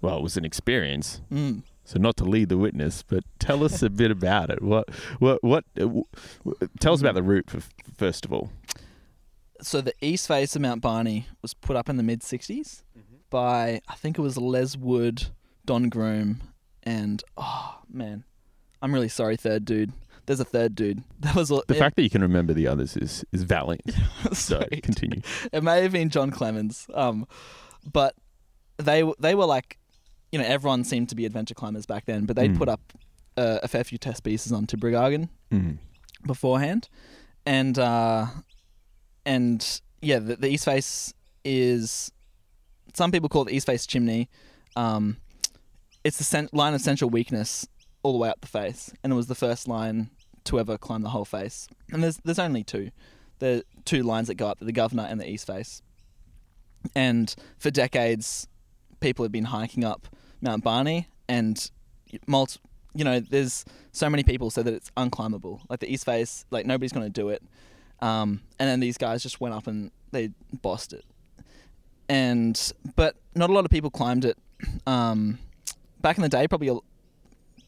well, 0.00 0.18
it 0.18 0.22
was 0.22 0.36
an 0.36 0.44
experience. 0.44 1.20
Mm. 1.32 1.62
So 1.84 1.98
not 2.00 2.16
to 2.18 2.24
lead 2.24 2.48
the 2.48 2.58
witness, 2.58 3.02
but 3.02 3.22
tell 3.38 3.62
us 3.64 3.80
a 3.82 3.88
bit 3.90 4.10
about 4.10 4.50
it. 4.50 4.62
What 4.62 4.88
what 5.18 5.42
what? 5.44 5.64
Uh, 5.76 5.82
w- 5.82 6.04
w- 6.44 6.68
tell 6.80 6.92
us 6.94 7.00
about 7.00 7.14
the 7.14 7.22
route 7.22 7.48
for, 7.50 7.60
first 7.96 8.24
of 8.24 8.32
all. 8.32 8.50
so 9.62 9.80
the 9.80 9.94
east 10.00 10.26
face 10.28 10.54
of 10.56 10.62
Mount 10.62 10.82
Barney 10.82 11.26
was 11.42 11.54
put 11.54 11.76
up 11.76 11.88
in 11.88 11.96
the 11.96 12.02
mid 12.02 12.20
60s 12.20 12.82
by 13.30 13.80
I 13.88 13.94
think 13.94 14.18
it 14.18 14.22
was 14.22 14.36
Les 14.36 14.76
Wood, 14.76 15.28
Don 15.64 15.88
Groom, 15.88 16.40
and 16.82 17.22
oh 17.36 17.78
man, 17.88 18.24
I'm 18.82 18.92
really 18.92 19.08
sorry, 19.08 19.36
third 19.36 19.64
dude. 19.64 19.92
There's 20.26 20.40
a 20.40 20.44
third 20.44 20.74
dude. 20.74 21.02
That 21.20 21.34
was 21.34 21.50
all. 21.50 21.62
The 21.66 21.74
it, 21.74 21.78
fact 21.78 21.96
that 21.96 22.02
you 22.02 22.10
can 22.10 22.22
remember 22.22 22.52
the 22.52 22.66
others 22.66 22.96
is 22.96 23.24
is 23.32 23.42
valiant. 23.44 23.90
So 24.32 24.64
continue. 24.82 25.22
it 25.52 25.62
may 25.62 25.82
have 25.82 25.92
been 25.92 26.10
John 26.10 26.30
Clemens, 26.30 26.86
um, 26.94 27.26
but 27.90 28.14
they 28.78 29.02
they 29.18 29.34
were 29.34 29.46
like, 29.46 29.78
you 30.32 30.38
know, 30.38 30.44
everyone 30.44 30.84
seemed 30.84 31.08
to 31.10 31.14
be 31.14 31.24
adventure 31.26 31.54
climbers 31.54 31.86
back 31.86 32.04
then, 32.06 32.26
but 32.26 32.36
they'd 32.36 32.52
Mm. 32.54 32.58
put 32.58 32.68
up 32.68 32.92
uh, 33.36 33.58
a 33.62 33.68
fair 33.68 33.84
few 33.84 33.98
test 33.98 34.24
pieces 34.24 34.52
on 34.52 34.66
Tibrogargan 34.66 35.28
Mm. 35.52 35.78
beforehand, 36.26 36.88
and 37.46 37.78
uh, 37.78 38.26
and 39.24 39.80
yeah, 40.02 40.18
the, 40.18 40.36
the 40.36 40.48
east 40.48 40.64
face 40.64 41.14
is 41.44 42.10
some 42.94 43.12
people 43.12 43.28
call 43.28 43.42
it 43.42 43.46
the 43.46 43.56
east 43.56 43.66
face 43.66 43.86
chimney. 43.86 44.28
Um, 44.74 45.16
it's 46.04 46.18
the 46.18 46.24
cent- 46.24 46.52
line 46.54 46.74
of 46.74 46.80
central 46.80 47.10
weakness 47.10 47.66
all 48.02 48.12
the 48.12 48.18
way 48.18 48.28
up 48.28 48.40
the 48.40 48.46
face, 48.46 48.92
and 49.02 49.12
it 49.12 49.16
was 49.16 49.26
the 49.26 49.34
first 49.34 49.66
line 49.68 50.10
to 50.46 50.58
ever 50.58 50.78
climb 50.78 51.02
the 51.02 51.10
whole 51.10 51.24
face. 51.24 51.68
And 51.92 52.02
there's 52.02 52.18
there's 52.24 52.38
only 52.38 52.64
two, 52.64 52.90
the 53.38 53.64
two 53.84 54.02
lines 54.02 54.28
that 54.28 54.34
go 54.34 54.48
up, 54.48 54.58
the 54.60 54.72
governor 54.72 55.04
and 55.04 55.20
the 55.20 55.28
east 55.28 55.46
face. 55.46 55.82
And 56.94 57.34
for 57.58 57.70
decades, 57.70 58.48
people 59.00 59.24
have 59.24 59.32
been 59.32 59.44
hiking 59.44 59.84
up 59.84 60.08
Mount 60.40 60.62
Barney, 60.62 61.08
and 61.28 61.70
multi- 62.26 62.60
you 62.94 63.04
know, 63.04 63.20
there's 63.20 63.64
so 63.92 64.08
many 64.08 64.22
people 64.22 64.50
said 64.50 64.64
that 64.64 64.74
it's 64.74 64.90
unclimbable. 64.96 65.60
Like 65.68 65.80
the 65.80 65.92
east 65.92 66.04
face, 66.04 66.44
like 66.50 66.66
nobody's 66.66 66.92
going 66.92 67.06
to 67.06 67.10
do 67.10 67.28
it. 67.28 67.42
Um, 68.00 68.40
and 68.58 68.68
then 68.68 68.80
these 68.80 68.98
guys 68.98 69.22
just 69.22 69.40
went 69.40 69.54
up 69.54 69.66
and 69.66 69.90
they 70.12 70.30
bossed 70.52 70.92
it. 70.92 71.04
And 72.08 72.72
but 72.94 73.16
not 73.34 73.50
a 73.50 73.52
lot 73.52 73.64
of 73.64 73.70
people 73.70 73.90
climbed 73.90 74.24
it. 74.24 74.38
Um, 74.86 75.38
back 76.00 76.16
in 76.16 76.22
the 76.22 76.28
day, 76.28 76.46
probably 76.46 76.70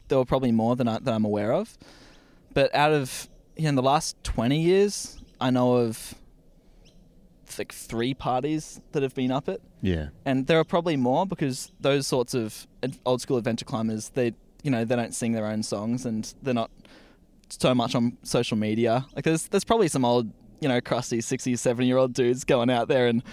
there 0.07 0.17
were 0.17 0.25
probably 0.25 0.51
more 0.51 0.75
than 0.75 0.87
I, 0.87 0.99
that 0.99 1.13
I'm 1.13 1.25
aware 1.25 1.53
of. 1.53 1.77
But 2.53 2.73
out 2.73 2.91
of 2.91 3.29
you 3.55 3.63
know, 3.63 3.69
in 3.69 3.75
the 3.75 3.81
last 3.81 4.21
20 4.23 4.59
years, 4.59 5.17
I 5.39 5.49
know 5.49 5.75
of 5.75 6.15
like 7.57 7.73
three 7.73 8.13
parties 8.13 8.79
that 8.93 9.03
have 9.03 9.13
been 9.13 9.31
up 9.31 9.49
it. 9.49 9.61
Yeah. 9.81 10.09
and 10.25 10.47
there 10.47 10.59
are 10.59 10.63
probably 10.65 10.97
more 10.97 11.25
because 11.25 11.71
those 11.79 12.05
sorts 12.05 12.33
of 12.33 12.67
old 13.05 13.21
school 13.21 13.37
adventure 13.37 13.63
climbers 13.63 14.09
they 14.09 14.33
you 14.61 14.69
know 14.71 14.83
they 14.83 14.95
don't 14.95 15.15
sing 15.15 15.31
their 15.31 15.45
own 15.45 15.63
songs 15.63 16.05
and 16.05 16.33
they're 16.41 16.53
not 16.53 16.69
so 17.49 17.73
much 17.73 17.95
on 17.95 18.17
social 18.23 18.57
media. 18.57 19.05
Like 19.15 19.23
there's 19.25 19.47
there's 19.47 19.63
probably 19.63 19.87
some 19.87 20.05
old 20.05 20.31
you 20.61 20.67
know 20.67 20.81
crusty 20.81 21.21
60 21.21 21.55
70 21.55 21.87
year 21.87 21.97
old 21.97 22.13
dudes 22.13 22.43
going 22.43 22.69
out 22.69 22.87
there 22.87 23.07
and 23.07 23.23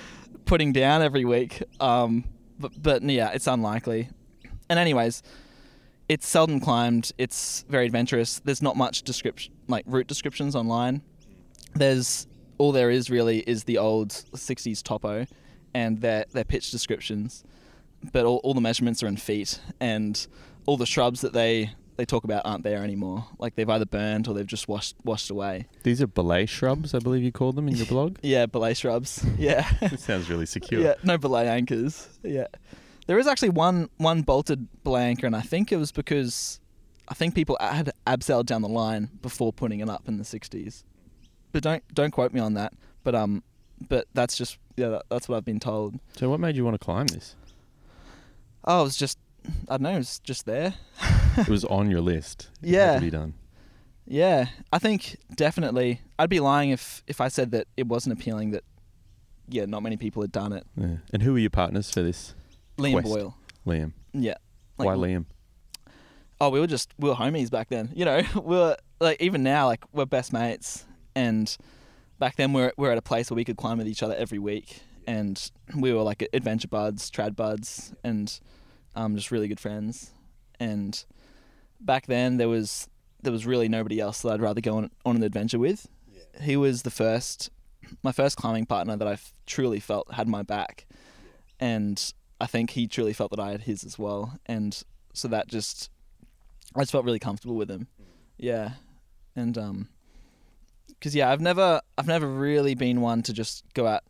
putting 0.44 0.72
down 0.72 1.02
every 1.02 1.24
week. 1.24 1.62
Um 1.80 2.24
but 2.58 2.80
but 2.80 3.02
yeah 3.02 3.30
it's 3.32 3.46
unlikely. 3.46 4.08
And 4.68 4.78
anyways 4.78 5.22
it's 6.08 6.26
seldom 6.28 6.60
climbed 6.60 7.12
it's 7.18 7.64
very 7.68 7.86
adventurous 7.86 8.40
there's 8.44 8.62
not 8.62 8.76
much 8.76 9.02
description 9.02 9.52
like 9.68 9.84
route 9.86 10.06
descriptions 10.06 10.54
online 10.54 11.02
there's 11.74 12.26
all 12.58 12.72
there 12.72 12.90
is 12.90 13.10
really 13.10 13.40
is 13.40 13.64
the 13.64 13.78
old 13.78 14.10
60s 14.10 14.82
topo 14.82 15.26
and 15.74 16.00
their 16.00 16.24
their 16.32 16.44
pitch 16.44 16.70
descriptions 16.70 17.44
but 18.12 18.24
all, 18.24 18.40
all 18.44 18.54
the 18.54 18.60
measurements 18.60 19.02
are 19.02 19.06
in 19.06 19.16
feet, 19.16 19.60
and 19.80 20.26
all 20.66 20.76
the 20.76 20.86
shrubs 20.86 21.20
that 21.20 21.32
they 21.32 21.72
they 21.96 22.04
talk 22.04 22.24
about 22.24 22.42
aren't 22.44 22.62
there 22.62 22.84
anymore. 22.84 23.26
Like 23.38 23.54
they've 23.54 23.68
either 23.68 23.86
burned 23.86 24.28
or 24.28 24.34
they've 24.34 24.46
just 24.46 24.68
washed 24.68 24.96
washed 25.04 25.30
away. 25.30 25.66
These 25.82 26.02
are 26.02 26.06
belay 26.06 26.46
shrubs, 26.46 26.94
I 26.94 26.98
believe 26.98 27.22
you 27.22 27.32
call 27.32 27.52
them 27.52 27.68
in 27.68 27.76
your 27.76 27.86
blog. 27.86 28.18
Yeah, 28.22 28.46
belay 28.46 28.74
shrubs. 28.74 29.24
Yeah. 29.38 29.66
it 29.80 30.00
sounds 30.00 30.28
really 30.28 30.46
secure. 30.46 30.82
Yeah, 30.82 30.94
no 31.02 31.16
belay 31.18 31.48
anchors. 31.48 32.08
Yeah, 32.22 32.46
there 33.06 33.18
is 33.18 33.26
actually 33.26 33.50
one 33.50 33.88
one 33.96 34.22
bolted 34.22 34.68
anchor, 34.86 35.26
and 35.26 35.36
I 35.36 35.40
think 35.42 35.72
it 35.72 35.76
was 35.76 35.92
because 35.92 36.60
I 37.08 37.14
think 37.14 37.34
people 37.34 37.56
had 37.60 37.92
abseiled 38.06 38.46
down 38.46 38.62
the 38.62 38.68
line 38.68 39.10
before 39.22 39.52
putting 39.52 39.80
it 39.80 39.88
up 39.88 40.08
in 40.08 40.18
the 40.18 40.24
'60s. 40.24 40.84
But 41.52 41.62
don't 41.62 41.82
don't 41.94 42.10
quote 42.10 42.32
me 42.32 42.40
on 42.40 42.54
that. 42.54 42.72
But 43.04 43.14
um, 43.14 43.42
but 43.88 44.06
that's 44.14 44.36
just 44.36 44.58
yeah, 44.76 44.88
that, 44.88 45.02
that's 45.08 45.28
what 45.28 45.36
I've 45.36 45.44
been 45.44 45.60
told. 45.60 45.98
So 46.16 46.28
what 46.28 46.40
made 46.40 46.56
you 46.56 46.64
want 46.64 46.74
to 46.78 46.84
climb 46.84 47.06
this? 47.06 47.36
Oh, 48.64 48.80
it 48.80 48.84
was 48.84 48.96
just 48.96 49.18
I 49.68 49.74
don't 49.74 49.82
know, 49.82 49.90
it 49.94 49.98
was 49.98 50.18
just 50.20 50.44
there. 50.46 50.74
it 51.36 51.48
was 51.48 51.64
on 51.66 51.90
your 51.90 52.00
list. 52.00 52.50
It 52.62 52.70
Yeah. 52.70 52.94
to 52.96 53.00
be 53.00 53.10
done. 53.10 53.34
Yeah, 54.08 54.46
I 54.72 54.78
think 54.78 55.16
definitely. 55.34 56.00
I'd 56.18 56.30
be 56.30 56.40
lying 56.40 56.70
if 56.70 57.02
if 57.06 57.20
I 57.20 57.28
said 57.28 57.50
that 57.52 57.66
it 57.76 57.86
wasn't 57.86 58.18
appealing. 58.18 58.50
That 58.52 58.64
yeah, 59.48 59.64
not 59.66 59.82
many 59.82 59.96
people 59.96 60.22
had 60.22 60.32
done 60.32 60.52
it. 60.52 60.66
Yeah. 60.76 60.96
And 61.12 61.22
who 61.22 61.32
were 61.32 61.38
your 61.38 61.50
partners 61.50 61.90
for 61.90 62.02
this? 62.02 62.34
Liam 62.78 62.92
Quest. 62.92 63.08
Boyle. 63.08 63.36
Liam. 63.66 63.92
Yeah. 64.12 64.34
Why 64.76 64.94
Liam? 64.94 65.24
Oh, 66.40 66.50
we 66.50 66.60
were 66.60 66.66
just 66.66 66.92
we 66.98 67.08
were 67.08 67.14
homies 67.14 67.50
back 67.50 67.68
then. 67.68 67.90
You 67.94 68.04
know, 68.04 68.22
we 68.34 68.56
were 68.56 68.76
like 69.00 69.20
even 69.20 69.42
now 69.42 69.66
like 69.66 69.84
we're 69.92 70.04
best 70.06 70.32
mates, 70.32 70.84
and 71.14 71.54
back 72.18 72.36
then 72.36 72.52
we 72.52 72.62
we're 72.62 72.72
we 72.76 72.86
we're 72.86 72.92
at 72.92 72.98
a 72.98 73.02
place 73.02 73.30
where 73.30 73.36
we 73.36 73.44
could 73.44 73.56
climb 73.56 73.78
with 73.78 73.88
each 73.88 74.02
other 74.02 74.14
every 74.14 74.38
week, 74.38 74.80
and 75.06 75.50
we 75.76 75.92
were 75.92 76.02
like 76.02 76.28
adventure 76.32 76.68
buds, 76.68 77.10
trad 77.10 77.34
buds, 77.36 77.94
and 78.04 78.38
um, 78.94 79.16
just 79.16 79.30
really 79.30 79.48
good 79.48 79.60
friends. 79.60 80.12
And 80.60 81.02
back 81.80 82.06
then 82.06 82.36
there 82.36 82.48
was 82.48 82.88
there 83.22 83.32
was 83.32 83.46
really 83.46 83.68
nobody 83.68 83.98
else 84.00 84.22
that 84.22 84.32
I'd 84.32 84.40
rather 84.40 84.60
go 84.60 84.76
on 84.76 84.90
on 85.04 85.16
an 85.16 85.22
adventure 85.22 85.58
with. 85.58 85.88
He 86.42 86.56
was 86.56 86.82
the 86.82 86.90
first, 86.90 87.48
my 88.02 88.12
first 88.12 88.36
climbing 88.36 88.66
partner 88.66 88.94
that 88.94 89.08
I 89.08 89.12
f- 89.12 89.32
truly 89.46 89.80
felt 89.80 90.12
had 90.12 90.28
my 90.28 90.42
back, 90.42 90.84
and 91.58 92.12
I 92.40 92.46
think 92.46 92.70
he 92.70 92.86
truly 92.86 93.12
felt 93.12 93.30
that 93.30 93.40
I 93.40 93.52
had 93.52 93.62
his 93.62 93.84
as 93.84 93.98
well, 93.98 94.38
and 94.46 94.82
so 95.12 95.28
that 95.28 95.48
just 95.48 95.90
I 96.74 96.80
just 96.80 96.92
felt 96.92 97.04
really 97.04 97.18
comfortable 97.18 97.56
with 97.56 97.70
him. 97.70 97.88
Yeah, 98.36 98.72
and 99.34 99.56
um, 99.56 99.88
because 100.88 101.14
yeah, 101.14 101.30
I've 101.30 101.40
never 101.40 101.80
I've 101.96 102.06
never 102.06 102.26
really 102.26 102.74
been 102.74 103.00
one 103.00 103.22
to 103.22 103.32
just 103.32 103.64
go 103.74 103.86
out 103.86 104.02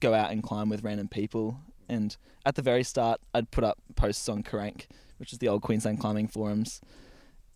go 0.00 0.14
out 0.14 0.30
and 0.30 0.42
climb 0.42 0.68
with 0.68 0.84
random 0.84 1.08
people. 1.08 1.58
And 1.88 2.16
at 2.46 2.54
the 2.54 2.62
very 2.62 2.84
start, 2.84 3.20
I'd 3.34 3.50
put 3.50 3.64
up 3.64 3.78
posts 3.96 4.28
on 4.28 4.42
Karank, 4.42 4.86
which 5.16 5.32
is 5.32 5.38
the 5.38 5.48
old 5.48 5.62
Queensland 5.62 6.00
climbing 6.00 6.28
forums, 6.28 6.80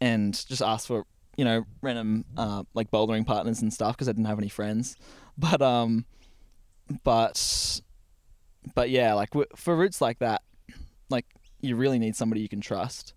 and 0.00 0.32
just 0.46 0.62
ask 0.62 0.86
for 0.86 1.04
you 1.36 1.44
know 1.44 1.64
random 1.82 2.24
uh, 2.36 2.64
like 2.74 2.90
bouldering 2.90 3.26
partners 3.26 3.62
and 3.62 3.72
stuff 3.72 3.96
because 3.96 4.08
I 4.08 4.12
didn't 4.12 4.26
have 4.26 4.38
any 4.38 4.48
friends. 4.48 4.96
But 5.36 5.60
um, 5.62 6.04
but 7.02 7.80
but 8.74 8.90
yeah, 8.90 9.14
like 9.14 9.30
for 9.56 9.76
routes 9.76 10.00
like 10.00 10.18
that, 10.20 10.42
like 11.10 11.26
you 11.60 11.76
really 11.76 11.98
need 11.98 12.16
somebody 12.16 12.40
you 12.40 12.48
can 12.48 12.60
trust 12.60 13.14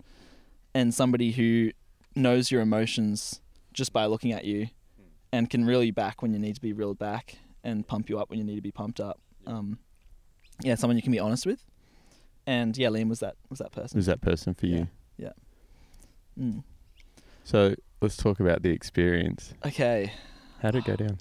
and 0.73 0.93
somebody 0.93 1.31
who 1.31 1.71
knows 2.15 2.51
your 2.51 2.61
emotions 2.61 3.41
just 3.73 3.93
by 3.93 4.05
looking 4.05 4.31
at 4.31 4.45
you 4.45 4.67
and 5.31 5.49
can 5.49 5.65
reel 5.65 5.83
you 5.83 5.93
back 5.93 6.21
when 6.21 6.33
you 6.33 6.39
need 6.39 6.55
to 6.55 6.61
be 6.61 6.73
reeled 6.73 6.97
back 6.97 7.37
and 7.63 7.87
pump 7.87 8.09
you 8.09 8.19
up 8.19 8.29
when 8.29 8.39
you 8.39 8.45
need 8.45 8.55
to 8.55 8.61
be 8.61 8.71
pumped 8.71 8.99
up. 8.99 9.19
Um, 9.45 9.79
yeah, 10.63 10.75
someone 10.75 10.95
you 10.95 11.03
can 11.03 11.11
be 11.11 11.19
honest 11.19 11.45
with. 11.45 11.63
And 12.45 12.77
yeah, 12.77 12.87
Liam 12.87 13.09
was 13.09 13.19
that 13.19 13.35
was 13.49 13.59
that 13.59 13.71
person. 13.71 13.97
Was 13.97 14.05
that 14.05 14.21
person 14.21 14.53
for 14.53 14.67
you? 14.67 14.87
Yeah. 15.17 15.33
Mm. 16.39 16.63
So 17.43 17.75
let's 18.01 18.17
talk 18.17 18.39
about 18.39 18.63
the 18.63 18.69
experience. 18.69 19.53
Okay, 19.65 20.11
How 20.61 20.71
did 20.71 20.79
it 20.79 20.85
go 20.85 20.95
down? 20.95 21.17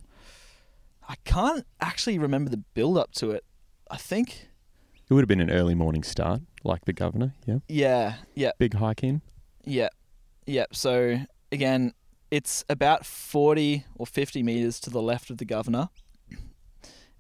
I 1.09 1.15
can't 1.25 1.67
actually 1.81 2.19
remember 2.19 2.51
the 2.51 2.57
build 2.75 2.99
up 2.99 3.13
to 3.15 3.31
it. 3.31 3.45
I 3.91 3.97
think 3.97 4.49
It 5.09 5.15
would 5.15 5.21
have 5.23 5.29
been 5.29 5.41
an 5.41 5.51
early 5.51 5.75
morning 5.75 6.03
start, 6.03 6.41
like 6.65 6.85
the 6.85 6.93
governor. 6.93 7.35
Yeah. 7.47 7.59
yeah, 7.69 8.15
yeah, 8.35 8.51
Big 8.59 8.75
hike 8.75 9.03
in. 9.05 9.23
yeah, 9.65 9.89
yeah. 10.47 10.67
So 10.73 11.21
again, 11.53 11.93
it's 12.31 12.65
about 12.69 13.07
forty 13.07 13.85
or 13.97 14.07
fifty 14.07 14.43
meters 14.43 14.81
to 14.81 14.91
the 14.91 15.03
left 15.03 15.31
of 15.31 15.39
the 15.39 15.45
governor. 15.45 15.89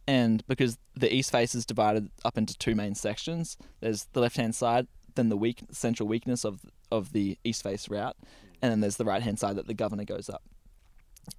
And 0.08 0.46
because 0.46 0.78
the 0.94 1.12
east 1.12 1.32
face 1.32 1.54
is 1.54 1.66
divided 1.66 2.10
up 2.24 2.38
into 2.38 2.56
two 2.56 2.74
main 2.76 2.94
sections, 2.94 3.56
there's 3.80 4.04
the 4.12 4.20
left 4.20 4.36
hand 4.36 4.54
side, 4.54 4.86
then 5.16 5.28
the 5.30 5.36
weak 5.36 5.62
central 5.72 6.08
weakness 6.08 6.44
of 6.44 6.60
of 6.92 7.12
the 7.12 7.36
east 7.42 7.62
face 7.64 7.88
route, 7.88 8.16
and 8.62 8.70
then 8.70 8.80
there's 8.80 8.96
the 8.96 9.04
right 9.04 9.22
hand 9.22 9.38
side 9.40 9.56
that 9.56 9.66
the 9.66 9.74
governor 9.74 10.04
goes 10.04 10.28
up. 10.30 10.42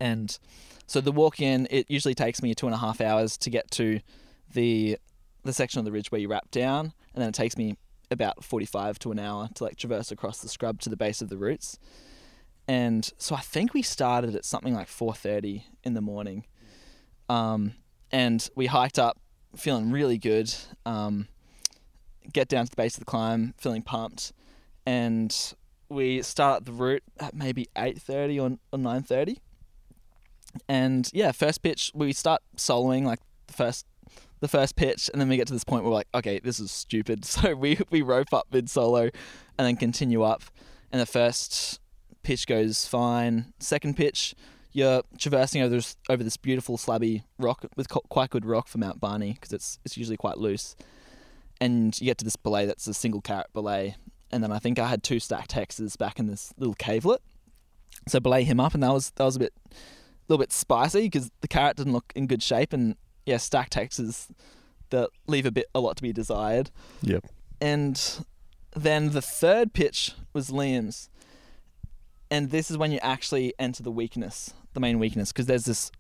And 0.02 0.38
so 0.86 1.00
the 1.00 1.14
walk 1.14 1.40
in, 1.40 1.66
it 1.72 1.90
usually 1.90 2.14
takes 2.14 2.42
me 2.42 2.54
two 2.54 2.66
and 2.68 2.76
a 2.76 2.80
half 2.80 3.00
hours 3.00 3.38
to 3.38 3.50
get 3.50 3.72
to 3.72 4.02
the 4.54 4.98
the 5.48 5.54
section 5.54 5.80
of 5.80 5.86
the 5.86 5.92
ridge 5.92 6.12
where 6.12 6.22
you 6.22 6.28
rap 6.28 6.52
down, 6.52 6.94
and 7.14 7.22
then 7.22 7.30
it 7.30 7.36
takes 7.36 7.58
me 7.58 7.78
about 8.12 8.44
forty 8.44 8.66
five 8.66 9.00
to 9.00 9.12
an 9.12 9.20
hour 9.20 9.50
to 9.56 9.64
like 9.64 9.78
traverse 9.78 10.12
across 10.12 10.40
the 10.40 10.48
scrub 10.48 10.80
to 10.82 10.90
the 10.90 10.98
base 10.98 11.22
of 11.22 11.30
the 11.30 11.38
routes. 11.38 11.80
And 12.68 13.10
so 13.18 13.34
I 13.36 13.40
think 13.40 13.74
we 13.74 13.82
started 13.82 14.36
at 14.36 14.46
something 14.46 14.74
like 14.74 14.88
four 14.88 15.14
thirty 15.14 15.66
in 15.84 15.94
the 15.94 16.02
morning. 16.02 16.46
Um, 17.30 17.74
and 18.12 18.50
we 18.56 18.68
hiked 18.68 19.00
up 19.00 19.18
feeling 19.56 19.92
really 19.92 20.18
good. 20.18 20.54
Um, 20.86 21.28
get 22.32 22.48
down 22.48 22.66
to 22.66 22.70
the 22.70 22.76
base 22.76 22.96
of 22.96 23.00
the 23.00 23.06
climb, 23.06 23.54
feeling 23.58 23.82
pumped, 23.82 24.34
and 24.86 25.36
we 25.90 26.22
start 26.22 26.66
the 26.66 26.74
route 26.74 27.04
at 27.20 27.34
maybe 27.34 27.68
eight 27.78 28.02
thirty 28.02 28.40
or, 28.40 28.58
or 28.72 28.80
nine 28.80 29.04
thirty. 29.04 29.40
And 30.68 31.10
yeah, 31.14 31.32
first 31.32 31.62
pitch 31.62 31.92
we 31.94 32.14
start 32.14 32.42
soloing 32.56 33.04
like 33.04 33.20
the 33.48 33.54
first 33.54 33.86
the 34.40 34.48
first 34.48 34.76
pitch, 34.76 35.10
and 35.12 35.20
then 35.20 35.30
we 35.30 35.38
get 35.38 35.48
to 35.48 35.54
this 35.54 35.64
point 35.64 35.84
where 35.84 35.92
we're 35.92 35.98
like, 35.98 36.08
okay, 36.14 36.40
this 36.40 36.60
is 36.60 36.72
stupid. 36.72 37.26
So 37.38 37.56
we 37.56 37.80
we 37.90 38.02
rope 38.02 38.34
up 38.34 38.48
mid 38.52 38.70
solo, 38.70 39.04
and 39.58 39.68
then 39.68 39.76
continue 39.76 40.24
up. 40.24 40.44
And 40.92 41.02
the 41.02 41.06
first 41.06 41.80
pitch 42.24 42.48
goes 42.48 42.88
fine. 42.88 43.54
Second 43.60 43.96
pitch, 43.96 44.34
you're 44.72 45.02
traversing 45.18 45.62
over 45.62 45.76
this 45.76 45.96
over 46.10 46.24
this 46.24 46.38
beautiful 46.38 46.78
slabby 46.78 47.24
rock 47.38 47.66
with 47.76 47.90
co- 47.90 48.04
quite 48.10 48.30
good 48.30 48.46
rock 48.46 48.68
for 48.68 48.78
Mount 48.78 49.00
Barney 49.00 49.34
because 49.34 49.54
it's 49.54 49.80
it's 49.86 49.98
usually 49.98 50.18
quite 50.18 50.38
loose. 50.38 50.76
And 51.60 52.00
you 52.00 52.06
get 52.06 52.18
to 52.20 52.26
this 52.26 52.36
belay 52.36 52.66
that's 52.66 52.86
a 52.88 52.94
single 52.94 53.22
carrot 53.22 53.52
belay, 53.54 53.96
and 54.32 54.44
then 54.44 54.52
I 54.52 54.60
think 54.60 54.78
I 54.78 54.88
had 54.88 55.04
two 55.04 55.20
stacked 55.20 55.52
hexes 55.52 55.98
back 55.98 56.20
in 56.20 56.28
this 56.28 56.54
little 56.58 56.76
cavelet. 56.76 57.22
So 58.08 58.20
belay 58.20 58.44
him 58.44 58.60
up, 58.60 58.74
and 58.74 58.84
that 58.84 58.94
was 58.94 59.12
that 59.12 59.24
was 59.24 59.36
a 59.36 59.40
bit 59.40 59.54
a 59.72 59.74
little 60.28 60.42
bit 60.42 60.52
spicy 60.52 61.02
because 61.04 61.32
the 61.42 61.48
carrot 61.48 61.78
didn't 61.78 61.94
look 61.94 62.12
in 62.16 62.28
good 62.28 62.44
shape, 62.44 62.74
and 62.74 62.96
yeah, 63.28 63.38
stacked 63.38 63.76
hexes 63.76 64.32
that 64.90 65.10
leave 65.28 65.46
a 65.46 65.52
bit 65.52 65.68
a 65.76 65.82
lot 65.82 65.98
to 65.98 66.02
be 66.02 66.14
desired. 66.14 66.72
Yep. 67.02 67.26
And 67.60 68.26
then 68.74 69.12
the 69.12 69.22
third 69.22 69.74
pitch 69.74 70.14
was 70.34 70.50
Liam's. 70.50 71.10
And 72.32 72.52
this 72.52 72.72
is 72.72 72.78
when 72.78 72.92
you 72.92 73.00
actually 73.02 73.54
enter 73.60 73.84
the 73.84 73.92
weakness, 73.92 74.54
the 74.74 74.80
main 74.80 74.98
weakness, 74.98 75.32
because 75.32 75.46
there's 75.46 75.66
this, 75.66 75.92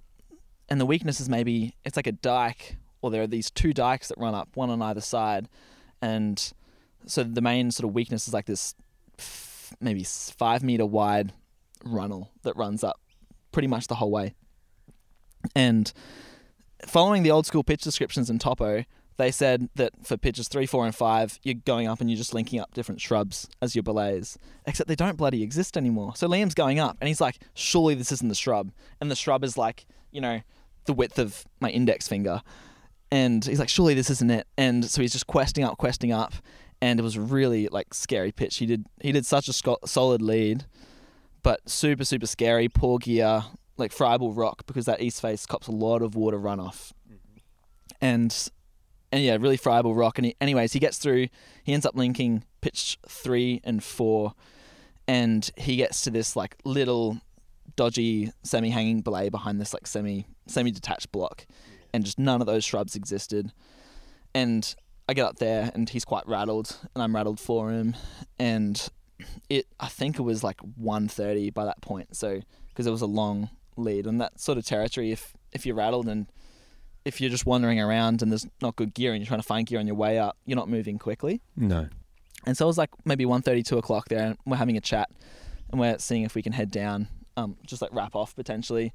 and 0.69 0.79
the 0.79 0.85
weakness 0.85 1.19
is 1.19 1.27
maybe, 1.27 1.75
it's 1.83 1.97
like 1.97 2.07
a 2.07 2.13
dike, 2.13 2.77
or 3.01 3.11
there 3.11 3.21
are 3.21 3.27
these 3.27 3.51
two 3.51 3.73
dikes 3.73 4.07
that 4.07 4.17
run 4.17 4.33
up, 4.33 4.49
one 4.55 4.69
on 4.69 4.81
either 4.81 5.01
side. 5.01 5.49
And 6.01 6.53
so 7.05 7.23
the 7.23 7.41
main 7.41 7.71
sort 7.71 7.89
of 7.89 7.93
weakness 7.93 8.27
is 8.27 8.33
like 8.33 8.45
this 8.45 8.73
maybe 9.81 10.05
five 10.05 10.63
meter 10.63 10.85
wide 10.85 11.33
runnel 11.83 12.31
that 12.43 12.55
runs 12.55 12.85
up 12.85 12.99
pretty 13.51 13.67
much 13.67 13.87
the 13.87 13.95
whole 13.95 14.11
way. 14.11 14.33
And 15.55 15.91
following 16.85 17.23
the 17.23 17.31
old 17.31 17.45
school 17.45 17.63
pitch 17.63 17.81
descriptions 17.81 18.29
in 18.29 18.39
Topo, 18.39 18.83
they 19.17 19.31
said 19.31 19.69
that 19.75 19.93
for 20.03 20.15
pitches 20.15 20.47
three, 20.47 20.67
four, 20.67 20.85
and 20.85 20.93
five, 20.93 21.39
you're 21.41 21.55
going 21.55 21.87
up 21.87 21.99
and 21.99 22.09
you're 22.09 22.17
just 22.17 22.33
linking 22.33 22.59
up 22.59 22.73
different 22.73 23.01
shrubs 23.01 23.49
as 23.61 23.75
your 23.75 23.83
belays. 23.83 24.37
Except 24.65 24.87
they 24.87 24.95
don't 24.95 25.17
bloody 25.17 25.41
exist 25.41 25.75
anymore. 25.75 26.15
So 26.15 26.27
Liam's 26.27 26.53
going 26.53 26.79
up 26.79 26.97
and 27.01 27.07
he's 27.07 27.21
like, 27.21 27.39
surely 27.55 27.95
this 27.95 28.11
isn't 28.11 28.29
the 28.29 28.35
shrub. 28.35 28.71
And 29.01 29.09
the 29.09 29.15
shrub 29.15 29.43
is 29.43 29.57
like, 29.57 29.85
you 30.11 30.21
know, 30.21 30.41
the 30.85 30.93
width 30.93 31.17
of 31.17 31.45
my 31.59 31.69
index 31.69 32.07
finger. 32.07 32.41
And 33.11 33.43
he's 33.43 33.59
like, 33.59 33.69
surely 33.69 33.93
this 33.93 34.09
isn't 34.09 34.29
it. 34.29 34.47
And 34.57 34.85
so 34.85 35.01
he's 35.01 35.13
just 35.13 35.27
questing 35.27 35.63
up, 35.63 35.77
questing 35.77 36.11
up. 36.11 36.33
And 36.79 36.99
it 36.99 37.03
was 37.03 37.17
really 37.17 37.67
like 37.69 37.93
scary 37.93 38.31
pitch. 38.31 38.57
He 38.57 38.67
did 38.67 38.85
he 39.01 39.11
did 39.11 39.25
such 39.25 39.47
a 39.47 39.53
sco- 39.53 39.79
solid 39.83 40.21
lead, 40.21 40.65
but 41.41 41.67
super 41.67 42.05
super 42.05 42.27
scary. 42.27 42.69
Poor 42.69 42.99
gear, 42.99 43.45
like 43.77 43.91
friable 43.91 44.33
rock 44.33 44.65
because 44.65 44.85
that 44.85 45.01
east 45.01 45.21
face 45.21 45.45
cops 45.45 45.67
a 45.67 45.71
lot 45.71 46.01
of 46.01 46.15
water 46.15 46.39
runoff. 46.39 46.91
Mm-hmm. 47.09 47.37
And 48.01 48.49
and 49.11 49.23
yeah, 49.23 49.37
really 49.39 49.57
friable 49.57 49.95
rock. 49.95 50.17
And 50.17 50.25
he, 50.25 50.35
anyways, 50.41 50.73
he 50.73 50.79
gets 50.79 50.97
through. 50.97 51.27
He 51.63 51.73
ends 51.73 51.85
up 51.85 51.95
linking 51.95 52.43
pitch 52.61 52.97
three 53.07 53.61
and 53.63 53.83
four, 53.83 54.33
and 55.07 55.49
he 55.57 55.77
gets 55.77 56.01
to 56.01 56.11
this 56.11 56.35
like 56.35 56.55
little 56.65 57.19
dodgy 57.75 58.31
semi-hanging 58.43 59.01
belay 59.01 59.29
behind 59.29 59.61
this 59.61 59.73
like 59.73 59.87
semi 59.87 60.25
semi-detached 60.47 61.11
block, 61.11 61.45
and 61.93 62.03
just 62.03 62.19
none 62.19 62.41
of 62.41 62.47
those 62.47 62.63
shrubs 62.63 62.95
existed. 62.95 63.51
And 64.35 64.75
I 65.09 65.13
get 65.13 65.25
up 65.25 65.37
there 65.37 65.71
and 65.73 65.89
he's 65.89 66.05
quite 66.05 66.27
rattled, 66.27 66.77
and 66.93 67.01
I'm 67.01 67.15
rattled 67.15 67.39
for 67.39 67.71
him, 67.71 67.95
and 68.37 68.89
it 69.49 69.67
I 69.79 69.87
think 69.87 70.19
it 70.19 70.23
was 70.23 70.43
like 70.43 70.57
1:30 70.79 71.53
by 71.53 71.65
that 71.65 71.81
point. 71.81 72.15
So 72.15 72.41
because 72.69 72.87
it 72.87 72.91
was 72.91 73.01
a 73.01 73.07
long 73.07 73.49
lead, 73.77 74.05
and 74.07 74.19
that 74.21 74.39
sort 74.39 74.57
of 74.57 74.65
territory, 74.65 75.11
if 75.11 75.33
if 75.51 75.65
you're 75.65 75.75
rattled 75.75 76.07
and 76.07 76.27
if 77.05 77.21
you're 77.21 77.29
just 77.29 77.45
wandering 77.45 77.79
around 77.79 78.21
and 78.21 78.29
there's 78.29 78.45
not 78.61 78.75
good 78.75 78.93
gear 78.93 79.13
and 79.13 79.21
you're 79.21 79.27
trying 79.27 79.39
to 79.39 79.47
find 79.47 79.65
gear 79.65 79.79
on 79.79 79.87
your 79.87 79.95
way 79.95 80.19
up, 80.19 80.37
you're 80.45 80.57
not 80.57 80.67
moving 80.67 80.99
quickly. 80.99 81.41
No. 81.55 81.87
And 82.45 82.57
so 82.57 82.65
it 82.65 82.67
was 82.67 82.77
like 82.77 82.89
maybe 83.05 83.23
1.30, 83.23 83.65
2 83.65 83.77
o'clock 83.77 84.09
there, 84.09 84.25
and 84.25 84.37
we're 84.45 84.57
having 84.57 84.75
a 84.75 84.81
chat, 84.81 85.09
and 85.71 85.79
we're 85.79 85.97
seeing 85.99 86.23
if 86.23 86.35
we 86.35 86.41
can 86.41 86.51
head 86.51 86.69
down, 86.69 87.07
um, 87.37 87.55
just 87.65 87.81
like 87.81 87.93
rap 87.93 88.13
off 88.13 88.35
potentially. 88.35 88.93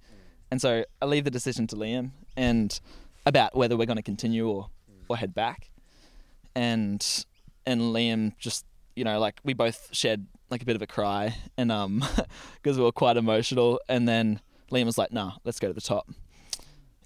And 0.50 0.60
so 0.60 0.84
I 1.00 1.06
leave 1.06 1.24
the 1.24 1.30
decision 1.30 1.66
to 1.68 1.76
Liam 1.76 2.10
and 2.36 2.78
about 3.24 3.56
whether 3.56 3.76
we're 3.76 3.86
going 3.86 3.96
to 3.96 4.02
continue 4.02 4.46
or, 4.48 4.68
or 5.08 5.16
head 5.16 5.34
back. 5.34 5.70
And 6.54 7.24
and 7.64 7.80
Liam 7.80 8.36
just 8.38 8.66
you 8.94 9.04
know 9.04 9.18
like 9.18 9.40
we 9.44 9.54
both 9.54 9.88
shed 9.92 10.26
like 10.50 10.60
a 10.60 10.66
bit 10.66 10.76
of 10.76 10.82
a 10.82 10.86
cry 10.86 11.34
and 11.56 11.72
um 11.72 12.04
because 12.56 12.76
we 12.76 12.84
were 12.84 12.92
quite 12.92 13.16
emotional. 13.16 13.80
And 13.88 14.06
then 14.06 14.40
Liam 14.72 14.86
was 14.86 14.98
like, 14.98 15.12
"Nah, 15.12 15.32
let's 15.44 15.60
go 15.60 15.68
to 15.68 15.74
the 15.74 15.80
top." 15.80 16.08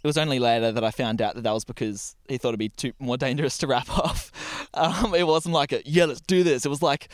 It 0.02 0.06
was 0.06 0.16
only 0.16 0.38
later 0.38 0.70
that 0.70 0.84
I 0.84 0.90
found 0.90 1.20
out 1.20 1.34
that 1.34 1.42
that 1.42 1.52
was 1.52 1.64
because 1.64 2.14
he 2.28 2.38
thought 2.38 2.50
it'd 2.50 2.58
be 2.60 2.68
too 2.68 2.92
more 2.98 3.16
dangerous 3.16 3.58
to 3.58 3.66
rap 3.66 3.90
off. 3.98 4.68
Um, 4.72 5.14
it 5.14 5.26
wasn't 5.26 5.54
like 5.54 5.72
a 5.72 5.82
yeah, 5.84 6.04
let's 6.04 6.20
do 6.20 6.42
this. 6.42 6.64
It 6.64 6.68
was 6.68 6.82
like 6.82 7.08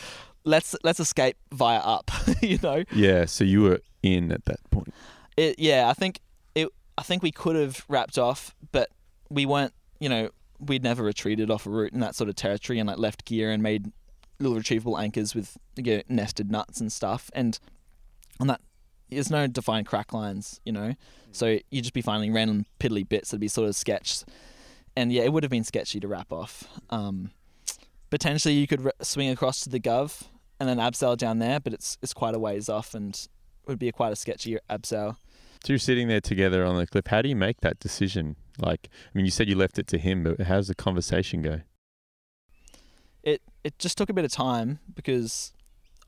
let's 0.44 0.76
let's 0.84 1.00
escape 1.00 1.36
via 1.53 1.78
up. 1.78 2.11
you 2.42 2.59
know. 2.62 2.84
Yeah. 2.92 3.24
So 3.24 3.44
you 3.44 3.62
were 3.62 3.80
in 4.03 4.30
at 4.30 4.44
that 4.44 4.59
point. 4.70 4.92
It 5.36 5.59
yeah, 5.59 5.88
I 5.88 5.94
think 5.94 6.20
it. 6.55 6.68
I 6.98 7.03
think 7.03 7.22
we 7.22 7.32
could 7.32 7.57
have 7.57 7.84
rapped 7.88 8.18
off, 8.18 8.55
but 8.72 8.90
we 9.30 9.46
weren't. 9.46 9.72
You 10.00 10.09
know, 10.09 10.30
we'd 10.59 10.82
never 10.82 11.03
retreated 11.03 11.50
off 11.50 11.66
a 11.66 11.70
route 11.70 11.92
in 11.92 12.00
that 12.00 12.14
sort 12.14 12.28
of 12.28 12.36
territory 12.36 12.78
and 12.78 12.88
like 12.88 12.98
left 12.98 13.24
gear 13.24 13.50
and 13.50 13.62
made 13.62 13.90
little 14.38 14.59
retrievable 14.59 15.00
anchors 15.00 15.34
with 15.34 15.57
you 15.76 15.96
know, 15.96 16.03
nested 16.09 16.50
nuts 16.50 16.80
and 16.80 16.92
stuff. 16.92 17.30
And 17.34 17.59
on 18.40 18.48
that, 18.48 18.61
there's 19.14 19.30
no 19.30 19.46
defined 19.46 19.86
crack 19.86 20.12
lines. 20.12 20.60
You 20.64 20.72
know, 20.72 20.94
so 21.32 21.58
you'd 21.70 21.82
just 21.82 21.94
be 21.94 22.02
finding 22.02 22.32
random 22.32 22.66
piddly 22.80 23.08
bits 23.08 23.30
that'd 23.30 23.40
be 23.40 23.48
sort 23.48 23.68
of 23.68 23.76
sketched. 23.76 24.24
And 24.96 25.12
yeah, 25.12 25.22
it 25.22 25.32
would 25.32 25.42
have 25.42 25.50
been 25.50 25.64
sketchy 25.64 26.00
to 26.00 26.08
rap 26.08 26.32
off. 26.32 26.64
Um, 26.90 27.30
potentially, 28.10 28.54
you 28.54 28.66
could 28.66 28.82
re- 28.82 28.92
swing 29.00 29.30
across 29.30 29.60
to 29.60 29.70
the 29.70 29.80
Gov 29.80 30.24
and 30.60 30.68
then 30.68 30.76
abseil 30.76 31.16
down 31.16 31.38
there, 31.38 31.60
but 31.60 31.72
it's 31.72 31.98
it's 32.02 32.12
quite 32.12 32.34
a 32.34 32.38
ways 32.38 32.68
off 32.68 32.94
and 32.94 33.28
would 33.66 33.78
be 33.78 33.88
a 33.88 33.92
quite 33.92 34.12
a 34.12 34.16
sketchy 34.16 34.58
abseil. 34.68 35.16
So 35.64 35.72
you're 35.72 35.78
sitting 35.78 36.08
there 36.08 36.20
together 36.20 36.64
on 36.64 36.76
the 36.76 36.86
cliff. 36.86 37.06
How 37.06 37.22
do 37.22 37.28
you 37.28 37.36
make 37.36 37.60
that 37.60 37.78
decision? 37.78 38.36
Like, 38.58 38.88
I 38.92 39.10
mean, 39.14 39.24
you 39.24 39.30
said 39.30 39.48
you 39.48 39.54
left 39.54 39.78
it 39.78 39.86
to 39.88 39.98
him, 39.98 40.24
but 40.24 40.40
how's 40.42 40.68
the 40.68 40.74
conversation 40.74 41.40
go? 41.40 41.60
It 43.22 43.42
it 43.62 43.78
just 43.78 43.96
took 43.96 44.10
a 44.10 44.12
bit 44.12 44.24
of 44.24 44.32
time 44.32 44.80
because 44.92 45.52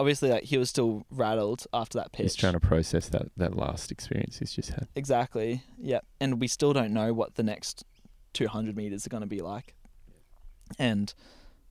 obviously 0.00 0.30
like 0.30 0.44
he 0.44 0.58
was 0.58 0.68
still 0.70 1.04
rattled 1.10 1.66
after 1.72 1.98
that 1.98 2.12
pitch. 2.12 2.24
He's 2.24 2.34
trying 2.34 2.54
to 2.54 2.60
process 2.60 3.08
that, 3.10 3.30
that 3.36 3.56
last 3.56 3.90
experience 3.90 4.38
he's 4.38 4.52
just 4.52 4.70
had. 4.70 4.88
Exactly. 4.94 5.62
Yeah. 5.78 6.00
And 6.20 6.40
we 6.40 6.48
still 6.48 6.72
don't 6.72 6.92
know 6.92 7.12
what 7.12 7.34
the 7.34 7.42
next 7.42 7.84
200 8.34 8.76
meters 8.76 9.06
are 9.06 9.10
going 9.10 9.22
to 9.22 9.26
be 9.26 9.40
like. 9.40 9.74
And 10.78 11.12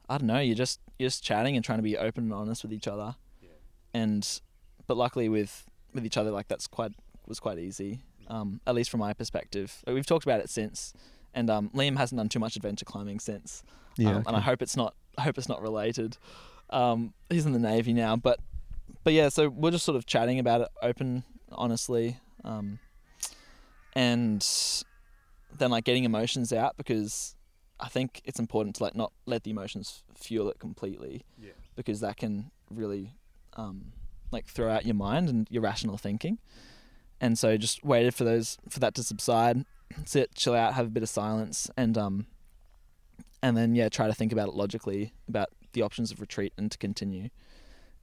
I 0.09 0.17
don't 0.17 0.28
know, 0.28 0.39
you're 0.39 0.55
just 0.55 0.80
you're 0.99 1.07
just 1.07 1.24
chatting 1.24 1.55
and 1.55 1.65
trying 1.65 1.80
to 1.80 1.84
be 1.84 1.97
open 1.97 2.26
and 2.26 2.34
honest 2.34 2.63
with 2.63 2.74
each 2.74 2.88
other. 2.88 3.15
Yeah. 3.41 3.49
And 3.93 4.41
but 4.88 4.97
luckily 4.97 5.30
with 5.30 5.65
with 5.93 6.05
each 6.05 6.17
other 6.17 6.32
like 6.32 6.47
that's 6.47 6.67
quite 6.67 6.91
was 7.28 7.39
quite 7.39 7.59
easy. 7.59 8.01
Um, 8.28 8.61
at 8.65 8.74
least 8.74 8.89
from 8.89 9.01
my 9.01 9.13
perspective. 9.13 9.84
We've 9.86 10.05
talked 10.05 10.24
about 10.26 10.39
it 10.39 10.49
since 10.49 10.93
and 11.34 11.49
um, 11.49 11.69
Liam 11.74 11.97
hasn't 11.97 12.17
done 12.17 12.30
too 12.30 12.39
much 12.39 12.55
adventure 12.55 12.86
climbing 12.86 13.19
since. 13.19 13.63
Um, 13.99 14.24
and 14.28 14.36
I 14.36 14.39
hope 14.39 14.61
it's 14.61 14.76
not 14.76 14.95
I 15.17 15.21
hope 15.21 15.38
it's 15.38 15.49
not 15.49 15.61
related. 15.61 16.17
Um, 16.70 17.14
he's 17.30 17.45
in 17.45 17.51
the 17.53 17.59
navy 17.59 17.93
now, 17.93 18.16
but 18.16 18.39
but 19.03 19.14
yeah, 19.14 19.30
so 19.30 19.49
we're 19.49 19.72
just 19.72 19.86
sort 19.86 19.95
of 19.97 20.05
chatting 20.05 20.39
about 20.39 20.61
it, 20.61 20.70
open, 20.82 21.24
honestly, 21.51 22.18
um, 22.43 22.80
and 23.93 24.45
then 25.57 25.70
like 25.72 25.84
getting 25.84 26.03
emotions 26.03 26.51
out 26.51 26.78
because 26.78 27.36
I 27.80 27.89
think 27.89 28.22
it's 28.26 28.39
important 28.39 28.76
to 28.78 28.84
like 28.84 28.95
not 28.95 29.11
let 29.26 29.43
the 29.43 29.51
emotions 29.51 30.03
fuel 30.16 30.49
it 30.49 30.59
completely, 30.59 31.24
Yeah. 31.39 31.51
because 31.76 31.99
that 31.99 32.18
can 32.18 32.51
really 32.72 33.14
um, 33.55 33.91
like 34.32 34.45
throw 34.47 34.72
out 34.72 34.86
your 34.86 34.95
mind 34.95 35.30
and 35.30 35.47
your 35.51 35.61
rational 35.61 35.97
thinking. 35.97 36.39
And 37.22 37.38
so 37.38 37.55
just 37.57 37.84
waited 37.84 38.14
for 38.16 38.24
those 38.24 38.57
for 38.70 38.80
that 38.80 38.95
to 38.95 39.03
subside, 39.03 39.66
sit, 40.05 40.34
chill 40.36 40.53
out, 40.55 40.74
have 40.74 40.88
a 40.88 40.89
bit 40.89 41.03
of 41.03 41.09
silence, 41.09 41.70
and 41.78 41.97
um, 41.97 42.26
and 43.41 43.55
then 43.55 43.76
yeah, 43.76 43.89
try 43.89 44.07
to 44.07 44.14
think 44.14 44.32
about 44.32 44.47
it 44.49 44.55
logically 44.55 45.14
about 45.28 45.49
the 45.74 45.82
options 45.82 46.11
of 46.11 46.21
retreat 46.21 46.53
and 46.57 46.71
to 46.71 46.78
continue. 46.78 47.30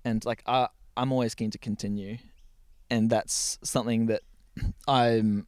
And 0.04 0.24
like 0.24 0.42
I, 0.46 0.68
I'm 0.96 1.12
always 1.12 1.34
keen 1.34 1.50
to 1.50 1.58
continue, 1.58 2.18
and 2.90 3.10
that's 3.10 3.58
something 3.62 4.06
that 4.06 4.22
I'm 4.88 5.46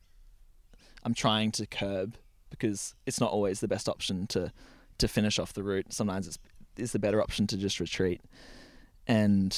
I'm 1.04 1.14
trying 1.14 1.52
to 1.52 1.66
curb 1.66 2.16
because 2.50 2.94
it's 3.06 3.20
not 3.20 3.32
always 3.32 3.60
the 3.60 3.68
best 3.68 3.88
option 3.88 4.26
to 4.28 4.52
to 4.98 5.08
finish 5.08 5.38
off 5.38 5.52
the 5.52 5.62
route. 5.62 5.92
Sometimes 5.92 6.26
it's 6.26 6.38
it's 6.76 6.92
the 6.92 6.98
better 6.98 7.20
option 7.20 7.46
to 7.48 7.56
just 7.56 7.80
retreat. 7.80 8.20
And 9.06 9.56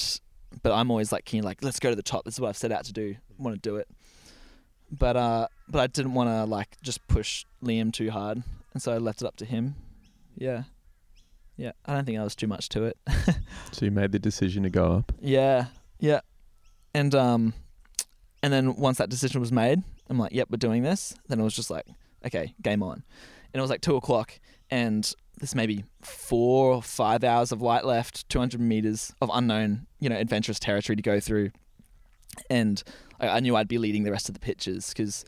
but 0.63 0.71
I'm 0.71 0.89
always 0.89 1.11
like 1.11 1.25
keen, 1.25 1.43
like 1.43 1.63
let's 1.63 1.79
go 1.79 1.89
to 1.89 1.95
the 1.95 2.03
top. 2.03 2.25
This 2.25 2.35
is 2.35 2.39
what 2.39 2.49
I've 2.49 2.57
set 2.57 2.71
out 2.71 2.85
to 2.85 2.93
do. 2.93 3.15
Want 3.37 3.55
to 3.55 3.69
do 3.69 3.75
it. 3.77 3.87
But 4.91 5.17
uh, 5.17 5.47
but 5.67 5.79
I 5.79 5.87
didn't 5.87 6.13
want 6.13 6.29
to 6.29 6.45
like 6.45 6.77
just 6.81 7.05
push 7.07 7.45
Liam 7.63 7.91
too 7.91 8.11
hard, 8.11 8.43
and 8.73 8.81
so 8.81 8.93
I 8.93 8.97
left 8.97 9.21
it 9.21 9.27
up 9.27 9.35
to 9.37 9.45
him. 9.45 9.75
Yeah, 10.37 10.63
yeah. 11.57 11.71
I 11.85 11.93
don't 11.93 12.05
think 12.05 12.17
that 12.17 12.23
was 12.23 12.35
too 12.35 12.47
much 12.47 12.69
to 12.69 12.83
it. 12.83 12.97
So 13.71 13.83
you 13.83 13.91
made 13.91 14.13
the 14.13 14.19
decision 14.19 14.63
to 14.63 14.69
go 14.69 14.93
up. 14.93 15.11
Yeah, 15.19 15.65
yeah. 15.99 16.21
And 16.93 17.13
um, 17.13 17.53
and 18.41 18.53
then 18.53 18.77
once 18.77 18.99
that 18.99 19.09
decision 19.09 19.41
was 19.41 19.51
made, 19.51 19.83
I'm 20.09 20.17
like, 20.17 20.31
yep, 20.31 20.47
we're 20.49 20.57
doing 20.57 20.81
this. 20.81 21.13
Then 21.27 21.41
it 21.41 21.43
was 21.43 21.53
just 21.53 21.69
like, 21.69 21.85
okay, 22.25 22.53
game 22.61 22.81
on. 22.81 23.03
And 23.53 23.59
it 23.59 23.61
was 23.61 23.69
like 23.69 23.81
two 23.81 23.97
o'clock, 23.97 24.39
and 24.69 25.11
there's 25.39 25.55
maybe 25.55 25.83
four 26.01 26.73
or 26.73 26.81
five 26.81 27.25
hours 27.25 27.51
of 27.51 27.61
light 27.61 27.83
left, 27.83 28.29
200 28.29 28.61
meters 28.61 29.13
of 29.21 29.29
unknown, 29.33 29.87
you 29.99 30.07
know, 30.07 30.15
adventurous 30.15 30.59
territory 30.59 30.95
to 30.95 31.01
go 31.01 31.19
through. 31.19 31.51
And 32.49 32.81
I, 33.19 33.27
I 33.27 33.39
knew 33.41 33.55
I'd 33.55 33.67
be 33.67 33.77
leading 33.77 34.03
the 34.03 34.11
rest 34.11 34.29
of 34.29 34.33
the 34.33 34.39
pitches 34.39 34.89
because, 34.89 35.25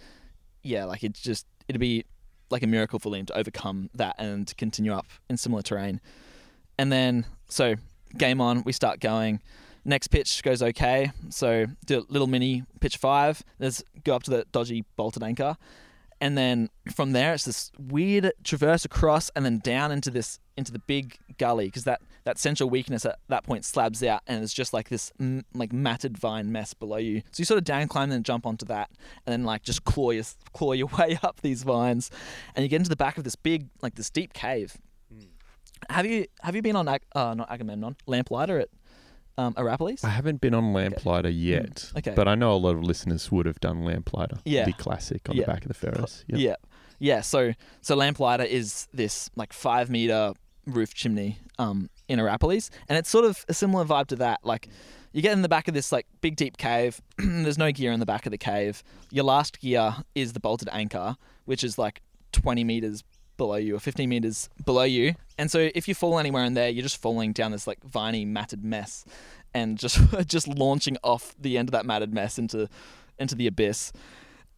yeah, 0.64 0.86
like 0.86 1.04
it 1.04 1.14
just 1.14 1.46
it'd 1.68 1.82
be 1.82 2.06
like 2.50 2.64
a 2.64 2.68
miracle 2.68 3.00
for 3.00 3.12
Liam 3.12 3.28
to 3.28 3.38
overcome 3.38 3.90
that 3.94 4.16
and 4.18 4.56
continue 4.58 4.94
up 4.94 5.08
in 5.30 5.38
similar 5.38 5.62
terrain. 5.62 6.00
And 6.78 6.92
then 6.92 7.26
so 7.50 7.76
game 8.18 8.42
on, 8.42 8.64
we 8.64 8.72
start 8.72 9.00
going. 9.00 9.42
Next 9.86 10.08
pitch 10.08 10.44
goes 10.44 10.62
okay, 10.62 11.12
so 11.30 11.66
do 11.86 12.00
a 12.00 12.04
little 12.10 12.28
mini 12.28 12.64
pitch 12.82 12.98
five. 12.98 13.42
There's 13.58 13.84
go 14.04 14.16
up 14.16 14.24
to 14.24 14.32
the 14.32 14.46
dodgy 14.52 14.84
bolted 14.98 15.24
anchor, 15.24 15.56
and 16.20 16.38
then 16.38 16.70
from 16.94 17.12
there 17.12 17.34
it's 17.34 17.46
this 17.46 17.72
weird 17.78 18.32
traverse 18.44 18.86
across 18.86 19.30
and 19.36 19.46
then 19.46 19.60
down 19.60 19.92
into 19.92 20.10
this 20.10 20.40
into 20.58 20.72
the 20.72 20.80
big 20.80 21.18
gully 21.38 21.66
because 21.66 21.84
that 21.84 22.02
that 22.24 22.38
central 22.38 22.70
weakness 22.70 23.06
at 23.06 23.20
that 23.30 23.44
point 23.44 23.64
slabs 23.64 24.04
out 24.04 24.22
and 24.28 24.44
it's 24.44 24.54
just 24.54 24.74
like 24.74 24.90
this 24.90 25.12
m- 25.20 25.46
like 25.54 25.72
matted 25.72 26.18
vine 26.18 26.52
mess 26.52 26.74
below 26.74 26.98
you. 26.98 27.22
So 27.32 27.40
you 27.40 27.46
sort 27.46 27.58
of 27.58 27.64
down 27.64 27.88
climb 27.88 28.12
and 28.12 28.26
jump 28.26 28.46
onto 28.46 28.66
that, 28.66 28.90
and 29.26 29.32
then 29.32 29.44
like 29.46 29.64
just 29.64 29.86
claw 29.86 30.12
your 30.12 30.26
claw 30.54 30.74
your 30.74 30.88
way 31.00 31.18
up 31.24 31.42
these 31.42 31.64
vines, 31.64 32.12
and 32.56 32.64
you 32.64 32.70
get 32.70 32.78
into 32.78 32.90
the 32.90 32.98
back 32.98 33.18
of 33.18 33.24
this 33.24 33.36
big 33.36 33.70
like 33.82 33.96
this 33.96 34.10
deep 34.10 34.34
cave. 34.34 34.78
Have 35.90 36.06
you 36.06 36.26
have 36.42 36.56
you 36.56 36.62
been 36.62 36.76
on 36.76 36.88
Ag- 36.88 37.06
uh, 37.16 37.34
not 37.34 37.50
Agamemnon 37.52 37.96
Lamplighter 38.08 38.60
at 38.60 38.70
um, 39.38 39.54
Arapiles? 39.58 40.04
I 40.04 40.10
haven't 40.10 40.42
been 40.42 40.54
on 40.54 40.74
Lamplighter 40.74 41.30
yet, 41.30 41.92
Okay. 41.98 42.14
but 42.16 42.28
I 42.28 42.36
know 42.36 42.54
a 42.54 42.58
lot 42.58 42.76
of 42.76 42.84
listeners 42.84 43.32
would 43.32 43.46
have 43.46 43.60
done 43.60 43.84
Lamplighter. 43.84 44.38
Yeah. 44.46 44.66
The 44.66 44.74
classic 44.74 45.30
on 45.30 45.36
Yeah. 45.36 45.44
the 45.46 45.52
back 45.52 45.62
of 45.64 45.68
the 45.68 45.74
Pharos. 45.74 46.24
Yep. 46.28 46.40
Yeah, 46.40 46.56
yeah. 47.00 47.22
So 47.22 47.54
so 47.82 47.96
Lamplighter 47.96 48.44
is 48.44 48.88
this 48.94 49.30
like 49.36 49.54
five 49.54 49.90
meter 49.90 50.34
roof 50.66 50.94
chimney 50.94 51.38
um, 51.60 51.90
in 52.08 52.20
Arapiles, 52.20 52.70
and 52.90 52.98
it's 52.98 53.10
sort 53.10 53.26
of 53.26 53.46
a 53.48 53.54
similar 53.54 53.86
vibe 53.86 54.08
to 54.08 54.16
that. 54.18 54.40
Like 54.44 54.68
you 55.14 55.22
get 55.22 55.34
in 55.34 55.42
the 55.42 55.50
back 55.50 55.68
of 55.68 55.74
this 55.74 55.92
like 55.92 56.06
big 56.22 56.36
deep 56.36 56.58
cave. 56.58 57.00
There's 57.18 57.58
no 57.58 57.72
gear 57.72 57.92
in 57.92 58.00
the 58.00 58.06
back 58.06 58.26
of 58.26 58.32
the 58.32 58.38
cave. 58.38 58.84
Your 59.12 59.24
last 59.26 59.60
gear 59.60 59.96
is 60.16 60.34
the 60.34 60.40
bolted 60.40 60.70
anchor, 60.72 61.16
which 61.46 61.64
is 61.64 61.78
like 61.78 62.02
20 62.34 62.64
meters 62.64 63.04
below 63.38 63.56
you 63.56 63.76
or 63.76 63.80
15 63.80 64.10
meters 64.10 64.50
below 64.66 64.84
you. 64.84 65.16
And 65.38 65.50
so 65.50 65.70
if 65.74 65.88
you 65.88 65.96
fall 65.96 66.20
anywhere 66.20 66.44
in 66.44 66.54
there, 66.54 66.70
you're 66.70 66.84
just 66.84 67.02
falling 67.02 67.32
down 67.32 67.52
this 67.52 67.68
like 67.68 67.84
viney 67.84 68.26
matted 68.26 68.64
mess 68.64 69.06
and 69.54 69.78
just 69.78 70.00
just 70.28 70.48
launching 70.48 70.98
off 71.04 71.36
the 71.40 71.58
end 71.58 71.70
of 71.70 71.72
that 71.74 71.86
matted 71.86 72.14
mess 72.14 72.38
into 72.38 72.70
into 73.20 73.36
the 73.36 73.48
abyss. 73.48 73.92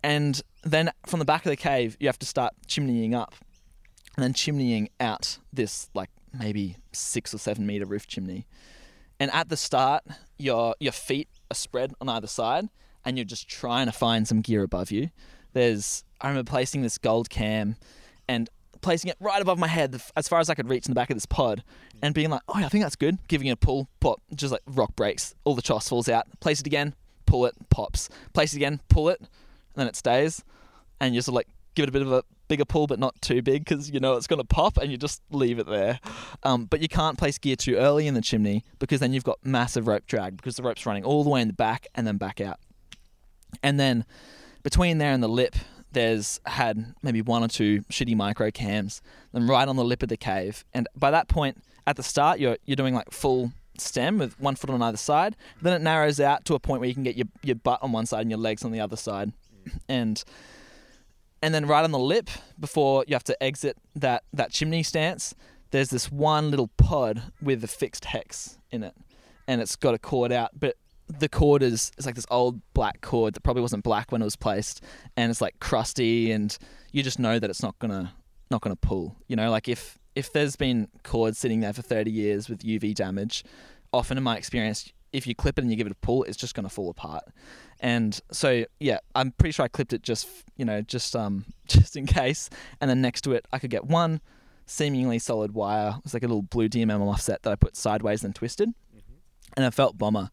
And 0.02 0.42
then 0.64 0.92
from 1.06 1.20
the 1.20 1.26
back 1.26 1.46
of 1.46 1.50
the 1.50 1.58
cave, 1.58 1.98
you 2.00 2.08
have 2.08 2.20
to 2.20 2.26
start 2.26 2.54
chimneying 2.68 3.14
up 3.14 3.36
and 4.16 4.24
then 4.24 4.34
chimneying 4.34 4.90
out 5.00 5.40
this 5.54 5.90
like 5.94 6.10
maybe 6.38 6.78
six 6.92 7.34
or 7.34 7.38
seven 7.38 7.66
meter 7.66 7.86
roof 7.86 8.08
chimney. 8.08 8.46
And 9.20 9.32
at 9.32 9.50
the 9.50 9.58
start, 9.58 10.04
your 10.38 10.76
your 10.80 10.94
feet 10.94 11.28
are 11.52 11.56
spread 11.56 11.94
on 12.00 12.08
either 12.10 12.28
side, 12.28 12.70
and 13.04 13.18
you're 13.18 13.26
just 13.26 13.48
trying 13.48 13.86
to 13.86 13.92
find 13.92 14.28
some 14.28 14.42
gear 14.42 14.64
above 14.64 14.92
you. 14.92 15.10
There's 15.54 16.04
I 16.22 16.30
remember 16.30 16.50
placing 16.50 16.82
this 16.82 16.98
gold 16.98 17.30
cam, 17.30 17.76
and 18.28 18.50
placing 18.82 19.10
it 19.10 19.18
right 19.20 19.42
above 19.42 19.58
my 19.58 19.68
head, 19.68 20.02
as 20.16 20.28
far 20.28 20.40
as 20.40 20.50
I 20.50 20.56
could 20.56 20.70
reach 20.70 20.86
in 20.86 20.92
the 20.92 20.96
back 20.96 21.10
of 21.10 21.16
this 21.16 21.26
pod, 21.26 21.64
and 22.02 22.14
being 22.14 22.30
like, 22.30 22.42
"Oh, 22.48 22.60
yeah, 22.60 22.66
I 22.66 22.70
think 22.70 22.84
that's 22.84 22.96
good." 22.96 23.18
Giving 23.28 23.48
it 23.48 23.52
a 23.52 23.58
pull, 23.58 23.90
pop, 24.00 24.22
just 24.34 24.52
like 24.52 24.62
rock 24.68 24.96
breaks. 24.96 25.36
All 25.44 25.56
the 25.56 25.62
choss 25.62 25.90
falls 25.90 26.10
out. 26.10 26.28
Place 26.40 26.60
it 26.62 26.68
again, 26.68 26.96
pull 27.26 27.46
it, 27.46 27.56
pops. 27.70 28.10
Place 28.34 28.54
it 28.54 28.58
again, 28.58 28.82
pull 28.90 29.10
it, 29.10 29.20
and 29.20 29.30
then 29.76 29.88
it 29.88 29.96
stays. 29.96 30.44
And 31.00 31.16
you 31.16 31.22
sort 31.22 31.34
of 31.34 31.36
like 31.36 31.48
give 31.76 31.84
it 31.84 31.90
a 31.90 31.92
bit 31.92 32.02
of 32.02 32.12
a 32.12 32.24
bigger 32.48 32.66
pull, 32.66 32.88
but 32.88 33.00
not 33.00 33.22
too 33.22 33.42
big 33.42 33.64
because 33.64 33.90
you 33.90 34.00
know 34.00 34.16
it's 34.16 34.28
going 34.28 34.42
to 34.42 34.48
pop, 34.48 34.78
and 34.78 34.92
you 34.92 34.98
just 34.98 35.22
leave 35.32 35.60
it 35.60 35.68
there. 35.68 36.00
Um, 36.44 36.66
but 36.66 36.82
you 36.82 36.88
can't 36.88 37.18
place 37.18 37.38
gear 37.38 37.56
too 37.56 37.76
early 37.76 38.08
in 38.08 38.14
the 38.14 38.22
chimney 38.22 38.66
because 38.80 39.00
then 39.00 39.14
you've 39.14 39.24
got 39.24 39.40
massive 39.44 39.88
rope 39.88 40.06
drag 40.08 40.38
because 40.38 40.56
the 40.56 40.64
rope's 40.64 40.86
running 40.86 41.04
all 41.04 41.24
the 41.24 41.30
way 41.30 41.42
in 41.42 41.48
the 41.48 41.54
back 41.54 41.88
and 41.96 42.06
then 42.06 42.18
back 42.18 42.42
out. 42.42 42.60
And 43.64 43.80
then 43.80 44.06
between 44.64 44.98
there 44.98 45.12
and 45.12 45.24
the 45.24 45.30
lip, 45.30 45.56
there's 45.92 46.40
had 46.46 46.94
maybe 47.02 47.22
one 47.22 47.44
or 47.44 47.48
two 47.48 47.82
shitty 47.92 48.16
micro 48.16 48.52
cams, 48.52 49.02
then 49.34 49.48
right 49.48 49.68
on 49.68 49.76
the 49.76 49.84
lip 49.84 50.04
of 50.04 50.10
the 50.10 50.18
cave. 50.18 50.64
And 50.74 50.88
by 50.96 51.12
that 51.12 51.28
point, 51.28 51.64
at 51.88 51.96
the 51.96 52.04
start, 52.04 52.40
you're 52.40 52.58
you're 52.66 52.76
doing 52.76 52.94
like 52.94 53.12
full 53.12 53.52
stem 53.78 54.18
with 54.18 54.40
one 54.40 54.56
foot 54.56 54.70
on 54.70 54.82
either 54.82 54.98
side. 54.98 55.36
Then 55.62 55.74
it 55.74 55.82
narrows 55.82 56.20
out 56.20 56.46
to 56.46 56.54
a 56.54 56.60
point 56.60 56.82
where 56.82 56.88
you 56.88 56.94
can 56.94 57.04
get 57.04 57.16
your, 57.16 57.28
your 57.44 57.56
butt 57.56 57.82
on 57.82 57.92
one 57.92 58.06
side 58.06 58.22
and 58.22 58.30
your 58.30 58.40
legs 58.40 58.64
on 58.64 58.72
the 58.72 58.80
other 58.80 58.98
side. 58.98 59.32
Mm. 59.66 59.80
And 59.88 60.24
and 61.42 61.54
then 61.54 61.66
right 61.66 61.84
on 61.84 61.92
the 61.92 62.00
lip, 62.00 62.30
before 62.60 63.06
you 63.08 63.16
have 63.16 63.24
to 63.26 63.44
exit 63.44 63.78
that, 63.96 64.24
that 64.34 64.52
chimney 64.52 64.84
stance, 64.84 65.34
there's 65.72 65.90
this 65.90 66.12
one 66.12 66.52
little 66.52 66.68
pod 66.78 67.24
with 67.42 67.64
a 67.64 67.68
fixed 67.68 68.06
hex 68.06 68.58
in 68.72 68.84
it. 68.84 68.94
And 69.48 69.62
it's 69.62 69.76
got 69.76 69.94
a 69.94 70.00
cord 70.00 70.32
out, 70.32 70.52
but 70.60 70.76
the 71.10 71.30
cord 71.30 71.64
is 71.64 71.92
it's 71.98 72.06
like 72.06 72.16
this 72.16 72.26
old 72.30 72.62
black 72.74 73.02
cord 73.02 73.34
that 73.34 73.42
probably 73.42 73.62
wasn't 73.62 73.84
black 73.84 74.12
when 74.12 74.22
it 74.22 74.26
was 74.26 74.36
placed 74.36 74.84
and 75.18 75.32
it's 75.32 75.42
like 75.42 75.60
crusty 75.60 76.32
and 76.32 76.58
you 76.92 77.04
just 77.04 77.20
know 77.20 77.40
that 77.40 77.50
it's 77.50 77.64
not 77.64 77.78
gonna 77.80 78.14
not 78.52 78.62
gonna 78.62 78.76
pull. 78.76 79.16
You 79.28 79.36
know, 79.36 79.50
like 79.50 79.68
if 79.68 80.00
if 80.16 80.32
there's 80.34 80.56
been 80.56 80.88
cords 81.04 81.38
sitting 81.38 81.60
there 81.62 81.74
for 81.74 81.82
30 81.82 82.12
years 82.12 82.50
with 82.50 82.64
UV 82.64 82.94
damage, 82.96 83.44
often 83.94 84.18
in 84.18 84.24
my 84.24 84.38
experience, 84.38 84.92
if 85.14 85.26
you 85.26 85.36
clip 85.36 85.58
it 85.58 85.62
and 85.62 85.72
you 85.72 85.78
give 85.78 85.88
it 85.88 85.92
a 85.92 85.96
pull, 85.96 86.24
it's 86.24 86.38
just 86.38 86.56
going 86.56 86.68
to 86.68 86.70
fall 86.70 86.90
apart. 86.90 87.24
And 87.80 88.20
so, 88.32 88.66
yeah, 88.80 89.00
I'm 89.16 89.32
pretty 89.32 89.54
sure 89.54 89.66
I 89.66 89.68
clipped 89.68 89.94
it 89.94 90.04
just, 90.04 90.28
you 90.58 90.66
know, 90.66 90.82
just 90.82 91.16
um, 91.16 91.46
just 91.68 91.96
in 91.96 92.06
case. 92.06 92.50
And 92.82 92.90
then 92.90 93.02
next 93.02 93.22
to 93.22 93.34
it, 93.34 93.46
I 93.52 93.60
could 93.60 93.70
get 93.70 93.86
one 93.86 94.22
seemingly 94.66 95.20
solid 95.20 95.54
wire. 95.54 95.96
It 95.98 96.04
was 96.04 96.14
like 96.14 96.24
a 96.24 96.28
little 96.28 96.44
blue 96.44 96.70
DMM 96.70 97.02
offset 97.02 97.44
that 97.44 97.52
I 97.52 97.56
put 97.56 97.76
sideways 97.76 98.24
and 98.24 98.36
twisted, 98.36 98.70
and 99.56 99.66
it 99.66 99.74
felt 99.74 99.98
bomber. 99.98 100.30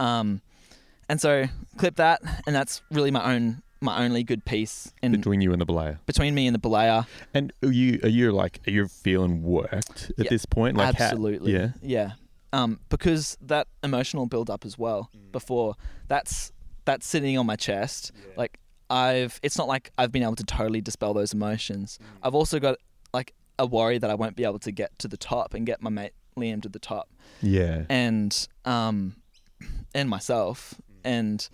Um, 0.00 0.40
and 1.08 1.20
so 1.20 1.46
clip 1.76 1.96
that, 1.96 2.20
and 2.46 2.54
that's 2.54 2.82
really 2.90 3.10
my 3.10 3.34
own 3.34 3.62
my 3.82 4.04
only 4.04 4.22
good 4.22 4.44
piece 4.44 4.92
in 5.02 5.12
Between 5.12 5.40
you 5.40 5.52
and 5.52 5.60
the 5.60 5.64
belayer. 5.64 5.98
between 6.04 6.34
me 6.34 6.46
and 6.46 6.54
the 6.54 6.58
belayer. 6.60 7.06
And 7.32 7.50
are 7.62 7.72
you 7.72 7.98
are 8.02 8.08
you 8.10 8.30
like 8.32 8.60
are 8.66 8.70
you 8.70 8.88
feeling 8.88 9.42
worked 9.42 10.10
at 10.18 10.24
Yeah, 10.26 10.30
this 10.30 10.44
point? 10.44 10.76
Like 10.76 10.94
how- 10.96 11.04
Absolutely. 11.06 11.52
yeah. 11.54 11.68
Yeah. 11.82 12.12
Um, 12.52 12.80
because 12.90 13.38
that 13.40 13.68
emotional 13.82 14.26
build 14.26 14.50
up 14.50 14.66
as 14.66 14.76
well 14.76 15.08
before 15.32 15.76
that's 16.08 16.52
that's 16.84 17.06
sitting 17.06 17.38
on 17.38 17.46
my 17.46 17.56
chest. 17.56 18.12
Like 18.36 18.58
I've 18.90 19.40
it's 19.42 19.56
not 19.56 19.66
like 19.68 19.90
I've 19.96 20.12
been 20.12 20.24
able 20.24 20.36
to 20.36 20.44
totally 20.44 20.80
dispel 20.82 21.14
those 21.14 21.32
emotions. 21.32 21.98
I've 22.22 22.34
also 22.34 22.58
got 22.60 22.76
like 23.14 23.32
a 23.58 23.64
worry 23.66 23.96
that 23.98 24.10
I 24.10 24.14
won't 24.14 24.36
be 24.36 24.44
able 24.44 24.58
to 24.60 24.72
get 24.72 24.98
to 24.98 25.08
the 25.08 25.16
top 25.16 25.54
and 25.54 25.64
get 25.64 25.80
my 25.80 25.90
mate 25.90 26.12
Liam 26.36 26.60
to 26.62 26.68
the 26.68 26.78
top 26.78 27.08
Yeah. 27.40 27.84
and 27.88 28.46
um 28.64 29.16
and 29.94 30.08
myself 30.08 30.74
mm. 30.74 30.94
and 31.04 31.48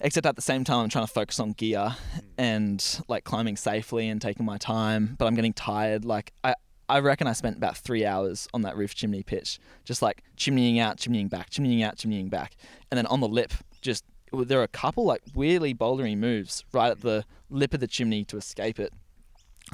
except 0.00 0.26
at 0.26 0.36
the 0.36 0.42
same 0.42 0.64
time 0.64 0.84
I'm 0.84 0.88
trying 0.88 1.06
to 1.06 1.12
focus 1.12 1.38
on 1.40 1.52
gear 1.52 1.96
mm. 1.96 2.20
and 2.38 3.00
like 3.08 3.24
climbing 3.24 3.56
safely 3.56 4.08
and 4.08 4.20
taking 4.20 4.44
my 4.44 4.58
time 4.58 5.16
but 5.18 5.26
I'm 5.26 5.34
getting 5.34 5.52
tired. 5.52 6.04
Like 6.04 6.32
I 6.44 6.54
I 6.88 6.98
reckon 6.98 7.26
I 7.26 7.32
spent 7.32 7.56
about 7.56 7.76
three 7.76 8.04
hours 8.04 8.48
on 8.52 8.62
that 8.62 8.76
roof 8.76 8.94
chimney 8.94 9.22
pitch 9.22 9.58
just 9.84 10.02
like 10.02 10.22
chimneying 10.36 10.78
out 10.78 10.98
chimneying 10.98 11.30
back 11.30 11.50
chimneying 11.50 11.84
out 11.84 11.96
chimneying 11.96 12.30
back. 12.30 12.56
And 12.90 12.98
then 12.98 13.06
on 13.06 13.20
the 13.20 13.28
lip 13.28 13.52
just 13.80 14.04
there 14.32 14.60
are 14.60 14.64
a 14.64 14.68
couple 14.68 15.04
like 15.04 15.22
weirdly 15.34 15.74
bouldering 15.74 16.18
moves 16.18 16.64
right 16.72 16.90
at 16.90 17.00
the 17.00 17.24
lip 17.50 17.74
of 17.74 17.80
the 17.80 17.86
chimney 17.86 18.24
to 18.24 18.36
escape 18.36 18.80
it 18.80 18.92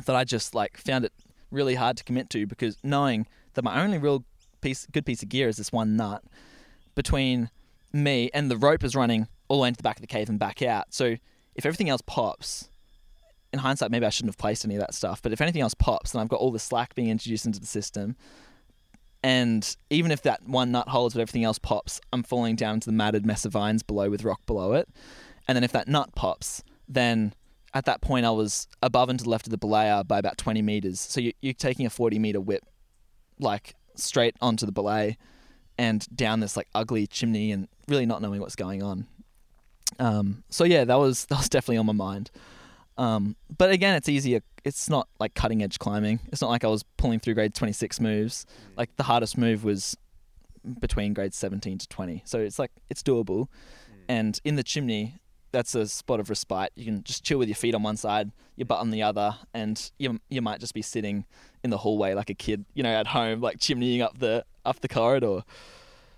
that 0.05 0.17
I 0.17 0.25
just 0.25 0.55
like 0.55 0.77
found 0.77 1.05
it 1.05 1.13
really 1.51 1.75
hard 1.75 1.97
to 1.97 2.05
commit 2.05 2.29
to 2.31 2.47
because 2.47 2.77
knowing 2.83 3.27
that 3.55 3.63
my 3.63 3.83
only 3.83 3.99
real 3.99 4.25
piece 4.61 4.87
good 4.87 5.07
piece 5.07 5.23
of 5.23 5.29
gear 5.29 5.49
is 5.49 5.57
this 5.57 5.73
one 5.73 5.97
nut 5.97 6.23
between 6.99 7.49
me 7.93 8.29
and 8.35 8.51
the 8.51 8.57
rope 8.57 8.83
is 8.83 8.97
running 8.97 9.29
all 9.47 9.59
the 9.59 9.63
way 9.63 9.69
into 9.69 9.79
the 9.79 9.85
back 9.85 9.97
of 9.97 10.01
the 10.01 10.09
cave 10.09 10.29
and 10.29 10.37
back 10.37 10.63
out. 10.63 10.93
So 10.93 11.17
if 11.55 11.65
everything 11.65 11.89
else 11.89 12.03
pops, 12.05 12.69
in 13.53 13.61
hindsight, 13.61 13.93
maybe 13.93 14.05
I 14.05 14.11
shouldn't 14.11 14.31
have 14.31 14.37
placed 14.37 14.65
any 14.65 14.75
of 14.75 14.81
that 14.81 14.93
stuff. 14.93 15.23
But 15.23 15.33
if 15.33 15.41
anything 15.41 15.63
else 15.63 15.75
pops, 15.75 16.11
then 16.11 16.21
I've 16.21 16.29
got 16.29 16.41
all 16.41 16.51
the 16.51 16.59
slack 16.59 16.97
being 16.97 17.09
introduced 17.09 17.47
into 17.47 17.61
the 17.61 17.67
system. 17.67 18.17
And 19.23 19.77
even 19.91 20.11
if 20.11 20.23
that 20.23 20.43
one 20.43 20.73
nut 20.73 20.89
holds, 20.89 21.15
but 21.15 21.21
everything 21.21 21.45
else 21.45 21.61
pops, 21.61 22.01
I'm 22.13 22.25
falling 22.25 22.57
down 22.57 22.75
into 22.75 22.87
the 22.87 22.93
matted 22.93 23.25
mess 23.25 23.45
of 23.45 23.53
vines 23.53 23.85
below 23.85 24.11
with 24.11 24.25
rock 24.25 24.45
below 24.45 24.73
it. 24.73 24.89
And 25.47 25.55
then 25.55 25.63
if 25.63 25.71
that 25.73 25.87
nut 25.87 26.11
pops, 26.17 26.65
then 26.89 27.33
at 27.75 27.85
that 27.85 28.01
point 28.01 28.27
I 28.27 28.31
was 28.33 28.67
above 28.83 29.09
and 29.09 29.21
to 29.21 29.25
the 29.25 29.31
left 29.31 29.47
of 29.47 29.53
the 29.53 29.59
belayer 29.59 30.07
by 30.07 30.19
about 30.19 30.37
20 30.37 30.63
meters. 30.63 31.01
So 31.01 31.21
you, 31.21 31.33
you're 31.41 31.55
taking 31.55 31.87
a 31.87 31.91
40 31.91 32.19
meter 32.19 32.41
whip, 32.41 32.65
like 33.39 33.75
straight 33.95 34.35
onto 34.41 34.67
the 34.67 34.73
belay 34.73 35.17
and 35.79 36.07
down 36.15 36.41
this 36.41 36.57
like 36.57 36.69
ugly 36.75 37.07
chimney 37.07 37.53
and 37.53 37.69
really 37.87 38.07
not 38.07 38.21
knowing 38.21 38.41
what's 38.41 38.57
going 38.57 38.83
on. 38.83 39.07
Um, 39.99 40.45
so 40.51 40.65
yeah, 40.65 40.85
that 40.85 40.97
was 40.97 41.25
that 41.31 41.39
was 41.39 41.49
definitely 41.49 41.79
on 41.79 41.87
my 41.87 41.93
mind. 41.93 42.31
Um, 42.97 43.37
but 43.57 43.71
again, 43.71 43.95
it's 43.95 44.09
easier. 44.09 44.41
It's 44.65 44.91
not 44.91 45.09
like 45.21 45.35
cutting 45.35 45.63
edge 45.63 45.79
climbing. 45.79 46.21
It's 46.27 46.43
not 46.43 46.51
like 46.51 46.65
I 46.65 46.69
was 46.69 46.83
pulling 46.97 47.21
through 47.21 47.35
grade 47.35 47.55
26 47.55 48.01
moves. 48.01 48.45
Like 48.77 48.95
the 48.97 49.05
hardest 49.05 49.39
move 49.39 49.63
was 49.63 49.97
between 50.81 51.15
grades 51.15 51.37
17 51.37 51.79
to 51.79 51.89
20. 51.89 52.23
So 52.27 52.41
it's 52.41 52.59
like 52.59 52.73
it's 52.91 53.03
doable. 53.03 53.47
And 54.09 54.41
in 54.45 54.57
the 54.57 54.65
chimney, 54.65 55.21
that's 55.53 55.75
a 55.75 55.87
spot 55.87 56.19
of 56.19 56.29
respite. 56.29 56.73
You 56.75 56.87
can 56.87 57.05
just 57.05 57.25
chill 57.25 57.39
with 57.39 57.49
your 57.49 57.57
feet 57.57 57.75
on 57.75 57.83
one 57.83 57.97
side, 57.97 58.33
your 58.57 58.67
butt 58.67 58.81
on 58.81 58.91
the 58.91 59.03
other, 59.03 59.37
and 59.55 59.91
you 59.99 60.19
you 60.29 60.43
might 60.43 60.61
just 60.61 60.75
be 60.75 60.83
sitting 60.83 61.25
in 61.65 61.71
the 61.71 61.79
hallway 61.79 62.15
like 62.15 62.31
a 62.31 62.35
kid, 62.35 62.65
you 62.75 62.83
know, 62.83 62.93
at 62.93 63.09
home, 63.09 63.41
like 63.41 63.59
chimneying 63.59 64.03
up 64.03 64.19
the 64.19 64.45
up 64.65 64.81
the 64.81 64.89
corridor. 64.89 65.43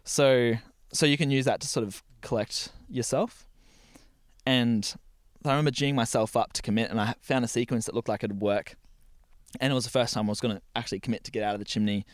So 0.04 0.54
so 0.92 1.06
you 1.06 1.16
can 1.16 1.30
use 1.30 1.44
that 1.44 1.60
to 1.60 1.68
sort 1.68 1.86
of 1.86 2.02
collect 2.20 2.70
yourself. 2.88 3.46
And 4.46 4.94
I 5.44 5.50
remember 5.50 5.70
geeing 5.70 5.94
myself 5.94 6.36
up 6.36 6.52
to 6.54 6.62
commit, 6.62 6.90
and 6.90 7.00
I 7.00 7.14
found 7.20 7.44
a 7.44 7.48
sequence 7.48 7.86
that 7.86 7.94
looked 7.94 8.08
like 8.08 8.24
it'd 8.24 8.40
work. 8.40 8.76
And 9.60 9.72
it 9.72 9.74
was 9.74 9.84
the 9.84 9.90
first 9.90 10.14
time 10.14 10.26
I 10.26 10.30
was 10.30 10.40
going 10.40 10.56
to 10.56 10.62
actually 10.76 11.00
commit 11.00 11.24
to 11.24 11.30
get 11.30 11.42
out 11.42 11.54
of 11.54 11.58
the 11.58 11.64
chimney, 11.64 12.06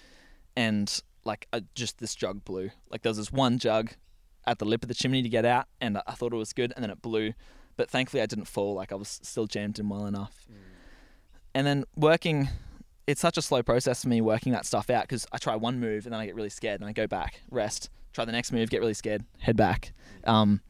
and 0.56 1.02
like 1.24 1.48
I, 1.52 1.62
just 1.74 1.98
this 1.98 2.14
jug 2.14 2.44
blew. 2.44 2.70
Like 2.90 3.02
there 3.02 3.10
was 3.10 3.18
this 3.18 3.32
one 3.32 3.58
jug 3.58 3.92
at 4.46 4.58
the 4.58 4.64
lip 4.64 4.82
of 4.82 4.88
the 4.88 4.94
chimney 4.94 5.22
to 5.22 5.28
get 5.28 5.44
out, 5.44 5.66
and 5.80 5.98
I 6.06 6.12
thought 6.12 6.32
it 6.32 6.36
was 6.36 6.52
good, 6.52 6.72
and 6.74 6.82
then 6.82 6.90
it 6.90 7.02
blew. 7.02 7.34
But 7.76 7.90
thankfully, 7.90 8.22
I 8.22 8.26
didn't 8.26 8.46
fall. 8.46 8.74
Like 8.74 8.92
I 8.92 8.94
was 8.94 9.20
still 9.22 9.46
jammed 9.46 9.78
in 9.78 9.88
well 9.88 10.06
enough. 10.06 10.46
Mm. 10.50 10.56
And 11.54 11.66
then 11.66 11.84
working, 11.94 12.48
it's 13.06 13.20
such 13.20 13.38
a 13.38 13.42
slow 13.42 13.62
process 13.62 14.02
for 14.02 14.08
me 14.08 14.20
working 14.20 14.52
that 14.52 14.66
stuff 14.66 14.90
out 14.90 15.02
because 15.04 15.26
I 15.32 15.38
try 15.38 15.54
one 15.56 15.78
move 15.80 16.04
and 16.06 16.12
then 16.12 16.20
I 16.20 16.26
get 16.26 16.34
really 16.34 16.50
scared 16.50 16.80
and 16.80 16.88
I 16.88 16.92
go 16.92 17.06
back, 17.06 17.40
rest, 17.50 17.90
try 18.12 18.24
the 18.24 18.32
next 18.32 18.52
move, 18.52 18.68
get 18.70 18.80
really 18.80 18.94
scared, 18.94 19.24
head 19.38 19.56
back. 19.56 19.92
Um, 20.24 20.60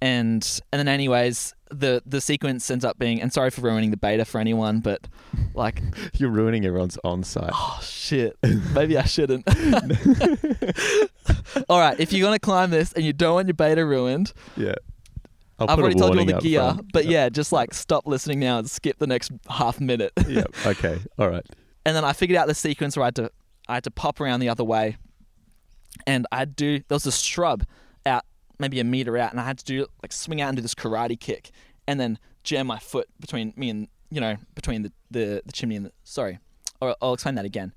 and 0.00 0.60
and 0.72 0.78
then 0.78 0.86
anyways, 0.88 1.54
the 1.70 2.02
the 2.06 2.20
sequence 2.20 2.70
ends 2.70 2.84
up 2.84 2.98
being 3.00 3.20
and 3.20 3.32
sorry 3.32 3.50
for 3.50 3.62
ruining 3.62 3.90
the 3.90 3.96
beta 3.96 4.24
for 4.24 4.40
anyone, 4.40 4.78
but 4.80 5.06
like 5.54 5.82
You're 6.14 6.30
ruining 6.30 6.64
everyone's 6.64 6.98
on 7.04 7.22
site. 7.24 7.50
oh 7.52 7.78
shit, 7.82 8.36
maybe 8.74 8.96
I 8.96 9.02
shouldn't. 9.04 9.44
All 11.68 11.78
right, 11.80 11.98
if 11.98 12.12
you're 12.12 12.24
gonna 12.26 12.38
climb 12.38 12.70
this 12.70 12.92
and 12.92 13.04
you 13.04 13.12
don't 13.12 13.34
want 13.34 13.48
your 13.48 13.54
beta 13.54 13.84
ruined, 13.84 14.32
Yeah. 14.56 14.74
I'll 15.58 15.68
I've 15.68 15.78
already 15.80 15.96
told 15.96 16.14
you 16.14 16.20
all 16.20 16.26
the 16.26 16.34
gear, 16.34 16.76
but 16.92 17.06
yeah, 17.06 17.28
just 17.28 17.50
like 17.50 17.74
stop 17.74 18.06
listening 18.06 18.38
now 18.38 18.60
and 18.60 18.70
skip 18.70 18.98
the 18.98 19.08
next 19.08 19.32
half 19.50 19.80
minute. 19.80 20.12
yeah. 20.28 20.44
Okay. 20.64 21.00
All 21.18 21.28
right. 21.28 21.44
And 21.88 21.96
then 21.96 22.04
I 22.04 22.12
figured 22.12 22.36
out 22.36 22.46
the 22.46 22.54
sequence 22.54 22.98
where 22.98 23.04
I 23.04 23.06
had 23.06 23.16
to 23.16 23.30
I 23.66 23.74
had 23.74 23.84
to 23.84 23.90
pop 23.90 24.20
around 24.20 24.40
the 24.40 24.50
other 24.50 24.62
way, 24.62 24.98
and 26.06 26.26
I 26.30 26.36
had 26.36 26.54
to 26.58 26.78
do 26.78 26.84
there 26.86 26.96
was 26.96 27.06
a 27.06 27.12
shrub 27.12 27.64
out 28.04 28.26
maybe 28.58 28.78
a 28.78 28.84
meter 28.84 29.16
out, 29.16 29.30
and 29.30 29.40
I 29.40 29.44
had 29.44 29.56
to 29.58 29.64
do 29.64 29.86
like 30.02 30.12
swing 30.12 30.42
out 30.42 30.48
and 30.48 30.56
do 30.56 30.60
this 30.60 30.74
karate 30.74 31.18
kick, 31.18 31.50
and 31.86 31.98
then 31.98 32.18
jam 32.44 32.66
my 32.66 32.78
foot 32.78 33.08
between 33.18 33.54
me 33.56 33.70
and 33.70 33.88
you 34.10 34.20
know 34.20 34.36
between 34.54 34.82
the 34.82 34.92
the, 35.10 35.42
the 35.46 35.52
chimney 35.52 35.76
and 35.76 35.86
the 35.86 35.92
sorry, 36.04 36.40
or 36.82 36.94
I'll 37.00 37.14
explain 37.14 37.36
that 37.36 37.46
again. 37.46 37.72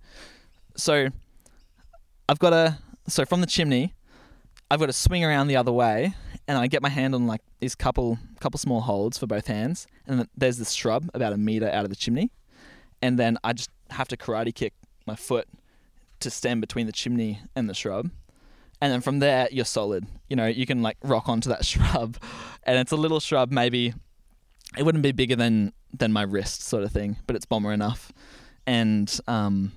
So 0.76 1.08
I've 2.28 2.40
got 2.40 2.52
a 2.52 2.80
so 3.08 3.24
from 3.24 3.40
the 3.40 3.48
chimney, 3.48 3.94
I've 4.70 4.82
got 4.82 4.88
to 4.88 4.94
swing 4.94 5.24
around 5.24 5.48
the 5.48 5.56
other 5.56 5.72
way, 5.72 6.16
and 6.50 6.58
I 6.58 6.68
get 6.68 6.82
my 6.82 6.90
hand 6.90 7.16
on 7.16 7.28
like 7.28 7.44
these 7.62 7.76
couple 7.76 8.20
couple 8.42 8.58
small 8.58 8.82
holds 8.82 9.18
for 9.18 9.26
both 9.26 9.48
hands, 9.48 9.88
and 10.06 10.28
there's 10.36 10.58
this 10.58 10.74
shrub 10.74 11.10
about 11.14 11.32
a 11.32 11.38
meter 11.38 11.70
out 11.70 11.86
of 11.86 11.90
the 11.90 11.96
chimney, 11.96 12.30
and 13.02 13.18
then 13.18 13.38
I 13.46 13.54
just 13.54 13.70
have 13.92 14.08
to 14.10 14.18
karate 14.18 14.54
kick 14.54 14.74
my 15.06 15.16
foot 15.16 15.48
to 16.20 16.30
stand 16.30 16.62
between 16.62 16.86
the 16.86 16.92
chimney 16.92 17.40
and 17.56 17.70
the 17.70 17.74
shrub. 17.74 18.12
And 18.80 18.92
then 18.92 19.02
from 19.02 19.20
there, 19.20 19.48
you're 19.52 19.66
solid. 19.66 20.08
You 20.30 20.36
know, 20.36 20.48
you 20.48 20.66
can 20.66 20.82
like 20.82 20.98
rock 21.04 21.30
onto 21.30 21.50
that 21.50 21.66
shrub. 21.72 22.18
And 22.64 22.78
it's 22.78 22.92
a 22.92 22.96
little 22.96 23.20
shrub, 23.20 23.52
maybe 23.52 23.94
it 24.78 24.84
wouldn't 24.84 25.04
be 25.04 25.12
bigger 25.12 25.36
than 25.36 25.74
than 25.94 26.14
my 26.14 26.22
wrist, 26.22 26.64
sort 26.64 26.84
of 26.84 26.92
thing. 26.92 27.18
But 27.28 27.36
it's 27.36 27.46
bomber 27.46 27.74
enough, 27.74 28.12
and 28.66 29.20
um, 29.28 29.72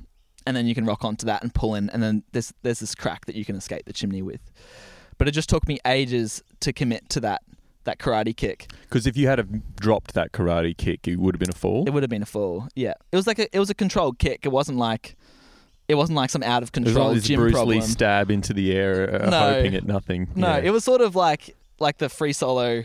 and 0.46 0.56
then 0.56 0.66
you 0.66 0.74
can 0.74 0.84
rock 0.84 1.04
onto 1.04 1.26
that 1.26 1.42
and 1.42 1.52
pull 1.52 1.74
in, 1.74 1.90
and 1.90 2.02
then 2.02 2.22
there's 2.32 2.52
there's 2.62 2.80
this 2.80 2.94
crack 2.94 3.26
that 3.26 3.34
you 3.34 3.44
can 3.44 3.56
escape 3.56 3.86
the 3.86 3.92
chimney 3.92 4.22
with. 4.22 4.40
But 5.18 5.28
it 5.28 5.32
just 5.32 5.48
took 5.48 5.66
me 5.66 5.78
ages 5.86 6.42
to 6.60 6.72
commit 6.72 7.08
to 7.10 7.20
that 7.20 7.42
that 7.84 7.98
karate 7.98 8.36
kick. 8.36 8.70
Because 8.82 9.06
if 9.06 9.16
you 9.16 9.28
had 9.28 9.38
have 9.38 9.76
dropped 9.76 10.14
that 10.14 10.32
karate 10.32 10.76
kick, 10.76 11.06
it 11.08 11.16
would 11.18 11.34
have 11.34 11.40
been 11.40 11.50
a 11.50 11.58
fall. 11.58 11.84
It 11.86 11.90
would 11.92 12.02
have 12.02 12.10
been 12.10 12.22
a 12.22 12.26
fall. 12.26 12.68
Yeah, 12.74 12.94
it 13.12 13.16
was 13.16 13.26
like 13.26 13.38
a 13.38 13.54
it 13.54 13.58
was 13.58 13.70
a 13.70 13.74
controlled 13.74 14.18
kick. 14.18 14.40
It 14.44 14.50
wasn't 14.50 14.78
like 14.78 15.16
it 15.88 15.96
wasn't 15.96 16.16
like 16.16 16.30
some 16.30 16.42
out 16.42 16.62
of 16.62 16.72
control 16.72 16.90
It 16.90 16.94
was 16.94 16.96
control 16.96 17.08
not 17.08 17.14
this 17.14 17.24
gym 17.24 17.40
Bruce 17.40 17.52
problem. 17.52 17.78
Lee 17.78 17.84
stab 17.84 18.30
into 18.30 18.52
the 18.54 18.72
air, 18.72 19.22
uh, 19.22 19.30
No. 19.30 19.38
hoping 19.54 19.74
at 19.74 19.84
nothing. 19.84 20.28
No, 20.34 20.48
Yeah. 20.56 20.62
it 20.64 20.70
was 20.70 20.82
sort 20.84 21.00
of 21.02 21.14
like 21.14 21.54
like 21.78 21.98
the 21.98 22.08
free 22.08 22.32
solo, 22.32 22.84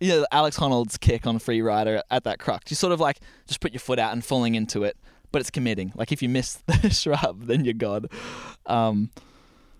you 0.00 0.08
know, 0.08 0.26
Alex 0.32 0.58
Honnold's 0.58 0.98
kick 0.98 1.26
on 1.26 1.38
Free 1.38 1.62
Rider 1.62 2.02
at 2.10 2.24
that 2.24 2.38
crux. 2.38 2.70
You 2.70 2.74
sort 2.76 2.92
of 2.92 3.00
like 3.00 3.20
just 3.46 3.60
put 3.60 3.72
your 3.72 3.80
foot 3.80 3.98
out 3.98 4.12
and 4.12 4.22
falling 4.24 4.54
into 4.54 4.84
it, 4.84 4.96
but 5.32 5.40
it's 5.40 5.50
committing. 5.50 5.92
Like 5.94 6.12
if 6.12 6.20
you 6.22 6.28
miss 6.28 6.54
the 6.66 6.90
shrub, 6.90 7.44
then 7.46 7.64
you're 7.64 7.72
god. 7.74 8.08
Um, 8.66 9.10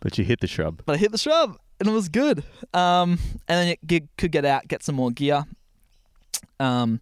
But 0.01 0.17
you 0.17 0.25
hit 0.25 0.41
the 0.41 0.47
shrub. 0.47 0.81
but 0.87 0.95
I 0.95 0.99
hit 0.99 1.13
the 1.13 1.19
shrub 1.19 1.59
and 1.81 1.89
it 1.89 1.93
was 1.93 2.09
good. 2.09 2.43
Um, 2.73 3.19
and 3.49 3.69
then 3.69 3.77
you 3.89 4.09
could 4.17 4.33
get 4.33 4.45
out, 4.45 4.69
get 4.69 4.83
some 4.83 4.95
more 4.95 5.11
gear. 5.11 5.45
Um, 6.59 7.01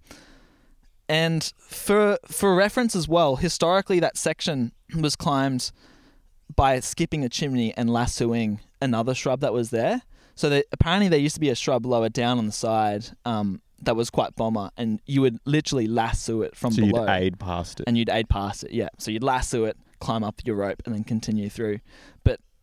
and 1.08 1.52
for 1.58 2.18
for 2.26 2.54
reference 2.54 2.96
as 2.96 3.06
well, 3.06 3.36
historically 3.36 4.00
that 4.00 4.16
section 4.16 4.72
was 4.98 5.16
climbed 5.16 5.70
by 6.54 6.80
skipping 6.80 7.24
a 7.24 7.28
chimney 7.28 7.74
and 7.76 7.90
lassoing 7.90 8.60
another 8.80 9.14
shrub 9.14 9.40
that 9.40 9.52
was 9.52 9.70
there. 9.70 10.02
So 10.34 10.48
that 10.50 10.66
apparently 10.72 11.08
there 11.08 11.18
used 11.18 11.36
to 11.36 11.40
be 11.40 11.50
a 11.50 11.54
shrub 11.54 11.86
lower 11.86 12.08
down 12.08 12.38
on 12.38 12.46
the 12.46 12.52
side 12.52 13.06
um, 13.24 13.60
that 13.82 13.94
was 13.94 14.10
quite 14.10 14.34
bomber, 14.34 14.70
and 14.76 15.00
you 15.06 15.20
would 15.20 15.38
literally 15.44 15.86
lasso 15.86 16.42
it 16.42 16.56
from 16.56 16.72
so 16.72 16.82
below 16.82 17.02
you'd 17.02 17.10
aid 17.10 17.38
past 17.38 17.80
it. 17.80 17.84
and 17.86 17.96
you'd 17.96 18.10
aid 18.10 18.28
past 18.28 18.64
it. 18.64 18.72
Yeah, 18.72 18.88
so 18.98 19.10
you'd 19.10 19.22
lasso 19.22 19.64
it, 19.64 19.76
climb 20.00 20.24
up 20.24 20.40
your 20.44 20.56
rope, 20.56 20.82
and 20.86 20.94
then 20.94 21.04
continue 21.04 21.48
through. 21.48 21.78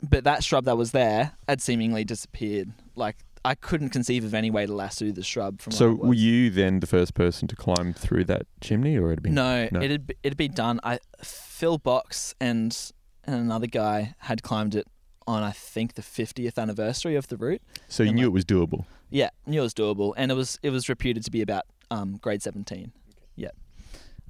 But 0.01 0.23
that 0.23 0.43
shrub 0.43 0.65
that 0.65 0.77
was 0.77 0.91
there 0.91 1.33
had 1.47 1.61
seemingly 1.61 2.03
disappeared. 2.03 2.71
Like 2.95 3.17
I 3.45 3.55
couldn't 3.55 3.89
conceive 3.89 4.23
of 4.23 4.33
any 4.33 4.51
way 4.51 4.65
to 4.65 4.73
lasso 4.73 5.11
the 5.11 5.23
shrub 5.23 5.61
from. 5.61 5.71
so 5.73 5.85
where 5.85 5.93
it 5.93 5.97
was. 5.99 6.07
were 6.09 6.13
you 6.15 6.49
then 6.49 6.79
the 6.79 6.87
first 6.87 7.13
person 7.13 7.47
to 7.47 7.55
climb 7.55 7.93
through 7.93 8.25
that 8.25 8.43
chimney, 8.61 8.97
or 8.97 9.09
had 9.09 9.19
it 9.19 9.23
been? 9.23 9.33
No, 9.33 9.67
No. 9.71 9.81
it'd 9.81 10.07
be- 10.07 10.15
it'd 10.23 10.37
be 10.37 10.47
done. 10.47 10.79
I 10.83 10.99
Phil 11.23 11.77
Box 11.77 12.33
and 12.39 12.77
and 13.23 13.35
another 13.35 13.67
guy 13.67 14.15
had 14.19 14.41
climbed 14.43 14.73
it 14.75 14.87
on 15.27 15.43
I 15.43 15.51
think 15.51 15.93
the 15.93 16.01
50th 16.01 16.57
anniversary 16.57 17.15
of 17.15 17.27
the 17.27 17.37
route. 17.37 17.61
So 17.87 18.01
you 18.03 18.09
and 18.09 18.15
knew 18.15 18.23
like- 18.23 18.29
it 18.29 18.33
was 18.33 18.45
doable. 18.45 18.85
Yeah, 19.11 19.29
knew 19.45 19.59
it 19.59 19.63
was 19.63 19.73
doable, 19.73 20.13
and 20.17 20.31
it 20.31 20.35
was 20.35 20.57
it 20.63 20.69
was 20.71 20.87
reputed 20.89 21.23
to 21.25 21.31
be 21.31 21.41
about 21.41 21.65
um, 21.91 22.17
grade 22.17 22.41
seventeen. 22.41 22.91
Yeah, 23.35 23.49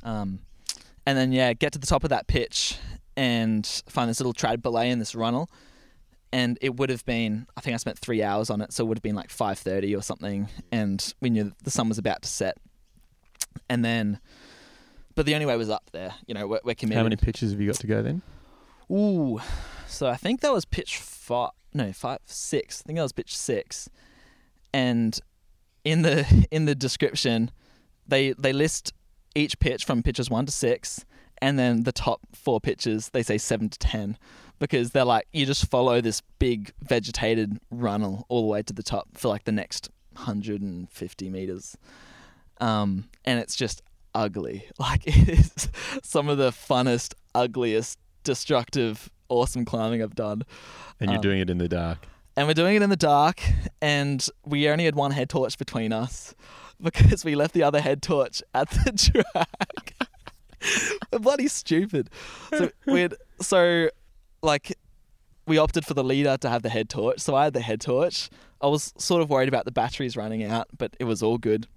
um, 0.03 0.39
and 1.05 1.17
then 1.17 1.31
yeah, 1.31 1.53
get 1.53 1.71
to 1.73 1.79
the 1.79 1.85
top 1.87 2.03
of 2.03 2.09
that 2.09 2.27
pitch 2.27 2.77
and 3.21 3.83
find 3.87 4.09
this 4.09 4.19
little 4.19 4.33
trad 4.33 4.63
belay 4.63 4.89
in 4.89 4.97
this 4.97 5.13
runnel, 5.13 5.47
and 6.33 6.57
it 6.59 6.77
would 6.77 6.89
have 6.89 7.05
been 7.05 7.45
I 7.55 7.61
think 7.61 7.75
I 7.75 7.77
spent 7.77 7.99
three 7.99 8.23
hours 8.23 8.49
on 8.49 8.61
it, 8.61 8.73
so 8.73 8.83
it 8.83 8.87
would 8.87 8.97
have 8.97 9.03
been 9.03 9.15
like 9.15 9.29
five 9.29 9.59
thirty 9.59 9.95
or 9.95 10.01
something, 10.01 10.49
and 10.71 11.13
we 11.21 11.29
knew 11.29 11.51
the 11.63 11.69
sun 11.69 11.87
was 11.87 11.99
about 11.99 12.23
to 12.23 12.27
set, 12.27 12.57
and 13.69 13.85
then. 13.85 14.19
But 15.13 15.25
the 15.25 15.35
only 15.35 15.45
way 15.45 15.55
was 15.57 15.69
up 15.69 15.89
there. 15.91 16.15
You 16.25 16.33
know, 16.33 16.47
we're, 16.47 16.61
we're 16.63 16.73
committed. 16.73 16.97
How 16.97 17.03
many 17.03 17.17
pitches 17.17 17.51
have 17.51 17.59
you 17.59 17.67
got 17.67 17.75
to 17.75 17.87
go 17.87 18.01
then? 18.01 18.21
Ooh, 18.89 19.39
so 19.85 20.07
I 20.07 20.15
think 20.15 20.39
that 20.41 20.51
was 20.53 20.65
pitch 20.65 20.97
five. 20.97 21.51
No, 21.73 21.93
five, 21.93 22.19
six. 22.25 22.81
I 22.81 22.83
think 22.87 22.97
that 22.97 23.03
was 23.03 23.11
pitch 23.11 23.37
six. 23.37 23.87
And 24.73 25.19
in 25.83 26.01
the 26.01 26.47
in 26.51 26.65
the 26.65 26.73
description, 26.73 27.51
they 28.07 28.31
they 28.31 28.51
list 28.51 28.93
each 29.35 29.59
pitch 29.59 29.85
from 29.85 30.01
pitches 30.01 30.29
one 30.29 30.47
to 30.47 30.51
six, 30.51 31.05
and 31.41 31.57
then 31.59 31.83
the 31.83 31.91
top 31.91 32.21
four 32.33 32.59
pitches 32.61 33.09
they 33.09 33.23
say 33.23 33.37
seven 33.37 33.69
to 33.69 33.79
ten, 33.79 34.17
because 34.59 34.91
they're 34.91 35.05
like 35.05 35.27
you 35.33 35.45
just 35.45 35.69
follow 35.69 36.01
this 36.01 36.21
big 36.39 36.71
vegetated 36.81 37.59
runnel 37.71 38.25
all 38.29 38.41
the 38.41 38.47
way 38.47 38.61
to 38.63 38.73
the 38.73 38.83
top 38.83 39.07
for 39.15 39.27
like 39.29 39.43
the 39.45 39.51
next 39.51 39.89
hundred 40.15 40.61
and 40.61 40.89
fifty 40.89 41.29
meters, 41.29 41.77
um, 42.59 43.05
and 43.25 43.39
it's 43.39 43.55
just 43.55 43.81
ugly. 44.13 44.65
Like 44.79 45.07
it 45.07 45.29
is 45.29 45.69
some 46.03 46.27
of 46.29 46.37
the 46.37 46.51
funnest, 46.51 47.13
ugliest 47.33 47.97
destructive, 48.23 49.09
awesome 49.29 49.65
climbing 49.65 50.01
I've 50.03 50.15
done. 50.15 50.43
And 50.99 51.09
you're 51.09 51.17
Um, 51.17 51.21
doing 51.21 51.39
it 51.39 51.49
in 51.49 51.57
the 51.57 51.67
dark. 51.69 52.05
And 52.37 52.47
we're 52.47 52.53
doing 52.53 52.75
it 52.77 52.81
in 52.81 52.89
the 52.89 52.95
dark, 52.95 53.41
and 53.81 54.25
we 54.45 54.69
only 54.69 54.85
had 54.85 54.95
one 54.95 55.11
head 55.11 55.29
torch 55.29 55.57
between 55.57 55.91
us 55.91 56.33
because 56.81 57.23
we 57.25 57.35
left 57.35 57.53
the 57.53 57.63
other 57.63 57.81
head 57.81 58.01
torch 58.01 58.41
at 58.53 58.69
the 58.69 58.91
track. 59.33 59.90
bloody 61.11 61.47
stupid. 61.47 62.09
So 62.49 62.71
we'd 62.85 63.13
so 63.41 63.89
like 64.41 64.77
we 65.47 65.57
opted 65.57 65.85
for 65.85 65.93
the 65.93 66.03
leader 66.03 66.37
to 66.37 66.49
have 66.49 66.63
the 66.63 66.69
head 66.69 66.89
torch. 66.89 67.19
So 67.19 67.35
I 67.35 67.45
had 67.45 67.53
the 67.53 67.61
head 67.61 67.81
torch. 67.81 68.29
I 68.61 68.67
was 68.67 68.93
sort 68.97 69.21
of 69.21 69.29
worried 69.29 69.49
about 69.49 69.65
the 69.65 69.71
batteries 69.71 70.15
running 70.15 70.43
out, 70.43 70.67
but 70.77 70.95
it 70.99 71.05
was 71.05 71.23
all 71.23 71.37
good. 71.37 71.67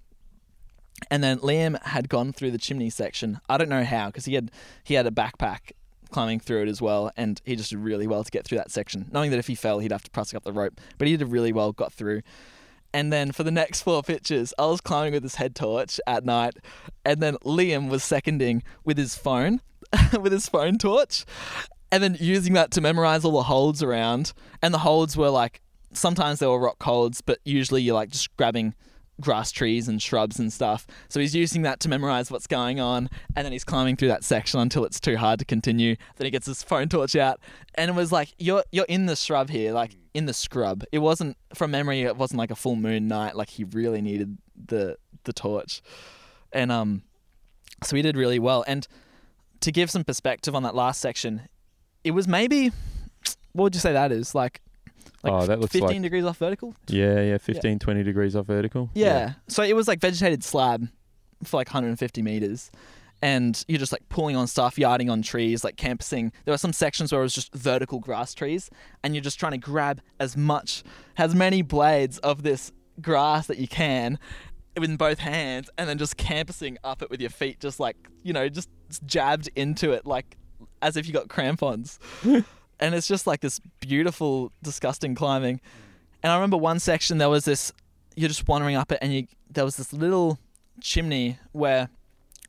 And 1.09 1.23
then 1.23 1.39
Liam 1.39 1.81
had 1.83 2.07
gone 2.07 2.31
through 2.31 2.51
the 2.51 2.57
chimney 2.57 2.89
section. 2.89 3.39
I 3.49 3.57
don't 3.57 3.69
know 3.69 3.83
how 3.83 4.07
because 4.07 4.25
he 4.25 4.35
had 4.35 4.51
he 4.83 4.93
had 4.93 5.05
a 5.05 5.11
backpack 5.11 5.71
climbing 6.11 6.39
through 6.39 6.63
it 6.63 6.69
as 6.69 6.81
well, 6.81 7.11
and 7.17 7.41
he 7.43 7.55
just 7.55 7.71
did 7.71 7.79
really 7.79 8.07
well 8.07 8.23
to 8.23 8.31
get 8.31 8.45
through 8.45 8.59
that 8.59 8.71
section. 8.71 9.07
Knowing 9.11 9.31
that 9.31 9.39
if 9.39 9.47
he 9.47 9.55
fell, 9.55 9.79
he'd 9.79 9.91
have 9.91 10.03
to 10.03 10.11
press 10.11 10.33
up 10.33 10.43
the 10.43 10.53
rope, 10.53 10.79
but 10.97 11.07
he 11.07 11.17
did 11.17 11.27
really 11.27 11.51
well, 11.51 11.71
got 11.73 11.91
through. 11.91 12.21
And 12.95 13.11
then 13.11 13.33
for 13.33 13.43
the 13.43 13.51
next 13.51 13.81
four 13.81 14.01
pitches, 14.03 14.53
I 14.57 14.67
was 14.67 14.79
climbing 14.79 15.11
with 15.11 15.23
his 15.23 15.35
head 15.35 15.53
torch 15.53 15.99
at 16.07 16.23
night, 16.23 16.53
and 17.03 17.21
then 17.21 17.35
Liam 17.43 17.89
was 17.89 18.05
seconding 18.05 18.63
with 18.85 18.97
his 18.97 19.15
phone, 19.15 19.59
with 20.21 20.31
his 20.31 20.47
phone 20.47 20.77
torch, 20.77 21.25
and 21.91 22.01
then 22.01 22.15
using 22.21 22.53
that 22.53 22.71
to 22.71 22.79
memorize 22.79 23.25
all 23.25 23.33
the 23.33 23.43
holds 23.43 23.83
around. 23.83 24.31
And 24.61 24.73
the 24.73 24.77
holds 24.77 25.17
were 25.17 25.29
like 25.29 25.61
sometimes 25.91 26.39
they 26.39 26.47
were 26.47 26.57
rock 26.57 26.81
holds, 26.81 27.19
but 27.19 27.39
usually 27.43 27.81
you're 27.81 27.95
like 27.95 28.11
just 28.11 28.33
grabbing 28.37 28.73
grass 29.19 29.51
trees 29.51 29.89
and 29.89 30.01
shrubs 30.01 30.39
and 30.39 30.53
stuff. 30.53 30.87
So 31.09 31.19
he's 31.19 31.35
using 31.35 31.63
that 31.63 31.81
to 31.81 31.89
memorize 31.89 32.31
what's 32.31 32.47
going 32.47 32.79
on, 32.79 33.09
and 33.35 33.43
then 33.43 33.51
he's 33.51 33.65
climbing 33.65 33.97
through 33.97 34.07
that 34.07 34.23
section 34.23 34.61
until 34.61 34.85
it's 34.85 35.01
too 35.01 35.17
hard 35.17 35.39
to 35.39 35.45
continue. 35.45 35.97
Then 36.15 36.27
he 36.27 36.31
gets 36.31 36.47
his 36.47 36.63
phone 36.63 36.87
torch 36.87 37.17
out, 37.17 37.41
and 37.73 37.91
it 37.91 37.93
was 37.93 38.13
like 38.13 38.33
you're 38.37 38.63
you're 38.71 38.85
in 38.85 39.05
the 39.05 39.17
shrub 39.17 39.49
here, 39.49 39.73
like 39.73 39.97
in 40.15 40.25
the 40.25 40.33
scrub. 40.33 40.83
It 40.91 40.99
wasn't 40.99 41.37
from 41.53 41.71
memory. 41.71 42.01
It 42.03 42.15
wasn't 42.17 42.39
like 42.39 42.49
a 42.49 42.55
full 42.55 42.75
moon 42.75 43.07
night. 43.07 43.35
Like 43.35 43.49
he 43.49 43.63
really 43.65 44.01
needed 44.01 44.37
the 44.55 44.97
the 45.25 45.33
torch, 45.33 45.81
and 46.51 46.71
um, 46.71 47.03
so 47.83 47.95
he 47.95 48.01
did 48.01 48.15
really 48.17 48.39
well. 48.39 48.63
And 48.67 48.87
to 49.59 49.71
give 49.71 49.91
some 49.91 50.03
perspective 50.03 50.55
on 50.55 50.63
that 50.63 50.73
last 50.73 51.01
section, 51.01 51.41
it 52.03 52.11
was 52.11 52.27
maybe 52.27 52.71
what 53.53 53.63
would 53.65 53.75
you 53.75 53.81
say 53.81 53.93
that 53.93 54.11
is 54.11 54.33
like. 54.33 54.61
Like 55.23 55.33
Oh, 55.33 55.45
that 55.47 55.59
looks 55.59 55.73
15 55.73 55.87
like- 55.89 56.01
degrees 56.03 56.23
off 56.23 56.37
vertical. 56.37 56.75
Yeah, 56.87 57.19
yeah, 57.21 57.37
15, 57.39 57.79
20 57.79 58.03
degrees 58.03 58.35
off 58.35 58.45
vertical. 58.45 58.89
Yeah. 58.93 59.33
So 59.47 59.63
it 59.63 59.75
was 59.75 59.87
like 59.87 59.99
vegetated 59.99 60.43
slab 60.43 60.87
for 61.43 61.57
like 61.57 61.67
150 61.67 62.21
meters. 62.21 62.69
And 63.25 63.65
you're 63.67 63.79
just 63.79 63.91
like 63.91 64.07
pulling 64.07 64.35
on 64.35 64.45
stuff, 64.45 64.77
yarding 64.77 65.09
on 65.09 65.23
trees, 65.23 65.63
like 65.63 65.77
campusing. 65.77 66.31
There 66.43 66.53
were 66.53 66.59
some 66.59 66.73
sections 66.73 67.11
where 67.11 67.21
it 67.21 67.23
was 67.23 67.33
just 67.33 67.51
vertical 67.55 67.99
grass 67.99 68.35
trees, 68.35 68.69
and 69.03 69.15
you're 69.15 69.23
just 69.23 69.39
trying 69.39 69.53
to 69.53 69.57
grab 69.57 69.99
as 70.19 70.37
much, 70.37 70.83
as 71.17 71.33
many 71.33 71.63
blades 71.63 72.19
of 72.19 72.43
this 72.43 72.71
grass 73.01 73.47
that 73.47 73.57
you 73.57 73.67
can 73.67 74.19
in 74.75 74.95
both 74.95 75.17
hands, 75.17 75.71
and 75.79 75.89
then 75.89 75.97
just 75.97 76.17
campusing 76.17 76.77
up 76.83 77.01
it 77.01 77.09
with 77.09 77.19
your 77.19 77.31
feet, 77.31 77.59
just 77.59 77.79
like, 77.79 77.97
you 78.21 78.31
know, 78.31 78.47
just 78.47 78.69
jabbed 79.07 79.49
into 79.55 79.91
it, 79.91 80.05
like 80.05 80.37
as 80.83 80.95
if 80.95 81.07
you 81.07 81.13
got 81.13 81.27
crampons. 81.27 81.97
and 82.23 82.93
it's 82.93 83.07
just 83.07 83.25
like 83.25 83.41
this 83.41 83.59
beautiful, 83.79 84.51
disgusting 84.61 85.15
climbing. 85.15 85.61
And 86.21 86.31
I 86.31 86.35
remember 86.35 86.57
one 86.57 86.77
section 86.77 87.17
there 87.17 87.29
was 87.29 87.45
this 87.45 87.71
you're 88.15 88.29
just 88.29 88.47
wandering 88.47 88.75
up 88.75 88.91
it 88.91 88.99
and 89.01 89.13
you 89.13 89.27
there 89.49 89.65
was 89.65 89.75
this 89.77 89.91
little 89.91 90.39
chimney 90.81 91.37
where 91.51 91.89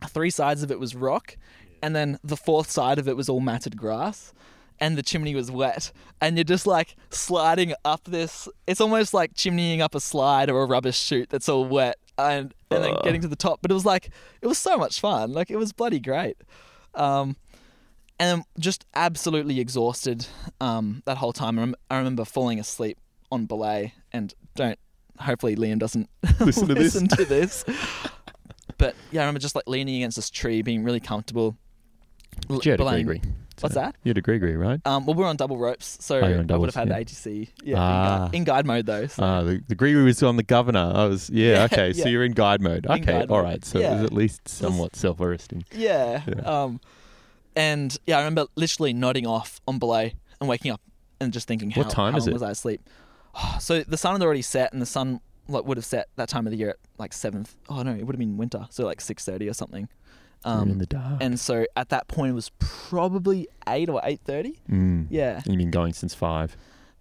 three 0.09 0.31
sides 0.31 0.63
of 0.63 0.71
it 0.71 0.79
was 0.79 0.95
rock 0.95 1.37
and 1.83 1.95
then 1.95 2.19
the 2.25 2.37
fourth 2.37 2.71
side 2.71 2.99
of 2.99 3.09
it 3.09 3.17
was 3.17 3.29
all 3.29 3.41
matted 3.41 3.77
grass 3.77 4.33
and 4.79 4.97
the 4.97 5.03
chimney 5.03 5.35
was 5.35 5.51
wet 5.51 5.91
and 6.21 6.37
you're 6.37 6.45
just 6.45 6.67
like 6.67 6.97
sliding 7.11 7.73
up 7.85 8.05
this 8.05 8.49
it's 8.67 8.81
almost 8.81 9.15
like 9.15 9.35
chimneying 9.35 9.81
up 9.81 9.95
a 9.95 10.01
slide 10.01 10.51
or 10.51 10.63
a 10.63 10.67
rubbish 10.67 10.99
chute 10.99 11.29
that's 11.31 11.49
all 11.49 11.65
wet 11.65 11.97
and 12.19 12.55
and 12.71 12.85
then 12.85 12.95
getting 13.03 13.21
to 13.21 13.29
the 13.29 13.37
top 13.37 13.61
but 13.63 13.71
it 13.71 13.75
was 13.75 13.85
like 13.87 14.11
it 14.43 14.47
was 14.47 14.59
so 14.59 14.77
much 14.77 15.01
fun 15.01 15.33
like 15.33 15.51
it 15.51 15.57
was 15.57 15.73
bloody 15.73 16.01
great 16.01 16.37
um 16.95 17.37
and 18.19 18.43
just 18.59 18.87
absolutely 18.95 19.61
exhausted 19.61 20.27
um, 20.59 21.03
that 21.05 21.19
whole 21.19 21.35
time. 21.35 21.59
I, 21.59 21.63
rem- 21.63 21.75
I 21.91 21.99
remember 21.99 22.25
falling 22.25 22.59
asleep 22.59 22.99
on 23.31 23.45
belay, 23.45 23.93
and 24.11 24.33
don't. 24.55 24.79
Hopefully, 25.21 25.55
Liam 25.55 25.79
doesn't 25.79 26.09
Listen 26.41 26.67
to 26.69 26.75
this. 26.75 26.95
listen 26.95 27.09
to 27.09 27.25
this. 27.27 27.65
but 28.79 28.95
yeah, 29.13 29.21
I 29.21 29.25
remember 29.25 29.41
just 29.41 29.55
like 29.55 29.67
leaning 29.67 29.97
against 29.97 30.17
this 30.17 30.31
tree, 30.31 30.63
being 30.63 30.85
really 30.85 31.01
comfortable. 31.01 31.57
You 32.49 32.57
had 32.71 32.81
a 32.81 32.85
GriGri? 32.85 33.23
What's 33.61 33.75
that? 33.75 33.97
You're 34.05 34.11
at 34.11 34.19
a 34.19 34.23
GriGri, 34.23 34.59
right? 34.59 34.79
Um, 34.85 35.07
well, 35.07 35.15
we're 35.17 35.25
on 35.27 35.37
double 35.37 35.57
ropes, 35.57 35.97
so 36.03 36.17
Oh, 36.17 36.19
you're 36.19 36.27
on 36.27 36.33
I 36.35 36.37
would 36.41 36.47
doubles, 36.49 36.75
have 36.75 36.89
had 36.89 36.99
yeah. 36.99 37.05
ATC. 37.05 37.49
Yeah, 37.65 37.77
Ah. 37.79 38.15
in, 38.17 38.21
guide, 38.27 38.35
in 38.35 38.45
guide 38.45 38.67
mode 38.67 38.87
though. 38.87 39.07
So. 39.07 39.23
Ah, 39.25 39.43
the, 39.43 39.63
the 39.67 39.75
GriGri 39.75 40.05
was 40.05 40.23
on 40.23 40.37
the 40.37 40.43
governor. 40.43 40.93
I 40.95 41.07
was, 41.07 41.31
yeah, 41.31 41.53
Yeah, 41.53 41.65
okay. 41.65 41.93
So 41.95 42.01
yeah. 42.05 42.09
you're 42.09 42.25
in 42.25 42.33
guide 42.33 42.61
mode. 42.61 42.85
In 42.85 42.93
Okay, 42.93 43.05
guide 43.05 43.31
all 43.31 43.39
mode. 43.39 43.45
right. 43.45 43.65
So 43.65 43.79
it 43.79 43.83
Yeah. 43.83 43.95
was 43.95 44.03
at 44.05 44.13
least 44.13 44.47
somewhat 44.47 44.95
self-arresting. 44.95 45.65
Yeah. 45.73 46.23
Yeah. 46.29 46.35
Um, 46.43 46.81
and 47.55 47.97
yeah, 48.07 48.17
I 48.17 48.21
remember 48.21 48.47
literally 48.57 48.93
nodding 48.93 49.27
off 49.27 49.61
on 49.67 49.79
belay 49.79 50.15
and 50.39 50.49
waking 50.51 50.71
up 50.73 50.83
and 51.19 51.33
just 51.33 51.49
thinking, 51.49 51.71
how, 51.71 51.81
What 51.83 51.91
time 51.91 52.13
how 52.13 52.19
is 52.19 52.25
long 52.27 52.33
it? 52.33 52.35
was 52.35 52.43
I 52.43 52.51
asleep? 52.51 52.83
So 53.61 53.83
the 53.83 53.97
sun 53.97 54.13
had 54.13 54.23
already 54.23 54.43
set, 54.43 54.73
and 54.75 54.83
the 54.83 54.87
sun 54.87 55.21
like 55.49 55.65
would 55.65 55.77
have 55.77 55.85
set 55.85 56.09
that 56.17 56.29
time 56.29 56.47
of 56.47 56.51
the 56.51 56.57
year 56.57 56.71
at 56.71 56.77
like 56.99 57.13
seventh. 57.13 57.57
Oh 57.69 57.83
no, 57.83 57.93
it 57.93 58.05
would 58.05 58.15
have 58.15 58.19
been 58.21 58.37
winter, 58.37 58.67
so 58.71 58.85
like 58.85 59.01
six 59.01 59.25
thirty 59.25 59.49
or 59.49 59.55
something. 59.55 59.89
You're 60.45 60.55
in 60.63 60.71
Um, 60.73 60.79
the 60.79 60.87
dark. 60.87 61.23
and 61.23 61.41
so 61.41 61.67
at 61.77 61.89
that 61.89 62.07
point 62.09 62.31
it 62.31 62.35
was 62.35 62.51
probably 62.59 63.49
eight 63.69 63.89
or 63.89 64.01
eight 64.05 64.21
thirty. 64.25 64.61
mm. 64.71 65.07
Yeah, 65.11 65.37
And 65.45 65.47
you've 65.47 65.59
been 65.59 65.71
going 65.71 65.93
since 65.93 66.15
five. 66.15 66.57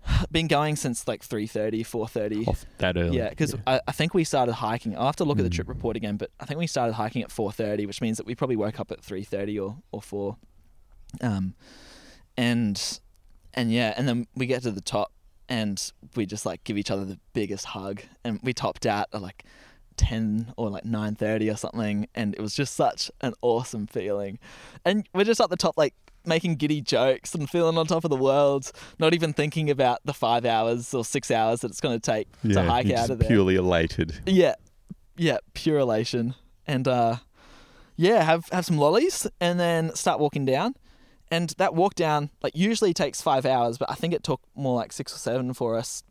been 0.32 0.48
going 0.48 0.76
since 0.76 1.08
like 1.08 1.22
3.30, 1.28 1.82
4.30. 1.82 2.48
Off 2.48 2.64
that 2.78 2.96
early. 2.96 3.18
Yeah, 3.18 3.30
because 3.30 3.56
I, 3.66 3.82
I 3.88 3.92
think 3.92 4.14
we 4.14 4.24
started 4.24 4.54
hiking. 4.54 4.96
I'll 4.96 5.08
have 5.08 5.16
to 5.18 5.26
look 5.26 5.40
at 5.40 5.44
the 5.44 5.50
Mm. 5.50 5.56
trip 5.56 5.68
report 5.68 5.98
again, 5.98 6.16
but 6.18 6.30
I 6.40 6.46
think 6.46 6.60
we 6.60 6.68
started 6.68 6.94
hiking 6.94 7.24
at 7.24 7.32
four 7.32 7.52
thirty, 7.52 7.86
which 7.88 8.02
means 8.02 8.18
that 8.18 8.26
we 8.28 8.36
probably 8.36 8.56
woke 8.56 8.80
up 8.80 8.92
at 8.92 9.04
three 9.04 9.24
thirty 9.24 9.58
or 9.60 9.78
or 9.92 10.02
four. 10.02 10.38
Um, 11.22 11.56
and 12.38 13.00
and 13.54 13.72
yeah, 13.72 13.94
and 13.98 14.08
then 14.08 14.28
we 14.36 14.46
get 14.46 14.64
to 14.64 14.72
the 14.72 14.82
top, 14.82 15.12
and 15.50 15.92
we 16.16 16.26
just 16.26 16.46
like 16.46 16.64
give 16.64 16.78
each 16.78 16.92
other 16.92 17.06
the 17.06 17.20
biggest 17.34 17.66
hug, 17.66 18.02
and 18.24 18.40
we 18.44 18.54
topped 18.54 18.86
out 18.86 19.08
at 19.14 19.22
like 19.22 19.44
ten 19.98 20.54
or 20.58 20.70
like 20.70 20.86
nine 20.86 21.16
thirty 21.16 21.50
or 21.50 21.56
something, 21.56 22.08
and 22.16 22.34
it 22.36 22.42
was 22.42 22.56
just 22.56 22.76
such 22.76 23.12
an 23.22 23.34
awesome 23.42 23.88
feeling, 23.88 24.40
and 24.84 25.08
we're 25.14 25.24
just 25.24 25.42
at 25.42 25.50
the 25.50 25.58
top 25.58 25.76
like 25.78 25.94
making 26.26 26.56
giddy 26.56 26.82
jokes 26.82 27.36
and 27.36 27.50
feeling 27.50 27.78
on 27.78 27.86
top 27.86 28.04
of 28.04 28.10
the 28.10 28.16
world, 28.16 28.72
not 29.00 29.14
even 29.14 29.34
thinking 29.34 29.70
about 29.70 30.00
the 30.06 30.14
five 30.14 30.46
hours 30.46 30.94
or 30.94 31.06
six 31.06 31.30
hours 31.30 31.62
that 31.62 31.70
it's 31.70 31.82
going 31.82 32.00
to 32.00 32.12
take 32.12 32.28
yeah. 32.44 32.54
to 32.54 32.64
hike 32.64 32.92
out 32.92 33.10
of 33.10 33.20
there. 33.20 33.28
purely 33.28 33.56
elated. 33.56 34.22
Yeah, 34.26 34.56
yeah, 35.18 35.38
pure 35.54 35.80
elation, 35.80 36.36
and 36.68 36.88
uh, 36.88 37.18
yeah, 37.96 38.24
have 38.24 38.48
have 38.52 38.66
some 38.66 38.78
lollies, 38.78 39.28
and 39.40 39.60
then 39.60 39.94
start 39.96 40.20
walking 40.20 40.46
down. 40.46 40.76
And 41.36 41.50
that 41.58 41.76
walk 41.76 41.96
down, 41.96 42.30
like, 42.42 42.56
usually 42.56 42.94
takes 42.94 43.22
five 43.22 43.46
hours, 43.46 43.78
but 43.78 43.92
I 43.92 43.96
think 43.96 44.14
it 44.14 44.24
took 44.24 44.42
more 44.56 44.76
like 44.76 44.94
six 44.94 45.14
or 45.14 45.18
seven 45.18 45.54
for 45.54 45.76
us 45.76 46.04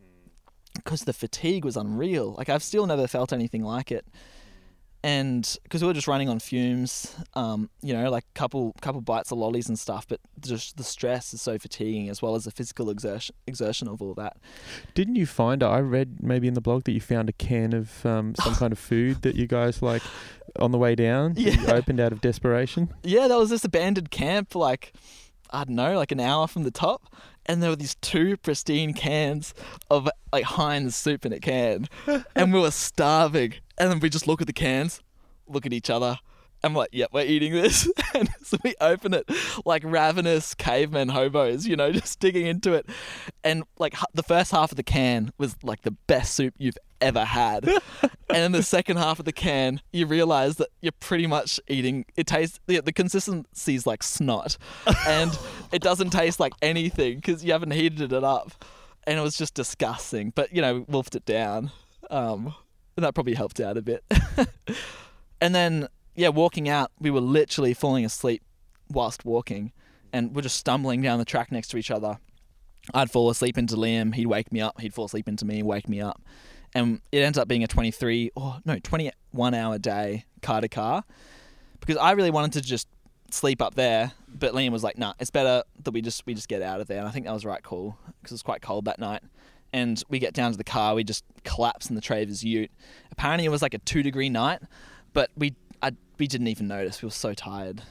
because 0.74 1.05
the 1.05 1.14
fatigue 1.14 1.64
was 1.64 1.76
unreal. 1.76 2.34
Like, 2.36 2.51
I've 2.51 2.62
still 2.62 2.86
never 2.86 3.06
felt 3.06 3.32
anything 3.32 3.62
like 3.62 3.90
it. 3.90 4.05
And 5.02 5.59
because 5.62 5.82
we 5.82 5.88
were 5.88 5.94
just 5.94 6.09
running 6.09 6.30
on 6.30 6.40
fumes, 6.40 7.14
um, 7.34 7.68
you 7.82 7.92
know, 7.92 8.10
like 8.10 8.24
couple 8.32 8.74
couple 8.80 9.02
bites 9.02 9.30
of 9.30 9.36
lollies 9.36 9.68
and 9.68 9.78
stuff, 9.78 10.06
but 10.09 10.18
just 10.40 10.78
the 10.78 10.82
stress 10.82 11.34
is 11.34 11.42
so 11.42 11.59
fatiguing, 11.59 12.09
as 12.09 12.22
well 12.22 12.34
as 12.34 12.44
the 12.44 12.51
physical 12.51 12.88
exertion 12.88 13.34
exertion 13.46 13.86
of 13.86 14.01
all 14.01 14.14
that. 14.14 14.38
Didn't 14.94 15.16
you 15.16 15.26
find? 15.26 15.62
I 15.62 15.80
read 15.80 16.22
maybe 16.22 16.48
in 16.48 16.55
the 16.55 16.62
blog 16.62 16.84
that 16.84 16.92
you 16.92 17.02
found 17.02 17.28
a 17.28 17.34
can 17.34 17.74
of 17.74 18.06
um, 18.06 18.34
some 18.34 18.55
kind 18.62 18.72
of 18.72 18.78
food 18.78 19.20
that 19.22 19.34
you 19.34 19.46
guys 19.46 19.82
like 19.82 20.02
on 20.59 20.70
the 20.70 20.78
way 20.78 20.94
down. 20.94 21.35
Yeah. 21.36 21.56
opened 21.68 22.01
out 22.01 22.12
of 22.12 22.20
desperation. 22.20 22.93
Yeah, 23.02 23.28
there 23.28 23.39
was 23.39 23.51
this 23.51 23.64
abandoned 23.64 24.10
camp, 24.10 24.55
like 24.55 24.93
I 25.51 25.64
don't 25.64 25.76
know, 25.76 25.97
like 25.97 26.12
an 26.12 26.20
hour 26.20 26.47
from 26.47 26.64
the 26.64 26.70
top, 26.70 27.14
and 27.47 27.62
there 27.62 27.70
were 27.70 27.76
these 27.76 27.94
two 27.97 28.36
pristine 28.36 28.93
cans 28.94 29.55
of 29.90 30.09
like 30.32 30.44
Heinz 30.44 30.97
soup 30.97 31.24
in 31.24 31.32
a 31.32 31.40
can, 31.40 31.89
and 32.35 32.52
we 32.52 32.60
were 32.60 32.70
starving. 32.70 33.55
And 33.76 33.90
then 33.90 34.01
we 34.01 34.09
just 34.09 34.28
look 34.28 34.40
at 34.40 34.47
the 34.47 34.52
cans, 34.52 35.01
look 35.48 35.66
at 35.66 35.72
each 35.72 35.90
other. 35.90 36.18
I'm 36.64 36.74
like, 36.74 36.90
yep, 36.92 37.10
we're 37.12 37.26
eating 37.26 37.52
this. 37.52 37.90
and 38.14 38.28
so 38.42 38.56
we 38.64 38.74
open 38.80 39.12
it 39.14 39.28
like 39.64 39.82
ravenous 39.84 40.54
cavemen 40.54 41.10
hobos, 41.10 41.66
you 41.66 41.76
know, 41.76 41.92
just 41.92 42.20
digging 42.20 42.46
into 42.46 42.72
it. 42.72 42.86
And 43.42 43.64
like 43.78 43.94
the 44.14 44.22
first 44.22 44.50
half 44.50 44.72
of 44.72 44.76
the 44.76 44.82
can 44.82 45.32
was 45.38 45.56
like 45.62 45.82
the 45.82 45.90
best 45.90 46.34
soup 46.34 46.54
you've 46.58 46.78
ever 47.00 47.24
had. 47.24 47.68
and 48.02 48.10
then 48.28 48.52
the 48.52 48.62
second 48.62 48.96
half 48.96 49.18
of 49.18 49.26
the 49.26 49.32
can, 49.32 49.80
you 49.92 50.06
realize 50.06 50.56
that 50.56 50.68
you're 50.80 50.92
pretty 51.00 51.26
much 51.26 51.60
eating. 51.68 52.06
It 52.16 52.26
tastes 52.26 52.60
the, 52.66 52.80
the 52.80 52.92
consistency 52.92 53.74
is 53.74 53.86
like 53.86 54.02
snot, 54.02 54.56
and 55.06 55.38
it 55.70 55.82
doesn't 55.82 56.10
taste 56.10 56.40
like 56.40 56.54
anything 56.62 57.16
because 57.16 57.44
you 57.44 57.52
haven't 57.52 57.72
heated 57.72 58.12
it 58.12 58.24
up, 58.24 58.64
and 59.06 59.18
it 59.18 59.22
was 59.22 59.36
just 59.36 59.52
disgusting. 59.52 60.32
But 60.34 60.54
you 60.54 60.62
know, 60.62 60.74
we 60.74 60.80
wolfed 60.80 61.14
it 61.14 61.26
down. 61.26 61.70
Um, 62.10 62.54
and 62.96 63.04
that 63.04 63.14
probably 63.14 63.34
helped 63.34 63.60
out 63.60 63.76
a 63.76 63.82
bit. 63.82 64.04
and 65.40 65.54
then 65.54 65.88
yeah, 66.14 66.28
walking 66.28 66.68
out, 66.68 66.92
we 67.00 67.10
were 67.10 67.20
literally 67.20 67.74
falling 67.74 68.04
asleep 68.04 68.42
whilst 68.90 69.24
walking, 69.24 69.72
and 70.12 70.34
we're 70.34 70.42
just 70.42 70.56
stumbling 70.56 71.02
down 71.02 71.18
the 71.18 71.24
track 71.24 71.50
next 71.50 71.68
to 71.68 71.76
each 71.76 71.90
other. 71.90 72.18
I'd 72.92 73.10
fall 73.10 73.30
asleep 73.30 73.56
into 73.56 73.76
Liam, 73.76 74.14
he'd 74.14 74.26
wake 74.26 74.52
me 74.52 74.60
up, 74.60 74.80
he'd 74.80 74.94
fall 74.94 75.06
asleep 75.06 75.28
into 75.28 75.44
me, 75.44 75.62
wake 75.62 75.88
me 75.88 76.00
up. 76.00 76.20
And 76.74 77.00
it 77.12 77.18
ends 77.18 77.38
up 77.38 77.48
being 77.48 77.64
a 77.64 77.66
23 77.66 78.32
or 78.34 78.58
no, 78.64 78.78
21 78.78 79.54
hour 79.54 79.78
day 79.78 80.24
car 80.42 80.60
to 80.60 80.68
car 80.68 81.04
because 81.80 81.96
I 81.96 82.12
really 82.12 82.30
wanted 82.30 82.52
to 82.54 82.60
just 82.62 82.88
sleep 83.30 83.60
up 83.60 83.74
there, 83.74 84.12
but 84.28 84.54
Liam 84.54 84.70
was 84.70 84.82
like, 84.82 84.96
"Nah, 84.96 85.14
it's 85.20 85.30
better 85.30 85.62
that 85.82 85.90
we 85.90 86.00
just 86.00 86.24
we 86.26 86.34
just 86.34 86.48
get 86.48 86.62
out 86.62 86.80
of 86.80 86.86
there." 86.86 86.98
And 86.98 87.08
I 87.08 87.10
think 87.10 87.26
that 87.26 87.32
was 87.32 87.44
right 87.44 87.62
cool 87.62 87.98
because 88.20 88.32
it 88.32 88.34
was 88.34 88.42
quite 88.42 88.62
cold 88.62 88.86
that 88.86 88.98
night. 88.98 89.22
And 89.72 90.02
we 90.08 90.18
get 90.20 90.34
down 90.34 90.52
to 90.52 90.58
the 90.58 90.64
car, 90.64 90.94
we 90.94 91.02
just 91.02 91.24
collapse 91.42 91.88
in 91.88 91.96
the 91.96 92.00
Travers 92.00 92.44
Ute. 92.44 92.70
Apparently, 93.10 93.44
it 93.44 93.50
was 93.50 93.60
like 93.60 93.74
a 93.74 93.78
two 93.78 94.02
degree 94.02 94.28
night, 94.28 94.60
but 95.12 95.30
we 95.36 95.54
I, 95.85 95.93
we 96.19 96.27
didn't 96.27 96.48
even 96.48 96.66
notice. 96.69 97.02
We 97.02 97.06
were 97.06 97.11
so 97.12 97.35
tired, 97.35 97.82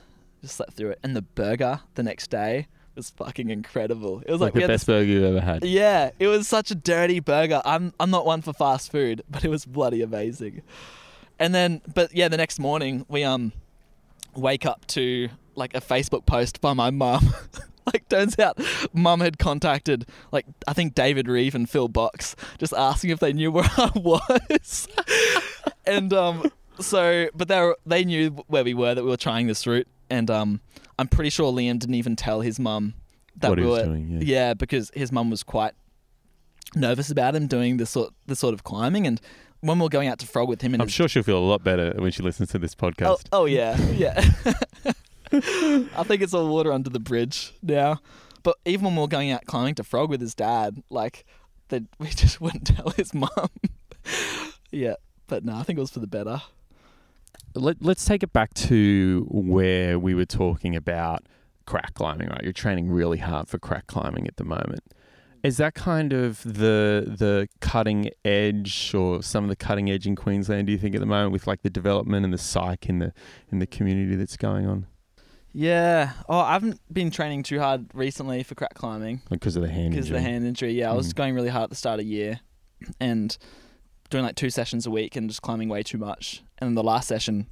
just 0.41 0.55
slept 0.57 0.73
through 0.73 0.91
it. 0.91 0.99
And 1.03 1.15
the 1.15 1.21
burger 1.21 1.81
the 1.95 2.03
next 2.03 2.29
day 2.29 2.67
was 2.95 3.09
fucking 3.11 3.49
incredible. 3.49 4.21
It 4.25 4.31
was 4.31 4.41
Like, 4.41 4.53
like, 4.55 4.63
the 4.63 4.67
best 4.67 4.85
burger 4.85 5.05
you've 5.05 5.23
ever 5.23 5.39
had. 5.41 5.63
yeah, 5.63 6.11
it 6.19 6.27
was 6.27 6.47
such 6.47 6.69
a 6.71 6.75
dirty 6.75 7.19
burger. 7.19 7.61
I'm 7.65 7.93
I'm 7.99 8.09
not 8.09 8.25
one 8.25 8.41
for 8.41 8.53
fast 8.53 8.91
food, 8.91 9.23
but 9.29 9.43
it 9.45 9.49
was 9.49 9.65
bloody 9.65 10.01
amazing. 10.01 10.61
And 11.39 11.53
then, 11.55 11.81
but 11.93 12.13
yeah, 12.15 12.27
the 12.27 12.37
next 12.37 12.59
morning 12.59 13.05
we 13.09 13.23
um 13.23 13.51
wake 14.35 14.65
up 14.65 14.85
to 14.87 15.29
like 15.55 15.75
a 15.75 15.81
Facebook 15.81 16.25
post 16.25 16.61
by 16.61 16.73
my 16.73 16.89
mum. 16.91 17.33
like, 17.93 18.07
turns 18.09 18.37
out, 18.39 18.59
mum 18.93 19.19
had 19.19 19.37
contacted 19.39 20.05
like 20.31 20.45
I 20.67 20.73
think 20.73 20.93
David 20.95 21.27
Reeve 21.27 21.55
and 21.55 21.69
Phil 21.69 21.87
Box, 21.87 22.35
just 22.59 22.73
asking 22.73 23.09
if 23.11 23.19
they 23.19 23.33
knew 23.33 23.51
where 23.51 23.65
I 23.77 23.91
was. 23.95 24.87
and 25.85 26.13
um, 26.13 26.51
so, 26.79 27.29
but 27.35 27.47
they 27.47 27.59
were, 27.59 27.77
they 27.85 28.03
knew 28.03 28.29
where 28.47 28.63
we 28.63 28.73
were 28.73 28.95
that 28.95 29.03
we 29.03 29.09
were 29.09 29.17
trying 29.17 29.47
this 29.47 29.65
route, 29.67 29.87
and 30.09 30.29
um, 30.31 30.61
I'm 30.99 31.07
pretty 31.07 31.29
sure 31.29 31.51
Liam 31.51 31.79
didn't 31.79 31.95
even 31.95 32.15
tell 32.15 32.41
his 32.41 32.59
mum 32.59 32.93
that 33.37 33.49
What 33.49 33.57
we 33.59 33.63
he 33.63 33.69
was 33.69 33.79
were 33.79 33.85
doing, 33.85 34.09
yeah. 34.09 34.19
yeah, 34.21 34.53
because 34.53 34.91
his 34.93 35.11
mum 35.11 35.29
was 35.29 35.43
quite 35.43 35.73
nervous 36.75 37.09
about 37.11 37.35
him 37.35 37.47
doing 37.47 37.77
this 37.77 37.91
sort 37.91 38.13
this 38.27 38.39
sort 38.39 38.53
of 38.53 38.63
climbing, 38.63 39.05
and 39.07 39.19
when 39.61 39.79
we 39.79 39.83
were 39.83 39.89
going 39.89 40.07
out 40.09 40.19
to 40.19 40.27
frog 40.27 40.49
with 40.49 40.61
him 40.61 40.73
and 40.73 40.81
I'm 40.81 40.87
his 40.87 40.93
sure 40.93 41.07
she'll 41.07 41.23
feel 41.23 41.37
a 41.37 41.39
lot 41.39 41.63
better 41.63 41.93
when 41.97 42.11
she 42.11 42.21
listens 42.21 42.49
to 42.49 42.59
this 42.59 42.75
Oh, 42.81 42.85
podcast. 42.91 43.25
oh 43.31 43.45
yeah, 43.45 43.77
yeah. 43.91 44.31
I 45.31 46.03
think 46.03 46.21
it's 46.21 46.33
all 46.33 46.47
water 46.49 46.71
under 46.71 46.89
the 46.89 46.99
bridge 46.99 47.53
now. 47.61 47.99
But 48.43 48.57
even 48.65 48.85
when 48.85 48.95
we 48.95 49.01
were 49.01 49.07
going 49.07 49.31
out 49.31 49.45
climbing 49.45 49.75
to 49.75 49.83
Frog 49.85 50.09
with 50.09 50.19
his 50.19 50.35
dad, 50.35 50.83
like, 50.89 51.25
they, 51.69 51.81
we 51.97 52.07
just 52.09 52.41
wouldn't 52.41 52.67
tell 52.67 52.89
his 52.89 53.13
mum. 53.13 53.29
yeah, 54.69 54.95
but 55.27 55.45
no, 55.45 55.55
I 55.55 55.63
think 55.63 55.77
it 55.77 55.81
was 55.81 55.91
for 55.91 56.01
the 56.01 56.07
better. 56.07 56.41
Let, 57.55 57.81
let's 57.83 58.05
take 58.05 58.23
it 58.23 58.33
back 58.33 58.53
to 58.55 59.27
where 59.29 59.99
we 59.99 60.13
were 60.15 60.25
talking 60.25 60.75
about 60.75 61.27
crack 61.65 61.93
climbing, 61.93 62.29
right? 62.29 62.41
You're 62.43 62.51
training 62.53 62.89
really 62.89 63.19
hard 63.19 63.47
for 63.47 63.59
crack 63.59 63.87
climbing 63.87 64.27
at 64.27 64.37
the 64.37 64.43
moment. 64.43 64.81
Is 65.43 65.57
that 65.57 65.73
kind 65.73 66.13
of 66.13 66.41
the 66.43 67.03
the 67.17 67.49
cutting 67.59 68.09
edge 68.23 68.93
or 68.95 69.21
some 69.21 69.43
of 69.43 69.49
the 69.49 69.55
cutting 69.57 69.91
edge 69.91 70.07
in 70.07 70.15
Queensland, 70.15 70.67
do 70.67 70.71
you 70.73 70.79
think, 70.79 70.95
at 70.95 71.01
the 71.01 71.05
moment 71.05 71.33
with 71.33 71.45
like 71.47 71.63
the 71.63 71.69
development 71.69 72.23
and 72.23 72.33
the 72.33 72.37
psych 72.37 72.87
in 72.87 72.99
the 72.99 73.13
in 73.51 73.59
the 73.59 73.67
community 73.67 74.15
that's 74.15 74.37
going 74.37 74.65
on? 74.65 74.87
Yeah. 75.51 76.13
Oh, 76.29 76.39
I 76.39 76.53
haven't 76.53 76.79
been 76.91 77.11
training 77.11 77.43
too 77.43 77.59
hard 77.59 77.87
recently 77.93 78.41
for 78.43 78.55
crack 78.55 78.73
climbing. 78.73 79.21
Because 79.29 79.55
of 79.55 79.61
the 79.61 79.69
hand 79.69 79.91
because 79.91 80.07
of 80.07 80.13
the 80.13 80.17
injury. 80.19 80.31
hand 80.31 80.45
injury. 80.47 80.73
Yeah, 80.73 80.91
I 80.91 80.93
was 80.95 81.11
Mm. 81.13 81.15
going 81.17 81.35
really 81.35 81.49
hard 81.49 81.65
at 81.65 81.69
the 81.69 81.75
start 81.75 81.99
of 81.99 82.05
the 82.05 82.11
year, 82.11 82.39
and 82.99 83.37
doing 84.13 84.23
like 84.23 84.35
two 84.35 84.49
sessions 84.49 84.85
a 84.85 84.91
week 84.91 85.15
and 85.17 85.27
just 85.29 85.41
climbing 85.41 85.67
way 85.69 85.83
too 85.83 85.97
much. 85.97 86.41
And 86.59 86.67
then 86.69 86.75
the 86.75 86.83
last 86.83 87.07
session, 87.07 87.47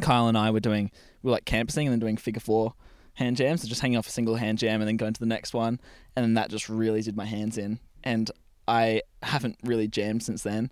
Kyle 0.00 0.28
and 0.28 0.38
I 0.38 0.50
were 0.50 0.60
doing 0.60 0.90
we 1.22 1.28
were 1.28 1.32
like 1.32 1.44
campusing 1.44 1.86
and 1.86 1.92
then 1.92 1.98
doing 2.00 2.16
figure 2.16 2.40
four 2.40 2.72
hand 3.14 3.36
jams, 3.36 3.60
so 3.62 3.68
just 3.68 3.80
hanging 3.82 3.98
off 3.98 4.06
a 4.06 4.10
single 4.10 4.36
hand 4.36 4.58
jam 4.58 4.80
and 4.80 4.88
then 4.88 4.96
going 4.96 5.12
to 5.12 5.20
the 5.20 5.26
next 5.26 5.52
one, 5.52 5.78
and 6.16 6.24
then 6.24 6.34
that 6.34 6.48
just 6.50 6.68
really 6.68 7.02
did 7.02 7.14
my 7.16 7.26
hands 7.26 7.58
in. 7.58 7.78
And 8.02 8.30
I 8.66 9.02
haven't 9.22 9.56
really 9.64 9.86
jammed 9.88 10.22
since 10.22 10.42
then. 10.42 10.70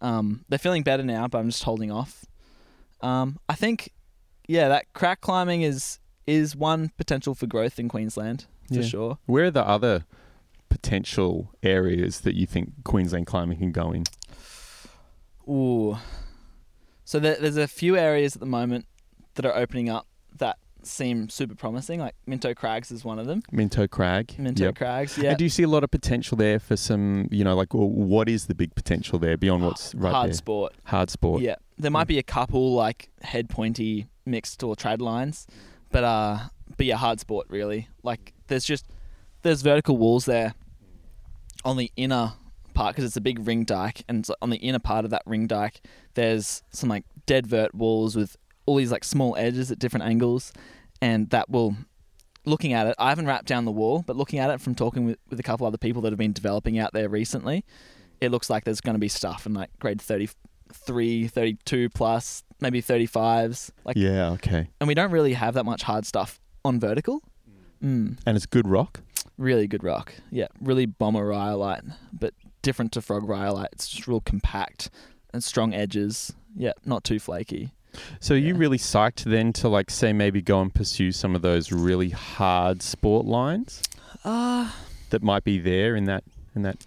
Um, 0.00 0.44
they're 0.48 0.58
feeling 0.58 0.82
better 0.82 1.02
now, 1.02 1.28
but 1.28 1.38
I'm 1.38 1.50
just 1.50 1.62
holding 1.64 1.90
off. 1.92 2.24
Um, 3.02 3.38
I 3.48 3.54
think, 3.54 3.90
yeah, 4.48 4.68
that 4.68 4.92
crack 4.94 5.20
climbing 5.20 5.62
is 5.62 5.98
is 6.26 6.56
one 6.56 6.90
potential 6.96 7.34
for 7.34 7.46
growth 7.46 7.78
in 7.78 7.88
Queensland 7.88 8.46
for 8.68 8.74
Yeah. 8.76 8.82
sure. 8.82 9.18
Where 9.26 9.44
are 9.46 9.50
the 9.50 9.66
other 9.66 10.06
potential 10.70 11.50
areas 11.62 12.20
that 12.22 12.34
you 12.34 12.46
think 12.46 12.82
Queensland 12.84 13.26
climbing 13.26 13.58
can 13.58 13.72
go 13.72 13.92
in? 13.92 14.04
Ooh. 15.48 15.96
So 17.04 17.18
there, 17.18 17.36
there's 17.38 17.56
a 17.56 17.68
few 17.68 17.96
areas 17.96 18.34
at 18.34 18.40
the 18.40 18.46
moment 18.46 18.86
that 19.34 19.44
are 19.44 19.54
opening 19.54 19.88
up 19.90 20.06
that 20.38 20.58
seem 20.82 21.28
super 21.28 21.54
promising. 21.54 22.00
Like 22.00 22.14
Minto 22.26 22.54
Crags 22.54 22.90
is 22.90 23.04
one 23.04 23.18
of 23.18 23.26
them. 23.26 23.42
Minto 23.52 23.86
Crag. 23.86 24.34
Minto 24.38 24.64
Yep. 24.64 24.76
Crags, 24.76 25.18
yeah. 25.18 25.30
And 25.30 25.38
do 25.38 25.44
you 25.44 25.50
see 25.50 25.62
a 25.62 25.68
lot 25.68 25.84
of 25.84 25.90
potential 25.90 26.36
there 26.36 26.58
for 26.58 26.76
some, 26.76 27.28
you 27.30 27.44
know, 27.44 27.54
like 27.54 27.74
well, 27.74 27.88
what 27.88 28.28
is 28.28 28.46
the 28.46 28.54
big 28.54 28.74
potential 28.74 29.18
there 29.18 29.36
beyond 29.36 29.64
what's 29.64 29.94
right 29.94 30.12
Hard 30.12 30.28
there? 30.28 30.34
sport. 30.34 30.74
Hard 30.84 31.10
sport. 31.10 31.42
Yeah, 31.42 31.56
there 31.78 31.90
might 31.90 32.06
be 32.08 32.18
a 32.18 32.22
couple 32.22 32.74
like 32.74 33.10
head 33.22 33.48
pointy 33.48 34.06
mixed 34.26 34.62
or 34.62 34.74
trad 34.74 35.00
lines, 35.00 35.46
but 35.90 36.04
uh, 36.04 36.38
but 36.76 36.86
yeah, 36.86 36.96
hard 36.96 37.20
sport 37.20 37.46
really. 37.50 37.88
Like 38.02 38.32
there's 38.48 38.64
just 38.64 38.86
there's 39.42 39.62
vertical 39.62 39.96
walls 39.96 40.24
there 40.24 40.54
on 41.64 41.76
the 41.76 41.90
inner 41.96 42.32
part 42.74 42.94
because 42.94 43.04
it's 43.04 43.16
a 43.16 43.20
big 43.20 43.46
ring 43.46 43.64
dike, 43.64 44.02
and 44.08 44.26
so 44.26 44.34
on 44.42 44.50
the 44.50 44.56
inner 44.58 44.78
part 44.78 45.04
of 45.04 45.10
that 45.12 45.22
ring 45.26 45.46
dike, 45.46 45.80
there's 46.14 46.62
some 46.70 46.88
like 46.90 47.04
dead 47.26 47.46
vert 47.46 47.74
walls 47.74 48.14
with 48.16 48.36
all 48.66 48.76
these 48.76 48.90
like 48.92 49.04
small 49.04 49.36
edges 49.36 49.70
at 49.70 49.78
different 49.78 50.04
angles, 50.04 50.52
and 51.00 51.30
that 51.30 51.48
will. 51.50 51.76
Looking 52.46 52.74
at 52.74 52.86
it, 52.86 52.94
I 52.98 53.08
haven't 53.08 53.24
rapped 53.26 53.46
down 53.46 53.64
the 53.64 53.72
wall, 53.72 54.04
but 54.06 54.16
looking 54.16 54.38
at 54.38 54.50
it 54.50 54.60
from 54.60 54.74
talking 54.74 55.06
with, 55.06 55.16
with 55.30 55.40
a 55.40 55.42
couple 55.42 55.66
other 55.66 55.78
people 55.78 56.02
that 56.02 56.12
have 56.12 56.18
been 56.18 56.34
developing 56.34 56.78
out 56.78 56.92
there 56.92 57.08
recently, 57.08 57.64
it 58.20 58.30
looks 58.30 58.50
like 58.50 58.64
there's 58.64 58.82
going 58.82 58.96
to 58.96 58.98
be 59.00 59.08
stuff 59.08 59.46
in 59.46 59.54
like 59.54 59.70
grade 59.78 59.98
33, 59.98 61.28
32 61.28 61.88
plus, 61.90 62.42
maybe 62.60 62.82
35s. 62.82 63.70
Like, 63.84 63.96
Yeah, 63.96 64.30
okay. 64.32 64.68
and 64.80 64.88
we 64.88 64.94
don't 64.94 65.10
really 65.10 65.32
have 65.32 65.54
that 65.54 65.64
much 65.64 65.82
hard 65.84 66.04
stuff 66.06 66.38
on 66.64 66.78
vertical. 66.80 67.22
Mm, 67.82 68.18
And 68.26 68.36
it's 68.36 68.44
good 68.46 68.68
rock. 68.68 69.00
really 69.38 69.66
good 69.66 69.82
rock. 69.82 70.14
Yeah, 70.30 70.48
really 70.60 70.84
bomber 70.86 71.26
rhyolite, 71.26 71.82
but 72.12 72.34
different 72.64 72.90
to 72.92 73.02
frog 73.02 73.28
rhyolite. 73.28 73.68
It's 73.72 73.88
just 73.88 74.08
real 74.08 74.20
compact 74.20 74.90
and 75.32 75.44
strong 75.44 75.72
edges. 75.72 76.32
Yeah, 76.56 76.72
not 76.84 77.04
too 77.04 77.20
flaky. 77.20 77.70
So 78.18 78.34
are 78.34 78.38
you 78.38 78.56
really 78.56 78.78
psyched 78.78 79.22
then 79.22 79.52
to 79.54 79.68
like 79.68 79.90
say 79.90 80.12
maybe 80.12 80.42
go 80.42 80.60
and 80.60 80.74
pursue 80.74 81.12
some 81.12 81.36
of 81.36 81.42
those 81.42 81.70
really 81.70 82.10
hard 82.10 82.82
sport 82.82 83.24
lines 83.24 83.80
Uh 84.24 84.72
that 85.10 85.22
might 85.22 85.44
be 85.44 85.60
there 85.60 85.94
in 85.94 86.06
that 86.06 86.24
in 86.56 86.62
that 86.62 86.84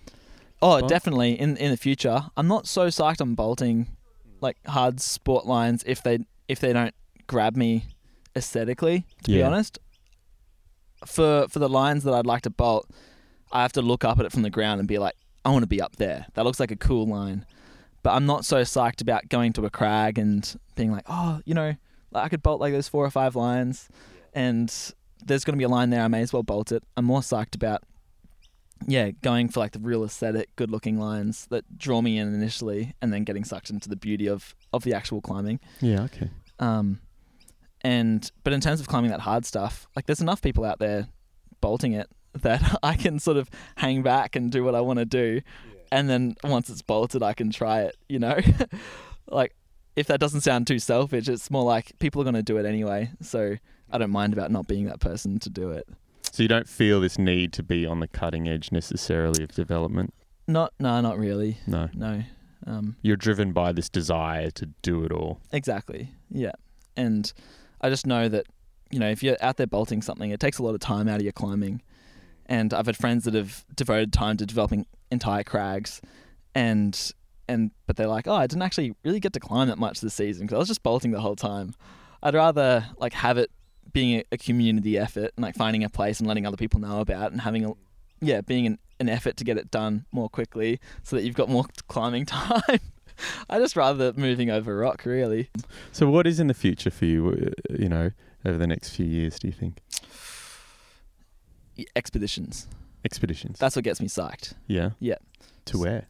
oh, 0.62 0.80
Spot? 0.80 0.90
definitely 0.90 1.40
in 1.40 1.56
in 1.56 1.72
the 1.72 1.78
future. 1.78 2.26
I'm 2.36 2.50
not 2.50 2.68
so 2.68 2.88
psyched 2.88 3.22
on 3.22 3.36
bolting 3.36 3.88
like 4.42 4.58
hard 4.68 5.00
sport 5.00 5.46
lines 5.46 5.84
if 5.88 6.04
they 6.04 6.20
if 6.50 6.60
they 6.60 6.74
don't 6.74 6.94
grab 7.28 7.56
me 7.56 7.86
aesthetically. 8.36 9.06
To 9.24 9.32
be 9.32 9.44
honest, 9.44 9.80
for 11.06 11.48
for 11.50 11.60
the 11.60 11.70
lines 11.70 12.04
that 12.04 12.14
I'd 12.14 12.26
like 12.26 12.42
to 12.44 12.50
bolt, 12.50 12.90
I 13.52 13.62
have 13.62 13.74
to 13.74 13.82
look 13.82 14.04
up 14.04 14.20
at 14.20 14.26
it 14.26 14.32
from 14.32 14.42
the 14.42 14.50
ground 14.50 14.80
and 14.80 14.88
be 14.88 14.98
like, 14.98 15.16
I 15.48 15.50
want 15.50 15.64
to 15.64 15.68
be 15.68 15.82
up 15.82 15.96
there. 15.96 16.26
That 16.34 16.44
looks 16.44 16.60
like 16.60 16.72
a 16.72 16.76
cool 16.76 17.08
line. 17.08 17.46
But 18.04 18.12
I'm 18.12 18.26
not 18.26 18.44
so 18.44 18.64
psyched 18.64 19.02
about 19.02 19.30
going 19.30 19.54
to 19.54 19.66
a 19.66 19.70
crag 19.70 20.20
and 20.20 20.60
being 20.76 20.92
like, 20.92 21.06
oh, 21.08 21.40
you 21.46 21.54
know, 21.54 21.74
like 22.12 22.26
I 22.26 22.28
could 22.28 22.44
bolt 22.44 22.60
like 22.60 22.74
those 22.74 22.90
four 22.90 23.06
or 23.06 23.10
five 23.10 23.34
lines, 23.34 23.88
and 24.34 24.68
there's 25.26 25.46
going 25.46 25.54
to 25.54 25.58
be 25.58 25.64
a 25.64 25.70
line 25.70 25.90
there. 25.90 26.02
I 26.02 26.10
may 26.10 26.22
as 26.22 26.34
well 26.34 26.44
bolt 26.44 26.74
it. 26.74 26.84
I'm 26.98 27.06
more 27.06 27.22
psyched 27.22 27.56
about, 27.56 27.84
yeah, 28.86 29.12
going 29.24 29.48
for 29.48 29.62
like 29.62 29.72
the 29.72 29.80
real 29.80 30.04
aesthetic, 30.04 30.54
good-looking 30.58 31.00
lines 31.00 31.48
that 31.50 31.78
draw 31.78 32.02
me 32.02 32.18
in 32.18 32.34
initially, 32.34 32.94
and 33.02 33.14
then 33.14 33.24
getting 33.24 33.46
sucked 33.46 33.70
into 33.70 33.88
the 33.88 33.96
beauty 33.96 34.28
of 34.28 34.54
of 34.74 34.84
the 34.84 34.94
actual 34.94 35.22
climbing. 35.22 35.62
Yeah, 35.80 36.02
okay. 36.04 36.30
Um, 36.60 37.00
and 37.82 38.30
but 38.44 38.52
in 38.52 38.60
terms 38.60 38.82
of 38.82 38.90
climbing 38.90 39.12
that 39.12 39.22
hard 39.22 39.46
stuff, 39.46 39.88
like 39.96 40.08
there's 40.08 40.22
enough 40.22 40.42
people 40.42 40.66
out 40.66 40.80
there 40.80 41.08
bolting 41.62 41.94
it 41.94 42.10
that 42.42 42.80
I 42.84 42.96
can 42.96 43.20
sort 43.20 43.38
of 43.38 43.50
hang 43.78 44.04
back 44.04 44.36
and 44.36 44.52
do 44.52 44.64
what 44.64 44.76
I 44.76 44.82
want 44.82 45.00
to 45.00 45.06
do, 45.06 45.42
and 45.92 46.10
then 46.10 46.36
once 46.44 46.70
it's 46.70 46.82
bolted, 46.82 47.24
I 47.24 47.34
can 47.34 47.52
try 47.52 47.82
it. 47.82 47.96
You 48.10 48.20
know, 48.20 48.38
like 49.30 49.56
if 49.96 50.08
that 50.08 50.20
doesn't 50.20 50.42
sound 50.42 50.68
too 50.68 50.80
selfish, 50.80 51.28
it's 51.28 51.50
more 51.50 51.64
like 51.64 51.98
people 52.00 52.22
are 52.22 52.26
going 52.26 52.36
to 52.36 52.44
do 52.44 52.58
it 52.58 52.66
anyway, 52.66 53.12
so 53.22 53.56
I 53.92 53.98
don't 53.98 54.12
mind 54.12 54.34
about 54.34 54.52
not 54.52 54.68
being 54.68 54.86
that 54.86 55.00
person 55.00 55.40
to 55.40 55.50
do 55.50 55.72
it. 55.72 55.88
So 56.32 56.44
you 56.44 56.50
don't 56.50 56.68
feel 56.68 57.02
this 57.02 57.18
need 57.18 57.54
to 57.54 57.64
be 57.64 57.86
on 57.86 58.00
the 58.00 58.08
cutting 58.08 58.48
edge 58.48 58.72
necessarily 58.72 59.44
of 59.44 59.54
development. 59.54 60.14
Not, 60.48 60.74
no, 60.80 61.02
not 61.02 61.18
really. 61.18 61.58
No. 61.66 61.90
No, 61.94 62.24
um, 62.68 62.96
You're 63.02 63.18
driven 63.18 63.54
by 63.54 63.72
this 63.72 63.90
desire 63.90 64.52
to 64.52 64.68
do 64.82 65.04
it 65.04 65.12
all. 65.12 65.40
Exactly. 65.52 66.12
Yeah. 66.30 66.52
And 66.96 67.32
I 67.82 67.90
just 67.90 68.06
know 68.06 68.28
that, 68.30 68.46
you 68.92 69.00
know, 69.00 69.10
if 69.10 69.24
you're 69.24 69.38
out 69.42 69.58
there 69.58 69.68
bolting 69.68 70.02
something, 70.02 70.32
it 70.32 70.40
takes 70.40 70.58
a 70.58 70.64
lot 70.64 70.76
of 70.76 70.80
time 70.80 71.08
out 71.08 71.18
of 71.18 71.24
your 71.24 71.34
climbing. 71.34 71.82
And 72.48 72.74
I've 72.74 72.86
had 72.86 72.98
friends 72.98 73.26
that 73.26 73.34
have 73.34 73.66
devoted 73.76 74.14
time 74.14 74.38
to 74.38 74.46
developing 74.46 74.86
entire 75.12 75.44
crags 75.44 76.02
and 76.56 77.14
and 77.50 77.72
but 77.86 77.96
they're 77.96 78.08
like, 78.08 78.28
"Oh, 78.28 78.36
I 78.36 78.48
didn't 78.48 78.64
actually 78.64 78.94
really 79.04 79.20
get 79.20 79.34
to 79.34 79.40
climb 79.40 79.68
that 79.70 79.78
much 79.78 80.02
this 80.02 80.14
season 80.14 80.46
because 80.46 80.56
I 80.56 80.60
was 80.60 80.68
just 80.68 80.84
bolting 80.84 81.12
the 81.12 81.22
whole 81.22 81.36
time." 81.36 81.74
I'd 82.24 82.34
rather 82.34 82.86
like 82.98 83.14
have 83.14 83.38
it 83.38 83.52
being 83.94 84.20
a, 84.20 84.24
a 84.34 84.38
community 84.38 84.98
effort 84.98 85.32
and 85.36 85.44
like 85.44 85.56
finding 85.56 85.84
a 85.84 85.90
place 85.90 86.20
and 86.20 86.28
letting 86.28 86.46
other 86.46 86.58
people 86.58 86.80
know 86.80 87.00
about 87.00 87.32
and 87.32 87.42
having 87.42 87.66
a 87.66 87.72
yeah, 88.20 88.42
being 88.42 88.66
an, 88.66 88.80
an 89.00 89.10
effort 89.10 89.38
to 89.38 89.44
get 89.44 89.58
it 89.58 89.70
done 89.70 90.06
more 90.12 90.30
quickly 90.30 90.80
so 91.04 91.16
that 91.16 91.24
you've 91.24 91.36
got 91.36 91.50
more 91.50 91.66
climbing 91.88 92.26
time. 92.28 92.80
I 93.50 93.60
just 93.60 93.76
rather 93.76 94.14
moving 94.16 94.50
over 94.50 94.76
rock, 94.78 95.06
really. 95.06 95.50
So 95.92 96.10
what 96.10 96.28
is 96.28 96.40
in 96.40 96.48
the 96.48 96.54
future 96.54 96.92
for 96.92 97.06
you, 97.06 97.30
uh, 97.30 97.76
you 97.78 97.90
know, 97.90 98.12
over 98.46 98.58
the 98.58 98.68
next 98.68 98.90
few 98.90 99.06
years, 99.06 99.40
do 99.40 99.48
you 99.48 99.54
think? 99.54 99.82
Expeditions. 101.96 102.68
Expeditions. 103.06 103.60
That's 103.60 103.76
what 103.76 103.86
gets 103.86 104.02
me 104.02 104.08
psyched. 104.08 104.54
yeah. 104.68 104.92
Yeah. 105.00 105.16
To 105.66 105.80
where? 105.80 106.08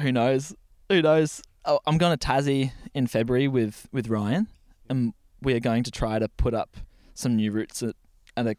Who 0.00 0.10
knows? 0.12 0.54
Who 0.88 1.00
knows? 1.02 1.42
Oh, 1.64 1.78
I'm 1.86 1.96
going 1.98 2.16
to 2.16 2.26
Tassie 2.26 2.72
in 2.92 3.06
February 3.06 3.46
with, 3.46 3.88
with 3.92 4.08
Ryan, 4.08 4.48
and 4.88 5.14
we 5.40 5.54
are 5.54 5.60
going 5.60 5.84
to 5.84 5.90
try 5.90 6.18
to 6.18 6.28
put 6.28 6.54
up 6.54 6.76
some 7.14 7.36
new 7.36 7.52
routes 7.52 7.82
at, 7.82 7.94
at 8.36 8.46
a 8.46 8.56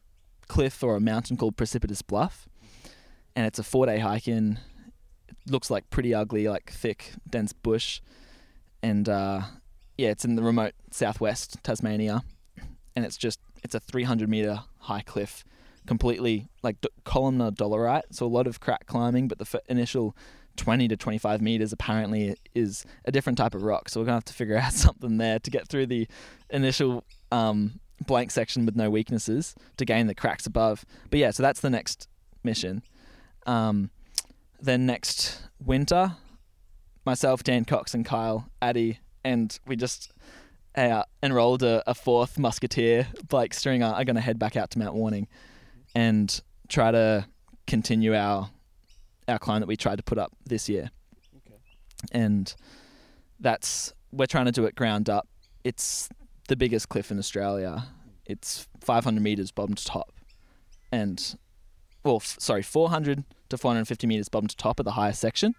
cliff 0.48 0.84
or 0.84 0.96
a 0.96 1.00
mountain 1.00 1.36
called 1.38 1.58
Precipitous 1.58 2.02
Bluff. 2.02 2.48
And 3.36 3.46
it's 3.46 3.60
a 3.60 3.64
four 3.64 3.86
day 3.88 4.00
hike 4.00 4.28
in. 4.28 4.60
It 5.28 5.52
looks 5.52 5.70
like 5.70 5.90
pretty 5.90 6.14
ugly, 6.14 6.48
like 6.48 6.72
thick, 6.72 7.14
dense 7.30 7.52
bush. 7.52 8.00
And 8.82 9.10
uh, 9.10 9.42
yeah, 9.98 10.10
it's 10.10 10.24
in 10.24 10.36
the 10.36 10.44
remote 10.44 10.74
southwest 10.92 11.58
Tasmania. 11.64 12.24
And 12.96 13.04
it's 13.06 13.18
just, 13.18 13.40
it's 13.64 13.76
a 13.76 13.80
300 13.80 14.30
meter 14.30 14.62
high 14.80 15.02
cliff, 15.02 15.44
completely 15.88 16.48
like 16.62 16.80
d- 16.82 16.90
columnar 17.04 17.52
dolerite. 17.52 18.04
So 18.12 18.26
a 18.26 18.28
lot 18.28 18.48
of 18.48 18.60
crack 18.60 18.86
climbing, 18.86 19.28
but 19.28 19.38
the 19.38 19.48
f- 19.52 19.62
initial 19.68 20.16
20 20.58 20.88
to 20.88 20.98
25 20.98 21.42
meters 21.42 21.74
apparently 21.74 22.36
is 22.54 22.86
a 23.06 23.12
different 23.12 23.38
type 23.38 23.56
of 23.56 23.64
rock. 23.64 23.90
So 23.90 24.00
we're 24.00 24.06
going 24.06 24.14
to 24.14 24.18
have 24.18 24.26
to 24.26 24.34
figure 24.34 24.58
out 24.62 24.74
something 24.74 25.18
there 25.18 25.40
to 25.40 25.52
get 25.52 25.68
through 25.68 25.88
the 25.88 26.08
initial 26.50 27.04
um, 27.32 27.80
blank 28.06 28.32
section 28.32 28.66
with 28.66 28.76
no 28.76 28.90
weaknesses 28.90 29.56
to 29.78 29.86
gain 29.86 30.08
the 30.08 30.16
cracks 30.16 30.46
above. 30.46 30.86
But 31.10 31.20
yeah, 31.20 31.32
so 31.32 31.44
that's 31.44 31.62
the 31.62 31.70
next 31.70 32.08
mission. 32.44 32.84
Um, 33.46 33.90
then 34.62 34.86
next 34.86 35.42
winter, 35.60 36.16
myself, 37.06 37.44
Dan 37.44 37.66
Cox, 37.66 37.94
and 37.94 38.06
Kyle 38.06 38.50
Addy, 38.62 39.00
and 39.26 39.58
we 39.68 39.76
just 39.76 40.14
uh, 40.76 41.04
enrolled 41.22 41.64
a, 41.64 41.84
a 41.90 41.94
fourth 41.94 42.40
musketeer, 42.40 43.08
Blake 43.28 43.54
Stringer, 43.54 43.88
are 43.88 44.06
going 44.06 44.16
to 44.16 44.22
head 44.22 44.40
back 44.40 44.56
out 44.56 44.70
to 44.72 44.80
Mount 44.80 44.96
Warning 44.96 45.28
and 45.96 46.42
try 46.68 46.92
to 46.92 47.26
continue 47.68 48.16
our 48.16 48.50
our 49.28 49.40
climb 49.40 49.62
that 49.62 49.68
we 49.68 49.78
tried 49.78 49.98
to 49.98 50.04
put 50.04 50.18
up 50.18 50.34
this 50.46 50.68
year. 50.68 50.92
And 52.12 52.54
that's 53.40 53.94
we're 54.12 54.26
trying 54.26 54.46
to 54.46 54.52
do 54.52 54.66
it 54.66 54.76
ground 54.76 55.10
up. 55.10 55.28
It's 55.64 56.10
the 56.48 56.56
biggest 56.56 56.90
cliff 56.90 57.12
in 57.12 57.18
Australia. 57.18 57.86
It's 58.26 58.68
500 58.82 59.22
meters 59.22 59.52
bottom 59.52 59.76
to 59.76 59.84
top, 59.84 60.14
and 60.92 61.36
well, 62.04 62.18
f- 62.18 62.38
sorry, 62.40 62.64
400 62.64 63.24
to 63.50 63.58
450 63.58 64.08
meters 64.08 64.30
bottom 64.30 64.48
to 64.48 64.56
top 64.56 64.80
at 64.80 64.86
the 64.86 64.92
highest 64.92 65.20
section, 65.20 65.56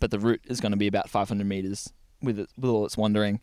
but 0.00 0.10
the 0.10 0.18
route 0.18 0.40
is 0.46 0.60
going 0.60 0.72
to 0.72 0.78
be 0.78 0.86
about 0.86 1.08
500 1.08 1.46
meters 1.46 1.92
with 2.22 2.38
it, 2.40 2.50
with 2.56 2.70
all 2.70 2.84
its 2.84 2.96
wandering, 2.96 3.40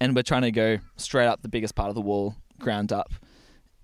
and 0.00 0.14
we're 0.14 0.22
trying 0.22 0.42
to 0.42 0.52
go 0.52 0.78
straight 0.96 1.26
up 1.26 1.42
the 1.42 1.48
biggest 1.48 1.74
part 1.74 1.88
of 1.88 1.94
the 1.94 2.00
wall, 2.00 2.36
ground 2.60 2.92
up, 2.92 3.12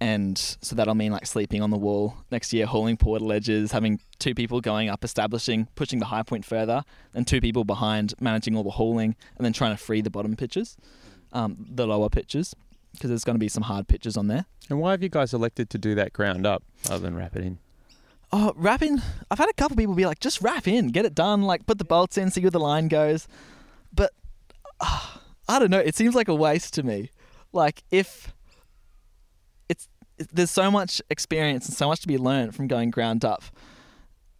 and 0.01 0.39
so 0.39 0.75
that'll 0.75 0.95
mean 0.95 1.13
like 1.13 1.27
sleeping 1.27 1.61
on 1.63 1.71
the 1.71 1.77
wall 1.77 2.17
next 2.31 2.53
year, 2.53 2.65
hauling 2.65 2.97
portaledges, 2.97 3.73
having 3.73 4.01
two 4.19 4.35
people 4.35 4.61
going 4.61 4.89
up, 4.89 5.05
establishing, 5.05 5.69
pushing 5.75 5.99
the 5.99 6.07
high 6.07 6.23
point 6.23 6.45
further, 6.45 6.85
and 7.15 7.27
two 7.27 7.41
people 7.41 7.65
behind 7.65 8.15
managing 8.19 8.57
all 8.57 8.65
the 8.65 8.71
hauling, 8.71 9.15
and 9.37 9.45
then 9.45 9.53
trying 9.53 9.77
to 9.77 9.83
free 9.83 10.01
the 10.01 10.11
bottom 10.11 10.37
pitches, 10.37 10.77
um, 11.33 11.67
the 11.69 11.87
lower 11.87 12.09
pitches, 12.09 12.57
because 12.93 13.11
there's 13.11 13.25
going 13.25 13.35
to 13.35 13.41
be 13.41 13.49
some 13.49 13.65
hard 13.65 13.89
pitches 13.89 14.17
on 14.17 14.27
there. 14.29 14.47
And 14.71 14.81
why 14.81 14.93
have 14.93 15.03
you 15.03 15.11
guys 15.11 15.35
elected 15.35 15.69
to 15.71 15.79
do 15.79 15.95
that 15.97 16.13
ground 16.15 16.47
up 16.47 16.63
rather 16.89 17.03
than 17.03 17.15
rap 17.15 17.37
it 17.37 17.43
in? 17.43 17.59
Oh, 18.33 18.53
rap 18.57 18.81
in. 18.81 19.03
I've 19.31 19.39
had 19.39 19.51
a 19.51 19.55
couple 19.55 19.77
people 19.77 19.95
be 19.95 20.07
like, 20.07 20.21
just 20.21 20.41
rap 20.41 20.67
in, 20.67 20.89
get 20.89 21.05
it 21.05 21.15
done, 21.15 21.43
like 21.43 21.67
put 21.67 21.79
the 21.79 21.85
bolts 21.85 22.17
in, 22.17 22.31
see 22.31 22.41
where 22.41 22.51
the 22.51 22.61
line 22.61 22.89
goes. 22.89 23.29
But 23.93 24.13
uh, 24.81 25.09
I 25.49 25.59
don't 25.59 25.71
know. 25.71 25.81
It 25.81 25.97
seems 25.97 26.15
like 26.15 26.29
a 26.29 26.35
waste 26.35 26.73
to 26.75 26.85
me. 26.85 27.11
Like 27.53 27.83
if 27.91 28.33
there's 30.33 30.51
so 30.51 30.71
much 30.71 31.01
experience 31.11 31.67
and 31.67 31.77
so 31.77 31.89
much 31.89 32.01
to 32.01 32.09
be 32.09 32.19
learned 32.19 32.55
from 32.55 32.67
going 32.67 32.91
ground 32.91 33.25
up 33.25 33.43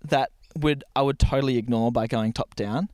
that 0.03 0.31
would 0.57 0.85
I 0.97 1.03
would 1.03 1.19
totally 1.19 1.57
ignore 1.57 1.93
by 1.93 2.07
going 2.07 2.33
top 2.33 2.55
down, 2.55 2.89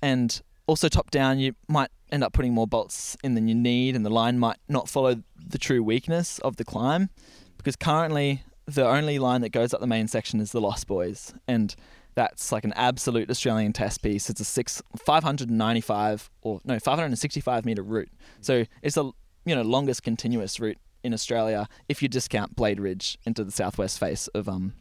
and 0.00 0.40
also 0.66 0.88
top 0.88 1.10
down 1.10 1.38
you 1.38 1.54
might 1.68 1.90
end 2.10 2.22
up 2.22 2.32
putting 2.32 2.52
more 2.52 2.66
bolts 2.66 3.16
in 3.24 3.34
than 3.34 3.48
you 3.48 3.54
need, 3.54 3.96
and 3.96 4.04
the 4.04 4.10
line 4.10 4.38
might 4.38 4.58
not 4.68 4.88
follow 4.88 5.22
the 5.36 5.58
true 5.58 5.82
weakness 5.82 6.38
of 6.40 6.56
the 6.56 6.64
climb. 6.64 7.10
Because 7.56 7.76
currently, 7.76 8.42
the 8.66 8.86
only 8.86 9.18
line 9.18 9.40
that 9.42 9.50
goes 9.50 9.72
up 9.72 9.80
the 9.80 9.86
main 9.86 10.08
section 10.08 10.40
is 10.40 10.52
the 10.52 10.60
Lost 10.60 10.86
Boys, 10.86 11.32
and 11.46 11.74
that's 12.14 12.52
like 12.52 12.64
an 12.64 12.72
absolute 12.74 13.30
Australian 13.30 13.72
test 13.72 14.02
piece. 14.02 14.28
It's 14.28 14.40
a 14.40 14.44
six, 14.44 14.82
595 14.98 16.30
or 16.42 16.60
no, 16.64 16.78
565 16.78 17.64
meter 17.64 17.82
route. 17.82 18.10
So 18.40 18.64
it's 18.82 18.96
the 18.96 19.12
you 19.44 19.54
know 19.54 19.62
longest 19.62 20.02
continuous 20.02 20.60
route 20.60 20.78
in 21.04 21.12
Australia 21.12 21.68
if 21.88 22.02
you 22.02 22.08
discount 22.08 22.56
Blade 22.56 22.80
Ridge 22.80 23.18
into 23.24 23.44
the 23.44 23.52
southwest 23.52 23.98
face 23.98 24.28
of 24.28 24.48
um, 24.48 24.74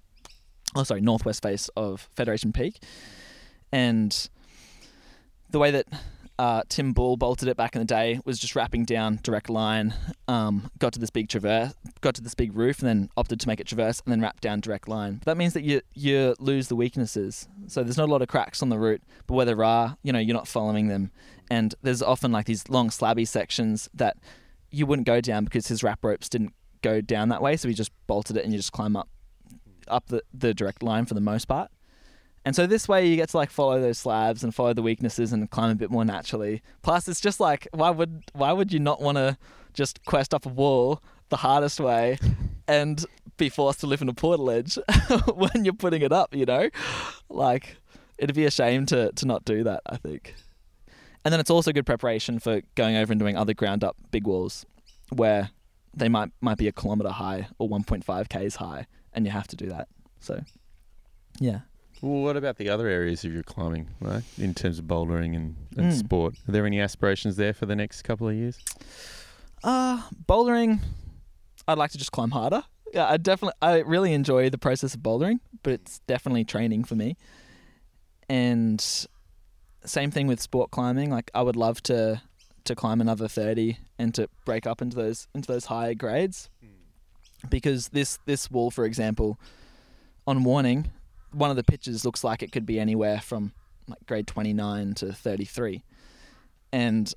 oh 0.76 0.84
sorry, 0.84 1.02
northwest 1.02 1.42
face 1.42 1.70
of 1.76 2.10
Federation 2.16 2.52
Peak, 2.52 2.82
and 3.72 4.30
the 5.50 5.60
way 5.60 5.72
that 5.72 5.88
uh, 6.42 6.64
Tim 6.70 6.92
Bull 6.92 7.18
bolted 7.18 7.48
it 7.48 7.56
back 7.56 7.76
in 7.76 7.80
the 7.82 7.86
day 7.86 8.20
was 8.26 8.40
just 8.40 8.56
rapping 8.56 8.84
down 8.84 9.20
direct 9.22 9.48
line, 9.48 9.94
um, 10.28 10.72
got 10.80 10.92
to 10.94 11.00
this 11.00 11.12
big 11.12 11.30
traverse, 11.30 11.76
got 12.02 12.16
to 12.16 12.22
this 12.22 12.34
big 12.34 12.56
roof, 12.56 12.80
and 12.80 12.88
then 12.88 13.10
opted 13.16 13.40
to 13.42 13.48
make 13.48 13.60
it 13.60 13.68
traverse 13.68 14.02
and 14.04 14.12
then 14.12 14.22
rap 14.22 14.42
down 14.42 14.60
direct 14.60 14.88
line. 14.88 15.16
But 15.16 15.26
that 15.26 15.38
means 15.38 15.54
that 15.54 15.64
you 15.64 15.82
you 15.94 16.36
lose 16.40 16.68
the 16.68 16.76
weaknesses. 16.76 17.48
So 17.68 17.84
there's 17.84 17.98
not 17.98 18.10
a 18.10 18.12
lot 18.12 18.24
of 18.24 18.28
cracks 18.28 18.64
on 18.64 18.70
the 18.70 18.80
route, 18.80 19.04
but 19.28 19.36
where 19.36 19.46
there 19.46 19.64
are, 19.64 19.98
you 20.02 20.12
know, 20.12 20.18
you're 20.20 20.36
not 20.36 20.48
following 20.48 20.88
them. 20.88 21.12
And 21.52 21.76
there's 21.84 22.02
often 22.02 22.32
like 22.32 22.46
these 22.48 22.68
long 22.70 22.90
slabby 22.90 23.28
sections 23.28 23.88
that 23.94 24.18
you 24.72 24.86
wouldn't 24.86 25.06
go 25.06 25.22
down 25.22 25.44
because 25.44 25.68
his 25.68 25.84
rap 25.84 26.04
ropes 26.04 26.30
didn't 26.30 26.54
go 26.82 27.02
down 27.02 27.30
that 27.30 27.42
way. 27.42 27.58
So 27.58 27.68
he 27.68 27.74
just 27.74 27.92
bolted 28.08 28.38
it 28.38 28.44
and 28.44 28.52
you 28.52 28.60
just 28.60 28.72
climb 28.72 28.96
up 28.96 29.10
up 29.88 30.08
the, 30.08 30.24
the 30.34 30.54
direct 30.54 30.82
line 30.82 31.06
for 31.06 31.14
the 31.14 31.22
most 31.22 31.46
part. 31.46 31.70
And 32.44 32.56
so 32.56 32.66
this 32.66 32.88
way 32.88 33.06
you 33.06 33.16
get 33.16 33.30
to 33.30 33.38
like 33.38 33.52
follow 33.52 33.80
those 33.80 34.00
slabs 34.00 34.44
and 34.44 34.56
follow 34.56 34.74
the 34.74 34.82
weaknesses 34.82 35.32
and 35.32 35.50
climb 35.50 35.70
a 35.70 35.76
bit 35.76 35.92
more 35.92 36.06
naturally. 36.06 36.62
Plus 36.82 37.08
it's 37.08 37.22
just 37.22 37.40
like 37.40 37.68
why 37.72 37.90
would 37.90 38.24
why 38.34 38.52
would 38.52 38.74
you 38.74 38.80
not 38.80 39.02
want 39.02 39.18
to 39.18 39.38
just 39.74 40.04
quest 40.06 40.34
up 40.34 40.46
a 40.46 40.50
wall 40.50 41.02
the 41.30 41.38
hardest 41.38 41.80
way 41.80 42.18
and 42.68 43.06
be 43.38 43.50
forced 43.50 43.80
to 43.82 43.88
live 43.88 44.02
in 44.02 44.10
a 44.10 44.14
portaledge 44.14 44.78
when 45.36 45.66
you're 45.66 45.74
putting 45.74 46.02
it 46.02 46.12
up, 46.12 46.36
you 46.36 46.46
know? 46.46 46.70
Like 47.30 47.78
it'd 48.18 48.36
be 48.36 48.46
a 48.46 48.52
shame 48.52 48.86
to 48.88 49.12
to 49.12 49.26
not 49.26 49.46
do 49.46 49.64
that, 49.64 49.82
I 49.86 49.98
think. 49.98 50.34
And 51.24 51.32
then 51.32 51.40
it's 51.40 51.50
also 51.52 51.72
good 51.72 51.86
preparation 51.86 52.40
for 52.40 52.62
going 52.76 52.96
over 52.96 53.12
and 53.14 53.20
doing 53.20 53.38
other 53.38 53.54
ground 53.54 53.84
up 53.84 53.96
big 54.12 54.26
walls 54.26 54.66
where 55.12 55.52
they 55.94 56.10
might 56.10 56.32
might 56.42 56.58
be 56.58 56.68
a 56.68 56.72
kilometer 56.72 57.10
high 57.10 57.48
or 57.60 57.70
1.5 57.70 58.30
k's 58.30 58.56
high 58.56 58.88
and 59.14 59.26
you 59.26 59.32
have 59.32 59.48
to 59.48 59.56
do 59.56 59.68
that. 59.68 59.88
So 60.20 60.42
yeah. 61.40 61.60
Well, 62.02 62.24
what 62.24 62.36
about 62.38 62.58
the 62.58 62.70
other 62.70 62.88
areas 62.88 63.24
of 63.26 63.32
your 63.34 63.44
climbing, 63.44 63.90
right? 64.00 64.24
In 64.40 64.56
terms 64.56 64.80
of 64.80 64.86
bouldering 64.86 65.36
and, 65.36 65.56
and 65.78 65.92
Mm. 65.92 66.00
sport, 66.00 66.34
are 66.48 66.52
there 66.52 66.66
any 66.66 66.80
aspirations 66.80 67.36
there 67.36 67.54
for 67.54 67.68
the 67.68 67.76
next 67.76 68.02
couple 68.02 68.28
of 68.28 68.34
years? 68.36 68.58
Uh, 69.64 70.02
bouldering, 70.28 70.80
I'd 71.68 71.78
like 71.78 71.92
to 71.92 72.00
just 72.00 72.12
climb 72.12 72.32
harder. 72.32 72.64
Yeah, 72.92 73.08
I 73.08 73.18
definitely, 73.18 73.54
I 73.62 73.80
really 73.82 74.14
enjoy 74.14 74.50
the 74.50 74.58
process 74.58 74.96
of 74.96 75.02
bouldering, 75.02 75.40
but 75.62 75.74
it's 75.74 76.00
definitely 76.08 76.44
training 76.44 76.86
for 76.86 76.96
me. 76.96 77.18
And 78.28 78.84
same 79.86 80.12
thing 80.12 80.28
with 80.28 80.42
sport 80.42 80.72
climbing. 80.72 81.10
Like 81.10 81.32
I 81.34 81.42
would 81.42 81.56
love 81.56 81.82
to 81.84 82.22
to 82.64 82.76
climb 82.76 83.02
another 83.02 83.28
thirty 83.28 83.78
and 83.98 84.14
to 84.16 84.28
break 84.46 84.68
up 84.68 84.82
into 84.82 84.96
those 84.96 85.28
into 85.34 85.52
those 85.52 85.66
higher 85.66 85.94
grades, 85.94 86.50
because 87.50 87.90
this 87.90 88.20
this 88.26 88.52
wall, 88.52 88.72
for 88.72 88.86
example, 88.86 89.40
on 90.28 90.44
warning, 90.44 90.92
one 91.32 91.50
of 91.50 91.56
the 91.56 91.64
pitches 91.64 92.06
looks 92.06 92.24
like 92.24 92.44
it 92.44 92.52
could 92.52 92.66
be 92.66 92.80
anywhere 92.80 93.20
from 93.20 93.54
like 93.88 94.06
grade 94.06 94.28
twenty 94.28 94.54
nine 94.54 94.94
to 94.94 95.12
thirty 95.12 95.46
three, 95.46 95.84
and 96.72 97.14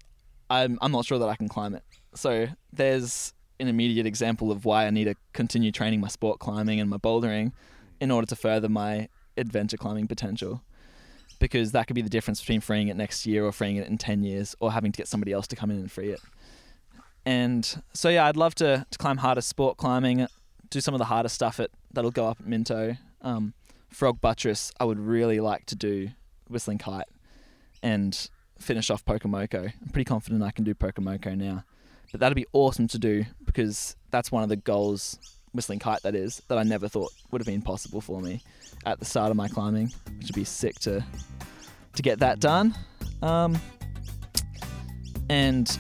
I'm 0.49 0.79
I'm 0.81 0.93
not 0.93 1.05
sure 1.05 1.19
that 1.19 1.29
I 1.29 1.37
can 1.37 1.49
climb 1.49 1.75
it. 1.75 1.83
So 2.15 2.49
there's 2.73 3.35
an 3.61 3.69
immediate 3.69 4.07
example 4.07 4.51
of 4.51 4.65
why 4.65 4.87
I 4.87 4.91
need 4.91 5.05
to 5.05 5.15
continue 5.33 5.71
training 5.71 6.01
my 6.01 6.09
sport 6.09 6.39
climbing 6.41 6.81
and 6.81 6.91
my 6.91 6.97
bouldering 6.97 7.53
in 8.01 8.11
order 8.11 8.27
to 8.27 8.37
further 8.37 8.69
my 8.69 9.09
adventure 9.37 9.77
climbing 9.77 10.09
potential. 10.09 10.63
Because 11.45 11.73
that 11.73 11.87
could 11.87 11.95
be 11.95 12.01
the 12.01 12.09
difference 12.09 12.41
between 12.41 12.63
freeing 12.63 12.89
it 12.89 12.97
next 12.97 13.27
year 13.27 13.45
or 13.45 13.53
freeing 13.53 13.77
it 13.77 13.87
in 13.87 13.99
10 13.99 14.23
years 14.23 14.57
or 14.61 14.73
having 14.73 14.93
to 14.93 14.97
get 14.97 15.09
somebody 15.09 15.31
else 15.31 15.47
to 15.49 15.57
come 15.57 15.71
in 15.71 15.77
and 15.77 15.93
free 15.93 16.09
it. 16.09 16.21
And 17.27 17.83
so, 17.93 18.09
yeah, 18.09 18.25
I'd 18.25 18.39
love 18.39 18.55
to, 18.55 18.87
to 18.91 18.99
climb 18.99 19.19
harder 19.19 19.43
sport 19.43 19.77
climbing, 19.77 20.27
do 20.71 20.81
some 20.81 20.95
of 20.95 20.99
the 21.01 21.05
harder 21.05 21.29
stuff 21.29 21.61
at, 21.61 21.69
that'll 21.93 22.11
go 22.11 22.27
up 22.29 22.41
at 22.41 22.47
Minto. 22.47 22.97
Um, 23.21 23.53
frog 23.91 24.23
buttress, 24.23 24.73
I 24.81 24.85
would 24.85 24.99
really 24.99 25.39
like 25.39 25.67
to 25.67 25.77
do 25.77 26.09
whistling 26.49 26.79
kite 26.79 27.09
and 27.83 28.31
finish 28.59 28.89
off 28.89 29.05
Pokomoko. 29.05 29.71
I'm 29.83 29.89
pretty 29.93 30.07
confident 30.07 30.43
I 30.43 30.51
can 30.51 30.65
do 30.65 30.75
Pokomoko 30.75 31.37
now. 31.37 31.65
But 32.11 32.21
that'd 32.21 32.37
be 32.37 32.47
awesome 32.55 32.89
to 32.89 32.99
do 32.99 33.27
because 33.45 33.97
that's 34.11 34.33
one 34.33 34.43
of 34.43 34.49
the 34.49 34.57
goals, 34.57 35.19
whistling 35.55 35.79
kite 35.79 36.03
that 36.03 36.15
is, 36.15 36.43
that 36.49 36.59
I 36.59 36.63
never 36.63 36.89
thought 36.89 37.13
would 37.31 37.41
have 37.41 37.47
been 37.47 37.63
possible 37.63 38.01
for 38.01 38.21
me 38.21 38.43
at 38.85 38.99
the 38.99 39.05
start 39.05 39.31
of 39.31 39.37
my 39.37 39.49
climbing, 39.49 39.93
which 40.19 40.27
would 40.29 40.35
be 40.35 40.45
sick 40.45 40.79
to 40.81 41.05
to 41.95 42.03
get 42.03 42.19
that 42.19 42.41
done. 42.41 42.75
Um, 43.23 43.57
and 45.31 45.79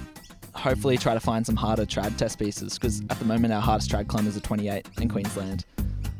hopefully 0.54 0.96
try 0.96 1.12
to 1.14 1.20
find 1.20 1.44
some 1.44 1.56
harder 1.56 1.84
trad 1.84 2.16
test 2.16 2.38
pieces 2.38 2.78
because 2.78 3.00
at 3.10 3.18
the 3.18 3.24
moment 3.24 3.52
our 3.52 3.60
hardest 3.60 3.90
trad 3.90 4.06
climbers 4.06 4.36
are 4.36 4.40
28 4.40 4.86
in 5.00 5.08
Queensland, 5.08 5.64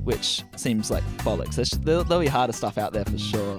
which 0.02 0.42
seems 0.56 0.90
like 0.90 1.04
bollocks. 1.18 1.56
There'll, 1.84 2.04
there'll 2.04 2.22
be 2.22 2.28
harder 2.28 2.52
stuff 2.52 2.76
out 2.76 2.92
there 2.92 3.04
for 3.04 3.18
sure. 3.18 3.58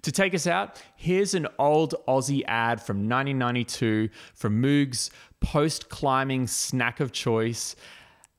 To 0.02 0.12
take 0.12 0.34
us 0.34 0.46
out, 0.46 0.82
here's 0.96 1.34
an 1.34 1.46
old 1.58 1.94
Aussie 2.06 2.42
ad 2.46 2.80
from 2.80 3.08
1992 3.08 4.08
from 4.34 4.60
Moog's 4.60 5.10
post 5.40 5.88
climbing 5.88 6.46
snack 6.46 7.00
of 7.00 7.12
choice, 7.12 7.76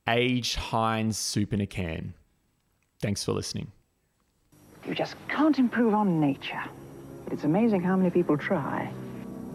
aged 0.08 0.56
Heinz 0.56 1.18
soup 1.18 1.54
in 1.54 1.62
a 1.62 1.68
can. 1.68 2.14
Thanks 3.02 3.24
for 3.24 3.34
listening. 3.34 3.72
You 4.88 4.94
just 4.94 5.16
can't 5.28 5.58
improve 5.58 5.94
on 5.94 6.20
nature. 6.20 6.64
It's 7.32 7.44
amazing 7.44 7.82
how 7.82 7.96
many 7.96 8.10
people 8.12 8.38
try. 8.38 8.86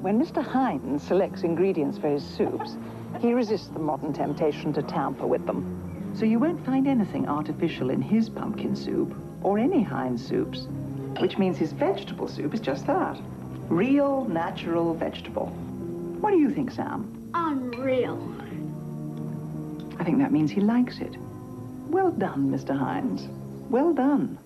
When 0.01 0.21
Mr. 0.21 0.43
Heinz 0.43 1.03
selects 1.03 1.43
ingredients 1.43 1.99
for 1.99 2.09
his 2.09 2.25
soups, 2.25 2.77
he 3.21 3.33
resists 3.33 3.69
the 3.69 3.79
modern 3.79 4.13
temptation 4.13 4.73
to 4.73 4.83
tamper 4.83 5.27
with 5.27 5.45
them. 5.47 6.15
So 6.17 6.25
you 6.25 6.39
won't 6.39 6.65
find 6.65 6.89
anything 6.89 7.29
artificial 7.29 7.91
in 7.91 8.03
his 8.03 8.29
pumpkin 8.29 8.75
soup 8.75 9.15
or 9.43 9.59
any 9.59 9.83
Heinz 9.83 10.27
soups, 10.27 10.67
which 11.19 11.39
means 11.39 11.59
his 11.59 11.73
vegetable 11.73 12.29
soup 12.29 12.55
is 12.55 12.61
just 12.61 12.87
that. 12.87 13.19
Real, 13.69 14.25
natural 14.25 14.95
vegetable. 14.95 15.47
What 16.21 16.31
do 16.31 16.39
you 16.39 16.51
think, 16.51 16.71
Sam? 16.71 17.31
Unreal. 17.35 18.19
I 19.99 20.05
think 20.05 20.19
that 20.19 20.33
means 20.33 20.51
he 20.51 20.61
likes 20.61 20.99
it. 20.99 21.17
Well 21.89 22.11
done, 22.11 22.51
Mr. 22.51 22.77
Heinz. 22.77 23.29
Well 23.71 23.93
done. 23.93 24.39